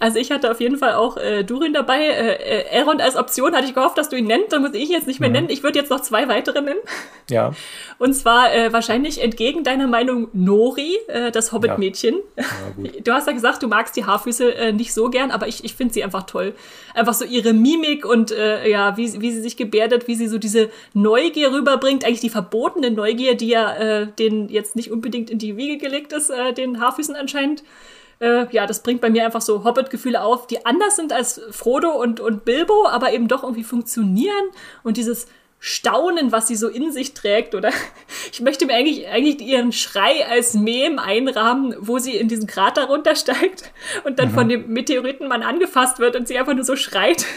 Also 0.00 0.18
ich 0.18 0.30
hatte 0.30 0.50
auf 0.50 0.60
jeden 0.60 0.76
Fall 0.76 0.94
auch 0.94 1.16
äh, 1.16 1.42
Durin 1.42 1.72
dabei. 1.72 2.00
Äh, 2.00 2.34
äh, 2.34 2.64
Elrond 2.70 3.02
als 3.02 3.16
Option 3.16 3.54
hatte 3.54 3.66
ich 3.66 3.74
gehofft, 3.74 3.98
dass 3.98 4.08
du 4.08 4.16
ihn 4.16 4.26
nennst. 4.26 4.52
Dann 4.52 4.62
muss 4.62 4.72
ich 4.74 4.84
ihn 4.84 4.92
jetzt 4.92 5.08
nicht 5.08 5.18
mehr 5.18 5.28
mhm. 5.28 5.34
nennen. 5.34 5.50
Ich 5.50 5.64
würde 5.64 5.78
jetzt 5.78 5.90
noch 5.90 6.00
zwei 6.00 6.28
weitere 6.28 6.62
nennen. 6.62 6.78
Ja. 7.28 7.52
Und 7.98 8.14
zwar 8.14 8.54
äh, 8.54 8.72
wahrscheinlich 8.72 9.20
entgegen 9.20 9.64
deiner 9.64 9.88
Meinung 9.88 10.28
Nori, 10.32 10.96
äh, 11.08 11.32
das 11.32 11.52
Hobbit-Mädchen. 11.52 12.16
Ja. 12.36 12.44
Ja, 12.76 12.90
du 13.04 13.12
hast 13.12 13.26
ja 13.26 13.32
gesagt, 13.32 13.62
du 13.62 13.68
magst 13.68 13.96
die 13.96 14.04
Haarfüße 14.04 14.54
äh, 14.54 14.72
nicht 14.72 14.94
so 14.94 15.10
gern, 15.10 15.32
aber 15.32 15.48
ich, 15.48 15.64
ich 15.64 15.74
finde 15.74 15.92
sie 15.92 16.04
einfach 16.04 16.22
toll. 16.24 16.54
Einfach 16.94 17.14
so 17.14 17.24
ihre 17.24 17.52
Mimik 17.52 18.04
und 18.04 18.30
äh, 18.30 18.70
ja, 18.70 18.96
wie, 18.96 19.20
wie 19.20 19.32
sie 19.32 19.42
sich 19.42 19.56
gebärdet, 19.56 20.06
wie 20.06 20.14
sie 20.14 20.28
so 20.28 20.38
diese 20.38 20.70
Neugier 20.94 21.52
rüberbringt. 21.52 22.04
Eigentlich 22.04 22.20
die 22.20 22.30
verbotene 22.30 22.92
Neugier, 22.92 23.34
die 23.34 23.48
ja 23.48 23.74
äh, 23.74 24.06
den 24.06 24.48
jetzt 24.48 24.76
nicht 24.76 24.92
unbedingt 24.92 25.28
in 25.28 25.38
die 25.38 25.56
Wiege 25.56 25.76
gelegt 25.76 26.12
ist, 26.12 26.30
äh, 26.30 26.52
den 26.52 26.80
Haarfüßen 26.80 27.16
anscheinend 27.16 27.64
äh, 28.20 28.46
ja, 28.50 28.66
das 28.66 28.82
bringt 28.82 29.00
bei 29.00 29.10
mir 29.10 29.24
einfach 29.24 29.42
so 29.42 29.64
Hobbit-Gefühle 29.64 30.22
auf, 30.22 30.46
die 30.46 30.64
anders 30.66 30.96
sind 30.96 31.12
als 31.12 31.40
Frodo 31.50 31.90
und, 31.90 32.20
und 32.20 32.44
Bilbo, 32.44 32.86
aber 32.88 33.12
eben 33.12 33.28
doch 33.28 33.42
irgendwie 33.42 33.64
funktionieren 33.64 34.44
und 34.82 34.96
dieses 34.96 35.26
Staunen, 35.60 36.30
was 36.30 36.46
sie 36.46 36.54
so 36.54 36.68
in 36.68 36.92
sich 36.92 37.14
trägt, 37.14 37.54
oder 37.54 37.70
ich 38.32 38.40
möchte 38.40 38.66
mir 38.66 38.74
eigentlich, 38.74 39.08
eigentlich 39.08 39.40
ihren 39.40 39.72
Schrei 39.72 40.26
als 40.28 40.54
Mem 40.54 40.98
einrahmen, 40.98 41.74
wo 41.80 41.98
sie 41.98 42.16
in 42.16 42.28
diesen 42.28 42.46
Krater 42.46 42.84
runtersteigt 42.84 43.72
und 44.04 44.18
dann 44.18 44.30
mhm. 44.30 44.34
von 44.34 44.48
dem 44.48 44.72
Meteoritenmann 44.72 45.42
angefasst 45.42 45.98
wird 45.98 46.14
und 46.16 46.28
sie 46.28 46.38
einfach 46.38 46.54
nur 46.54 46.64
so 46.64 46.76
schreit. 46.76 47.24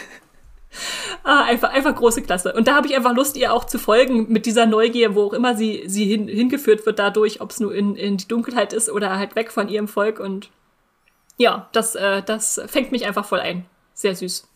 Ah, 1.22 1.44
einfach, 1.44 1.70
einfach 1.70 1.94
große 1.94 2.22
Klasse. 2.22 2.54
Und 2.54 2.66
da 2.66 2.74
habe 2.74 2.86
ich 2.86 2.96
einfach 2.96 3.14
Lust, 3.14 3.36
ihr 3.36 3.52
auch 3.52 3.64
zu 3.64 3.78
folgen 3.78 4.32
mit 4.32 4.46
dieser 4.46 4.64
Neugier, 4.64 5.14
wo 5.14 5.24
auch 5.24 5.32
immer 5.34 5.54
sie, 5.54 5.84
sie 5.86 6.06
hin, 6.06 6.28
hingeführt 6.28 6.86
wird 6.86 6.98
dadurch, 6.98 7.42
ob 7.42 7.50
es 7.50 7.60
nur 7.60 7.74
in, 7.74 7.94
in 7.94 8.16
die 8.16 8.26
Dunkelheit 8.26 8.72
ist 8.72 8.88
oder 8.88 9.18
halt 9.18 9.36
weg 9.36 9.52
von 9.52 9.68
ihrem 9.68 9.86
Volk. 9.86 10.18
Und 10.18 10.48
ja, 11.36 11.68
das, 11.72 11.94
äh, 11.94 12.22
das 12.22 12.60
fängt 12.66 12.92
mich 12.92 13.06
einfach 13.06 13.24
voll 13.24 13.40
ein. 13.40 13.66
Sehr 13.94 14.14
süß. 14.14 14.48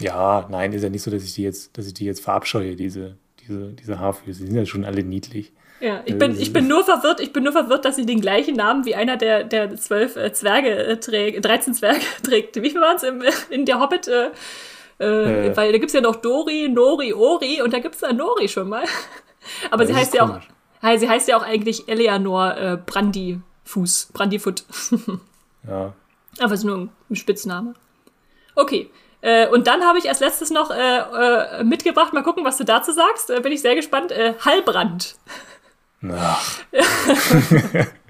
Ja, 0.00 0.46
nein, 0.50 0.72
ist 0.72 0.82
ja 0.82 0.90
nicht 0.90 1.02
so, 1.02 1.10
dass 1.10 1.24
ich 1.24 1.34
die 1.34 1.42
jetzt, 1.42 1.76
dass 1.76 1.86
ich 1.86 1.94
die 1.94 2.04
jetzt 2.04 2.22
verabscheue, 2.22 2.76
diese, 2.76 3.16
diese, 3.40 3.72
diese 3.72 3.98
Haarfüße. 3.98 4.40
Die 4.40 4.46
sind 4.46 4.56
ja 4.56 4.66
schon 4.66 4.84
alle 4.84 5.02
niedlich. 5.02 5.52
Ja, 5.80 6.02
ich 6.04 6.18
bin, 6.18 6.38
ich 6.38 6.52
bin 6.52 6.66
nur 6.66 6.84
verwirrt, 6.84 7.20
ich 7.20 7.32
bin 7.32 7.44
nur 7.44 7.52
verwirrt, 7.52 7.84
dass 7.84 7.96
sie 7.96 8.04
den 8.04 8.20
gleichen 8.20 8.56
Namen 8.56 8.84
wie 8.84 8.96
einer 8.96 9.16
der, 9.16 9.44
der 9.44 9.76
zwölf 9.76 10.16
äh, 10.16 10.32
Zwerge 10.32 10.70
äh, 10.70 10.96
trägt, 10.96 11.44
13 11.44 11.74
Zwerge 11.74 12.00
trägt. 12.22 12.56
Wie 12.56 12.70
viel 12.70 12.80
waren 12.80 12.96
es 12.96 13.48
in 13.48 13.64
der 13.64 13.80
Hobbit? 13.80 14.08
Äh, 14.08 14.30
äh, 15.00 15.48
äh. 15.48 15.56
Weil 15.56 15.70
da 15.70 15.78
gibt 15.78 15.90
es 15.90 15.92
ja 15.92 16.00
noch 16.00 16.16
Dori, 16.16 16.68
Nori, 16.68 17.12
Ori 17.12 17.62
und 17.62 17.72
da 17.72 17.78
gibt 17.78 17.94
es 17.94 18.00
da 18.00 18.12
Nori 18.12 18.48
schon 18.48 18.68
mal. 18.68 18.84
Aber 19.70 19.86
sie 19.86 19.94
heißt 19.94 20.14
ja 20.14 20.24
auch, 20.24 20.98
sie 20.98 21.08
heißt 21.08 21.28
ja 21.28 21.36
auch 21.36 21.44
eigentlich 21.44 21.88
Eleanor 21.88 22.56
äh, 22.56 22.78
Brandyfuß, 22.84 24.10
Brandyfoot. 24.12 24.64
ja. 25.68 25.92
Aber 26.40 26.54
es 26.54 26.60
ist 26.60 26.64
nur 26.64 26.88
ein 27.10 27.16
Spitzname. 27.16 27.74
Okay. 28.54 28.90
Äh, 29.20 29.48
und 29.48 29.66
dann 29.66 29.82
habe 29.82 29.98
ich 29.98 30.08
als 30.08 30.20
letztes 30.20 30.50
noch 30.50 30.70
äh, 30.70 30.98
äh, 31.60 31.64
mitgebracht, 31.64 32.12
mal 32.12 32.22
gucken, 32.22 32.44
was 32.44 32.56
du 32.56 32.64
dazu 32.64 32.92
sagst. 32.92 33.30
Äh, 33.30 33.40
bin 33.40 33.52
ich 33.52 33.60
sehr 33.60 33.74
gespannt. 33.74 34.12
Äh, 34.12 34.34
Hallbrand. 34.44 35.16
Ach. 36.08 36.60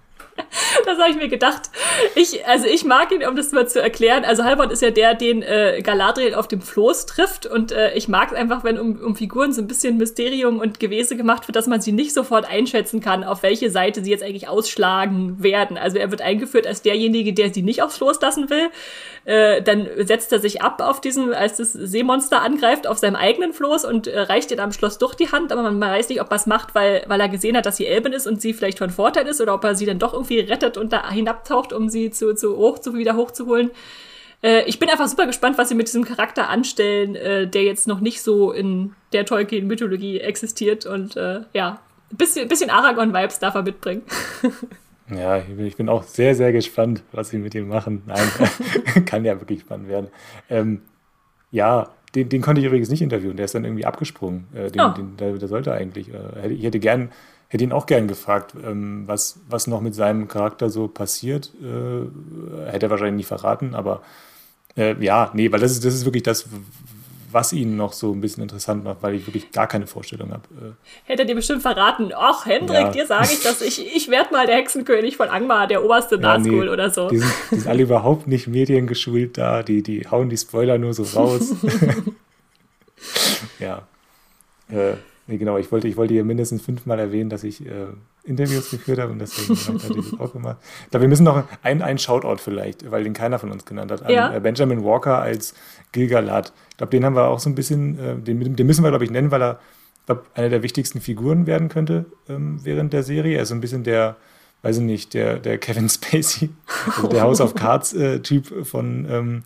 das 0.85 0.99
habe 0.99 1.11
ich 1.11 1.17
mir 1.17 1.29
gedacht. 1.29 1.71
Ich, 2.15 2.47
also 2.47 2.67
ich 2.67 2.85
mag 2.85 3.13
ihn, 3.13 3.27
um 3.27 3.37
das 3.37 3.53
mal 3.53 3.69
zu 3.69 3.81
erklären. 3.81 4.25
Also 4.25 4.45
Halbert 4.45 4.73
ist 4.73 4.83
ja 4.83 4.91
der, 4.91 5.15
den 5.15 5.43
äh, 5.43 5.81
Galadriel 5.83 6.35
auf 6.35 6.49
dem 6.49 6.61
Floß 6.61 7.07
trifft. 7.07 7.47
Und 7.47 7.73
äh, 7.73 7.95
ich 7.95 8.09
mag 8.09 8.33
es 8.33 8.37
einfach, 8.37 8.65
wenn 8.65 8.79
um, 8.79 8.97
um 9.01 9.17
Figuren 9.17 9.53
so 9.53 9.61
ein 9.61 9.67
bisschen 9.67 9.97
Mysterium 9.97 10.59
und 10.59 10.81
Gewese 10.81 11.17
gemacht 11.17 11.49
wird, 11.49 11.57
dass 11.57 11.67
man 11.67 11.81
sie 11.81 11.93
nicht 11.93 12.15
sofort 12.15 12.49
einschätzen 12.49 13.01
kann, 13.01 13.25
auf 13.25 13.43
welche 13.43 13.71
Seite 13.71 14.03
sie 14.03 14.11
jetzt 14.11 14.23
eigentlich 14.23 14.49
ausschlagen 14.49 15.43
werden. 15.43 15.77
Also 15.77 15.99
er 15.99 16.11
wird 16.11 16.23
eingeführt 16.23 16.67
als 16.67 16.83
derjenige, 16.83 17.33
der 17.33 17.53
sie 17.53 17.63
nicht 17.63 17.83
aufs 17.83 17.99
Floß 17.99 18.21
lassen 18.21 18.51
will. 18.51 18.71
Äh, 19.29 19.61
dann 19.61 19.87
setzt 20.07 20.33
er 20.33 20.39
sich 20.39 20.63
ab 20.63 20.81
auf 20.81 21.03
diesen, 21.03 21.35
als 21.35 21.59
das 21.59 21.75
Seemonster 21.75 22.41
angreift, 22.41 22.87
auf 22.87 22.97
seinem 22.97 23.15
eigenen 23.15 23.53
Floß 23.53 23.85
und 23.85 24.07
äh, 24.07 24.21
reicht 24.21 24.51
ihr 24.51 24.59
am 24.59 24.73
Schluss 24.73 24.97
durch 24.97 25.15
die 25.15 25.31
Hand. 25.31 25.53
Aber 25.53 25.71
man, 25.71 25.79
weiß 25.79 26.09
nicht, 26.09 26.23
ob 26.23 26.31
er 26.31 26.37
es 26.37 26.47
macht, 26.47 26.75
weil, 26.75 27.05
weil 27.09 27.21
er 27.21 27.29
gesehen 27.29 27.55
hat, 27.55 27.67
dass 27.67 27.77
sie 27.77 27.85
Elben 27.85 28.15
ist 28.15 28.27
und 28.27 28.41
sie 28.41 28.55
vielleicht 28.55 28.79
von 28.79 28.89
Vorteil 28.89 29.27
ist 29.27 29.43
oder 29.43 29.53
ob 29.53 29.65
er 29.65 29.75
sie 29.75 29.85
dann 29.85 29.99
doch 29.99 30.15
irgendwie 30.15 30.41
rettet 30.41 30.79
und 30.79 30.95
da 30.95 31.11
hinabtaucht, 31.11 31.75
um 31.75 31.91
sie 31.91 32.11
zu, 32.11 32.35
zu 32.35 32.57
hoch, 32.57 32.79
zu, 32.79 32.95
wieder 32.95 33.17
hochzuholen. 33.17 33.71
Äh, 34.43 34.63
ich 34.63 34.79
bin 34.79 34.89
einfach 34.89 35.09
super 35.09 35.27
gespannt, 35.27 35.59
was 35.59 35.69
sie 35.69 35.75
mit 35.75 35.89
diesem 35.89 36.07
Charakter 36.07 36.49
anstellen, 36.49 37.15
äh, 37.15 37.47
der 37.47 37.65
jetzt 37.65 37.87
noch 37.87 38.01
nicht 38.01 38.23
so 38.23 38.51
in 38.51 38.95
der 39.13 39.27
Tolkien-Mythologie 39.27 40.21
existiert 40.21 40.87
und 40.87 41.19
äh, 41.19 41.41
ja, 41.53 41.83
ein 42.11 42.17
bisschen, 42.17 42.49
bisschen 42.49 42.71
Aragorn-Vibes 42.71 43.41
darf 43.41 43.57
er 43.57 43.63
mitbringen. 43.63 44.05
Ja, 45.11 45.39
ich 45.39 45.77
bin 45.77 45.89
auch 45.89 46.03
sehr, 46.03 46.35
sehr 46.35 46.53
gespannt, 46.53 47.03
was 47.13 47.31
sie 47.31 47.39
mit 47.39 47.55
ihm 47.55 47.69
machen. 47.69 48.03
Nein, 48.07 48.29
kann 49.07 49.25
ja 49.25 49.41
wirklich 49.41 49.61
spannend 49.61 49.89
werden. 49.89 50.09
Ähm, 50.51 50.83
ja, 51.51 51.89
den, 52.15 52.29
den, 52.29 52.43
konnte 52.43 52.61
ich 52.61 52.67
übrigens 52.67 52.91
nicht 52.91 53.03
interviewen, 53.03 53.37
der 53.37 53.47
ist 53.47 53.55
dann 53.55 53.65
irgendwie 53.65 53.87
abgesprungen. 53.87 54.49
Äh, 54.55 54.71
den, 54.71 54.81
oh. 54.81 54.89
den, 54.91 55.17
der, 55.17 55.33
der, 55.33 55.49
sollte 55.49 55.73
eigentlich. 55.73 56.13
Äh, 56.13 56.49
ich 56.49 56.65
hätte 56.65 56.79
gern 56.79 57.11
hätte 57.49 57.65
ihn 57.65 57.73
auch 57.73 57.87
gern 57.87 58.09
gefragt, 58.09 58.55
ähm, 58.63 59.05
was, 59.07 59.41
was 59.49 59.67
noch 59.67 59.81
mit 59.81 59.95
seinem 59.95 60.29
Charakter 60.29 60.71
so 60.71 60.87
passiert. 60.87 61.53
Äh, 61.63 62.71
hätte 62.71 62.87
er 62.87 62.91
wahrscheinlich 62.91 63.17
nicht 63.17 63.27
verraten, 63.27 63.75
aber 63.75 64.03
äh, 64.77 64.95
ja, 65.03 65.31
nee, 65.35 65.51
weil 65.51 65.61
das 65.61 65.73
ist, 65.73 65.85
das 65.85 65.95
ist 65.95 66.05
wirklich 66.05 66.23
das, 66.23 66.47
was 67.31 67.53
ihn 67.53 67.77
noch 67.77 67.93
so 67.93 68.13
ein 68.13 68.21
bisschen 68.21 68.43
interessant 68.43 68.85
macht, 68.85 69.03
weil 69.03 69.15
ich 69.15 69.27
wirklich 69.27 69.51
gar 69.53 69.67
keine 69.67 69.87
Vorstellung 69.87 70.33
habe. 70.33 70.43
Äh. 70.61 71.11
Hätte 71.11 71.27
dir 71.27 71.35
bestimmt 71.35 71.63
verraten, 71.63 72.13
ach 72.17 72.47
Hendrik, 72.47 72.79
ja. 72.79 72.91
dir 72.91 73.07
sage 73.07 73.29
ich, 73.33 73.43
dass 73.43 73.61
ich, 73.61 73.95
ich 73.95 74.11
werde 74.11 74.33
mal 74.33 74.47
der 74.47 74.57
Hexenkönig 74.57 75.17
von 75.17 75.29
Angmar, 75.29 75.67
der 75.67 75.85
oberste 75.85 76.17
ja, 76.17 76.21
Nazgul 76.21 76.65
nee, 76.65 76.71
oder 76.71 76.91
so. 76.91 77.09
Die 77.09 77.19
sind, 77.19 77.33
die 77.51 77.57
sind 77.57 77.69
alle 77.69 77.83
überhaupt 77.83 78.27
nicht 78.27 78.49
mediengeschult 78.49 79.37
da, 79.37 79.63
die, 79.63 79.83
die 79.83 80.09
hauen 80.11 80.29
die 80.29 80.37
Spoiler 80.37 80.79
nur 80.79 80.95
so 80.95 81.03
raus. 81.03 81.55
ja. 83.59 83.83
Äh, 84.71 84.95
Nee, 85.29 85.37
genau, 85.37 85.59
ich 85.59 85.71
wollte, 85.71 85.87
ich 85.87 85.99
wollte 85.99 86.15
hier 86.15 86.25
mindestens 86.25 86.63
fünfmal 86.63 86.99
erwähnen, 86.99 87.29
dass 87.29 87.45
ich 87.45 87.65
äh, 87.67 87.89
Interviews 88.25 88.71
geführt 88.71 88.99
habe 88.99 89.13
und 89.13 89.19
deswegen 89.19 89.59
habe 89.67 89.77
ich 89.77 90.11
das 90.11 90.19
auch 90.19 90.33
gemacht. 90.33 90.57
Da 90.91 91.03
wir 91.03 91.09
müssen 91.09 91.25
noch 91.25 91.45
einen, 91.63 91.83
einen 91.83 91.99
Shoutout 91.99 92.39
vielleicht, 92.39 92.91
weil 92.91 93.05
den 93.05 93.13
keiner 93.13 93.39
von 93.39 93.53
uns 93.53 93.67
genannt 93.67 93.93
hat, 93.93 94.03
an 94.03 94.11
ja. 94.11 94.35
Äh, 94.35 94.41
Benjamin 94.41 94.83
Walker 94.83 95.19
als 95.19 95.53
Gilgalad. 95.93 96.55
Ich 96.71 96.77
glaube, 96.79 96.91
den 96.91 97.05
haben 97.05 97.15
wir 97.15 97.25
auch 97.25 97.41
so 97.41 97.51
ein 97.51 97.55
bisschen, 97.55 97.99
äh, 97.99 98.17
den, 98.17 98.57
den, 98.57 98.67
müssen 98.67 98.83
wir, 98.83 98.89
glaube 98.89 99.05
ich, 99.05 99.11
nennen, 99.11 99.31
weil 99.31 99.43
er 99.43 99.61
glaub, 100.07 100.25
einer 100.33 100.49
der 100.49 100.63
wichtigsten 100.63 101.03
Figuren 101.03 101.47
werden 101.47 101.69
könnte 101.69 102.07
ähm, 102.31 102.61
während 102.63 102.95
der 102.95 103.03
Serie. 103.03 103.37
Er 103.37 103.43
ist 103.43 103.51
so 103.51 103.55
ein 103.55 103.61
bisschen 103.61 103.85
der, 103.85 104.17
weiß 104.63 104.79
ich 104.79 104.83
nicht, 104.83 105.13
der, 105.13 105.39
der 105.41 105.59
Kevin 105.59 105.89
Spacey, 105.91 106.49
also 106.87 107.07
der 107.09 107.21
House 107.21 107.43
of 107.43 107.55
Cards-Typ 107.55 108.51
äh, 108.51 108.65
von, 108.65 109.07
ähm, 109.11 109.43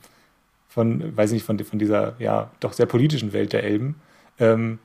von, 0.68 1.16
weiß 1.16 1.30
ich 1.30 1.34
nicht, 1.34 1.44
von, 1.44 1.58
von 1.58 1.80
dieser, 1.80 2.14
ja, 2.20 2.52
doch 2.60 2.72
sehr 2.72 2.86
politischen 2.86 3.32
Welt 3.32 3.52
der 3.52 3.64
Elben. 3.64 3.96
Ähm, 4.38 4.78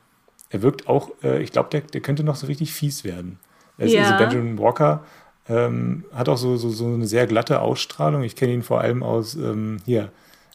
er 0.49 0.61
wirkt 0.61 0.87
auch, 0.87 1.11
äh, 1.23 1.41
ich 1.41 1.51
glaube, 1.51 1.69
der, 1.71 1.81
der 1.81 2.01
könnte 2.01 2.23
noch 2.23 2.35
so 2.35 2.47
richtig 2.47 2.73
fies 2.73 3.03
werden. 3.03 3.39
Also, 3.77 3.95
ja. 3.95 4.03
also 4.03 4.17
Benjamin 4.17 4.57
Walker 4.57 5.03
ähm, 5.49 6.05
hat 6.13 6.29
auch 6.29 6.37
so, 6.37 6.57
so, 6.57 6.69
so 6.69 6.85
eine 6.85 7.07
sehr 7.07 7.27
glatte 7.27 7.61
Ausstrahlung. 7.61 8.23
Ich 8.23 8.35
kenne 8.35 8.53
ihn 8.53 8.63
vor 8.63 8.81
allem 8.81 9.03
aus 9.03 9.35
ähm, 9.35 9.77
hier. 9.85 10.09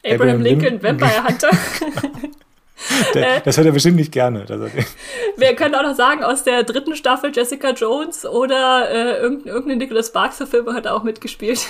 Abraham, 0.05 0.21
Abraham 0.21 0.41
Lincoln, 0.43 0.83
Vampire 0.83 1.25
Hunter. 1.25 1.51
das 3.45 3.57
hört 3.57 3.67
er 3.67 3.73
bestimmt 3.73 3.97
nicht 3.97 4.13
gerne. 4.13 4.45
Wir 5.37 5.55
können 5.55 5.75
auch 5.75 5.83
noch 5.83 5.95
sagen, 5.95 6.25
aus 6.25 6.43
der 6.43 6.65
dritten 6.65 6.97
Staffel 6.97 7.31
Jessica 7.33 7.71
Jones 7.71 8.27
oder 8.27 8.91
äh, 8.91 9.19
irgendeine 9.21 9.77
Nicholas 9.77 10.09
Sparks-Verfilmung 10.09 10.75
hat 10.75 10.87
er 10.87 10.95
auch 10.95 11.05
mitgespielt. 11.05 11.67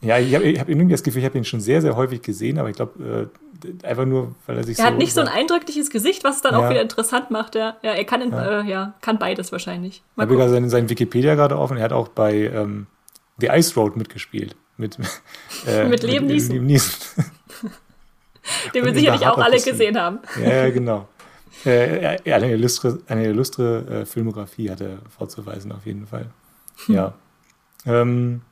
Ja, 0.00 0.18
ich 0.18 0.34
habe 0.34 0.46
hab 0.58 0.68
irgendwie 0.68 0.92
das 0.92 1.02
Gefühl, 1.02 1.20
ich 1.20 1.26
habe 1.26 1.38
ihn 1.38 1.44
schon 1.44 1.60
sehr, 1.60 1.82
sehr 1.82 1.96
häufig 1.96 2.22
gesehen, 2.22 2.58
aber 2.58 2.70
ich 2.70 2.76
glaube, 2.76 3.30
äh, 3.32 3.86
einfach 3.86 4.04
nur, 4.04 4.34
weil 4.46 4.58
er 4.58 4.64
sich 4.64 4.78
er 4.78 4.82
so. 4.82 4.82
Er 4.82 4.92
hat 4.92 4.98
nicht 4.98 5.12
so 5.12 5.20
ein 5.20 5.28
eindrückliches 5.28 5.90
Gesicht, 5.90 6.22
was 6.22 6.36
es 6.36 6.42
dann 6.42 6.54
ja. 6.54 6.60
auch 6.60 6.70
wieder 6.70 6.82
interessant 6.82 7.30
macht. 7.30 7.56
Ja, 7.56 7.76
ja 7.82 7.92
er 7.92 8.04
kann, 8.04 8.22
in, 8.22 8.30
ja. 8.30 8.60
Äh, 8.60 8.68
ja 8.68 8.94
kann 9.00 9.18
beides 9.18 9.50
wahrscheinlich. 9.50 10.02
Mal 10.14 10.24
ich 10.24 10.28
habe 10.28 10.38
gerade 10.38 10.50
seinen, 10.50 10.70
seinen 10.70 10.88
Wikipedia 10.88 11.34
gerade 11.34 11.58
offen. 11.58 11.76
Er 11.76 11.84
hat 11.84 11.92
auch 11.92 12.08
bei 12.08 12.34
ähm, 12.34 12.86
The 13.38 13.48
Ice 13.48 13.74
Road 13.74 13.96
mitgespielt. 13.96 14.54
Mit, 14.76 14.96
äh, 15.66 15.88
mit 15.88 16.02
Liam 16.04 16.26
Neeson. 16.26 16.64
Neeson. 16.64 17.24
Den 18.74 18.84
wir 18.84 18.94
sicherlich 18.94 19.26
auch 19.26 19.38
alle 19.38 19.60
gesehen 19.60 19.98
haben. 19.98 20.20
Ja, 20.42 20.70
genau. 20.70 21.08
Äh, 21.64 22.18
eine 22.32 22.52
illustre, 22.52 23.00
eine 23.08 23.26
illustre 23.26 24.02
äh, 24.02 24.06
Filmografie 24.06 24.70
hat 24.70 24.80
er 24.80 24.98
vorzuweisen, 25.08 25.72
auf 25.72 25.86
jeden 25.86 26.06
Fall. 26.06 26.26
Hm. 26.86 26.94
Ja. 26.94 27.14
Ähm, 27.84 28.42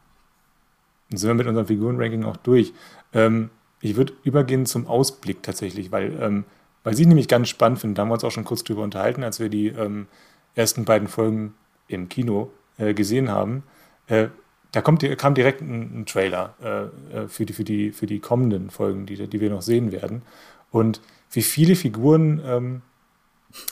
dann 1.10 1.18
sind 1.18 1.28
wir 1.28 1.34
mit 1.34 1.46
unserem 1.46 1.66
Figurenranking 1.66 2.24
auch 2.24 2.36
durch. 2.36 2.72
Ähm, 3.12 3.50
ich 3.80 3.96
würde 3.96 4.14
übergehen 4.24 4.66
zum 4.66 4.86
Ausblick 4.86 5.42
tatsächlich, 5.42 5.92
weil, 5.92 6.16
ähm, 6.20 6.44
weil 6.82 6.98
ich 6.98 7.06
nämlich 7.06 7.28
ganz 7.28 7.48
spannend 7.48 7.78
finde. 7.78 7.94
Da 7.94 8.02
haben 8.02 8.08
wir 8.08 8.14
uns 8.14 8.24
auch 8.24 8.30
schon 8.30 8.44
kurz 8.44 8.64
drüber 8.64 8.82
unterhalten, 8.82 9.22
als 9.22 9.40
wir 9.40 9.48
die 9.48 9.68
ähm, 9.68 10.06
ersten 10.54 10.84
beiden 10.84 11.08
Folgen 11.08 11.54
im 11.88 12.08
Kino 12.08 12.50
äh, 12.78 12.94
gesehen 12.94 13.30
haben. 13.30 13.62
Äh, 14.08 14.28
da 14.72 14.82
kommt, 14.82 15.02
kam 15.18 15.34
direkt 15.34 15.60
ein, 15.60 16.00
ein 16.00 16.06
Trailer 16.06 16.54
äh, 16.62 17.16
äh, 17.16 17.28
für, 17.28 17.46
die, 17.46 17.52
für, 17.52 17.64
die, 17.64 17.92
für 17.92 18.06
die 18.06 18.18
kommenden 18.18 18.70
Folgen, 18.70 19.06
die, 19.06 19.28
die 19.28 19.40
wir 19.40 19.50
noch 19.50 19.62
sehen 19.62 19.92
werden. 19.92 20.22
Und 20.70 21.00
wie 21.30 21.42
viele 21.42 21.76
Figuren 21.76 22.40
ähm, 22.44 22.82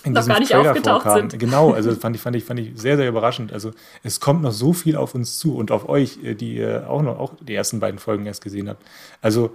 in 0.03 0.13
noch 0.13 0.27
gar 0.27 0.41
nicht 0.41 0.51
Trailer 0.51 0.71
aufgetaucht 0.71 1.03
vorkamen. 1.03 1.31
sind. 1.31 1.39
Genau, 1.39 1.73
also 1.73 1.95
fand 1.95 2.17
ich, 2.17 2.23
fand, 2.23 2.37
ich, 2.37 2.45
fand 2.45 2.61
ich 2.61 2.73
sehr, 2.75 2.97
sehr 2.97 3.09
überraschend. 3.09 3.53
Also 3.53 3.73
es 4.03 4.21
kommt 4.21 4.43
noch 4.43 4.53
so 4.53 4.73
viel 4.73 4.97
auf 4.97 5.15
uns 5.15 5.39
zu 5.39 5.57
und 5.57 5.71
auf 5.71 5.89
euch, 5.89 6.23
äh, 6.23 6.35
die 6.35 6.57
ihr 6.57 6.89
auch 6.89 7.03
noch 7.03 7.19
auch 7.19 7.33
die 7.41 7.55
ersten 7.55 7.81
beiden 7.81 7.99
Folgen 7.99 8.27
erst 8.27 8.43
gesehen 8.43 8.69
habt. 8.69 8.83
Also 9.21 9.55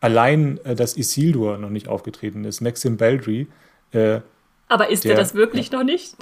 allein, 0.00 0.58
äh, 0.64 0.74
dass 0.74 0.96
Isildur 0.96 1.58
noch 1.58 1.70
nicht 1.70 1.88
aufgetreten 1.88 2.44
ist, 2.44 2.60
Maxim 2.60 2.96
Baldry, 2.96 3.46
äh, 3.92 4.20
aber 4.66 4.88
ist 4.88 5.04
der, 5.04 5.12
er 5.12 5.18
das 5.18 5.34
wirklich 5.34 5.70
ja. 5.70 5.78
noch 5.78 5.84
nicht? 5.84 6.14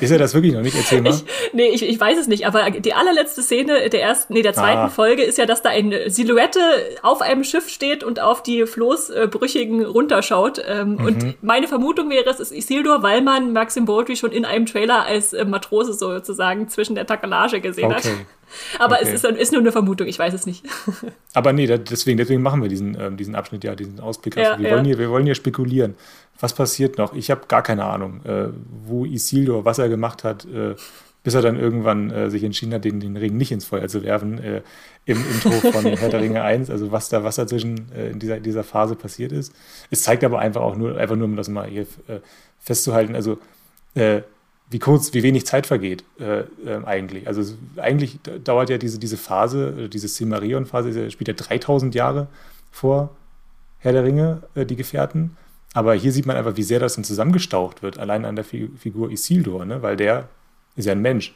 Ist 0.00 0.10
er 0.10 0.18
das 0.18 0.32
wirklich 0.32 0.54
noch 0.54 0.62
nicht? 0.62 0.74
Erzähl 0.76 1.00
mal. 1.02 1.10
Ich, 1.10 1.24
nee, 1.52 1.68
ich, 1.68 1.82
ich 1.82 2.00
weiß 2.00 2.18
es 2.18 2.28
nicht, 2.28 2.46
aber 2.46 2.70
die 2.70 2.94
allerletzte 2.94 3.42
Szene 3.42 3.90
der 3.90 4.02
ersten, 4.02 4.32
nee, 4.32 4.42
der 4.42 4.54
zweiten 4.54 4.78
ah. 4.78 4.88
Folge 4.88 5.22
ist 5.22 5.36
ja, 5.36 5.44
dass 5.44 5.60
da 5.60 5.68
eine 5.68 6.08
Silhouette 6.08 6.60
auf 7.02 7.20
einem 7.20 7.44
Schiff 7.44 7.68
steht 7.68 8.02
und 8.02 8.18
auf 8.18 8.42
die 8.42 8.66
Floßbrüchigen 8.66 9.84
runterschaut. 9.84 10.62
Ähm, 10.66 10.92
mhm. 10.92 11.04
Und 11.04 11.42
meine 11.42 11.68
Vermutung 11.68 12.08
wäre, 12.08 12.28
es 12.30 12.40
ist 12.40 12.52
Isildur, 12.52 13.02
weil 13.02 13.20
man 13.20 13.52
Maxim 13.52 13.84
Baldry 13.84 14.16
schon 14.16 14.32
in 14.32 14.46
einem 14.46 14.64
Trailer 14.64 15.04
als 15.04 15.34
äh, 15.34 15.44
Matrose 15.44 15.92
sozusagen 15.92 16.68
zwischen 16.68 16.94
der 16.94 17.06
Takelage 17.06 17.60
gesehen 17.60 17.92
okay. 17.92 17.96
hat. 17.96 18.10
Aber 18.78 18.96
okay. 18.96 19.04
es 19.14 19.22
ist, 19.22 19.24
ist, 19.24 19.52
nur 19.52 19.60
eine 19.60 19.72
Vermutung, 19.72 20.08
ich 20.08 20.18
weiß 20.18 20.34
es 20.34 20.46
nicht. 20.46 20.64
Aber 21.34 21.52
nee, 21.52 21.66
deswegen, 21.66 22.18
deswegen 22.18 22.42
machen 22.42 22.62
wir 22.62 22.68
diesen, 22.68 22.98
ähm, 23.00 23.16
diesen 23.16 23.34
Abschnitt 23.34 23.64
ja, 23.64 23.74
diesen 23.74 24.00
Ausblick. 24.00 24.36
Also 24.36 24.52
ja, 24.52 24.58
wir, 24.58 24.68
ja. 24.68 24.74
Wollen 24.74 24.84
hier, 24.84 24.98
wir 24.98 25.10
wollen 25.10 25.24
hier 25.24 25.34
spekulieren. 25.34 25.94
Was 26.40 26.54
passiert 26.54 26.98
noch? 26.98 27.14
Ich 27.14 27.30
habe 27.30 27.42
gar 27.48 27.62
keine 27.62 27.84
Ahnung, 27.84 28.24
äh, 28.24 28.48
wo 28.86 29.04
Isildur, 29.04 29.64
was 29.64 29.78
er 29.78 29.88
gemacht 29.88 30.24
hat, 30.24 30.44
äh, 30.46 30.74
bis 31.22 31.34
er 31.34 31.42
dann 31.42 31.58
irgendwann 31.58 32.10
äh, 32.10 32.30
sich 32.30 32.42
entschieden 32.44 32.72
hat, 32.72 32.84
den, 32.84 32.98
den 32.98 33.16
Ring 33.16 33.36
nicht 33.36 33.52
ins 33.52 33.66
Feuer 33.66 33.88
zu 33.88 34.02
werfen, 34.02 34.38
äh, 34.42 34.62
im 35.04 35.18
Intro 35.18 35.50
von 35.70 35.84
Herr 35.96 36.08
der 36.08 36.20
Ringe 36.20 36.42
1, 36.42 36.70
also 36.70 36.92
was 36.92 37.10
da, 37.10 37.22
was 37.24 37.36
da 37.36 37.46
zwischen 37.46 37.92
äh, 37.92 38.10
in 38.10 38.18
dieser, 38.18 38.40
dieser 38.40 38.64
Phase 38.64 38.96
passiert 38.96 39.32
ist. 39.32 39.52
Es 39.90 40.02
zeigt 40.02 40.24
aber 40.24 40.38
einfach 40.38 40.62
auch 40.62 40.76
nur, 40.76 40.96
einfach 40.96 41.16
nur, 41.16 41.26
um 41.26 41.36
das 41.36 41.48
mal 41.48 41.68
hier 41.68 41.82
äh, 42.08 42.20
festzuhalten, 42.58 43.14
also 43.14 43.38
wie 44.70 44.78
kurz, 44.78 45.12
wie 45.12 45.24
wenig 45.24 45.46
Zeit 45.46 45.66
vergeht 45.66 46.04
äh, 46.20 46.40
äh, 46.40 46.84
eigentlich. 46.84 47.26
Also 47.26 47.54
eigentlich 47.76 48.20
dauert 48.44 48.70
ja 48.70 48.78
diese, 48.78 49.00
diese 49.00 49.16
Phase, 49.16 49.88
diese 49.88 50.06
Silmarillion-Phase, 50.06 51.10
spielt 51.10 51.28
ja 51.28 51.34
3000 51.34 51.94
Jahre 51.94 52.28
vor 52.70 53.10
Herr 53.78 53.92
der 53.92 54.04
Ringe, 54.04 54.42
die 54.54 54.76
Gefährten. 54.76 55.36
Aber 55.72 55.94
hier 55.94 56.12
sieht 56.12 56.26
man 56.26 56.36
einfach, 56.36 56.56
wie 56.56 56.62
sehr 56.62 56.80
das 56.80 56.94
dann 56.94 57.04
zusammengestaucht 57.04 57.82
wird, 57.82 57.98
allein 57.98 58.24
an 58.24 58.36
der 58.36 58.44
Figur 58.44 59.10
Isildur, 59.10 59.64
ne? 59.64 59.82
weil 59.82 59.96
der 59.96 60.28
ist 60.76 60.86
ja 60.86 60.92
ein 60.92 61.02
Mensch. 61.02 61.34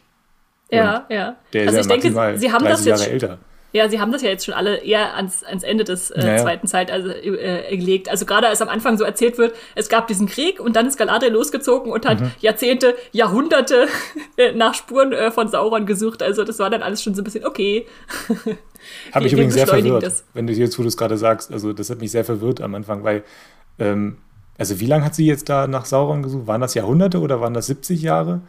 Ja, 0.71 1.07
ja. 1.09 1.37
Der 1.53 1.69
also 1.69 1.81
ist 1.81 1.89
ja 1.89 1.95
maximal 1.95 2.33
denke, 2.33 2.41
Sie 2.41 2.53
haben 2.53 2.65
30 2.65 2.71
das 2.71 2.85
jetzt 2.85 3.01
Jahre 3.01 3.13
älter. 3.13 3.39
Ja, 3.75 3.89
sie 3.89 3.99
haben 4.01 4.13
das 4.13 4.23
ja 4.23 4.29
jetzt 4.29 4.45
schon 4.45 4.55
alle 4.55 4.77
eher 4.77 5.17
ans, 5.17 5.43
ans 5.43 5.65
Ende 5.65 5.83
des 5.83 6.13
äh, 6.13 6.21
naja. 6.21 6.43
zweiten 6.45 6.69
Zeitalters 6.69 7.17
also, 7.17 7.35
äh, 7.37 7.77
gelegt. 7.77 8.09
Also 8.09 8.25
gerade 8.25 8.47
als 8.47 8.63
am 8.63 8.69
Anfang 8.69 8.97
so 8.97 9.03
erzählt 9.03 9.37
wird, 9.37 9.53
es 9.75 9.89
gab 9.89 10.07
diesen 10.07 10.29
Krieg 10.29 10.61
und 10.61 10.77
dann 10.77 10.87
ist 10.87 10.97
Galadriel 10.97 11.33
losgezogen 11.33 11.91
und 11.91 12.07
hat 12.07 12.21
mhm. 12.21 12.31
Jahrzehnte, 12.39 12.95
Jahrhunderte 13.11 13.89
nach 14.55 14.75
Spuren 14.75 15.13
äh, 15.13 15.33
von 15.33 15.49
Sauron 15.49 15.87
gesucht. 15.87 16.23
Also 16.23 16.45
das 16.45 16.61
war 16.61 16.71
dann 16.71 16.83
alles 16.83 17.03
schon 17.03 17.17
so 17.17 17.23
ein 17.23 17.25
bisschen 17.25 17.45
okay. 17.45 17.85
Habe 19.11 19.25
mich 19.25 19.33
übrigens 19.33 19.55
sehr 19.55 19.67
verwirrt, 19.67 20.05
das. 20.05 20.25
wenn 20.35 20.47
du 20.47 20.53
jetzt, 20.53 20.79
wo 20.79 20.83
du 20.83 20.89
es 20.89 20.97
gerade 20.97 21.17
sagst. 21.17 21.53
Also 21.53 21.73
das 21.73 21.91
hat 21.91 22.01
mich 22.01 22.13
sehr 22.13 22.25
verwirrt 22.25 22.61
am 22.61 22.77
Anfang, 22.77 23.03
weil 23.03 23.25
ähm, 23.79 24.19
also 24.59 24.81
wie 24.81 24.87
lange 24.87 25.05
hat 25.05 25.15
sie 25.15 25.27
jetzt 25.27 25.49
da 25.49 25.67
nach 25.67 25.85
Sauron 25.85 26.23
gesucht? 26.23 26.47
Waren 26.47 26.61
das 26.61 26.75
Jahrhunderte 26.75 27.21
oder 27.21 27.41
waren 27.41 27.55
das 27.55 27.67
70 27.67 28.03
Jahre? 28.03 28.41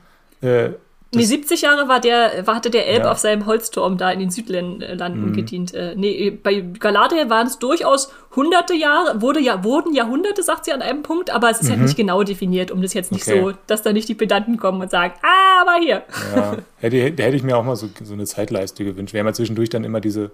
Äh, 0.42 0.70
Nee, 1.14 1.24
70 1.24 1.62
Jahre 1.62 1.88
war 1.88 2.00
der, 2.00 2.46
hatte 2.46 2.70
der 2.70 2.88
Elb 2.88 3.04
ja. 3.04 3.12
auf 3.12 3.20
seinem 3.20 3.46
Holzturm 3.46 3.98
da 3.98 4.12
in 4.12 4.20
den 4.20 4.32
Südlanden 4.32 5.30
mhm. 5.30 5.34
gedient. 5.34 5.74
Äh, 5.74 5.94
nee, 5.96 6.30
bei 6.32 6.60
Galadriel 6.60 7.30
waren 7.30 7.48
es 7.48 7.58
durchaus 7.58 8.12
hunderte 8.36 8.74
Jahre, 8.74 9.22
wurde 9.22 9.40
ja, 9.40 9.64
wurden 9.64 9.94
Jahrhunderte, 9.94 10.44
sagt 10.44 10.66
sie 10.66 10.74
an 10.74 10.82
einem 10.82 11.04
Punkt, 11.04 11.30
aber 11.30 11.50
es 11.50 11.62
ist 11.62 11.70
halt 11.70 11.78
mhm. 11.78 11.82
halt 11.82 11.90
nicht 11.90 11.98
genau 11.98 12.24
definiert, 12.24 12.72
um 12.72 12.82
das 12.82 12.94
jetzt 12.94 13.12
nicht 13.12 13.28
okay. 13.28 13.42
so, 13.42 13.54
dass 13.68 13.82
da 13.82 13.94
nicht 13.94 14.10
die 14.10 14.16
Pedanten 14.16 14.58
kommen 14.58 14.82
und 14.82 14.92
sagen, 14.92 15.14
ah, 15.22 15.62
aber 15.62 15.82
hier. 15.82 16.04
Ja, 16.36 16.58
hätte, 16.80 16.98
hätte 16.98 17.36
ich 17.36 17.44
mir 17.44 17.58
auch 17.58 17.64
mal 17.64 17.76
so, 17.76 17.88
so 18.04 18.14
eine 18.14 18.26
Zeitleiste 18.26 18.84
gewünscht. 18.84 19.14
Wir 19.14 19.22
haben 19.22 19.28
ja 19.28 19.34
zwischendurch 19.34 19.70
dann 19.70 19.84
immer 19.84 20.02
diese 20.02 20.32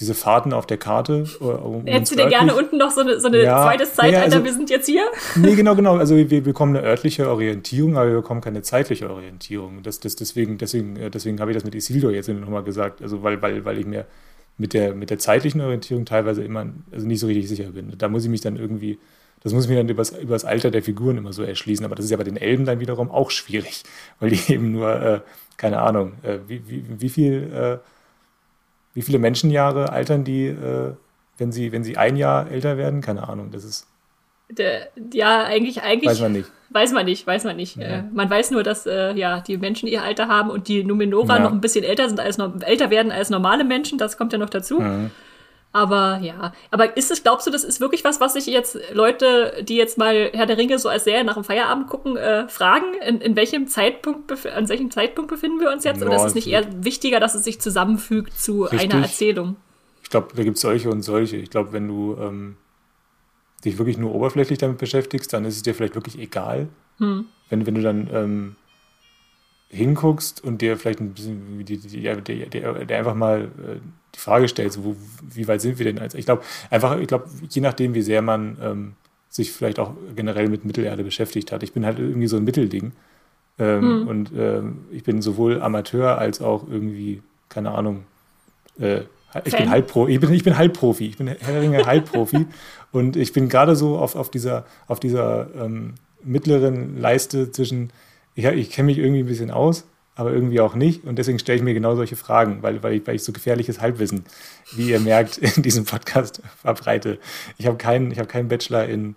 diese 0.00 0.14
Fahrten 0.14 0.52
auf 0.52 0.66
der 0.66 0.76
Karte. 0.76 1.24
Äh, 1.40 1.44
um 1.44 1.86
Hättest 1.86 2.12
du 2.12 2.16
dir 2.16 2.28
gerne 2.28 2.54
unten 2.54 2.78
noch 2.78 2.90
so 2.90 3.02
eine, 3.02 3.20
so 3.20 3.28
eine 3.28 3.42
ja, 3.42 3.62
zweites 3.62 3.94
Zeitalter, 3.94 4.18
ja, 4.18 4.24
also, 4.24 4.44
wir 4.44 4.52
sind 4.52 4.70
jetzt 4.70 4.86
hier? 4.86 5.04
Nee, 5.36 5.54
genau, 5.54 5.76
genau. 5.76 5.96
Also 5.96 6.16
wir 6.16 6.42
bekommen 6.42 6.76
eine 6.76 6.84
örtliche 6.84 7.28
Orientierung, 7.28 7.96
aber 7.96 8.08
wir 8.08 8.16
bekommen 8.16 8.40
keine 8.40 8.62
zeitliche 8.62 9.08
Orientierung. 9.08 9.82
Das, 9.82 10.00
das, 10.00 10.16
deswegen 10.16 10.58
deswegen, 10.58 10.96
äh, 10.96 11.10
deswegen 11.10 11.40
habe 11.40 11.52
ich 11.52 11.56
das 11.56 11.64
mit 11.64 11.74
Isildur 11.74 12.10
jetzt 12.10 12.28
nochmal 12.28 12.64
gesagt. 12.64 13.02
Also 13.02 13.22
weil, 13.22 13.40
weil, 13.40 13.64
weil 13.64 13.78
ich 13.78 13.86
mir 13.86 14.06
mit 14.58 14.72
der, 14.72 14.94
mit 14.94 15.10
der 15.10 15.18
zeitlichen 15.18 15.60
Orientierung 15.60 16.04
teilweise 16.04 16.42
immer 16.42 16.66
also 16.92 17.06
nicht 17.06 17.20
so 17.20 17.26
richtig 17.26 17.48
sicher 17.48 17.70
bin. 17.70 17.92
Da 17.96 18.08
muss 18.08 18.24
ich 18.24 18.30
mich 18.30 18.40
dann 18.40 18.56
irgendwie, 18.56 18.98
das 19.42 19.52
muss 19.52 19.64
ich 19.64 19.70
mir 19.70 19.76
dann 19.76 19.88
über 19.88 20.02
das 20.02 20.44
Alter 20.44 20.70
der 20.70 20.82
Figuren 20.82 21.18
immer 21.18 21.32
so 21.32 21.44
erschließen. 21.44 21.84
Aber 21.84 21.94
das 21.94 22.04
ist 22.04 22.10
ja 22.10 22.16
bei 22.16 22.24
den 22.24 22.36
Elben 22.36 22.64
dann 22.64 22.80
wiederum 22.80 23.10
auch 23.10 23.30
schwierig, 23.30 23.84
weil 24.18 24.30
die 24.30 24.40
eben 24.52 24.72
nur, 24.72 25.00
äh, 25.00 25.20
keine 25.56 25.80
Ahnung, 25.80 26.14
äh, 26.22 26.38
wie, 26.48 26.68
wie, 26.68 26.84
wie 26.98 27.08
viel 27.08 27.52
äh, 27.52 27.78
wie 28.94 29.02
viele 29.02 29.18
Menschenjahre 29.18 29.92
altern 29.92 30.24
die, 30.24 30.46
äh, 30.46 30.92
wenn, 31.36 31.52
sie, 31.52 31.72
wenn 31.72 31.84
sie 31.84 31.96
ein 31.96 32.16
Jahr 32.16 32.50
älter 32.50 32.76
werden? 32.76 33.00
Keine 33.00 33.28
Ahnung, 33.28 33.50
das 33.50 33.64
ist. 33.64 33.86
Der, 34.48 34.88
ja, 35.12 35.44
eigentlich, 35.44 35.82
eigentlich. 35.82 36.10
Weiß 36.10 36.20
man 36.20 36.32
nicht. 36.32 36.50
Weiß 36.70 36.92
man 36.92 37.04
nicht, 37.04 37.26
weiß 37.26 37.44
man 37.44 37.56
nicht. 37.56 37.76
Ja. 37.76 37.84
Äh, 37.84 38.02
man 38.12 38.28
weiß 38.28 38.50
nur, 38.50 38.62
dass 38.62 38.86
äh, 38.86 39.12
ja, 39.14 39.40
die 39.40 39.56
Menschen 39.58 39.88
ihr 39.88 40.02
Alter 40.02 40.28
haben 40.28 40.50
und 40.50 40.68
die 40.68 40.84
Numenora 40.84 41.36
ja. 41.36 41.42
noch 41.42 41.52
ein 41.52 41.60
bisschen 41.60 41.84
älter 41.84 42.08
sind 42.08 42.20
als 42.20 42.38
älter 42.38 42.90
werden 42.90 43.12
als 43.12 43.30
normale 43.30 43.64
Menschen. 43.64 43.98
Das 43.98 44.16
kommt 44.16 44.32
ja 44.32 44.38
noch 44.38 44.50
dazu. 44.50 44.80
Mhm. 44.80 45.10
Aber 45.74 46.20
ja, 46.22 46.52
aber 46.70 46.96
ist 46.96 47.10
es, 47.10 47.24
glaubst 47.24 47.48
du, 47.48 47.50
das 47.50 47.64
ist 47.64 47.80
wirklich 47.80 48.04
was, 48.04 48.20
was 48.20 48.34
sich 48.34 48.46
jetzt 48.46 48.78
Leute, 48.92 49.64
die 49.64 49.74
jetzt 49.74 49.98
mal 49.98 50.30
Herr 50.32 50.46
der 50.46 50.56
Ringe 50.56 50.78
so 50.78 50.88
als 50.88 51.02
Serie 51.02 51.24
nach 51.24 51.34
dem 51.34 51.42
Feierabend 51.42 51.88
gucken, 51.88 52.16
äh, 52.16 52.48
fragen, 52.48 52.94
in, 53.04 53.20
in 53.20 53.34
welchem 53.34 53.66
Zeitpunkt, 53.66 54.46
an 54.46 54.68
welchem 54.68 54.92
Zeitpunkt 54.92 55.28
befinden 55.28 55.58
wir 55.58 55.72
uns 55.72 55.82
jetzt? 55.82 56.00
Ja, 56.00 56.06
Oder 56.06 56.14
ist 56.18 56.26
es 56.26 56.34
nicht 56.36 56.46
eher 56.46 56.64
wichtiger, 56.84 57.18
dass 57.18 57.34
es 57.34 57.42
sich 57.42 57.60
zusammenfügt 57.60 58.38
zu 58.38 58.62
richtig. 58.62 58.94
einer 58.94 59.02
Erzählung? 59.02 59.56
Ich 60.04 60.10
glaube, 60.10 60.28
da 60.36 60.44
gibt 60.44 60.58
es 60.58 60.62
solche 60.62 60.88
und 60.90 61.02
solche. 61.02 61.38
Ich 61.38 61.50
glaube, 61.50 61.72
wenn 61.72 61.88
du 61.88 62.16
ähm, 62.20 62.56
dich 63.64 63.76
wirklich 63.76 63.98
nur 63.98 64.14
oberflächlich 64.14 64.58
damit 64.58 64.78
beschäftigst, 64.78 65.32
dann 65.32 65.44
ist 65.44 65.56
es 65.56 65.62
dir 65.62 65.74
vielleicht 65.74 65.96
wirklich 65.96 66.20
egal. 66.20 66.68
Hm. 66.98 67.26
Wenn, 67.48 67.66
wenn 67.66 67.74
du 67.74 67.82
dann 67.82 68.08
ähm, 68.12 68.56
hinguckst 69.70 70.44
und 70.44 70.62
dir 70.62 70.76
vielleicht 70.76 71.00
ein 71.00 71.14
bisschen, 71.14 71.64
die, 71.64 71.78
die, 71.78 71.88
die, 71.88 72.86
die 72.86 72.94
einfach 72.94 73.14
mal 73.16 73.50
äh, 73.58 73.80
die 74.14 74.18
Frage 74.18 74.48
stellst, 74.48 74.82
wo, 74.82 74.96
wie 75.22 75.48
weit 75.48 75.60
sind 75.60 75.78
wir 75.78 75.86
denn 75.86 75.98
als? 75.98 76.14
Ich 76.14 76.24
glaube, 76.24 76.42
einfach, 76.70 76.98
ich 76.98 77.08
glaube, 77.08 77.26
je 77.48 77.60
nachdem, 77.60 77.94
wie 77.94 78.02
sehr 78.02 78.22
man 78.22 78.56
ähm, 78.62 78.92
sich 79.28 79.52
vielleicht 79.52 79.78
auch 79.78 79.92
generell 80.14 80.48
mit 80.48 80.64
Mittelerde 80.64 81.02
beschäftigt 81.02 81.50
hat. 81.50 81.62
Ich 81.62 81.72
bin 81.72 81.84
halt 81.84 81.98
irgendwie 81.98 82.28
so 82.28 82.36
ein 82.36 82.44
Mittelding. 82.44 82.92
Ähm, 83.58 83.82
hm. 83.82 84.08
Und 84.08 84.32
ähm, 84.36 84.84
ich 84.92 85.02
bin 85.02 85.22
sowohl 85.22 85.60
Amateur 85.60 86.18
als 86.18 86.40
auch 86.40 86.68
irgendwie, 86.68 87.22
keine 87.48 87.72
Ahnung, 87.72 88.04
äh, 88.78 89.02
ich 89.44 89.56
bin 89.56 89.68
Halbprofi, 89.68 90.12
ich 90.12 90.20
bin, 90.20 90.32
ich 90.32 90.44
bin 90.44 90.56
Halbprofi, 90.56 91.08
ich 91.08 91.16
bin 91.16 91.26
Herringer 91.26 91.86
Halbprofi 91.86 92.46
und 92.92 93.16
ich 93.16 93.32
bin 93.32 93.48
gerade 93.48 93.74
so 93.74 93.98
auf, 93.98 94.14
auf 94.14 94.30
dieser, 94.30 94.64
auf 94.86 95.00
dieser 95.00 95.48
ähm, 95.56 95.94
mittleren 96.22 97.00
Leiste 97.00 97.50
zwischen, 97.50 97.90
ich, 98.36 98.44
ich 98.44 98.70
kenne 98.70 98.86
mich 98.86 98.98
irgendwie 98.98 99.24
ein 99.24 99.26
bisschen 99.26 99.50
aus, 99.50 99.86
aber 100.14 100.32
irgendwie 100.32 100.60
auch 100.60 100.74
nicht. 100.74 101.04
Und 101.04 101.16
deswegen 101.18 101.38
stelle 101.38 101.56
ich 101.56 101.64
mir 101.64 101.74
genau 101.74 101.96
solche 101.96 102.16
Fragen, 102.16 102.62
weil, 102.62 102.82
weil, 102.82 102.94
ich, 102.94 103.06
weil 103.06 103.16
ich 103.16 103.24
so 103.24 103.32
gefährliches 103.32 103.80
Halbwissen, 103.80 104.24
wie 104.72 104.90
ihr 104.90 105.00
merkt, 105.00 105.38
in 105.38 105.62
diesem 105.62 105.84
Podcast 105.84 106.42
verbreite. 106.62 107.18
Ich 107.58 107.66
habe 107.66 107.76
keinen, 107.76 108.16
hab 108.16 108.28
keinen 108.28 108.48
Bachelor 108.48 108.86
in 108.86 109.16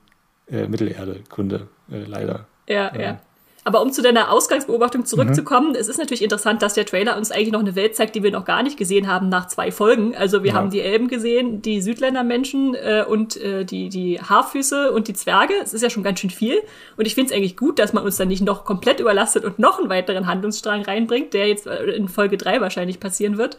äh, 0.49 0.67
Mittelerde-Kunde, 0.67 1.67
äh, 1.91 1.97
leider. 1.97 2.47
Ja, 2.67 2.93
ja. 2.95 3.01
ja. 3.01 3.21
Aber 3.67 3.81
um 3.81 3.91
zu 3.91 4.01
deiner 4.01 4.31
Ausgangsbeobachtung 4.31 5.03
zurückzukommen, 5.03 5.71
mhm. 5.71 5.75
es 5.75 5.89
ist 5.89 5.97
natürlich 5.97 6.23
interessant, 6.23 6.61
dass 6.61 6.75
der 6.75 6.85
Trailer 6.85 7.17
uns 7.17 7.31
eigentlich 7.31 7.51
noch 7.51 7.59
eine 7.59 7.75
Welt 7.75 7.97
zeigt, 7.97 8.15
die 8.15 8.23
wir 8.23 8.31
noch 8.31 8.45
gar 8.45 8.63
nicht 8.63 8.77
gesehen 8.77 9.07
haben 9.07 9.27
nach 9.27 9.49
zwei 9.49 9.73
Folgen. 9.73 10.15
Also 10.15 10.41
wir 10.41 10.51
ja. 10.51 10.55
haben 10.55 10.69
die 10.69 10.79
Elben 10.79 11.09
gesehen, 11.09 11.61
die 11.61 11.81
Südländermenschen 11.81 12.75
äh, 12.75 13.03
und 13.05 13.35
äh, 13.35 13.65
die, 13.65 13.89
die 13.89 14.21
Haarfüße 14.21 14.93
und 14.93 15.09
die 15.09 15.13
Zwerge. 15.13 15.53
Es 15.61 15.73
ist 15.73 15.81
ja 15.81 15.89
schon 15.89 16.01
ganz 16.01 16.21
schön 16.21 16.29
viel. 16.29 16.61
Und 16.95 17.07
ich 17.07 17.15
finde 17.15 17.33
es 17.33 17.37
eigentlich 17.37 17.57
gut, 17.57 17.77
dass 17.77 17.91
man 17.91 18.05
uns 18.05 18.15
dann 18.15 18.29
nicht 18.29 18.41
noch 18.41 18.63
komplett 18.63 19.01
überlastet 19.01 19.43
und 19.43 19.59
noch 19.59 19.79
einen 19.79 19.89
weiteren 19.89 20.27
Handlungsstrang 20.27 20.83
reinbringt, 20.83 21.33
der 21.33 21.49
jetzt 21.49 21.67
äh, 21.67 21.87
in 21.87 22.07
Folge 22.07 22.37
drei 22.37 22.61
wahrscheinlich 22.61 23.01
passieren 23.01 23.37
wird. 23.37 23.57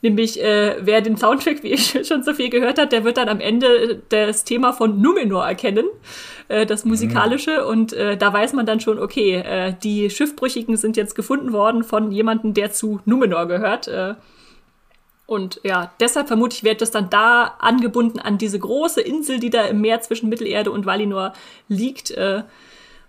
Nämlich, 0.00 0.42
äh, 0.42 0.76
wer 0.80 1.02
den 1.02 1.18
Soundtrack, 1.18 1.62
wie 1.62 1.72
ich 1.72 1.98
schon 2.08 2.22
so 2.22 2.32
viel 2.32 2.48
gehört 2.48 2.78
hat, 2.78 2.92
der 2.92 3.04
wird 3.04 3.18
dann 3.18 3.28
am 3.28 3.40
Ende 3.40 4.00
das 4.08 4.44
Thema 4.44 4.72
von 4.72 5.02
Numenor 5.02 5.44
erkennen, 5.44 5.84
äh, 6.50 6.66
das 6.66 6.84
musikalische. 6.84 7.60
Mhm. 7.62 7.66
Und 7.68 7.92
äh, 7.92 8.16
da 8.16 8.32
weiß 8.32 8.52
man 8.54 8.66
dann 8.66 8.80
schon, 8.80 8.98
okay, 8.98 9.36
äh, 9.36 9.74
die 9.82 10.10
Schiffbrüchigen 10.10 10.76
sind 10.76 10.96
jetzt 10.96 11.14
gefunden 11.14 11.52
worden 11.52 11.84
von 11.84 12.10
jemandem, 12.10 12.54
der 12.54 12.72
zu 12.72 13.00
Numenor 13.04 13.46
gehört. 13.46 13.88
Äh, 13.88 14.14
und 15.26 15.60
ja, 15.62 15.92
deshalb 16.00 16.26
vermute 16.26 16.56
ich, 16.56 16.64
wird 16.64 16.82
das 16.82 16.90
dann 16.90 17.08
da 17.08 17.54
angebunden 17.60 18.18
an 18.18 18.36
diese 18.36 18.58
große 18.58 19.00
Insel, 19.00 19.38
die 19.38 19.50
da 19.50 19.62
im 19.62 19.80
Meer 19.80 20.00
zwischen 20.00 20.28
Mittelerde 20.28 20.72
und 20.72 20.86
Valinor 20.86 21.34
liegt. 21.68 22.10
Äh, 22.10 22.42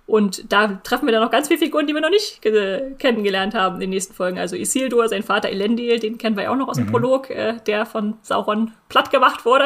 und 0.06 0.52
da 0.52 0.80
treffen 0.84 1.08
wir 1.08 1.12
dann 1.12 1.24
noch 1.24 1.32
ganz 1.32 1.48
viele 1.48 1.60
Figuren, 1.60 1.88
die 1.88 1.94
wir 1.94 2.02
noch 2.02 2.10
nicht 2.10 2.42
kennengelernt 2.42 3.56
haben 3.56 3.76
in 3.76 3.82
den 3.82 3.90
nächsten 3.92 4.14
Folgen. 4.14 4.38
Also 4.38 4.56
Isildur, 4.56 5.08
sein 5.08 5.24
Vater 5.24 5.50
Elendil, 5.50 6.00
den 6.00 6.18
kennen 6.18 6.36
wir 6.36 6.44
ja 6.44 6.52
auch 6.52 6.58
noch 6.58 6.68
aus 6.68 6.78
dem 6.78 6.88
mhm. 6.88 6.92
Prolog, 6.92 7.30
äh, 7.32 7.58
der 7.66 7.88
von 7.88 8.16
Sauron 8.22 8.74
platt 8.90 9.10
gemacht 9.10 9.46
wurde. 9.46 9.66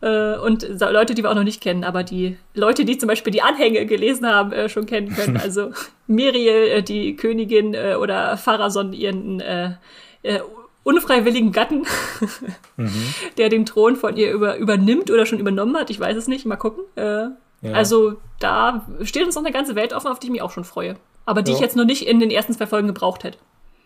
Äh, 0.00 0.36
und 0.36 0.66
Leute, 0.80 1.14
die 1.14 1.22
wir 1.22 1.30
auch 1.30 1.34
noch 1.34 1.44
nicht 1.44 1.60
kennen, 1.60 1.82
aber 1.82 2.04
die 2.04 2.36
Leute, 2.54 2.84
die 2.84 2.98
zum 2.98 3.08
Beispiel 3.08 3.32
die 3.32 3.42
Anhänge 3.42 3.84
gelesen 3.86 4.26
haben, 4.26 4.52
äh, 4.52 4.68
schon 4.68 4.86
kennen 4.86 5.14
können. 5.14 5.36
Also 5.48 5.70
Miriel, 6.06 6.68
äh, 6.68 6.82
die 6.82 7.16
Königin, 7.16 7.74
äh, 7.74 7.96
oder 8.00 8.36
Pharason, 8.36 8.92
ihren 8.92 9.40
äh, 9.40 9.72
unfreiwilligen 10.84 11.52
Gatten, 11.52 11.84
mhm. 12.76 13.14
der 13.38 13.48
den 13.48 13.66
Thron 13.66 13.96
von 13.96 14.16
ihr 14.16 14.32
über, 14.32 14.56
übernimmt 14.56 15.10
oder 15.10 15.26
schon 15.26 15.38
übernommen 15.38 15.76
hat. 15.76 15.90
Ich 15.90 15.98
weiß 15.98 16.16
es 16.16 16.28
nicht. 16.28 16.46
Mal 16.46 16.56
gucken. 16.56 16.84
Ja. 16.96 17.72
Also 17.72 18.14
da 18.38 18.86
steht 19.02 19.24
uns 19.24 19.34
noch 19.34 19.42
eine 19.42 19.52
ganze 19.52 19.74
Welt 19.74 19.92
offen, 19.92 20.08
auf 20.08 20.18
die 20.18 20.28
ich 20.28 20.32
mich 20.32 20.42
auch 20.42 20.50
schon 20.50 20.64
freue. 20.64 20.96
Aber 21.24 21.42
die 21.42 21.50
ja. 21.50 21.56
ich 21.56 21.62
jetzt 21.62 21.76
noch 21.76 21.84
nicht 21.84 22.06
in 22.06 22.20
den 22.20 22.30
ersten 22.30 22.52
zwei 22.52 22.66
Folgen 22.66 22.86
gebraucht 22.86 23.24
hätte. 23.24 23.38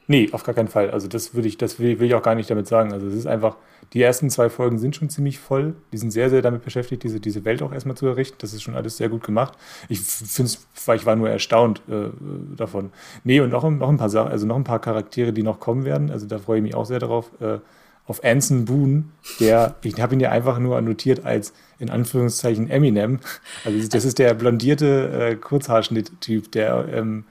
Nee, 0.08 0.28
auf 0.32 0.42
gar 0.42 0.54
keinen 0.54 0.68
Fall. 0.68 0.90
Also 0.90 1.08
das 1.08 1.34
würde 1.34 1.48
ich, 1.48 1.58
das 1.58 1.78
will, 1.78 2.00
will, 2.00 2.08
ich 2.08 2.14
auch 2.14 2.22
gar 2.22 2.34
nicht 2.34 2.50
damit 2.50 2.66
sagen. 2.66 2.92
Also 2.92 3.06
es 3.06 3.14
ist 3.14 3.26
einfach, 3.26 3.56
die 3.92 4.02
ersten 4.02 4.30
zwei 4.30 4.50
Folgen 4.50 4.78
sind 4.78 4.96
schon 4.96 5.08
ziemlich 5.10 5.38
voll. 5.38 5.74
Die 5.92 5.98
sind 5.98 6.10
sehr, 6.10 6.28
sehr 6.28 6.42
damit 6.42 6.64
beschäftigt, 6.64 7.02
diese, 7.04 7.20
diese 7.20 7.44
Welt 7.44 7.62
auch 7.62 7.72
erstmal 7.72 7.96
zu 7.96 8.06
errichten. 8.06 8.36
Das 8.40 8.52
ist 8.52 8.62
schon 8.62 8.74
alles 8.74 8.96
sehr 8.96 9.08
gut 9.08 9.22
gemacht. 9.22 9.54
Ich 9.88 10.00
finde 10.00 10.50
ich 10.94 11.06
war 11.06 11.16
nur 11.16 11.30
erstaunt 11.30 11.82
äh, 11.88 12.08
davon. 12.56 12.90
Nee, 13.24 13.40
und 13.40 13.50
noch, 13.50 13.68
noch 13.70 13.88
ein 13.88 13.96
paar 13.96 14.10
Sachen, 14.10 14.32
also 14.32 14.46
noch 14.46 14.56
ein 14.56 14.64
paar 14.64 14.80
Charaktere, 14.80 15.32
die 15.32 15.42
noch 15.42 15.60
kommen 15.60 15.84
werden. 15.84 16.10
Also 16.10 16.26
da 16.26 16.38
freue 16.38 16.58
ich 16.58 16.62
mich 16.62 16.74
auch 16.74 16.86
sehr 16.86 16.98
darauf. 16.98 17.30
Äh, 17.40 17.58
auf 18.06 18.24
Anson 18.24 18.64
Boone, 18.64 19.04
der, 19.38 19.76
ich 19.82 20.00
habe 20.00 20.14
ihn 20.14 20.20
ja 20.20 20.30
einfach 20.30 20.58
nur 20.58 20.76
annotiert 20.76 21.24
als 21.24 21.52
in 21.78 21.88
Anführungszeichen 21.88 22.68
Eminem. 22.68 23.20
Also 23.64 23.88
das 23.88 24.04
ist 24.04 24.18
der 24.18 24.34
blondierte 24.34 25.30
äh, 25.30 25.36
Kurzhaarschnitt-Typ, 25.36 26.50
der 26.50 26.88
ähm, 26.92 27.24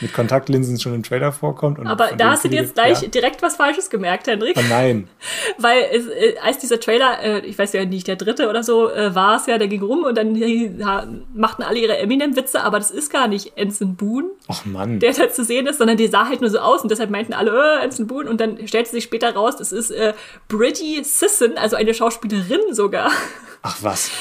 mit 0.00 0.12
Kontaktlinsen 0.12 0.78
schon 0.78 0.94
im 0.94 1.02
Trailer 1.02 1.32
vorkommt. 1.32 1.78
Aber 1.86 2.10
da 2.16 2.32
hast 2.32 2.44
du 2.44 2.48
dir 2.48 2.60
jetzt 2.60 2.74
gleich 2.74 3.00
ja. 3.02 3.08
direkt 3.08 3.40
was 3.42 3.56
Falsches 3.56 3.88
gemerkt, 3.88 4.26
Henrik. 4.26 4.56
Oh 4.58 4.62
nein. 4.68 5.08
Weil 5.58 5.84
es, 5.92 6.06
äh, 6.06 6.34
als 6.42 6.58
dieser 6.58 6.78
Trailer, 6.80 7.22
äh, 7.22 7.46
ich 7.46 7.58
weiß 7.58 7.72
ja 7.72 7.84
nicht, 7.84 8.06
der 8.06 8.16
dritte 8.16 8.48
oder 8.48 8.62
so, 8.62 8.90
äh, 8.90 9.14
war 9.14 9.36
es 9.36 9.46
ja, 9.46 9.56
der 9.56 9.68
ging 9.68 9.82
rum 9.82 10.04
und 10.04 10.16
dann 10.16 10.36
machten 11.34 11.62
alle 11.62 11.78
ihre 11.78 11.96
Eminem-Witze, 11.96 12.62
aber 12.62 12.78
das 12.78 12.90
ist 12.90 13.10
gar 13.10 13.26
nicht 13.26 13.58
Anson 13.58 13.96
Boone, 13.96 14.28
Ach 14.48 14.64
Mann. 14.66 15.00
der 15.00 15.12
da 15.12 15.30
zu 15.30 15.44
sehen 15.44 15.66
ist, 15.66 15.78
sondern 15.78 15.96
der 15.96 16.10
sah 16.10 16.28
halt 16.28 16.40
nur 16.40 16.50
so 16.50 16.58
aus 16.58 16.82
und 16.82 16.90
deshalb 16.90 17.10
meinten 17.10 17.32
alle, 17.32 17.50
äh, 17.50 17.84
Anson 17.84 18.06
Boone 18.06 18.28
und 18.28 18.40
dann 18.40 18.66
stellte 18.68 18.90
sich 18.90 19.04
später 19.04 19.34
raus, 19.34 19.56
das 19.56 19.72
ist 19.72 19.90
äh, 19.90 20.12
Bridgie 20.48 21.02
Sisson, 21.04 21.56
also 21.56 21.76
eine 21.76 21.94
Schauspielerin 21.94 22.74
sogar. 22.74 23.10
Ach 23.62 23.78
was. 23.82 24.12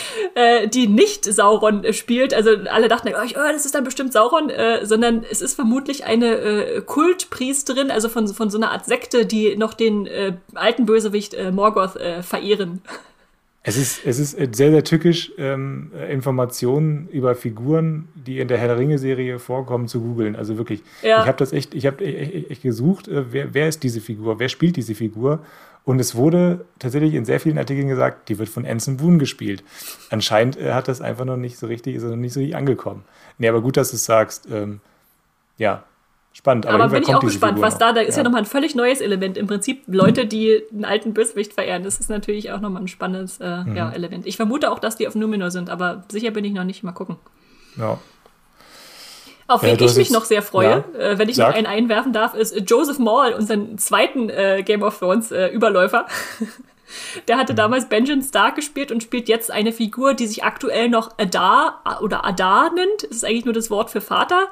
Die 0.74 0.88
nicht 0.88 1.24
Sauron 1.24 1.94
spielt. 1.94 2.34
Also 2.34 2.52
alle 2.72 2.88
dachten, 2.88 3.10
oh, 3.10 3.52
das 3.52 3.66
ist 3.66 3.76
dann 3.76 3.84
bestimmt 3.84 4.12
Sauron, 4.12 4.52
sondern 4.82 5.24
es 5.30 5.40
ist 5.40 5.54
vermutlich 5.66 6.06
eine 6.06 6.38
äh, 6.38 6.82
Kultpriesterin, 6.82 7.90
also 7.90 8.08
von, 8.08 8.28
von 8.28 8.52
so 8.52 8.58
einer 8.60 8.72
Art 8.72 8.86
Sekte, 8.86 9.26
die 9.26 9.56
noch 9.58 9.74
den 9.74 10.06
äh, 10.06 10.34
alten 10.54 10.86
Bösewicht 10.86 11.34
äh, 11.34 11.52
Morgoth 11.52 11.96
äh, 11.96 12.22
verehren. 12.22 12.82
Es 13.64 13.78
ist, 13.78 14.06
es 14.06 14.20
ist 14.20 14.38
sehr, 14.56 14.70
sehr 14.70 14.84
tückisch, 14.84 15.32
ähm, 15.40 15.92
Informationen 16.08 17.10
über 17.12 17.34
Figuren, 17.34 18.08
die 18.14 18.40
in 18.40 18.48
der 18.48 18.60
Herr 18.60 18.68
der 18.68 18.78
Ringe-Serie 18.78 19.40
vorkommen, 19.40 19.88
zu 19.88 20.02
googeln. 20.02 20.36
Also 20.36 20.60
wirklich, 20.60 20.84
ja. 21.02 21.22
ich 21.22 21.28
habe 21.28 21.40
das 21.40 21.52
echt, 21.52 21.74
ich 21.74 21.88
habe 21.88 22.06
echt, 22.06 22.52
echt 22.52 22.62
gesucht, 22.62 23.08
äh, 23.08 23.34
wer, 23.34 23.56
wer 23.56 23.68
ist 23.68 23.82
diese 23.82 24.02
Figur, 24.02 24.38
wer 24.38 24.50
spielt 24.50 24.76
diese 24.76 24.94
Figur? 24.94 25.40
Und 25.84 26.00
es 26.00 26.14
wurde 26.14 26.66
tatsächlich 26.78 27.16
in 27.16 27.26
sehr 27.26 27.40
vielen 27.40 27.58
Artikeln 27.58 27.88
gesagt, 27.88 28.30
die 28.30 28.38
wird 28.38 28.50
von 28.50 28.68
Anson 28.68 28.98
Boone 28.98 29.18
gespielt. 29.18 29.64
Anscheinend 30.12 30.58
äh, 30.58 30.74
hat 30.74 30.88
das 30.88 31.02
einfach 31.02 31.26
noch 31.26 31.38
nicht 31.38 31.58
so 31.58 31.66
richtig, 31.66 31.96
ist 31.96 32.04
er 32.04 32.10
noch 32.10 32.18
nicht 32.18 32.34
so 32.34 32.40
richtig 32.40 32.56
angekommen. 32.56 33.04
Nee, 33.40 33.50
aber 33.50 33.62
gut, 33.62 33.78
dass 33.78 33.90
du 33.90 33.96
es 33.96 34.06
sagst. 34.06 34.48
Ähm, 34.52 34.80
ja, 35.58 35.84
spannend. 36.34 36.66
Aber, 36.66 36.84
aber 36.84 36.94
bin 36.94 37.04
ich 37.04 37.16
auch 37.16 37.20
gespannt, 37.20 37.62
was 37.62 37.78
da, 37.78 37.94
da 37.94 38.02
ist 38.02 38.16
ja, 38.16 38.20
ja 38.20 38.24
nochmal 38.24 38.42
ein 38.42 38.46
völlig 38.46 38.76
neues 38.76 39.02
Element. 39.02 39.38
Im 39.38 39.48
Prinzip 39.48 39.84
Leute, 39.88 40.26
die 40.26 40.64
einen 40.72 40.86
alten 40.86 41.14
Bösewicht 41.14 41.54
verehren, 41.54 41.84
das 41.84 42.00
ist 42.00 42.10
natürlich 42.10 42.52
auch 42.52 42.60
nochmal 42.60 42.82
ein 42.82 42.88
spannendes 42.88 43.40
äh, 43.40 43.64
mhm. 43.64 43.76
ja, 43.76 43.92
Element. 43.92 44.26
Ich 44.26 44.36
vermute 44.36 44.72
auch, 44.72 44.80
dass 44.80 44.96
die 44.98 45.08
auf 45.08 45.16
Numenor 45.16 45.52
sind, 45.52 45.70
aber 45.70 46.04
sicher 46.10 46.32
bin 46.32 46.46
ich 46.46 46.54
noch 46.54 46.64
nicht. 46.64 46.84
Mal 46.84 46.92
gucken. 46.92 47.18
Ja. 47.78 47.98
Auf 49.48 49.62
wen 49.62 49.78
ich 49.80 49.96
mich 49.96 50.10
noch 50.10 50.26
sehr 50.26 50.42
freue, 50.42 50.84
ja, 50.94 51.00
äh, 51.00 51.20
wenn 51.20 51.30
ich 51.30 51.36
sag. 51.36 51.50
noch 51.50 51.56
einen 51.56 51.68
einwerfen 51.68 52.14
darf, 52.14 52.34
ist 52.34 52.60
Joseph 52.68 52.98
Maul, 52.98 53.34
unseren 53.34 53.78
zweiten 53.78 54.30
äh, 54.30 54.64
Game 54.66 54.82
of 54.82 54.98
Thrones 54.98 55.32
äh, 55.32 55.48
Überläufer. 55.50 56.08
Der 57.28 57.38
hatte 57.38 57.54
mhm. 57.54 57.58
damals 57.58 57.88
Benjamin 57.88 58.24
Stark 58.24 58.56
gespielt 58.56 58.92
und 58.92 59.04
spielt 59.04 59.28
jetzt 59.28 59.52
eine 59.52 59.72
Figur, 59.72 60.16
die 60.16 60.26
sich 60.26 60.44
aktuell 60.44 60.90
noch 60.90 61.12
Adar 61.18 61.82
oder 62.02 62.26
Adar 62.26 62.74
nennt. 62.74 63.04
Das 63.04 63.18
ist 63.18 63.26
eigentlich 63.26 63.46
nur 63.46 63.54
das 63.54 63.70
Wort 63.70 63.92
für 63.92 64.02
Vater. 64.02 64.50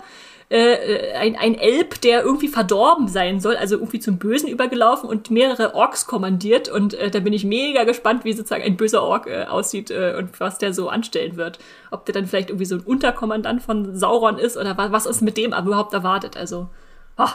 Äh, 0.53 1.13
ein, 1.15 1.35
ein 1.35 1.55
Elb, 1.55 1.99
der 2.01 2.21
irgendwie 2.21 2.47
verdorben 2.47 3.07
sein 3.07 3.39
soll, 3.39 3.55
also 3.55 3.77
irgendwie 3.77 3.99
zum 3.99 4.19
Bösen 4.19 4.47
übergelaufen 4.47 5.09
und 5.09 5.31
mehrere 5.31 5.73
Orks 5.73 6.05
kommandiert. 6.05 6.69
Und 6.69 6.93
äh, 6.93 7.09
da 7.09 7.21
bin 7.21 7.34
ich 7.34 7.43
mega 7.43 7.85
gespannt, 7.85 8.23
wie 8.23 8.34
sozusagen 8.34 8.61
ein 8.61 8.77
böser 8.77 9.01
Ork 9.01 9.25
äh, 9.25 9.45
aussieht 9.45 9.89
äh, 9.89 10.13
und 10.15 10.39
was 10.39 10.59
der 10.59 10.71
so 10.75 10.89
anstellen 10.89 11.38
wird. 11.38 11.57
Ob 11.89 12.05
der 12.05 12.13
dann 12.13 12.27
vielleicht 12.27 12.51
irgendwie 12.51 12.67
so 12.67 12.75
ein 12.75 12.81
Unterkommandant 12.81 13.63
von 13.63 13.97
Sauron 13.97 14.38
ist 14.38 14.55
oder 14.55 14.77
was, 14.77 14.91
was 14.91 15.05
ist 15.07 15.21
mit 15.23 15.38
dem 15.38 15.53
überhaupt 15.53 15.91
erwartet. 15.91 16.38
Also. 16.38 16.69
Oh. 17.17 17.25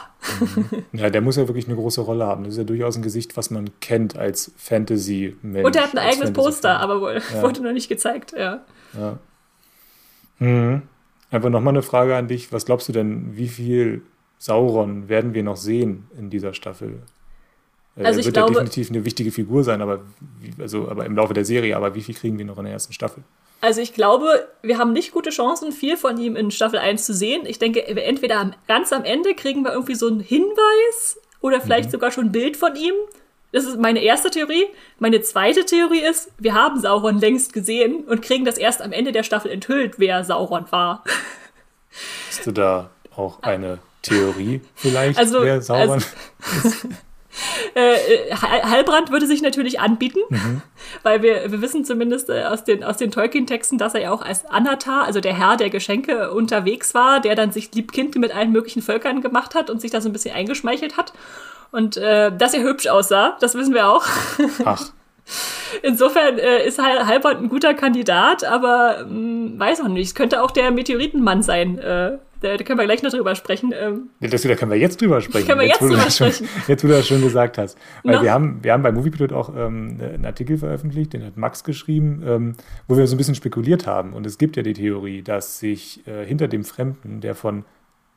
Ja, 0.93 1.09
der 1.09 1.19
muss 1.19 1.35
ja 1.35 1.45
wirklich 1.45 1.67
eine 1.67 1.75
große 1.75 1.99
Rolle 1.99 2.25
haben. 2.25 2.45
Das 2.45 2.53
ist 2.53 2.59
ja 2.59 2.63
durchaus 2.63 2.95
ein 2.95 3.01
Gesicht, 3.01 3.35
was 3.35 3.49
man 3.49 3.69
kennt 3.81 4.17
als 4.17 4.53
Fantasy-Mensch. 4.55 5.65
Und 5.65 5.75
er 5.75 5.83
hat 5.83 5.91
ein 5.91 5.97
eigenes 5.97 6.31
Poster, 6.31 6.79
aber 6.79 7.01
wohl, 7.01 7.21
ja. 7.33 7.41
wurde 7.41 7.63
noch 7.63 7.73
nicht 7.73 7.89
gezeigt, 7.89 8.31
ja. 8.31 8.61
Ja. 8.97 9.17
Mhm. 10.39 10.83
Einfach 11.31 11.49
nochmal 11.49 11.73
eine 11.73 11.83
Frage 11.83 12.15
an 12.15 12.27
dich. 12.27 12.51
Was 12.51 12.65
glaubst 12.65 12.87
du 12.89 12.93
denn, 12.93 13.37
wie 13.37 13.47
viel 13.47 14.01
Sauron 14.37 15.09
werden 15.09 15.33
wir 15.33 15.43
noch 15.43 15.57
sehen 15.57 16.07
in 16.17 16.29
dieser 16.29 16.53
Staffel? 16.53 17.01
Äh, 17.95 18.05
also 18.05 18.19
er 18.19 18.25
wird 18.25 18.35
glaube, 18.35 18.53
ja 18.53 18.59
definitiv 18.59 18.89
eine 18.89 19.05
wichtige 19.05 19.31
Figur 19.31 19.63
sein, 19.63 19.81
aber, 19.81 20.01
also, 20.59 20.89
aber 20.89 21.05
im 21.05 21.15
Laufe 21.15 21.33
der 21.33 21.45
Serie. 21.45 21.75
Aber 21.75 21.93
wie 21.95 22.01
viel 22.01 22.15
kriegen 22.15 22.37
wir 22.37 22.45
noch 22.45 22.57
in 22.57 22.65
der 22.65 22.73
ersten 22.73 22.93
Staffel? 22.93 23.23
Also 23.61 23.81
ich 23.81 23.93
glaube, 23.93 24.47
wir 24.61 24.77
haben 24.77 24.93
nicht 24.93 25.11
gute 25.11 25.31
Chancen, 25.31 25.71
viel 25.71 25.97
von 25.97 26.17
ihm 26.17 26.35
in 26.35 26.49
Staffel 26.49 26.79
1 26.79 27.05
zu 27.05 27.13
sehen. 27.13 27.45
Ich 27.45 27.59
denke, 27.59 27.85
entweder 27.85 28.51
ganz 28.67 28.93
am 28.93 29.03
Ende 29.03 29.35
kriegen 29.35 29.63
wir 29.63 29.73
irgendwie 29.73 29.95
so 29.95 30.07
einen 30.07 30.21
Hinweis 30.21 31.19
oder 31.41 31.59
vielleicht 31.59 31.89
mhm. 31.89 31.91
sogar 31.91 32.11
schon 32.11 32.27
ein 32.27 32.31
Bild 32.31 32.55
von 32.55 32.75
ihm. 32.75 32.93
Das 33.51 33.65
ist 33.65 33.79
meine 33.79 34.01
erste 34.01 34.29
Theorie. 34.29 34.65
Meine 34.99 35.21
zweite 35.21 35.65
Theorie 35.65 36.01
ist, 36.01 36.31
wir 36.37 36.53
haben 36.53 36.79
Sauron 36.79 37.19
längst 37.19 37.53
gesehen 37.53 38.03
und 38.03 38.21
kriegen 38.21 38.45
das 38.45 38.57
erst 38.57 38.81
am 38.81 38.91
Ende 38.91 39.11
der 39.11 39.23
Staffel 39.23 39.49
enthüllt, 39.51 39.95
wer 39.97 40.23
Sauron 40.23 40.65
war. 40.71 41.03
Hast 42.27 42.45
du 42.45 42.51
da 42.51 42.91
auch 43.15 43.41
eine 43.41 43.79
Theorie 44.01 44.61
vielleicht, 44.75 45.17
also, 45.17 45.41
wer 45.41 45.61
Sauron 45.61 45.89
also, 45.93 46.07
ist? 46.67 46.87
Äh, 47.73 48.33
Halbrand 48.33 49.11
würde 49.11 49.27
sich 49.27 49.41
natürlich 49.41 49.79
anbieten, 49.79 50.19
mhm. 50.29 50.61
weil 51.03 51.21
wir, 51.21 51.51
wir 51.51 51.61
wissen 51.61 51.85
zumindest 51.85 52.29
äh, 52.29 52.43
aus 52.43 52.63
den, 52.63 52.83
aus 52.83 52.97
den 52.97 53.11
Tolkien-Texten, 53.11 53.77
dass 53.77 53.93
er 53.93 54.01
ja 54.01 54.11
auch 54.11 54.21
als 54.21 54.45
Anatar, 54.45 55.03
also 55.03 55.21
der 55.21 55.37
Herr 55.37 55.55
der 55.55 55.69
Geschenke, 55.69 56.31
unterwegs 56.31 56.93
war, 56.93 57.19
der 57.19 57.35
dann 57.35 57.51
sich 57.51 57.73
Liebkind 57.73 58.15
mit 58.15 58.35
allen 58.35 58.51
möglichen 58.51 58.81
Völkern 58.81 59.21
gemacht 59.21 59.55
hat 59.55 59.69
und 59.69 59.79
sich 59.81 59.91
da 59.91 60.01
so 60.01 60.09
ein 60.09 60.13
bisschen 60.13 60.35
eingeschmeichelt 60.35 60.97
hat. 60.97 61.13
Und 61.71 61.97
äh, 61.97 62.31
dass 62.35 62.53
er 62.53 62.63
hübsch 62.63 62.87
aussah, 62.87 63.37
das 63.39 63.55
wissen 63.55 63.73
wir 63.73 63.87
auch. 63.87 64.05
Ach. 64.65 64.91
Insofern 65.83 66.39
äh, 66.39 66.65
ist 66.65 66.79
Halbert 66.79 67.37
ein 67.37 67.49
guter 67.49 67.73
Kandidat, 67.73 68.43
aber 68.43 69.05
mh, 69.05 69.09
hm, 69.09 69.59
weiß 69.59 69.81
auch 69.81 69.87
nicht. 69.87 70.07
Es 70.07 70.15
könnte 70.15 70.41
auch 70.41 70.51
der 70.51 70.71
Meteoritenmann 70.71 71.43
sein, 71.43 71.77
äh, 71.77 72.17
Da, 72.41 72.55
da, 72.55 72.63
können 72.63 72.79
wir 72.79 72.85
gleich 72.85 73.03
noch 73.03 73.11
drüber 73.11 73.35
sprechen. 73.35 73.73
Ähm, 73.77 74.09
ja, 74.21 74.29
das, 74.29 74.41
da 74.43 74.55
können 74.55 74.71
wir 74.71 74.77
jetzt 74.77 75.01
drüber 75.01 75.21
sprechen. 75.21 75.45
Können 75.45 75.59
wir 75.59 75.67
jetzt, 75.67 75.81
jetzt 75.81 75.91
drüber 75.91 76.09
sprechen. 76.09 76.47
Schon, 76.47 76.63
jetzt, 76.67 76.83
wo 76.83 76.87
du 76.87 76.93
das 76.93 77.07
schon 77.07 77.21
gesagt 77.21 77.57
hast. 77.57 77.77
Weil 78.03 78.15
no. 78.15 78.21
wir 78.23 78.31
haben, 78.31 78.63
wir 78.63 78.71
haben 78.71 78.81
bei 78.81 78.91
Moviepilot 78.91 79.33
auch 79.33 79.49
ähm, 79.55 79.99
einen 80.01 80.25
Artikel 80.25 80.57
veröffentlicht, 80.57 81.13
den 81.13 81.25
hat 81.25 81.37
Max 81.37 81.63
geschrieben, 81.63 82.23
ähm, 82.25 82.55
wo 82.87 82.97
wir 82.97 83.05
so 83.07 83.15
ein 83.15 83.17
bisschen 83.17 83.35
spekuliert 83.35 83.85
haben. 83.85 84.13
Und 84.13 84.25
es 84.25 84.37
gibt 84.37 84.55
ja 84.55 84.63
die 84.63 84.73
Theorie, 84.73 85.21
dass 85.21 85.59
sich 85.59 86.07
äh, 86.07 86.25
hinter 86.25 86.47
dem 86.47 86.63
Fremden, 86.63 87.19
der 87.19 87.35
von 87.35 87.65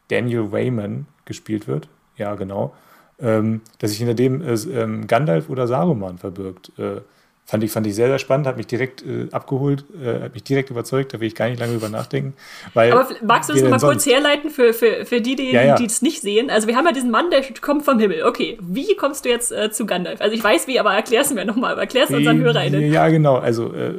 Daniel 0.09 0.53
Wayman 0.53 1.07
gespielt 1.25 1.67
wird, 1.67 1.89
ja 2.17 2.35
genau, 2.37 2.75
dass 3.23 3.91
sich 3.91 3.99
hinter 3.99 4.15
dem 4.15 4.43
äh, 4.43 4.55
ähm, 4.55 5.07
Gandalf 5.07 5.49
oder 5.49 5.67
Saruman 5.67 6.19
verbirgt. 6.19 6.73
Äh, 6.79 7.01
Fand 7.45 7.65
ich, 7.65 7.73
fand 7.73 7.87
ich 7.89 7.97
sehr, 7.97 8.07
sehr 8.07 8.21
spannend, 8.21 8.47
hat 8.47 8.57
mich 8.57 8.69
direkt 8.69 9.05
äh, 9.05 9.27
abgeholt, 9.33 9.85
äh, 10.01 10.23
hat 10.23 10.33
mich 10.33 10.45
direkt 10.45 10.71
überzeugt, 10.71 11.13
da 11.13 11.21
will 11.21 11.27
ich 11.27 11.35
gar 11.35 11.49
nicht 11.49 11.59
lange 11.59 11.73
drüber 11.73 11.89
nachdenken. 11.89 12.35
Aber 12.73 13.09
magst 13.27 13.51
du 13.51 13.55
das 13.55 13.69
mal 13.69 13.81
kurz 13.81 14.07
herleiten 14.07 14.49
für, 14.49 14.73
für, 14.73 15.05
für 15.05 15.21
die, 15.21 15.35
die 15.35 15.51
ja, 15.51 15.63
ja. 15.63 15.75
es 15.75 16.03
nicht 16.03 16.23
sehen? 16.23 16.51
Also 16.51 16.69
wir 16.69 16.77
haben 16.77 16.87
ja 16.87 16.93
diesen 16.93 17.11
Mann, 17.11 17.31
der 17.31 17.43
kommt 17.61 17.85
vom 17.85 17.99
Himmel. 17.99 18.23
Okay, 18.23 18.59
wie 18.63 18.95
kommst 18.95 19.25
du 19.25 19.29
jetzt 19.29 19.51
äh, 19.51 19.73
zu 19.73 19.87
Gandalf? 19.87 20.21
Also 20.21 20.35
ich 20.35 20.43
weiß 20.43 20.69
wie, 20.69 20.79
aber 20.79 20.95
erklär 20.95 21.23
es 21.23 21.35
mir 21.35 21.45
nochmal, 21.45 21.77
erklär 21.79 22.05
es 22.05 22.11
unseren 22.11 22.39
HörerInnen. 22.39 22.93
Ja, 22.93 23.09
genau, 23.09 23.37
also 23.37 23.75
äh, 23.75 23.99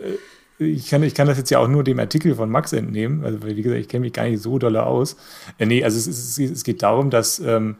ich 0.57 0.89
kann, 0.89 1.03
ich 1.03 1.13
kann 1.13 1.27
das 1.27 1.37
jetzt 1.37 1.51
ja 1.51 1.59
auch 1.59 1.67
nur 1.67 1.83
dem 1.83 1.99
Artikel 1.99 2.35
von 2.35 2.49
Max 2.49 2.71
entnehmen, 2.71 3.25
also 3.25 3.45
wie 3.45 3.61
gesagt, 3.61 3.81
ich 3.81 3.89
kenne 3.89 4.01
mich 4.01 4.13
gar 4.13 4.23
nicht 4.23 4.41
so 4.41 4.57
dolle 4.57 4.85
aus. 4.85 5.17
Äh, 5.59 5.65
nee, 5.65 5.83
also 5.83 5.97
es, 5.97 6.07
es, 6.07 6.39
es 6.39 6.63
geht 6.63 6.81
darum, 6.81 7.09
dass 7.09 7.39
ähm, 7.39 7.75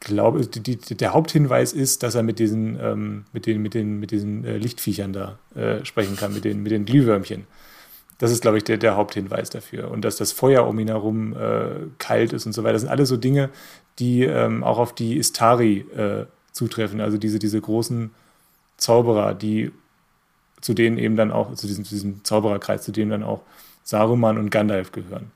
glaube, 0.00 0.46
die, 0.46 0.76
die, 0.76 0.96
der 0.96 1.12
Haupthinweis 1.12 1.72
ist, 1.72 2.02
dass 2.02 2.14
er 2.14 2.22
mit 2.22 2.38
diesen, 2.38 2.78
ähm, 2.80 3.24
mit 3.32 3.46
den, 3.46 3.62
mit 3.62 3.74
den, 3.74 3.98
mit 4.00 4.10
diesen 4.10 4.44
äh, 4.44 4.56
Lichtviechern 4.56 5.12
da 5.12 5.38
äh, 5.54 5.84
sprechen 5.84 6.16
kann, 6.16 6.32
mit 6.34 6.44
den, 6.44 6.62
mit 6.62 6.72
den 6.72 6.84
Glühwürmchen. 6.84 7.46
Das 8.18 8.32
ist, 8.32 8.42
glaube 8.42 8.58
ich, 8.58 8.64
der, 8.64 8.78
der 8.78 8.96
Haupthinweis 8.96 9.50
dafür. 9.50 9.90
Und 9.90 10.04
dass 10.04 10.16
das 10.16 10.32
Feuer 10.32 10.66
um 10.66 10.78
ihn 10.78 10.88
herum 10.88 11.34
äh, 11.34 11.86
kalt 11.98 12.32
ist 12.32 12.46
und 12.46 12.52
so 12.52 12.64
weiter. 12.64 12.74
Das 12.74 12.82
sind 12.82 12.90
alles 12.90 13.08
so 13.08 13.16
Dinge, 13.16 13.50
die 13.98 14.24
ähm, 14.24 14.64
auch 14.64 14.78
auf 14.78 14.94
die 14.94 15.16
Istari 15.16 15.80
äh, 15.96 16.26
zutreffen. 16.52 17.00
Also 17.00 17.18
diese, 17.18 17.38
diese 17.38 17.60
großen 17.60 18.10
Zauberer, 18.76 19.34
die 19.34 19.70
zu 20.60 20.74
denen 20.74 20.98
eben 20.98 21.16
dann 21.16 21.30
auch, 21.30 21.54
zu 21.54 21.66
diesem, 21.66 21.84
zu 21.84 21.94
diesem 21.94 22.24
Zaubererkreis, 22.24 22.82
zu 22.82 22.92
denen 22.92 23.10
dann 23.10 23.22
auch 23.22 23.42
Saruman 23.84 24.38
und 24.38 24.50
Gandalf 24.50 24.92
gehören. 24.92 25.30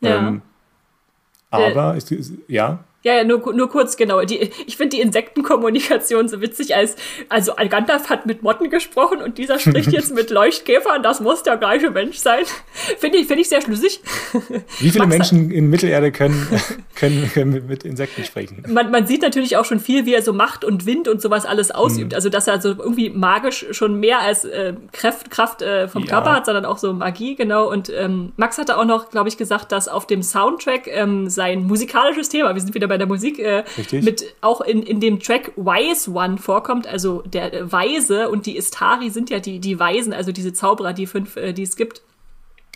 Ja. 0.00 0.28
Ähm, 0.28 0.42
aber, 1.50 1.94
äh, 1.94 1.98
ist, 1.98 2.32
ja. 2.46 2.84
Ja, 3.04 3.14
ja, 3.14 3.22
nur, 3.22 3.54
nur 3.54 3.70
kurz, 3.70 3.96
genau. 3.96 4.22
Die, 4.22 4.50
ich 4.66 4.76
finde 4.76 4.96
die 4.96 5.02
Insektenkommunikation 5.02 6.28
so 6.28 6.40
witzig, 6.40 6.74
als 6.74 6.96
also 7.28 7.52
Gandalf 7.68 8.10
hat 8.10 8.26
mit 8.26 8.42
Motten 8.42 8.70
gesprochen 8.70 9.22
und 9.22 9.38
dieser 9.38 9.60
spricht 9.60 9.92
jetzt 9.92 10.12
mit 10.12 10.30
Leuchtkäfern, 10.30 11.04
das 11.04 11.20
muss 11.20 11.44
der 11.44 11.58
gleiche 11.58 11.92
Mensch 11.92 12.18
sein. 12.18 12.42
Finde 12.98 13.18
ich, 13.18 13.28
find 13.28 13.38
ich 13.38 13.48
sehr 13.48 13.60
schlüssig. 13.60 14.00
Wie 14.80 14.90
viele 14.90 15.06
Max 15.06 15.30
Menschen 15.30 15.52
in 15.52 15.70
Mittelerde 15.70 16.10
können, 16.10 16.48
können, 16.96 17.30
können 17.32 17.68
mit 17.68 17.84
Insekten 17.84 18.24
sprechen? 18.24 18.64
Man, 18.66 18.90
man 18.90 19.06
sieht 19.06 19.22
natürlich 19.22 19.56
auch 19.56 19.64
schon 19.64 19.78
viel, 19.78 20.04
wie 20.04 20.14
er 20.14 20.22
so 20.22 20.32
Macht 20.32 20.64
und 20.64 20.84
Wind 20.84 21.06
und 21.06 21.22
sowas 21.22 21.46
alles 21.46 21.70
ausübt. 21.70 22.10
Mhm. 22.10 22.16
Also, 22.16 22.30
dass 22.30 22.48
er 22.48 22.60
so 22.60 22.70
irgendwie 22.70 23.10
magisch 23.10 23.66
schon 23.70 24.00
mehr 24.00 24.18
als 24.22 24.44
äh, 24.44 24.74
Kraft, 24.90 25.30
Kraft 25.30 25.62
äh, 25.62 25.86
vom 25.86 26.02
ja. 26.02 26.08
Körper 26.08 26.32
hat, 26.32 26.46
sondern 26.46 26.64
auch 26.64 26.78
so 26.78 26.92
Magie, 26.92 27.36
genau. 27.36 27.70
Und 27.70 27.90
ähm, 27.90 28.32
Max 28.36 28.58
hatte 28.58 28.76
auch 28.76 28.84
noch, 28.84 29.10
glaube 29.10 29.28
ich, 29.28 29.36
gesagt, 29.36 29.70
dass 29.70 29.86
auf 29.86 30.08
dem 30.08 30.24
Soundtrack 30.24 30.88
ähm, 30.88 31.30
sein 31.30 31.62
musikalisches 31.62 32.28
Thema, 32.28 32.54
wir 32.54 32.60
sind 32.60 32.74
wieder 32.74 32.87
bei 32.88 32.98
der 32.98 33.06
Musik, 33.06 33.38
äh, 33.38 33.64
mit 33.92 34.34
auch 34.40 34.60
in, 34.60 34.82
in 34.82 35.00
dem 35.00 35.20
Track 35.20 35.52
Wise 35.56 36.10
One 36.10 36.38
vorkommt, 36.38 36.86
also 36.86 37.22
der 37.22 37.70
Weise 37.70 38.28
und 38.30 38.46
die 38.46 38.56
Istari 38.56 39.10
sind 39.10 39.30
ja 39.30 39.38
die, 39.40 39.60
die 39.60 39.78
Weisen, 39.78 40.12
also 40.12 40.32
diese 40.32 40.52
Zauberer, 40.52 40.92
die 40.92 41.06
fünf, 41.06 41.36
äh, 41.36 41.52
die 41.52 41.62
es 41.62 41.76
gibt. 41.76 42.02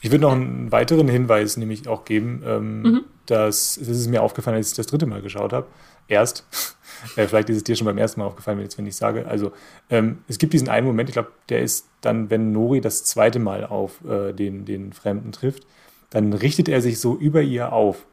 Ich 0.03 0.11
würde 0.11 0.23
noch 0.23 0.33
einen 0.33 0.73
weiteren 0.73 1.09
Hinweis 1.09 1.57
nämlich 1.57 1.87
auch 1.87 2.05
geben, 2.05 2.43
ähm, 2.45 2.83
mhm. 2.83 3.05
dass 3.27 3.77
das 3.79 3.89
ist 3.89 4.09
mir 4.09 4.23
aufgefallen, 4.23 4.57
als 4.57 4.71
ich 4.71 4.77
das 4.77 4.89
dritte 4.89 5.07
Mal 5.07 5.23
geschaut 5.23 5.53
habe. 5.53 5.69
Erst, 6.09 6.45
äh, 7.17 7.27
vielleicht 7.29 7.49
ist 7.51 7.59
es 7.59 7.65
dir 7.65 7.77
schon 7.77 7.85
beim 7.85 7.99
ersten 7.99 8.21
Mal 8.21 8.27
aufgefallen, 8.27 8.59
wenn, 8.59 8.65
jetzt, 8.65 8.77
wenn 8.79 8.87
ich 8.87 8.97
sage. 8.97 9.27
Also 9.27 9.53
ähm, 9.91 10.19
es 10.27 10.39
gibt 10.39 10.53
diesen 10.53 10.69
einen 10.69 10.87
Moment, 10.87 11.09
ich 11.09 11.13
glaube, 11.13 11.31
der 11.49 11.63
ist 11.63 11.87
dann, 12.01 12.31
wenn 12.31 12.51
Nori 12.51 12.81
das 12.81 13.05
zweite 13.05 13.39
Mal 13.39 13.65
auf 13.65 14.05
äh, 14.05 14.33
den, 14.33 14.65
den 14.65 14.93
Fremden 14.93 15.31
trifft, 15.31 15.65
dann 16.11 16.33
richtet 16.33 16.69
er 16.69 16.83
sich 16.83 16.99
so 16.99 17.17
über 17.17 17.41
ihr 17.41 17.73
auf, 17.73 18.05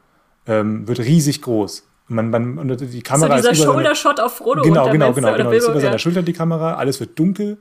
ähm, 0.46 0.86
wird 0.86 1.00
riesig 1.00 1.42
groß 1.42 1.89
man, 2.10 2.30
man, 2.30 2.58
und 2.58 2.80
die 2.80 3.02
Kamera 3.02 3.40
so 3.40 3.50
dieser 3.50 3.64
Shoulder-Shot 3.64 4.20
auf 4.20 4.36
Frodo 4.36 4.62
Genau, 4.62 4.90
genau, 4.90 5.12
genau. 5.12 5.36
genau. 5.36 5.50
ist 5.50 5.64
über 5.64 5.74
ja. 5.74 5.80
seiner 5.80 5.98
Schulter 5.98 6.22
die 6.22 6.32
Kamera, 6.32 6.74
alles 6.74 7.00
wird 7.00 7.18
dunkel. 7.18 7.58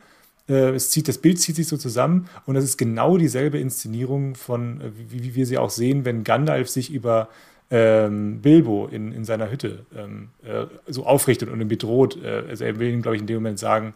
Äh, 0.49 0.71
es 0.71 0.89
zieht, 0.89 1.07
das 1.07 1.19
Bild 1.19 1.39
zieht 1.39 1.55
sich 1.55 1.67
so 1.67 1.77
zusammen 1.77 2.27
und 2.45 2.55
das 2.55 2.63
ist 2.63 2.77
genau 2.77 3.17
dieselbe 3.17 3.59
Inszenierung 3.59 4.35
von, 4.35 4.81
äh, 4.81 4.91
wie, 5.09 5.23
wie 5.23 5.35
wir 5.35 5.45
sie 5.45 5.57
auch 5.57 5.69
sehen, 5.69 6.05
wenn 6.05 6.23
Gandalf 6.23 6.69
sich 6.69 6.91
über 6.91 7.29
ähm, 7.71 8.41
Bilbo 8.41 8.87
in, 8.91 9.11
in 9.11 9.25
seiner 9.25 9.51
Hütte 9.51 9.85
ähm, 9.95 10.29
äh, 10.43 10.65
so 10.87 11.05
aufrichtet 11.05 11.49
und 11.49 11.61
ihn 11.61 11.67
bedroht. 11.67 12.17
Äh, 12.23 12.43
also 12.49 12.65
er 12.65 12.79
will 12.79 12.89
ihm, 12.89 13.01
glaube 13.01 13.15
ich, 13.15 13.21
in 13.21 13.27
dem 13.27 13.37
Moment 13.37 13.59
sagen, 13.59 13.93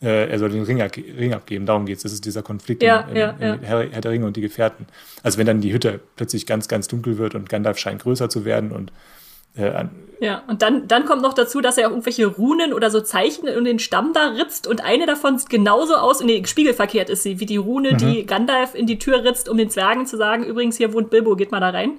äh, 0.00 0.30
er 0.30 0.38
soll 0.38 0.50
den 0.50 0.62
Ring, 0.62 0.80
Ring 0.80 1.34
abgeben. 1.34 1.66
Darum 1.66 1.86
geht 1.86 1.96
es. 1.96 2.04
Das 2.04 2.12
ist 2.12 2.24
dieser 2.24 2.42
Konflikt 2.42 2.82
ja, 2.82 3.00
in, 3.00 3.10
in, 3.10 3.16
ja, 3.16 3.30
in 3.30 3.60
Herr, 3.62 3.90
Herr, 3.90 4.00
der 4.00 4.10
Ringe 4.12 4.26
und 4.26 4.36
die 4.36 4.40
Gefährten. 4.40 4.86
Also 5.24 5.38
wenn 5.38 5.46
dann 5.46 5.60
die 5.60 5.72
Hütte 5.72 6.00
plötzlich 6.14 6.46
ganz, 6.46 6.68
ganz 6.68 6.86
dunkel 6.86 7.18
wird 7.18 7.34
und 7.34 7.48
Gandalf 7.48 7.78
scheint 7.78 8.02
größer 8.02 8.28
zu 8.30 8.44
werden 8.44 8.70
und 8.70 8.92
äh, 9.56 9.86
ja, 10.20 10.42
und 10.48 10.62
dann, 10.62 10.88
dann 10.88 11.04
kommt 11.04 11.22
noch 11.22 11.32
dazu, 11.32 11.60
dass 11.60 11.78
er 11.78 11.86
auch 11.86 11.90
irgendwelche 11.90 12.26
Runen 12.26 12.72
oder 12.72 12.90
so 12.90 13.00
Zeichen 13.00 13.46
in 13.46 13.64
den 13.64 13.78
Stamm 13.78 14.12
da 14.12 14.30
ritzt 14.30 14.66
und 14.66 14.84
eine 14.84 15.06
davon 15.06 15.38
sieht 15.38 15.48
genauso 15.48 15.94
aus, 15.94 16.22
nee, 16.22 16.42
spiegelverkehrt 16.44 17.08
ist 17.08 17.22
sie, 17.22 17.38
wie 17.38 17.46
die 17.46 17.56
Rune, 17.56 17.92
mhm. 17.92 17.98
die 17.98 18.26
Gandalf 18.26 18.74
in 18.74 18.86
die 18.86 18.98
Tür 18.98 19.22
ritzt, 19.22 19.48
um 19.48 19.56
den 19.56 19.70
Zwergen 19.70 20.06
zu 20.06 20.16
sagen, 20.16 20.44
übrigens, 20.44 20.76
hier 20.76 20.92
wohnt 20.92 21.10
Bilbo, 21.10 21.36
geht 21.36 21.52
mal 21.52 21.60
da 21.60 21.70
rein. 21.70 21.98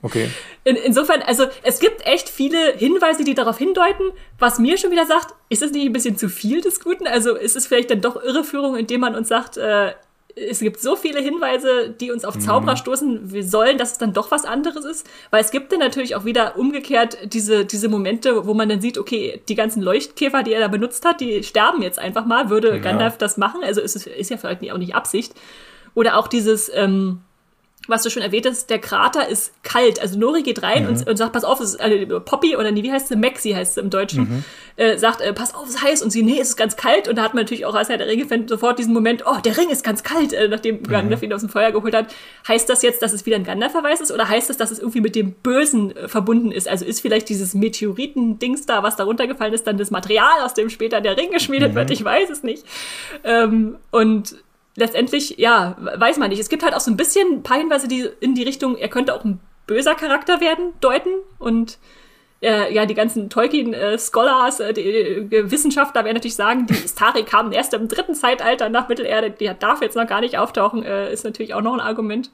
Okay. 0.00 0.30
In, 0.64 0.76
insofern, 0.76 1.22
also 1.22 1.46
es 1.62 1.78
gibt 1.78 2.06
echt 2.06 2.28
viele 2.28 2.74
Hinweise, 2.74 3.24
die 3.24 3.34
darauf 3.34 3.58
hindeuten, 3.58 4.04
was 4.38 4.58
mir 4.58 4.76
schon 4.76 4.90
wieder 4.90 5.06
sagt, 5.06 5.34
ist 5.48 5.62
das 5.62 5.72
nicht 5.72 5.86
ein 5.86 5.92
bisschen 5.92 6.16
zu 6.16 6.28
viel 6.28 6.60
des 6.60 6.80
Guten? 6.80 7.06
Also 7.06 7.34
ist 7.36 7.56
es 7.56 7.66
vielleicht 7.66 7.90
dann 7.90 8.02
doch 8.02 8.22
Irreführung, 8.22 8.76
indem 8.76 9.00
man 9.00 9.14
uns 9.14 9.28
sagt, 9.28 9.56
äh, 9.56 9.92
es 10.36 10.58
gibt 10.58 10.80
so 10.80 10.96
viele 10.96 11.20
Hinweise, 11.20 11.94
die 12.00 12.10
uns 12.10 12.24
auf 12.24 12.38
Zauberer 12.38 12.72
mhm. 12.72 12.78
stoßen, 12.78 13.32
wir 13.32 13.44
sollen, 13.44 13.78
dass 13.78 13.92
es 13.92 13.98
dann 13.98 14.12
doch 14.12 14.30
was 14.30 14.44
anderes 14.44 14.84
ist. 14.84 15.06
Weil 15.30 15.40
es 15.40 15.50
gibt 15.50 15.72
dann 15.72 15.78
natürlich 15.78 16.16
auch 16.16 16.24
wieder 16.24 16.56
umgekehrt 16.56 17.18
diese, 17.32 17.64
diese 17.64 17.88
Momente, 17.88 18.46
wo 18.46 18.54
man 18.54 18.68
dann 18.68 18.80
sieht, 18.80 18.98
okay, 18.98 19.42
die 19.48 19.54
ganzen 19.54 19.82
Leuchtkäfer, 19.82 20.42
die 20.42 20.52
er 20.52 20.60
da 20.60 20.68
benutzt 20.68 21.04
hat, 21.04 21.20
die 21.20 21.42
sterben 21.44 21.82
jetzt 21.82 21.98
einfach 21.98 22.26
mal. 22.26 22.50
Würde 22.50 22.70
ja. 22.70 22.78
Gandalf 22.78 23.16
das 23.16 23.36
machen? 23.36 23.60
Also 23.62 23.80
ist 23.80 23.96
es 23.96 24.06
ist 24.06 24.30
ja 24.30 24.36
vielleicht 24.36 24.70
auch 24.72 24.78
nicht 24.78 24.94
Absicht. 24.94 25.34
Oder 25.94 26.18
auch 26.18 26.26
dieses, 26.26 26.70
ähm, 26.74 27.20
was 27.88 28.02
du 28.02 28.10
schon 28.10 28.22
erwähnt 28.22 28.46
hast, 28.46 28.70
der 28.70 28.78
Krater 28.78 29.28
ist 29.28 29.52
kalt. 29.62 30.00
Also 30.00 30.18
Nori 30.18 30.42
geht 30.42 30.62
rein 30.62 30.84
mhm. 30.84 30.88
und, 30.90 31.08
und, 31.08 31.16
sagt, 31.16 31.32
pass 31.32 31.44
auf, 31.44 31.60
es 31.60 31.74
ist 31.74 31.80
äh, 31.80 32.06
Poppy 32.20 32.56
oder 32.56 32.70
nee, 32.70 32.82
wie 32.82 32.92
heißt 32.92 33.08
sie? 33.08 33.16
Maxi 33.16 33.50
heißt 33.50 33.74
sie 33.74 33.80
im 33.80 33.90
Deutschen. 33.90 34.20
Mhm. 34.20 34.44
Äh, 34.76 34.98
sagt, 34.98 35.20
äh, 35.20 35.32
pass 35.32 35.54
auf, 35.54 35.64
es 35.64 35.76
ist 35.76 35.82
heiß. 35.82 36.02
Und 36.02 36.10
sie, 36.10 36.22
nee, 36.22 36.38
es 36.40 36.50
ist 36.50 36.56
ganz 36.56 36.76
kalt. 36.76 37.08
Und 37.08 37.16
da 37.16 37.22
hat 37.22 37.34
man 37.34 37.44
natürlich 37.44 37.66
auch 37.66 37.74
als 37.74 37.88
Herr 37.88 37.98
der 37.98 38.06
Ringe-Fan 38.06 38.48
sofort 38.48 38.78
diesen 38.78 38.94
Moment, 38.94 39.24
oh, 39.26 39.38
der 39.44 39.56
Ring 39.56 39.70
ist 39.70 39.84
ganz 39.84 40.02
kalt, 40.02 40.32
äh, 40.32 40.48
nachdem 40.48 40.76
mhm. 40.76 40.84
Gandalf 40.84 41.22
ihn 41.22 41.32
aus 41.32 41.40
dem 41.40 41.50
Feuer 41.50 41.72
geholt 41.72 41.94
hat. 41.94 42.06
Heißt 42.48 42.68
das 42.68 42.82
jetzt, 42.82 43.02
dass 43.02 43.12
es 43.12 43.26
wieder 43.26 43.36
ein 43.36 43.44
Gandalf-Verweis 43.44 44.00
ist? 44.00 44.12
Oder 44.12 44.28
heißt 44.28 44.50
das, 44.50 44.56
dass 44.56 44.70
es 44.70 44.78
irgendwie 44.78 45.00
mit 45.00 45.14
dem 45.14 45.32
Bösen 45.32 45.94
äh, 45.96 46.08
verbunden 46.08 46.52
ist? 46.52 46.68
Also 46.68 46.84
ist 46.84 47.00
vielleicht 47.00 47.28
dieses 47.28 47.54
Meteoriten-Dings 47.54 48.66
da, 48.66 48.82
was 48.82 48.96
da 48.96 49.04
runtergefallen 49.04 49.52
ist, 49.52 49.66
dann 49.66 49.78
das 49.78 49.90
Material, 49.90 50.40
aus 50.42 50.54
dem 50.54 50.70
später 50.70 51.00
der 51.00 51.16
Ring 51.16 51.30
geschmiedet 51.30 51.74
wird? 51.74 51.88
Mhm. 51.88 51.92
Ich 51.92 52.04
weiß 52.04 52.30
es 52.30 52.42
nicht. 52.42 52.64
Ähm, 53.24 53.76
und 53.90 54.36
letztendlich, 54.76 55.38
ja, 55.38 55.76
weiß 55.78 56.18
man 56.18 56.30
nicht. 56.30 56.40
Es 56.40 56.48
gibt 56.48 56.62
halt 56.62 56.74
auch 56.74 56.80
so 56.80 56.90
ein 56.90 56.96
bisschen 56.96 57.28
ein 57.32 57.42
paar 57.42 57.58
Hinweise, 57.58 57.88
die 57.88 58.08
in 58.20 58.34
die 58.34 58.42
Richtung, 58.42 58.76
er 58.76 58.88
könnte 58.88 59.14
auch 59.14 59.24
ein 59.24 59.40
böser 59.66 59.94
Charakter 59.94 60.40
werden, 60.40 60.72
deuten. 60.80 61.10
Und 61.38 61.78
äh, 62.42 62.72
ja, 62.74 62.86
die 62.86 62.94
ganzen 62.94 63.30
Tolkien-Scholars, 63.30 64.60
äh, 64.60 64.72
die 64.74 64.82
äh, 64.82 65.50
Wissenschaftler 65.50 66.04
werden 66.04 66.16
natürlich 66.16 66.36
sagen, 66.36 66.66
die 66.66 66.74
Istari 66.74 67.22
kamen 67.22 67.52
erst 67.52 67.72
im 67.74 67.88
dritten 67.88 68.14
Zeitalter 68.14 68.68
nach 68.68 68.88
Mittelerde, 68.88 69.30
die 69.30 69.50
darf 69.58 69.80
jetzt 69.80 69.96
noch 69.96 70.06
gar 70.06 70.20
nicht 70.20 70.38
auftauchen, 70.38 70.82
äh, 70.82 71.12
ist 71.12 71.24
natürlich 71.24 71.54
auch 71.54 71.62
noch 71.62 71.74
ein 71.74 71.80
Argument. 71.80 72.30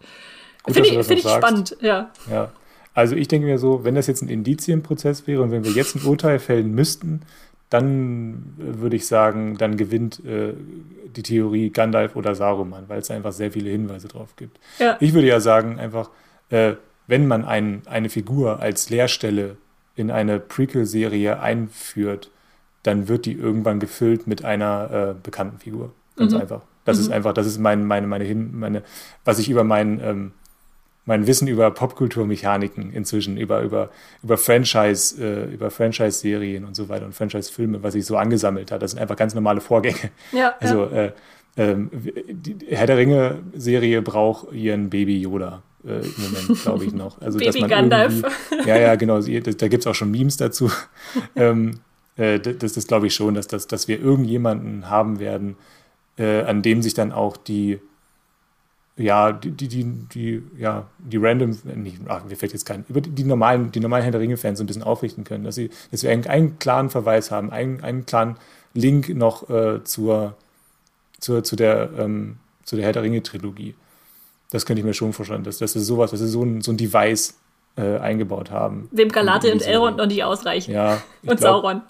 Finde 0.67 0.89
ich, 0.89 1.07
find 1.07 1.25
ich 1.25 1.29
spannend, 1.29 1.77
ja. 1.81 2.11
Ja. 2.31 2.51
Also 2.93 3.15
ich 3.15 3.29
denke 3.29 3.47
mir 3.47 3.59
so, 3.59 3.85
wenn 3.85 3.95
das 3.95 4.09
jetzt 4.09 4.21
ein 4.21 4.29
Indizienprozess 4.29 5.27
wäre 5.27 5.43
und 5.43 5.53
wenn 5.53 5.65
wir 5.65 5.71
jetzt 5.71 5.95
ein 5.95 6.05
Urteil 6.05 6.39
fällen 6.41 6.75
müssten, 6.75 7.21
dann 7.71 8.55
würde 8.59 8.97
ich 8.97 9.07
sagen, 9.07 9.57
dann 9.57 9.77
gewinnt 9.77 10.25
äh, 10.25 10.55
die 11.17 11.23
Theorie 11.23 11.71
Gandalf 11.71 12.17
oder 12.17 12.35
Saruman, 12.35 12.85
weil 12.89 12.99
es 12.99 13.11
einfach 13.11 13.33
sehr 13.33 13.53
viele 13.53 13.71
Hinweise 13.71 14.09
drauf 14.09 14.35
gibt. 14.37 14.59
Ja. 14.79 14.97
Ich 15.01 15.15
würde 15.15 15.29
ja 15.29 15.41
sagen, 15.41 15.79
einfach, 15.79 16.11
äh, 16.51 16.75
wenn 17.07 17.29
man 17.29 17.45
ein, 17.45 17.83
eine 17.87 18.11
Figur 18.11 18.61
als 18.61 18.91
Leerstelle 18.91 19.57
in 19.95 20.11
eine 20.11 20.41
Prequel-Serie 20.41 21.41
einführt, 21.41 22.31
dann 22.83 23.09
wird 23.09 23.27
die 23.27 23.35
irgendwann 23.35 23.79
gefüllt 23.79 24.27
mit 24.27 24.45
einer 24.45 24.91
äh, 24.91 25.15
bekannten 25.23 25.59
Figur. 25.59 25.93
Ganz 26.17 26.33
mhm. 26.33 26.41
einfach. 26.41 26.63
Das 26.85 26.99
mhm. 26.99 27.05
ist 27.05 27.13
einfach, 27.13 27.35
das 27.35 27.47
ist 27.47 27.59
mein, 27.59 27.85
meine, 27.85 28.07
meine, 28.09 28.35
meine, 28.35 28.83
was 29.25 29.39
ich 29.39 29.49
über 29.49 29.63
meinen 29.63 30.01
ähm, 30.03 30.33
mein 31.07 31.27
Wissen 31.27 31.49
über 31.49 31.71
Popkulturmechaniken 31.71 32.93
inzwischen, 32.93 33.37
über, 33.37 33.63
über, 33.63 33.91
über 34.23 34.37
Franchise, 34.37 35.23
äh, 35.23 35.53
über 35.53 35.71
Franchise-Serien 35.71 36.65
und 36.65 36.77
so 36.77 36.89
weiter 36.89 37.07
und 37.07 37.15
Franchise-Filme, 37.15 37.83
was 37.83 37.95
sich 37.95 38.07
so 38.07 38.17
angesammelt 38.17 38.71
hat. 38.71 38.83
Das 38.83 38.93
sind 38.93 39.01
einfach 39.01 39.17
ganz 39.17 39.35
normale 39.35 39.61
Vorgänge. 39.61 40.11
Ja, 40.33 40.55
also 40.61 40.85
ja. 40.85 41.05
Äh, 41.05 41.13
äh, 41.57 41.77
die 41.93 42.57
Herr 42.69 42.87
der 42.87 42.97
Ringe-Serie 42.97 44.03
braucht 44.03 44.53
ihren 44.53 44.91
Baby 44.91 45.21
Yoda. 45.21 45.63
äh, 45.85 46.01
im 46.01 46.15
Moment, 46.19 46.63
glaube 46.63 46.85
ich 46.85 46.93
noch. 46.93 47.21
Also, 47.21 47.39
Baby 47.39 47.63
Gandalf. 47.63 48.23
Ja, 48.67 48.77
ja, 48.77 48.95
genau. 48.95 49.21
Da 49.21 49.69
gibt 49.69 49.83
es 49.83 49.87
auch 49.87 49.95
schon 49.95 50.11
Memes 50.11 50.37
dazu. 50.37 50.71
ähm, 51.37 51.81
äh, 52.17 52.39
das 52.39 52.77
ist, 52.77 52.89
glaube 52.89 53.07
ich, 53.07 53.15
schon, 53.15 53.35
dass, 53.35 53.47
dass, 53.47 53.67
dass 53.67 53.89
wir 53.89 54.01
irgendjemanden 54.01 54.91
haben 54.91 55.19
werden, 55.19 55.57
äh, 56.19 56.43
an 56.43 56.63
dem 56.63 56.83
sich 56.83 56.95
dann 56.95 57.13
auch 57.13 57.37
die 57.37 57.81
ja, 58.97 59.33
die, 59.33 59.51
die, 59.51 59.69
die, 59.69 59.85
die, 59.85 60.43
ja, 60.59 60.87
die 60.99 61.17
random, 61.17 61.57
nicht, 61.77 61.99
ach, 62.09 62.25
mir 62.25 62.37
fällt 62.37 62.53
jetzt 62.53 62.67
kein, 62.67 62.85
über 62.89 63.01
die, 63.01 63.11
die 63.11 63.25
normalen, 63.25 63.73
die 63.73 63.81
normalen 63.81 64.03
Herr 64.03 64.13
der 64.13 64.21
Ringe-Fans 64.21 64.59
so 64.59 64.65
ein 64.65 64.67
bisschen 64.67 64.83
aufrichten 64.83 65.25
können, 65.25 65.45
dass 65.45 65.55
sie, 65.55 65.71
dass 65.91 66.03
wir 66.03 66.11
einen, 66.11 66.27
einen 66.27 66.59
klaren 66.59 66.91
Verweis 66.91 67.31
haben, 67.31 67.51
einen, 67.51 67.83
einen 67.83 68.05
klaren 68.05 68.37
Link 68.75 69.09
noch 69.09 69.49
äh, 69.49 69.83
zur, 69.85 70.37
zur, 71.19 71.43
zu 71.45 71.57
der, 71.57 71.91
ähm, 71.99 72.37
zu 72.65 72.77
der 72.77 72.85
Herr 72.85 72.93
der 72.93 73.03
Ringe-Trilogie. 73.03 73.75
Das 74.51 74.67
könnte 74.67 74.81
ich 74.81 74.87
mir 74.87 74.95
schon 74.95 75.13
vorstellen, 75.13 75.45
dass, 75.45 75.59
dass 75.59 75.73
sie 75.73 75.81
sowas, 75.81 76.11
dass 76.11 76.21
sie 76.21 76.29
so 76.29 76.43
ein, 76.43 76.61
so 76.61 76.73
ein 76.73 76.77
Device 76.77 77.39
äh, 77.77 77.99
eingebaut 77.99 78.51
haben. 78.51 78.89
Dem 78.93 79.09
Galadriel 79.09 79.53
und 79.53 79.63
Elrond 79.63 79.97
noch 79.97 80.07
nicht 80.07 80.25
ausreichen. 80.25 80.73
Ja. 80.73 81.03
Und 81.23 81.39
glaub, 81.39 81.63
Sauron. 81.63 81.83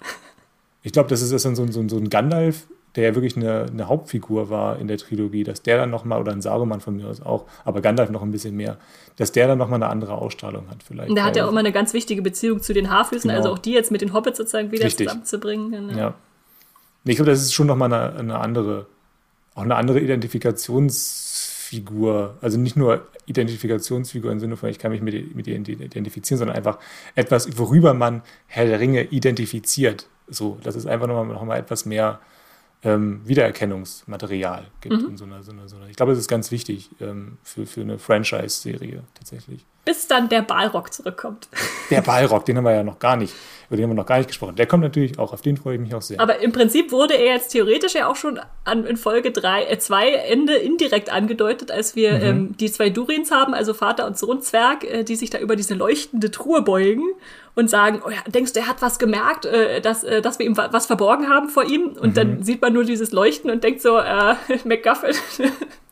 Ich 0.83 0.93
glaube, 0.93 1.09
das 1.09 1.21
ist, 1.21 1.31
ist 1.31 1.43
so, 1.43 1.53
so, 1.67 1.87
so 1.87 1.97
ein 1.97 2.09
Gandalf, 2.09 2.67
der 2.95 3.05
ja 3.05 3.15
wirklich 3.15 3.37
eine, 3.37 3.67
eine, 3.71 3.87
Hauptfigur 3.87 4.49
war 4.49 4.77
in 4.77 4.87
der 4.87 4.97
Trilogie, 4.97 5.43
dass 5.43 5.61
der 5.61 5.77
dann 5.77 5.89
nochmal, 5.89 6.19
oder 6.19 6.33
ein 6.33 6.41
Saruman 6.41 6.81
von 6.81 6.97
mir 6.97 7.07
aus 7.07 7.21
auch, 7.21 7.45
aber 7.63 7.79
Gandalf 7.81 8.09
noch 8.09 8.21
ein 8.21 8.31
bisschen 8.31 8.53
mehr, 8.55 8.77
dass 9.15 9.31
der 9.31 9.47
dann 9.47 9.57
nochmal 9.57 9.81
eine 9.81 9.91
andere 9.91 10.15
Ausstrahlung 10.15 10.69
hat 10.69 10.83
vielleicht. 10.83 11.09
Und 11.09 11.15
der 11.15 11.23
hat 11.23 11.37
ja 11.37 11.45
auch 11.45 11.49
immer 11.49 11.61
eine 11.61 11.71
ganz 11.71 11.93
wichtige 11.93 12.21
Beziehung 12.21 12.61
zu 12.61 12.73
den 12.73 12.89
Haarfüßen, 12.89 13.29
genau. 13.29 13.39
also 13.39 13.53
auch 13.53 13.59
die 13.59 13.71
jetzt 13.71 13.91
mit 13.91 14.01
den 14.01 14.11
Hobbits 14.13 14.37
sozusagen 14.37 14.71
wieder 14.71 14.83
Richtig. 14.85 15.07
zusammenzubringen. 15.07 15.71
Genau. 15.71 15.97
Ja. 15.97 16.15
Ich 17.05 17.15
glaube, 17.15 17.31
das 17.31 17.41
ist 17.41 17.53
schon 17.53 17.67
nochmal 17.67 17.93
eine, 17.93 18.19
eine 18.19 18.39
andere, 18.39 18.87
auch 19.55 19.63
eine 19.63 19.75
andere 19.75 20.01
Identifikationsfigur, 20.01 22.35
also 22.41 22.59
nicht 22.59 22.75
nur 22.75 23.07
Identifikationsfigur 23.25 24.31
im 24.31 24.39
Sinne 24.39 24.57
von, 24.57 24.69
ich 24.69 24.77
kann 24.79 24.91
mich 24.91 25.01
mit, 25.01 25.35
mit 25.35 25.47
ihr 25.47 25.55
identifizieren, 25.55 26.39
sondern 26.39 26.57
einfach 26.57 26.79
etwas, 27.15 27.57
worüber 27.57 27.93
man 27.93 28.21
Herr 28.47 28.65
der 28.65 28.79
Ringe 28.79 29.03
identifiziert. 29.03 30.07
So, 30.27 30.57
das 30.63 30.75
ist 30.75 30.87
einfach 30.87 31.07
nochmal 31.07 31.27
noch 31.27 31.43
mal 31.43 31.57
etwas 31.57 31.85
mehr 31.85 32.19
ähm, 32.83 33.21
Wiedererkennungsmaterial 33.25 34.67
gibt 34.81 35.01
mhm. 35.01 35.09
in 35.09 35.17
so 35.17 35.25
einer, 35.25 35.43
so 35.43 35.51
einer, 35.51 35.67
so 35.67 35.75
einer. 35.75 35.87
Ich 35.87 35.95
glaube, 35.95 36.13
das 36.13 36.19
ist 36.19 36.27
ganz 36.27 36.51
wichtig 36.51 36.89
ähm, 36.99 37.37
für, 37.43 37.65
für 37.65 37.81
eine 37.81 37.99
Franchise-Serie 37.99 39.03
tatsächlich. 39.13 39.65
Bis 39.83 40.07
dann 40.07 40.29
der 40.29 40.43
Balrog 40.43 40.93
zurückkommt. 40.93 41.47
Der 41.89 42.01
Balrog, 42.01 42.45
den 42.45 42.57
haben 42.57 42.65
wir 42.65 42.75
ja 42.75 42.83
noch 42.83 42.99
gar 42.99 43.15
nicht, 43.15 43.33
über 43.67 43.77
den 43.77 43.83
haben 43.83 43.91
wir 43.91 43.95
noch 43.95 44.05
gar 44.05 44.17
nicht 44.17 44.27
gesprochen. 44.27 44.55
Der 44.55 44.67
kommt 44.67 44.83
natürlich 44.83 45.17
auch, 45.17 45.33
auf 45.33 45.41
den 45.41 45.57
freue 45.57 45.75
ich 45.75 45.81
mich 45.81 45.95
auch 45.95 46.03
sehr. 46.03 46.19
Aber 46.19 46.39
im 46.39 46.51
Prinzip 46.51 46.91
wurde 46.91 47.15
er 47.15 47.33
jetzt 47.33 47.49
theoretisch 47.49 47.95
ja 47.95 48.07
auch 48.07 48.15
schon 48.15 48.39
an, 48.63 48.85
in 48.85 48.95
Folge 48.95 49.31
3, 49.31 49.63
äh, 49.63 49.79
2 49.79 50.11
Ende 50.11 50.53
indirekt 50.53 51.11
angedeutet, 51.11 51.71
als 51.71 51.95
wir 51.95 52.13
mhm. 52.13 52.21
ähm, 52.21 52.57
die 52.57 52.71
zwei 52.71 52.91
Durins 52.91 53.31
haben, 53.31 53.55
also 53.55 53.73
Vater 53.73 54.05
und 54.05 54.19
Sohn 54.19 54.41
Zwerg, 54.41 54.83
äh, 54.83 55.03
die 55.03 55.15
sich 55.15 55.31
da 55.31 55.39
über 55.39 55.55
diese 55.55 55.73
leuchtende 55.73 56.29
Truhe 56.29 56.61
beugen 56.61 57.05
und 57.55 57.69
sagen, 57.69 58.01
oh 58.05 58.09
ja, 58.09 58.19
denkst 58.27 58.53
du, 58.53 58.59
er 58.59 58.67
hat 58.67 58.81
was 58.81 58.99
gemerkt, 58.99 59.45
äh, 59.45 59.81
dass, 59.81 60.03
äh, 60.03 60.21
dass 60.21 60.37
wir 60.37 60.45
ihm 60.45 60.57
was 60.57 60.85
verborgen 60.85 61.27
haben 61.27 61.49
vor 61.49 61.63
ihm? 61.63 61.87
Und 61.99 62.11
mhm. 62.11 62.13
dann 62.13 62.43
sieht 62.43 62.61
man 62.61 62.73
nur 62.73 62.83
dieses 62.83 63.11
Leuchten 63.11 63.49
und 63.49 63.63
denkt 63.63 63.81
so, 63.81 63.97
äh, 63.97 64.35
McGuffin. 64.63 65.15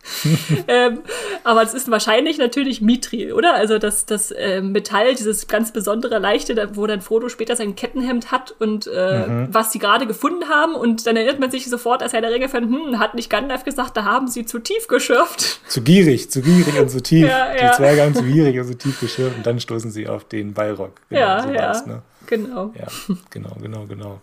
ähm, 0.67 0.99
aber 1.43 1.61
es 1.61 1.73
ist 1.73 1.91
wahrscheinlich 1.91 2.38
natürlich 2.38 2.81
Mithril, 2.81 3.34
oder? 3.34 3.53
Also 3.53 3.77
das, 3.77 4.05
das 4.05 4.31
äh, 4.31 4.61
Metall, 4.61 5.13
dieses 5.15 5.47
ganz 5.47 5.71
besondere 5.71 6.19
Leichte, 6.19 6.69
wo 6.73 6.88
dann 6.88 7.01
Frodo 7.01 7.30
später 7.30 7.55
sein 7.55 7.76
Kettenhemd 7.76 8.31
hat 8.31 8.55
und 8.59 8.88
äh, 8.88 9.27
mhm. 9.27 9.47
was 9.51 9.71
sie 9.71 9.80
gerade 9.80 10.07
gefunden 10.07 10.49
haben. 10.49 10.73
Und 10.73 11.05
dann 11.05 11.15
erinnert 11.15 11.39
man 11.39 11.51
sich 11.51 11.69
sofort, 11.69 12.01
als 12.01 12.13
Herr 12.13 12.21
der 12.21 12.31
Ringe 12.31 12.49
fand, 12.49 12.67
hm, 12.67 12.99
hat 12.99 13.13
nicht 13.13 13.30
Gandalf 13.30 13.63
gesagt, 13.63 13.97
da 13.97 14.05
haben 14.05 14.27
sie 14.27 14.45
zu 14.45 14.59
tief 14.59 14.88
geschürft. 14.88 15.61
Zu 15.67 15.81
gierig, 15.81 16.31
zu 16.31 16.41
gierig 16.41 16.80
und 16.80 16.89
zu 16.89 17.01
tief. 17.01 17.27
ja, 17.27 17.53
ja. 17.55 17.69
Die 17.69 17.77
Zwerge 17.77 18.01
haben 18.03 18.15
zu 18.15 18.23
gierig 18.23 18.59
und 18.59 18.67
zu 18.67 18.77
tief 18.77 18.99
geschürft 18.99 19.38
und 19.38 19.45
dann 19.45 19.59
stoßen 19.59 19.91
sie 19.91 20.07
auf 20.07 20.23
den 20.23 20.53
Balrog. 20.53 20.93
Genau, 21.09 21.21
ja, 21.21 21.43
so 21.43 21.53
ja. 21.53 21.85
Ne? 21.85 22.01
Genau. 22.26 22.73
Ja, 22.77 22.88
genau, 23.30 23.55
genau, 23.61 23.85
genau. 23.85 24.21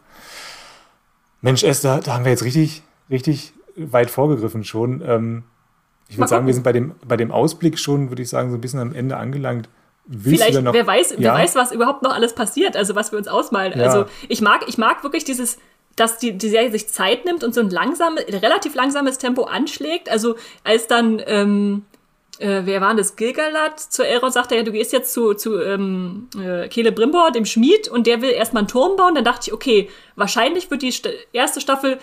Mensch, 1.42 1.62
Esther, 1.62 2.00
da 2.00 2.14
haben 2.14 2.24
wir 2.24 2.32
jetzt 2.32 2.44
richtig, 2.44 2.82
richtig 3.10 3.52
weit 3.76 4.10
vorgegriffen 4.10 4.64
schon. 4.64 5.02
Ähm, 5.06 5.44
ich 6.08 6.18
würde 6.18 6.28
sagen, 6.28 6.46
wir 6.46 6.54
sind 6.54 6.62
bei 6.62 6.72
dem, 6.72 6.94
bei 7.06 7.16
dem 7.16 7.32
Ausblick 7.32 7.78
schon, 7.78 8.10
würde 8.10 8.22
ich 8.22 8.28
sagen, 8.28 8.50
so 8.50 8.56
ein 8.56 8.60
bisschen 8.60 8.80
am 8.80 8.94
Ende 8.94 9.16
angelangt. 9.16 9.68
Willst 10.06 10.42
Vielleicht, 10.42 10.62
noch, 10.62 10.72
wer 10.72 10.86
weiß, 10.86 11.10
ja? 11.10 11.16
wer 11.18 11.34
weiß, 11.34 11.56
was 11.56 11.72
überhaupt 11.72 12.02
noch 12.02 12.14
alles 12.14 12.34
passiert, 12.34 12.76
also 12.76 12.94
was 12.94 13.10
wir 13.10 13.18
uns 13.18 13.26
ausmalen. 13.26 13.76
Ja. 13.76 13.86
Also 13.86 14.06
ich 14.28 14.40
mag, 14.40 14.64
ich 14.68 14.78
mag 14.78 15.02
wirklich 15.02 15.24
dieses, 15.24 15.58
dass 15.96 16.18
die, 16.18 16.38
die 16.38 16.48
Serie 16.48 16.70
sich 16.70 16.88
Zeit 16.88 17.24
nimmt 17.24 17.42
und 17.42 17.54
so 17.54 17.60
ein 17.60 17.70
langsames, 17.70 18.24
relativ 18.28 18.76
langsames 18.76 19.18
Tempo 19.18 19.44
anschlägt. 19.44 20.08
Also 20.08 20.36
als 20.62 20.86
dann, 20.86 21.20
ähm, 21.26 21.86
äh, 22.38 22.62
wer 22.64 22.80
war 22.80 22.94
das? 22.94 23.16
Gilgalad 23.16 23.80
zu 23.80 24.06
Elrond 24.06 24.32
sagte, 24.32 24.54
ja, 24.54 24.62
du 24.62 24.70
gehst 24.70 24.92
jetzt 24.92 25.12
zu, 25.12 25.34
zu 25.34 25.60
ähm, 25.60 26.28
äh, 26.40 26.68
Kele 26.68 26.92
Brimbor, 26.92 27.32
dem 27.32 27.46
Schmied, 27.46 27.88
und 27.88 28.06
der 28.06 28.22
will 28.22 28.30
erstmal 28.30 28.60
einen 28.60 28.68
Turm 28.68 28.96
bauen. 28.96 29.16
Dann 29.16 29.24
dachte 29.24 29.48
ich, 29.48 29.52
okay, 29.52 29.90
wahrscheinlich 30.14 30.70
wird 30.70 30.82
die 30.82 30.92
St 30.92 31.08
erste 31.32 31.60
Staffel 31.60 31.98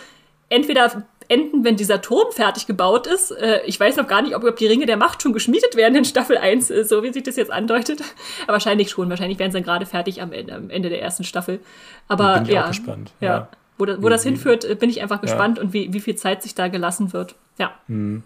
entweder 0.50 1.04
enden, 1.30 1.64
wenn 1.64 1.76
dieser 1.76 2.02
Turm 2.02 2.32
fertig 2.32 2.68
gebaut 2.68 3.08
ist. 3.08 3.32
Äh, 3.32 3.62
ich 3.66 3.80
weiß 3.80 3.98
noch 3.98 4.08
gar 4.08 4.22
nicht, 4.22 4.36
ob, 4.36 4.56
die 4.58 4.68
Ringe 4.68 4.86
der 4.86 4.98
Macht 4.98 5.22
schon 5.22 5.34
geschmiedet 5.34 5.76
werden 5.76 5.96
in 5.96 6.06
Staffel 6.06 6.38
1, 6.38 6.70
äh, 6.70 6.84
so 6.84 7.04
wie 7.04 7.14
sich 7.14 7.24
das 7.24 7.36
jetzt 7.36 7.52
andeutet. 7.52 8.02
Aber 8.44 8.54
wahrscheinlich 8.54 8.90
schon. 8.90 9.10
Wahrscheinlich 9.10 9.40
werden 9.40 9.52
sie 9.52 9.58
dann 9.58 9.66
gerade 9.66 9.86
fertig 9.86 10.22
am 10.22 10.32
Ende, 10.32 10.54
am 10.54 10.70
Ende 10.70 10.90
der 10.90 11.02
ersten 11.02 11.24
Staffel. 11.24 11.60
Aber 12.08 12.36
bin 12.36 12.44
ich 12.44 12.50
ja, 12.50 12.64
auch 12.64 12.68
gespannt. 12.68 13.14
Ja. 13.20 13.28
ja. 13.28 13.48
Wo, 13.78 13.86
das, 13.86 14.02
wo 14.02 14.10
das 14.10 14.24
hinführt, 14.24 14.66
äh, 14.66 14.76
bin 14.76 14.90
ich 14.90 15.02
einfach 15.02 15.22
gespannt 15.22 15.58
ja. 15.58 15.64
und 15.64 15.74
wie, 15.74 15.94
wie 15.94 16.00
viel 16.00 16.16
Zeit 16.16 16.44
sich 16.44 16.56
da 16.56 16.68
gelassen 16.68 17.14
wird. 17.14 17.36
Ja. 17.58 17.74
Mhm. 17.88 18.24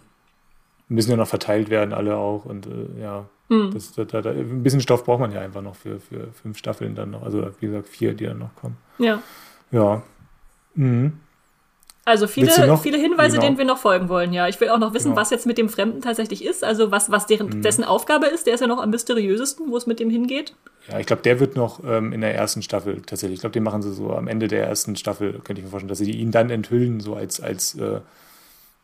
Müssen 0.88 1.10
ja 1.10 1.16
noch 1.16 1.28
verteilt 1.28 1.70
werden, 1.70 1.92
alle 1.92 2.16
auch. 2.16 2.44
Und 2.44 2.66
äh, 2.66 3.02
ja, 3.02 3.26
mhm. 3.48 3.72
das, 3.72 3.92
da, 3.92 4.04
da, 4.04 4.30
ein 4.30 4.62
bisschen 4.62 4.80
Stoff 4.80 5.04
braucht 5.04 5.20
man 5.20 5.32
ja 5.32 5.40
einfach 5.40 5.62
noch 5.62 5.76
für, 5.76 6.00
für 6.00 6.28
fünf 6.32 6.58
Staffeln 6.58 6.94
dann 6.94 7.10
noch. 7.10 7.22
Also 7.22 7.50
wie 7.60 7.66
gesagt, 7.66 7.88
vier, 7.88 8.14
die 8.14 8.26
dann 8.26 8.38
noch 8.38 8.54
kommen. 8.54 8.76
Ja. 8.98 9.22
Ja. 9.70 10.02
Mhm. 10.74 11.20
Also 12.08 12.26
viele, 12.26 12.50
viele 12.78 12.96
Hinweise, 12.96 13.36
genau. 13.36 13.46
denen 13.46 13.58
wir 13.58 13.66
noch 13.66 13.76
folgen 13.76 14.08
wollen, 14.08 14.32
ja. 14.32 14.48
Ich 14.48 14.58
will 14.62 14.70
auch 14.70 14.78
noch 14.78 14.94
wissen, 14.94 15.10
genau. 15.10 15.20
was 15.20 15.28
jetzt 15.28 15.44
mit 15.44 15.58
dem 15.58 15.68
Fremden 15.68 16.00
tatsächlich 16.00 16.42
ist, 16.42 16.64
also 16.64 16.90
was, 16.90 17.10
was 17.10 17.26
deren, 17.26 17.48
mhm. 17.48 17.62
dessen 17.62 17.84
Aufgabe 17.84 18.26
ist. 18.26 18.46
Der 18.46 18.54
ist 18.54 18.60
ja 18.60 18.66
noch 18.66 18.82
am 18.82 18.88
mysteriösesten, 18.88 19.70
wo 19.70 19.76
es 19.76 19.86
mit 19.86 20.00
dem 20.00 20.08
hingeht. 20.08 20.54
Ja, 20.90 20.98
ich 20.98 21.06
glaube, 21.06 21.20
der 21.20 21.38
wird 21.38 21.54
noch 21.54 21.84
ähm, 21.84 22.14
in 22.14 22.22
der 22.22 22.34
ersten 22.34 22.62
Staffel 22.62 23.02
tatsächlich. 23.02 23.34
Ich 23.36 23.40
glaube, 23.40 23.52
den 23.52 23.62
machen 23.62 23.82
sie 23.82 23.92
so 23.92 24.10
am 24.14 24.26
Ende 24.26 24.48
der 24.48 24.66
ersten 24.66 24.96
Staffel, 24.96 25.34
könnte 25.44 25.60
ich 25.60 25.64
mir 25.64 25.70
vorstellen, 25.70 25.90
dass 25.90 25.98
sie 25.98 26.10
ihn 26.10 26.30
dann 26.30 26.48
enthüllen, 26.48 27.00
so 27.00 27.14
als, 27.14 27.42
als 27.42 27.74
äh, 27.74 28.00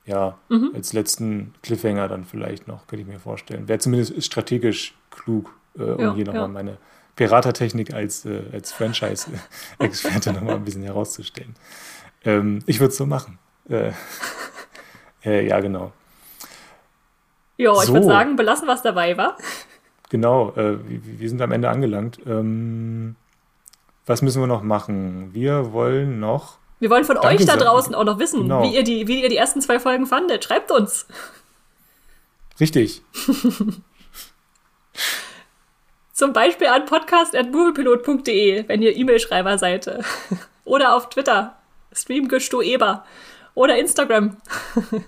ja, 0.05 0.37
mhm. 0.51 0.73
als 0.75 0.93
letzten 0.93 1.55
Cliffhanger 1.63 2.09
dann 2.09 2.27
vielleicht 2.27 2.69
noch, 2.69 2.87
könnte 2.87 3.05
ich 3.05 3.09
mir 3.09 3.21
vorstellen. 3.21 3.69
Wäre 3.69 3.79
zumindest 3.79 4.23
strategisch 4.23 4.95
klug, 5.11 5.51
äh, 5.79 5.83
um 5.83 6.01
ja, 6.01 6.15
hier 6.15 6.27
nochmal 6.27 6.43
ja. 6.43 6.49
meine 6.49 6.77
Piratertechnik 7.17 7.95
als, 7.95 8.27
äh, 8.27 8.43
als 8.53 8.73
Franchise-Experte 8.73 10.33
nochmal 10.35 10.57
ein 10.57 10.65
bisschen 10.65 10.83
herauszustellen. 10.83 11.55
Ähm, 12.25 12.61
ich 12.67 12.81
würde 12.81 12.91
es 12.91 12.97
so 12.97 13.07
machen. 13.07 13.39
Äh, 13.69 13.93
äh, 15.25 15.47
ja, 15.47 15.61
genau. 15.61 15.93
Ja, 17.57 17.73
ich 17.73 17.87
so. 17.87 17.93
würde 17.93 18.07
sagen, 18.07 18.37
belassen, 18.37 18.67
was 18.67 18.83
dabei 18.83 19.17
war. 19.17 19.37
Genau, 20.11 20.51
äh, 20.57 20.79
wir, 20.89 21.19
wir, 21.21 21.29
sind 21.29 21.41
am 21.41 21.53
Ende 21.53 21.69
angelangt. 21.69 22.19
Ähm, 22.27 23.17
was 24.07 24.23
müssen 24.23 24.41
wir 24.43 24.47
noch 24.47 24.63
machen? 24.63 25.33
Wir 25.33 25.73
wollen 25.73 26.21
noch. 26.21 26.59
Wir 26.79 26.91
wollen 26.91 27.05
von 27.05 27.17
Danke 27.17 27.43
euch 27.43 27.47
da 27.47 27.57
draußen 27.57 27.95
auch 27.95 28.05
noch 28.05 28.19
wissen, 28.19 28.43
genau. 28.43 28.63
wie, 28.63 28.75
ihr 28.75 28.85
die, 28.85 29.09
wie 29.09 29.23
ihr 29.23 29.29
die 29.29 29.37
ersten 29.37 29.61
zwei 29.61 29.81
Folgen 29.81 30.07
fandet. 30.07 30.45
Schreibt 30.45 30.71
uns. 30.71 31.07
Richtig. 32.61 33.03
Zum 36.13 36.33
Beispiel 36.33 36.69
an 36.69 36.85
podcast.moviepilot.de, 36.85 38.69
wenn 38.69 38.83
ihr 38.83 38.97
E-Mail-Schreiber 38.97 39.59
seid. 39.59 39.91
Oder 40.65 40.95
auf 40.95 41.09
Twitter 41.09 41.57
Streamgesto 41.95 42.61
Eber 42.61 43.05
oder 43.55 43.79
Instagram. 43.79 44.37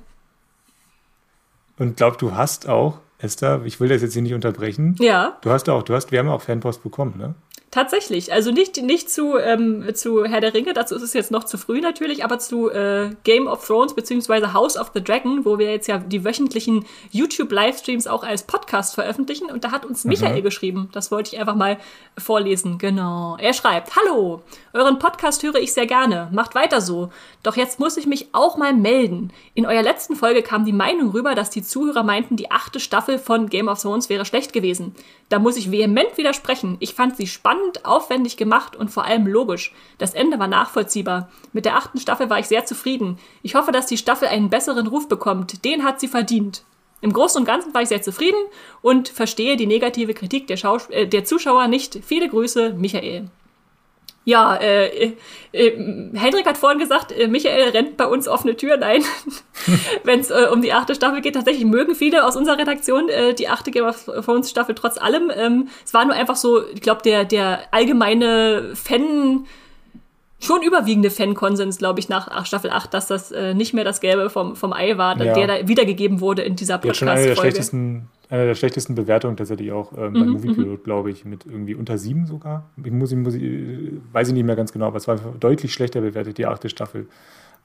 Und 1.78 1.96
glaub, 1.96 2.18
du 2.18 2.34
hast 2.34 2.68
auch, 2.68 3.00
Esther, 3.18 3.62
ich 3.64 3.80
will 3.80 3.88
das 3.88 4.02
jetzt 4.02 4.14
hier 4.14 4.22
nicht 4.22 4.34
unterbrechen. 4.34 4.96
Ja. 4.98 5.38
Du 5.42 5.50
hast 5.50 5.68
auch, 5.68 5.82
du 5.82 5.94
hast, 5.94 6.10
wir 6.12 6.18
haben 6.18 6.28
auch 6.28 6.40
Fanpost 6.40 6.82
bekommen, 6.82 7.18
ne? 7.18 7.34
Tatsächlich. 7.72 8.32
Also 8.32 8.52
nicht, 8.52 8.80
nicht 8.80 9.10
zu, 9.10 9.36
ähm, 9.36 9.84
zu 9.94 10.24
Herr 10.24 10.40
der 10.40 10.54
Ringe, 10.54 10.72
dazu 10.72 10.94
ist 10.94 11.02
es 11.02 11.12
jetzt 11.12 11.30
noch 11.30 11.44
zu 11.44 11.58
früh 11.58 11.80
natürlich, 11.80 12.24
aber 12.24 12.38
zu 12.38 12.70
äh, 12.70 13.10
Game 13.24 13.48
of 13.48 13.66
Thrones 13.66 13.94
beziehungsweise 13.94 14.54
House 14.54 14.78
of 14.78 14.92
the 14.94 15.02
Dragon, 15.02 15.44
wo 15.44 15.58
wir 15.58 15.70
jetzt 15.70 15.88
ja 15.88 15.98
die 15.98 16.24
wöchentlichen 16.24 16.86
YouTube-Livestreams 17.10 18.06
auch 18.06 18.22
als 18.22 18.44
Podcast 18.44 18.94
veröffentlichen. 18.94 19.50
Und 19.50 19.64
da 19.64 19.72
hat 19.72 19.84
uns 19.84 20.04
Michael 20.04 20.38
mhm. 20.38 20.44
geschrieben. 20.44 20.88
Das 20.92 21.10
wollte 21.10 21.34
ich 21.34 21.40
einfach 21.40 21.56
mal 21.56 21.76
vorlesen. 22.16 22.78
Genau. 22.78 23.36
Er 23.38 23.52
schreibt, 23.52 23.94
Hallo, 23.96 24.42
euren 24.72 24.98
Podcast 24.98 25.42
höre 25.42 25.56
ich 25.56 25.72
sehr 25.72 25.86
gerne. 25.86 26.30
Macht 26.32 26.54
weiter 26.54 26.80
so. 26.80 27.10
Doch 27.42 27.56
jetzt 27.56 27.78
muss 27.78 27.96
ich 27.96 28.06
mich 28.06 28.28
auch 28.32 28.56
mal 28.56 28.72
melden. 28.72 29.32
In 29.54 29.66
eurer 29.66 29.82
letzten 29.82 30.16
Folge 30.16 30.42
kam 30.42 30.64
die 30.64 30.72
Meinung 30.72 31.10
rüber, 31.10 31.34
dass 31.34 31.50
die 31.50 31.62
Zuhörer 31.62 32.04
meinten, 32.04 32.36
die 32.36 32.50
achte 32.50 32.80
Staffel 32.80 33.18
von 33.18 33.48
Game 33.48 33.68
of 33.68 33.82
Thrones 33.82 34.08
wäre 34.08 34.24
schlecht 34.24 34.52
gewesen. 34.52 34.94
Da 35.28 35.40
muss 35.40 35.56
ich 35.56 35.70
vehement 35.70 36.16
widersprechen. 36.16 36.76
Ich 36.80 36.94
fand 36.94 37.16
sie 37.16 37.26
spannend, 37.26 37.55
aufwendig 37.84 38.36
gemacht 38.36 38.76
und 38.76 38.90
vor 38.90 39.04
allem 39.04 39.26
logisch. 39.26 39.72
Das 39.98 40.14
Ende 40.14 40.38
war 40.38 40.48
nachvollziehbar. 40.48 41.30
Mit 41.52 41.64
der 41.64 41.76
achten 41.76 41.98
Staffel 41.98 42.30
war 42.30 42.38
ich 42.38 42.46
sehr 42.46 42.64
zufrieden. 42.64 43.18
Ich 43.42 43.54
hoffe, 43.54 43.72
dass 43.72 43.86
die 43.86 43.98
Staffel 43.98 44.28
einen 44.28 44.50
besseren 44.50 44.86
Ruf 44.86 45.08
bekommt. 45.08 45.64
Den 45.64 45.84
hat 45.84 46.00
sie 46.00 46.08
verdient. 46.08 46.64
Im 47.00 47.12
Großen 47.12 47.38
und 47.40 47.46
Ganzen 47.46 47.74
war 47.74 47.82
ich 47.82 47.88
sehr 47.88 48.02
zufrieden 48.02 48.38
und 48.82 49.08
verstehe 49.08 49.56
die 49.56 49.66
negative 49.66 50.14
Kritik 50.14 50.46
der, 50.46 50.56
Schaus 50.56 50.88
äh, 50.90 51.06
der 51.06 51.24
Zuschauer 51.24 51.68
nicht. 51.68 52.00
Viele 52.04 52.28
Grüße, 52.28 52.74
Michael. 52.74 53.28
Ja, 54.26 54.56
äh, 54.56 54.86
äh, 54.88 55.12
äh, 55.52 56.10
Hendrik 56.18 56.46
hat 56.46 56.58
vorhin 56.58 56.80
gesagt, 56.80 57.12
äh, 57.12 57.28
Michael 57.28 57.68
rennt 57.68 57.96
bei 57.96 58.06
uns 58.06 58.26
offene 58.26 58.56
Türen 58.56 58.82
ein, 58.82 59.04
wenn 60.02 60.18
es 60.18 60.30
äh, 60.30 60.48
um 60.52 60.62
die 60.62 60.72
achte 60.72 60.96
Staffel 60.96 61.20
geht. 61.20 61.36
Tatsächlich 61.36 61.64
mögen 61.64 61.94
viele 61.94 62.24
aus 62.26 62.34
unserer 62.34 62.58
Redaktion 62.58 63.08
äh, 63.08 63.34
die 63.34 63.48
achte 63.48 63.70
Game 63.70 63.84
of 63.84 64.04
Thrones 64.24 64.50
Staffel 64.50 64.74
trotz 64.74 64.98
allem. 64.98 65.30
Ähm, 65.32 65.68
es 65.84 65.94
war 65.94 66.04
nur 66.04 66.16
einfach 66.16 66.34
so, 66.34 66.66
ich 66.74 66.80
glaube, 66.80 67.02
der, 67.02 67.24
der 67.24 67.72
allgemeine 67.72 68.72
Fan 68.74 69.46
schon 70.40 70.60
überwiegende 70.62 71.10
Fankonsens, 71.10 71.78
glaube 71.78 72.00
ich, 72.00 72.08
nach 72.08 72.44
Staffel 72.44 72.70
8, 72.70 72.92
dass 72.92 73.06
das 73.06 73.32
nicht 73.54 73.72
mehr 73.72 73.84
das 73.84 74.00
Gelbe 74.00 74.28
vom, 74.28 74.54
vom 74.54 74.74
Ei 74.74 74.98
war, 74.98 75.16
ja. 75.16 75.32
der 75.32 75.46
da 75.46 75.66
wiedergegeben 75.66 76.20
wurde 76.20 76.42
in 76.42 76.56
dieser 76.56 76.76
Podcast-Folge. 76.76 76.88
Ja, 76.88 76.94
schon 76.94 77.08
eine 77.08 77.26
der 77.26 77.36
schlechtesten, 77.40 78.08
eine 78.28 78.46
der 78.46 78.54
schlechtesten 78.54 78.94
Bewertungen 78.94 79.36
tatsächlich 79.36 79.72
auch 79.72 79.92
ähm, 79.92 80.12
bei 80.12 80.20
mhm, 80.20 80.32
Moviepilot, 80.32 80.80
mhm. 80.80 80.82
glaube 80.82 81.10
ich, 81.10 81.24
mit 81.24 81.46
irgendwie 81.46 81.74
unter 81.74 81.98
sieben 81.98 82.26
sogar. 82.26 82.68
Ich 82.82 82.90
muss, 82.90 83.12
ich 83.12 83.18
muss, 83.18 83.34
weiß 83.34 84.28
ich 84.28 84.34
nicht 84.34 84.44
mehr 84.44 84.56
ganz 84.56 84.72
genau, 84.72 84.86
aber 84.86 84.96
es 84.96 85.06
war 85.06 85.16
deutlich 85.38 85.72
schlechter 85.72 86.00
bewertet, 86.00 86.38
die 86.38 86.46
achte 86.46 86.68
Staffel, 86.68 87.06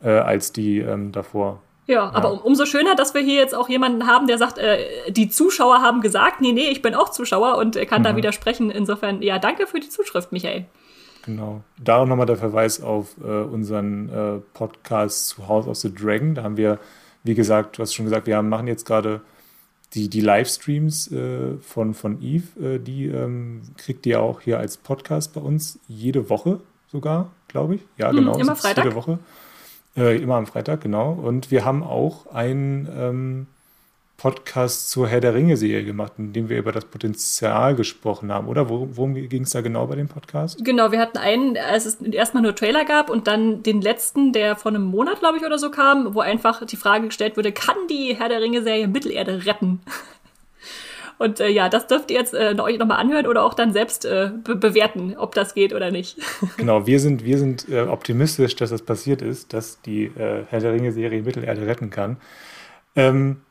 äh, 0.03 0.09
als 0.09 0.51
die 0.51 0.79
ähm, 0.79 1.11
davor. 1.11 1.61
Ja, 1.87 1.95
ja, 1.95 2.09
aber 2.13 2.31
um, 2.31 2.39
umso 2.39 2.65
schöner, 2.65 2.95
dass 2.95 3.13
wir 3.13 3.21
hier 3.21 3.39
jetzt 3.39 3.55
auch 3.55 3.67
jemanden 3.67 4.05
haben, 4.05 4.27
der 4.27 4.37
sagt, 4.37 4.59
äh, 4.59 4.77
die 5.09 5.29
Zuschauer 5.29 5.81
haben 5.81 6.01
gesagt, 6.01 6.41
nee, 6.41 6.51
nee, 6.51 6.69
ich 6.69 6.81
bin 6.81 6.93
auch 6.93 7.09
Zuschauer 7.09 7.57
und 7.57 7.75
er 7.75 7.85
kann 7.85 8.01
mhm. 8.01 8.05
da 8.05 8.15
widersprechen. 8.15 8.69
Insofern, 8.69 9.21
ja, 9.21 9.39
danke 9.39 9.65
für 9.67 9.79
die 9.79 9.89
Zuschrift, 9.89 10.31
Michael. 10.31 10.65
Genau. 11.25 11.61
Da 11.83 11.97
auch 11.97 12.05
nochmal 12.05 12.25
der 12.25 12.37
Verweis 12.37 12.81
auf 12.81 13.15
äh, 13.23 13.27
unseren 13.27 14.09
äh, 14.09 14.39
Podcast 14.53 15.29
zu 15.29 15.47
House 15.47 15.67
of 15.67 15.77
the 15.77 15.93
Dragon. 15.93 16.35
Da 16.35 16.43
haben 16.43 16.57
wir, 16.57 16.79
wie 17.23 17.35
gesagt, 17.35 17.77
du 17.77 17.81
hast 17.81 17.93
schon 17.93 18.05
gesagt, 18.05 18.27
wir 18.27 18.37
haben, 18.37 18.49
machen 18.49 18.67
jetzt 18.67 18.85
gerade 18.85 19.21
die, 19.93 20.09
die 20.09 20.21
Livestreams 20.21 21.11
äh, 21.11 21.57
von, 21.57 21.93
von 21.93 22.21
Eve. 22.21 22.75
Äh, 22.75 22.79
die 22.79 23.07
ähm, 23.07 23.61
kriegt 23.77 24.05
ihr 24.05 24.21
auch 24.21 24.41
hier 24.41 24.59
als 24.59 24.77
Podcast 24.77 25.33
bei 25.33 25.41
uns 25.41 25.79
jede 25.87 26.29
Woche 26.29 26.59
sogar, 26.91 27.31
glaube 27.47 27.75
ich. 27.75 27.81
Ja, 27.97 28.09
hm, 28.09 28.17
genau. 28.17 28.37
immer 28.37 28.55
Freitag. 28.55 28.85
Jede 28.85 28.95
Woche. 28.95 29.19
Äh, 29.97 30.21
immer 30.21 30.35
am 30.35 30.47
Freitag, 30.47 30.81
genau. 30.81 31.11
Und 31.11 31.51
wir 31.51 31.65
haben 31.65 31.83
auch 31.83 32.27
ein. 32.27 32.87
Ähm, 32.95 33.47
Podcast 34.21 34.91
zur 34.91 35.07
Herr 35.07 35.19
der 35.19 35.33
Ringe-Serie 35.33 35.83
gemacht, 35.83 36.13
in 36.19 36.31
dem 36.31 36.47
wir 36.47 36.59
über 36.59 36.71
das 36.71 36.85
Potenzial 36.85 37.73
gesprochen 37.73 38.31
haben, 38.31 38.47
oder? 38.47 38.69
Worum 38.69 39.15
ging 39.15 39.41
es 39.41 39.49
da 39.49 39.61
genau 39.61 39.87
bei 39.87 39.95
dem 39.95 40.07
Podcast? 40.07 40.63
Genau, 40.63 40.91
wir 40.91 40.99
hatten 40.99 41.17
einen, 41.17 41.57
als 41.57 41.87
es 41.87 41.99
erstmal 42.01 42.43
nur 42.43 42.53
Trailer 42.53 42.85
gab 42.85 43.09
und 43.09 43.25
dann 43.25 43.63
den 43.63 43.81
letzten, 43.81 44.31
der 44.31 44.55
vor 44.55 44.69
einem 44.69 44.83
Monat, 44.83 45.21
glaube 45.21 45.39
ich, 45.39 45.43
oder 45.43 45.57
so 45.57 45.71
kam, 45.71 46.13
wo 46.13 46.19
einfach 46.19 46.63
die 46.67 46.75
Frage 46.75 47.07
gestellt 47.07 47.35
wurde, 47.35 47.51
kann 47.51 47.75
die 47.89 48.15
Herr 48.15 48.29
der 48.29 48.41
Ringe-Serie 48.41 48.87
Mittelerde 48.87 49.43
retten? 49.47 49.81
Und 51.17 51.39
äh, 51.39 51.49
ja, 51.49 51.69
das 51.69 51.85
dürft 51.85 52.09
ihr 52.09 52.17
jetzt 52.17 52.33
äh, 52.33 52.55
euch 52.59 52.79
nochmal 52.79 52.97
anhören 52.97 53.27
oder 53.27 53.43
auch 53.43 53.53
dann 53.53 53.73
selbst 53.73 54.05
äh, 54.05 54.31
be 54.43 54.55
bewerten, 54.55 55.15
ob 55.17 55.35
das 55.35 55.53
geht 55.53 55.71
oder 55.71 55.91
nicht. 55.91 56.17
Genau, 56.57 56.87
wir 56.87 56.99
sind, 56.99 57.23
wir 57.23 57.37
sind 57.37 57.69
äh, 57.69 57.81
optimistisch, 57.81 58.55
dass 58.55 58.71
das 58.71 58.81
passiert 58.81 59.21
ist, 59.21 59.53
dass 59.53 59.81
die 59.81 60.05
äh, 60.05 60.45
Herr 60.49 60.59
der 60.59 60.73
Ringe-Serie 60.73 61.21
Mittelerde 61.21 61.67
retten 61.67 61.91
kann. 61.91 62.17
Ähm, 62.95 63.41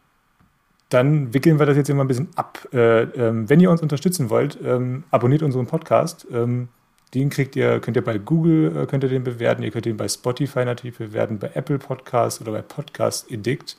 dann 0.90 1.32
wickeln 1.32 1.58
wir 1.58 1.66
das 1.66 1.76
jetzt 1.76 1.88
immer 1.88 2.04
ein 2.04 2.08
bisschen 2.08 2.28
ab. 2.36 2.68
Äh, 2.72 3.02
ähm, 3.02 3.48
wenn 3.48 3.60
ihr 3.60 3.70
uns 3.70 3.80
unterstützen 3.80 4.28
wollt, 4.28 4.58
ähm, 4.62 5.04
abonniert 5.10 5.42
unseren 5.42 5.66
Podcast. 5.66 6.26
Ähm, 6.32 6.68
den 7.14 7.30
kriegt 7.30 7.56
ihr, 7.56 7.80
könnt 7.80 7.96
ihr 7.96 8.04
bei 8.04 8.18
Google 8.18 8.76
äh, 8.76 8.86
könnt 8.86 9.02
ihr 9.02 9.08
den 9.08 9.24
bewerten, 9.24 9.62
ihr 9.62 9.70
könnt 9.70 9.86
ihn 9.86 9.96
bei 9.96 10.08
Spotify 10.08 10.64
natürlich 10.64 10.96
bewerten, 10.98 11.38
bei 11.38 11.50
Apple 11.54 11.78
Podcast 11.78 12.40
oder 12.40 12.52
bei 12.52 12.62
Podcast 12.62 13.30
Edict. 13.30 13.76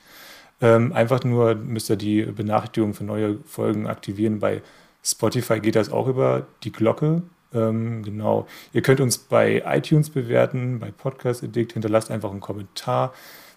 Ähm, 0.61 0.93
einfach 0.93 1.23
nur 1.23 1.55
müsst 1.55 1.89
ihr 1.89 1.95
die 1.95 2.23
Benachrichtigung 2.23 2.93
für 2.93 3.03
neue 3.03 3.39
Folgen 3.45 3.87
aktivieren. 3.87 4.39
Bei 4.39 4.61
Spotify 5.03 5.59
geht 5.59 5.75
das 5.75 5.91
auch 5.91 6.07
über 6.07 6.45
die 6.63 6.71
Glocke. 6.71 7.23
Ähm, 7.53 8.03
genau. 8.03 8.47
Ihr 8.71 8.81
könnt 8.81 9.01
uns 9.01 9.17
bei 9.17 9.63
iTunes 9.65 10.09
bewerten, 10.09 10.79
bei 10.79 10.91
Podcast 10.91 11.43
Edict. 11.43 11.73
Hinterlasst 11.73 12.11
einfach 12.11 12.31
einen 12.31 12.41
Kommentar 12.41 13.13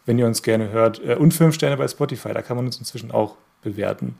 wenn 0.06 0.18
ihr 0.18 0.26
uns 0.26 0.42
gerne 0.42 0.70
hört. 0.70 1.00
Äh, 1.04 1.16
und 1.16 1.32
fünf 1.34 1.54
Sterne 1.54 1.76
bei 1.76 1.88
Spotify, 1.88 2.32
da 2.32 2.42
kann 2.42 2.56
man 2.56 2.66
uns 2.66 2.78
inzwischen 2.78 3.10
auch 3.10 3.36
bewerten. 3.62 4.16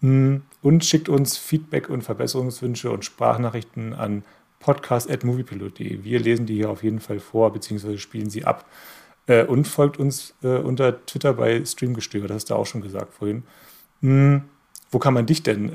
Hm, 0.00 0.42
und 0.62 0.84
schickt 0.84 1.08
uns 1.08 1.36
Feedback 1.36 1.88
und 1.88 2.02
Verbesserungswünsche 2.02 2.90
und 2.90 3.04
Sprachnachrichten 3.04 3.92
an 3.94 4.24
podcast.moviepilot.de. 4.60 6.04
Wir 6.04 6.18
lesen 6.18 6.46
die 6.46 6.54
hier 6.54 6.70
auf 6.70 6.82
jeden 6.82 7.00
Fall 7.00 7.20
vor, 7.20 7.52
beziehungsweise 7.52 7.98
spielen 7.98 8.30
sie 8.30 8.44
ab. 8.44 8.66
Äh, 9.26 9.44
und 9.44 9.66
folgt 9.66 9.98
uns 9.98 10.34
äh, 10.42 10.58
unter 10.58 11.04
Twitter 11.06 11.34
bei 11.34 11.64
Streamgestöber, 11.64 12.28
das 12.28 12.36
hast 12.36 12.50
du 12.50 12.54
auch 12.54 12.66
schon 12.66 12.82
gesagt 12.82 13.14
vorhin. 13.14 13.44
Hm, 14.00 14.42
wo 14.90 14.98
kann 14.98 15.14
man 15.14 15.26
dich 15.26 15.42
denn 15.42 15.72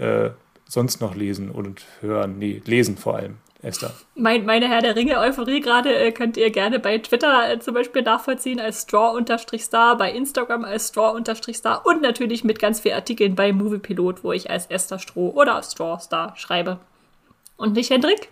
sonst 0.65 1.01
noch 1.01 1.13
lesen 1.13 1.51
und 1.51 1.85
hören? 1.99 2.37
Nee, 2.37 2.61
lesen 2.63 2.95
vor 2.95 3.17
allem. 3.17 3.35
Esther. 3.61 3.91
Mein, 4.15 4.45
meine 4.45 4.69
Herr 4.69 4.81
der 4.81 4.95
Ringe-Euphorie 4.95 5.59
gerade 5.59 5.93
äh, 5.93 6.11
könnt 6.11 6.37
ihr 6.37 6.49
gerne 6.49 6.79
bei 6.79 6.97
Twitter 6.97 7.51
äh, 7.51 7.59
zum 7.59 7.73
Beispiel 7.73 8.01
nachvollziehen 8.01 8.59
als 8.59 8.83
Straw-Star, 8.83 9.97
bei 9.97 10.11
Instagram 10.11 10.63
als 10.63 10.89
Straw-Star 10.89 11.85
und 11.85 12.01
natürlich 12.01 12.43
mit 12.43 12.59
ganz 12.59 12.79
vielen 12.79 12.95
Artikeln 12.95 13.35
bei 13.35 13.51
Moviepilot, 13.51 14.23
wo 14.23 14.31
ich 14.31 14.49
als 14.49 14.67
Esther 14.67 14.99
Stroh 14.99 15.31
oder 15.31 15.61
Straw-Star 15.61 16.35
schreibe. 16.37 16.79
Und 17.57 17.73
nicht 17.73 17.89
Hendrik? 17.89 18.29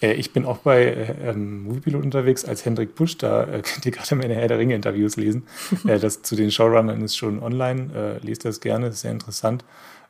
Äh, 0.00 0.14
ich 0.14 0.32
bin 0.32 0.44
auch 0.44 0.58
bei 0.58 0.84
äh, 0.84 1.30
ähm, 1.30 1.64
Moviepilot 1.64 2.04
unterwegs 2.04 2.44
als 2.44 2.64
Hendrik 2.64 2.94
Busch. 2.94 3.18
Da 3.18 3.44
äh, 3.44 3.62
könnt 3.62 3.84
ihr 3.86 3.92
gerade 3.92 4.14
meine 4.16 4.34
Herr 4.34 4.48
der 4.48 4.58
Ringe-Interviews 4.58 5.16
lesen. 5.16 5.46
äh, 5.86 5.98
das 5.98 6.22
zu 6.22 6.36
den 6.36 6.50
Showrunnern 6.50 7.02
ist 7.02 7.16
schon 7.16 7.42
online. 7.42 8.20
Lest 8.22 8.44
das 8.44 8.60
gerne, 8.60 8.88
ist 8.88 9.00
sehr 9.00 9.12
interessant. 9.12 9.64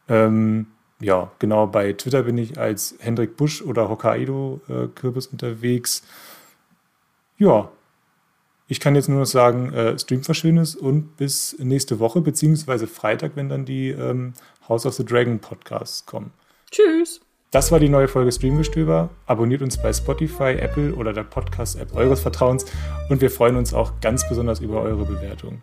Ähm, 0.08 0.66
ja, 1.00 1.30
genau, 1.38 1.66
bei 1.66 1.92
Twitter 1.92 2.24
bin 2.24 2.38
ich 2.38 2.58
als 2.58 2.96
Hendrik 2.98 3.36
Busch 3.36 3.62
oder 3.62 3.88
Hokkaido 3.88 4.60
äh, 4.68 4.88
Kürbis 4.88 5.28
unterwegs. 5.28 6.02
Ja, 7.36 7.70
ich 8.66 8.80
kann 8.80 8.94
jetzt 8.94 9.08
nur 9.08 9.20
noch 9.20 9.26
sagen, 9.26 9.72
äh, 9.72 9.98
streamt 9.98 10.28
was 10.28 10.36
Schönes 10.36 10.76
und 10.76 11.16
bis 11.16 11.56
nächste 11.58 12.00
Woche, 12.00 12.20
beziehungsweise 12.20 12.86
Freitag, 12.86 13.32
wenn 13.34 13.48
dann 13.48 13.64
die 13.64 13.90
ähm, 13.90 14.34
House 14.68 14.84
of 14.84 14.94
the 14.94 15.04
Dragon 15.04 15.38
Podcasts 15.38 16.04
kommen. 16.04 16.32
Tschüss. 16.70 17.20
Das 17.50 17.72
war 17.72 17.80
die 17.80 17.88
neue 17.88 18.08
Folge 18.08 18.30
Streamgestöber. 18.30 19.08
Abonniert 19.24 19.62
uns 19.62 19.80
bei 19.80 19.90
Spotify, 19.90 20.56
Apple 20.58 20.94
oder 20.94 21.14
der 21.14 21.22
Podcast-App 21.22 21.94
eures 21.94 22.20
Vertrauens 22.20 22.66
und 23.08 23.22
wir 23.22 23.30
freuen 23.30 23.56
uns 23.56 23.72
auch 23.72 24.00
ganz 24.02 24.28
besonders 24.28 24.60
über 24.60 24.82
eure 24.82 25.06
Bewertungen. 25.06 25.62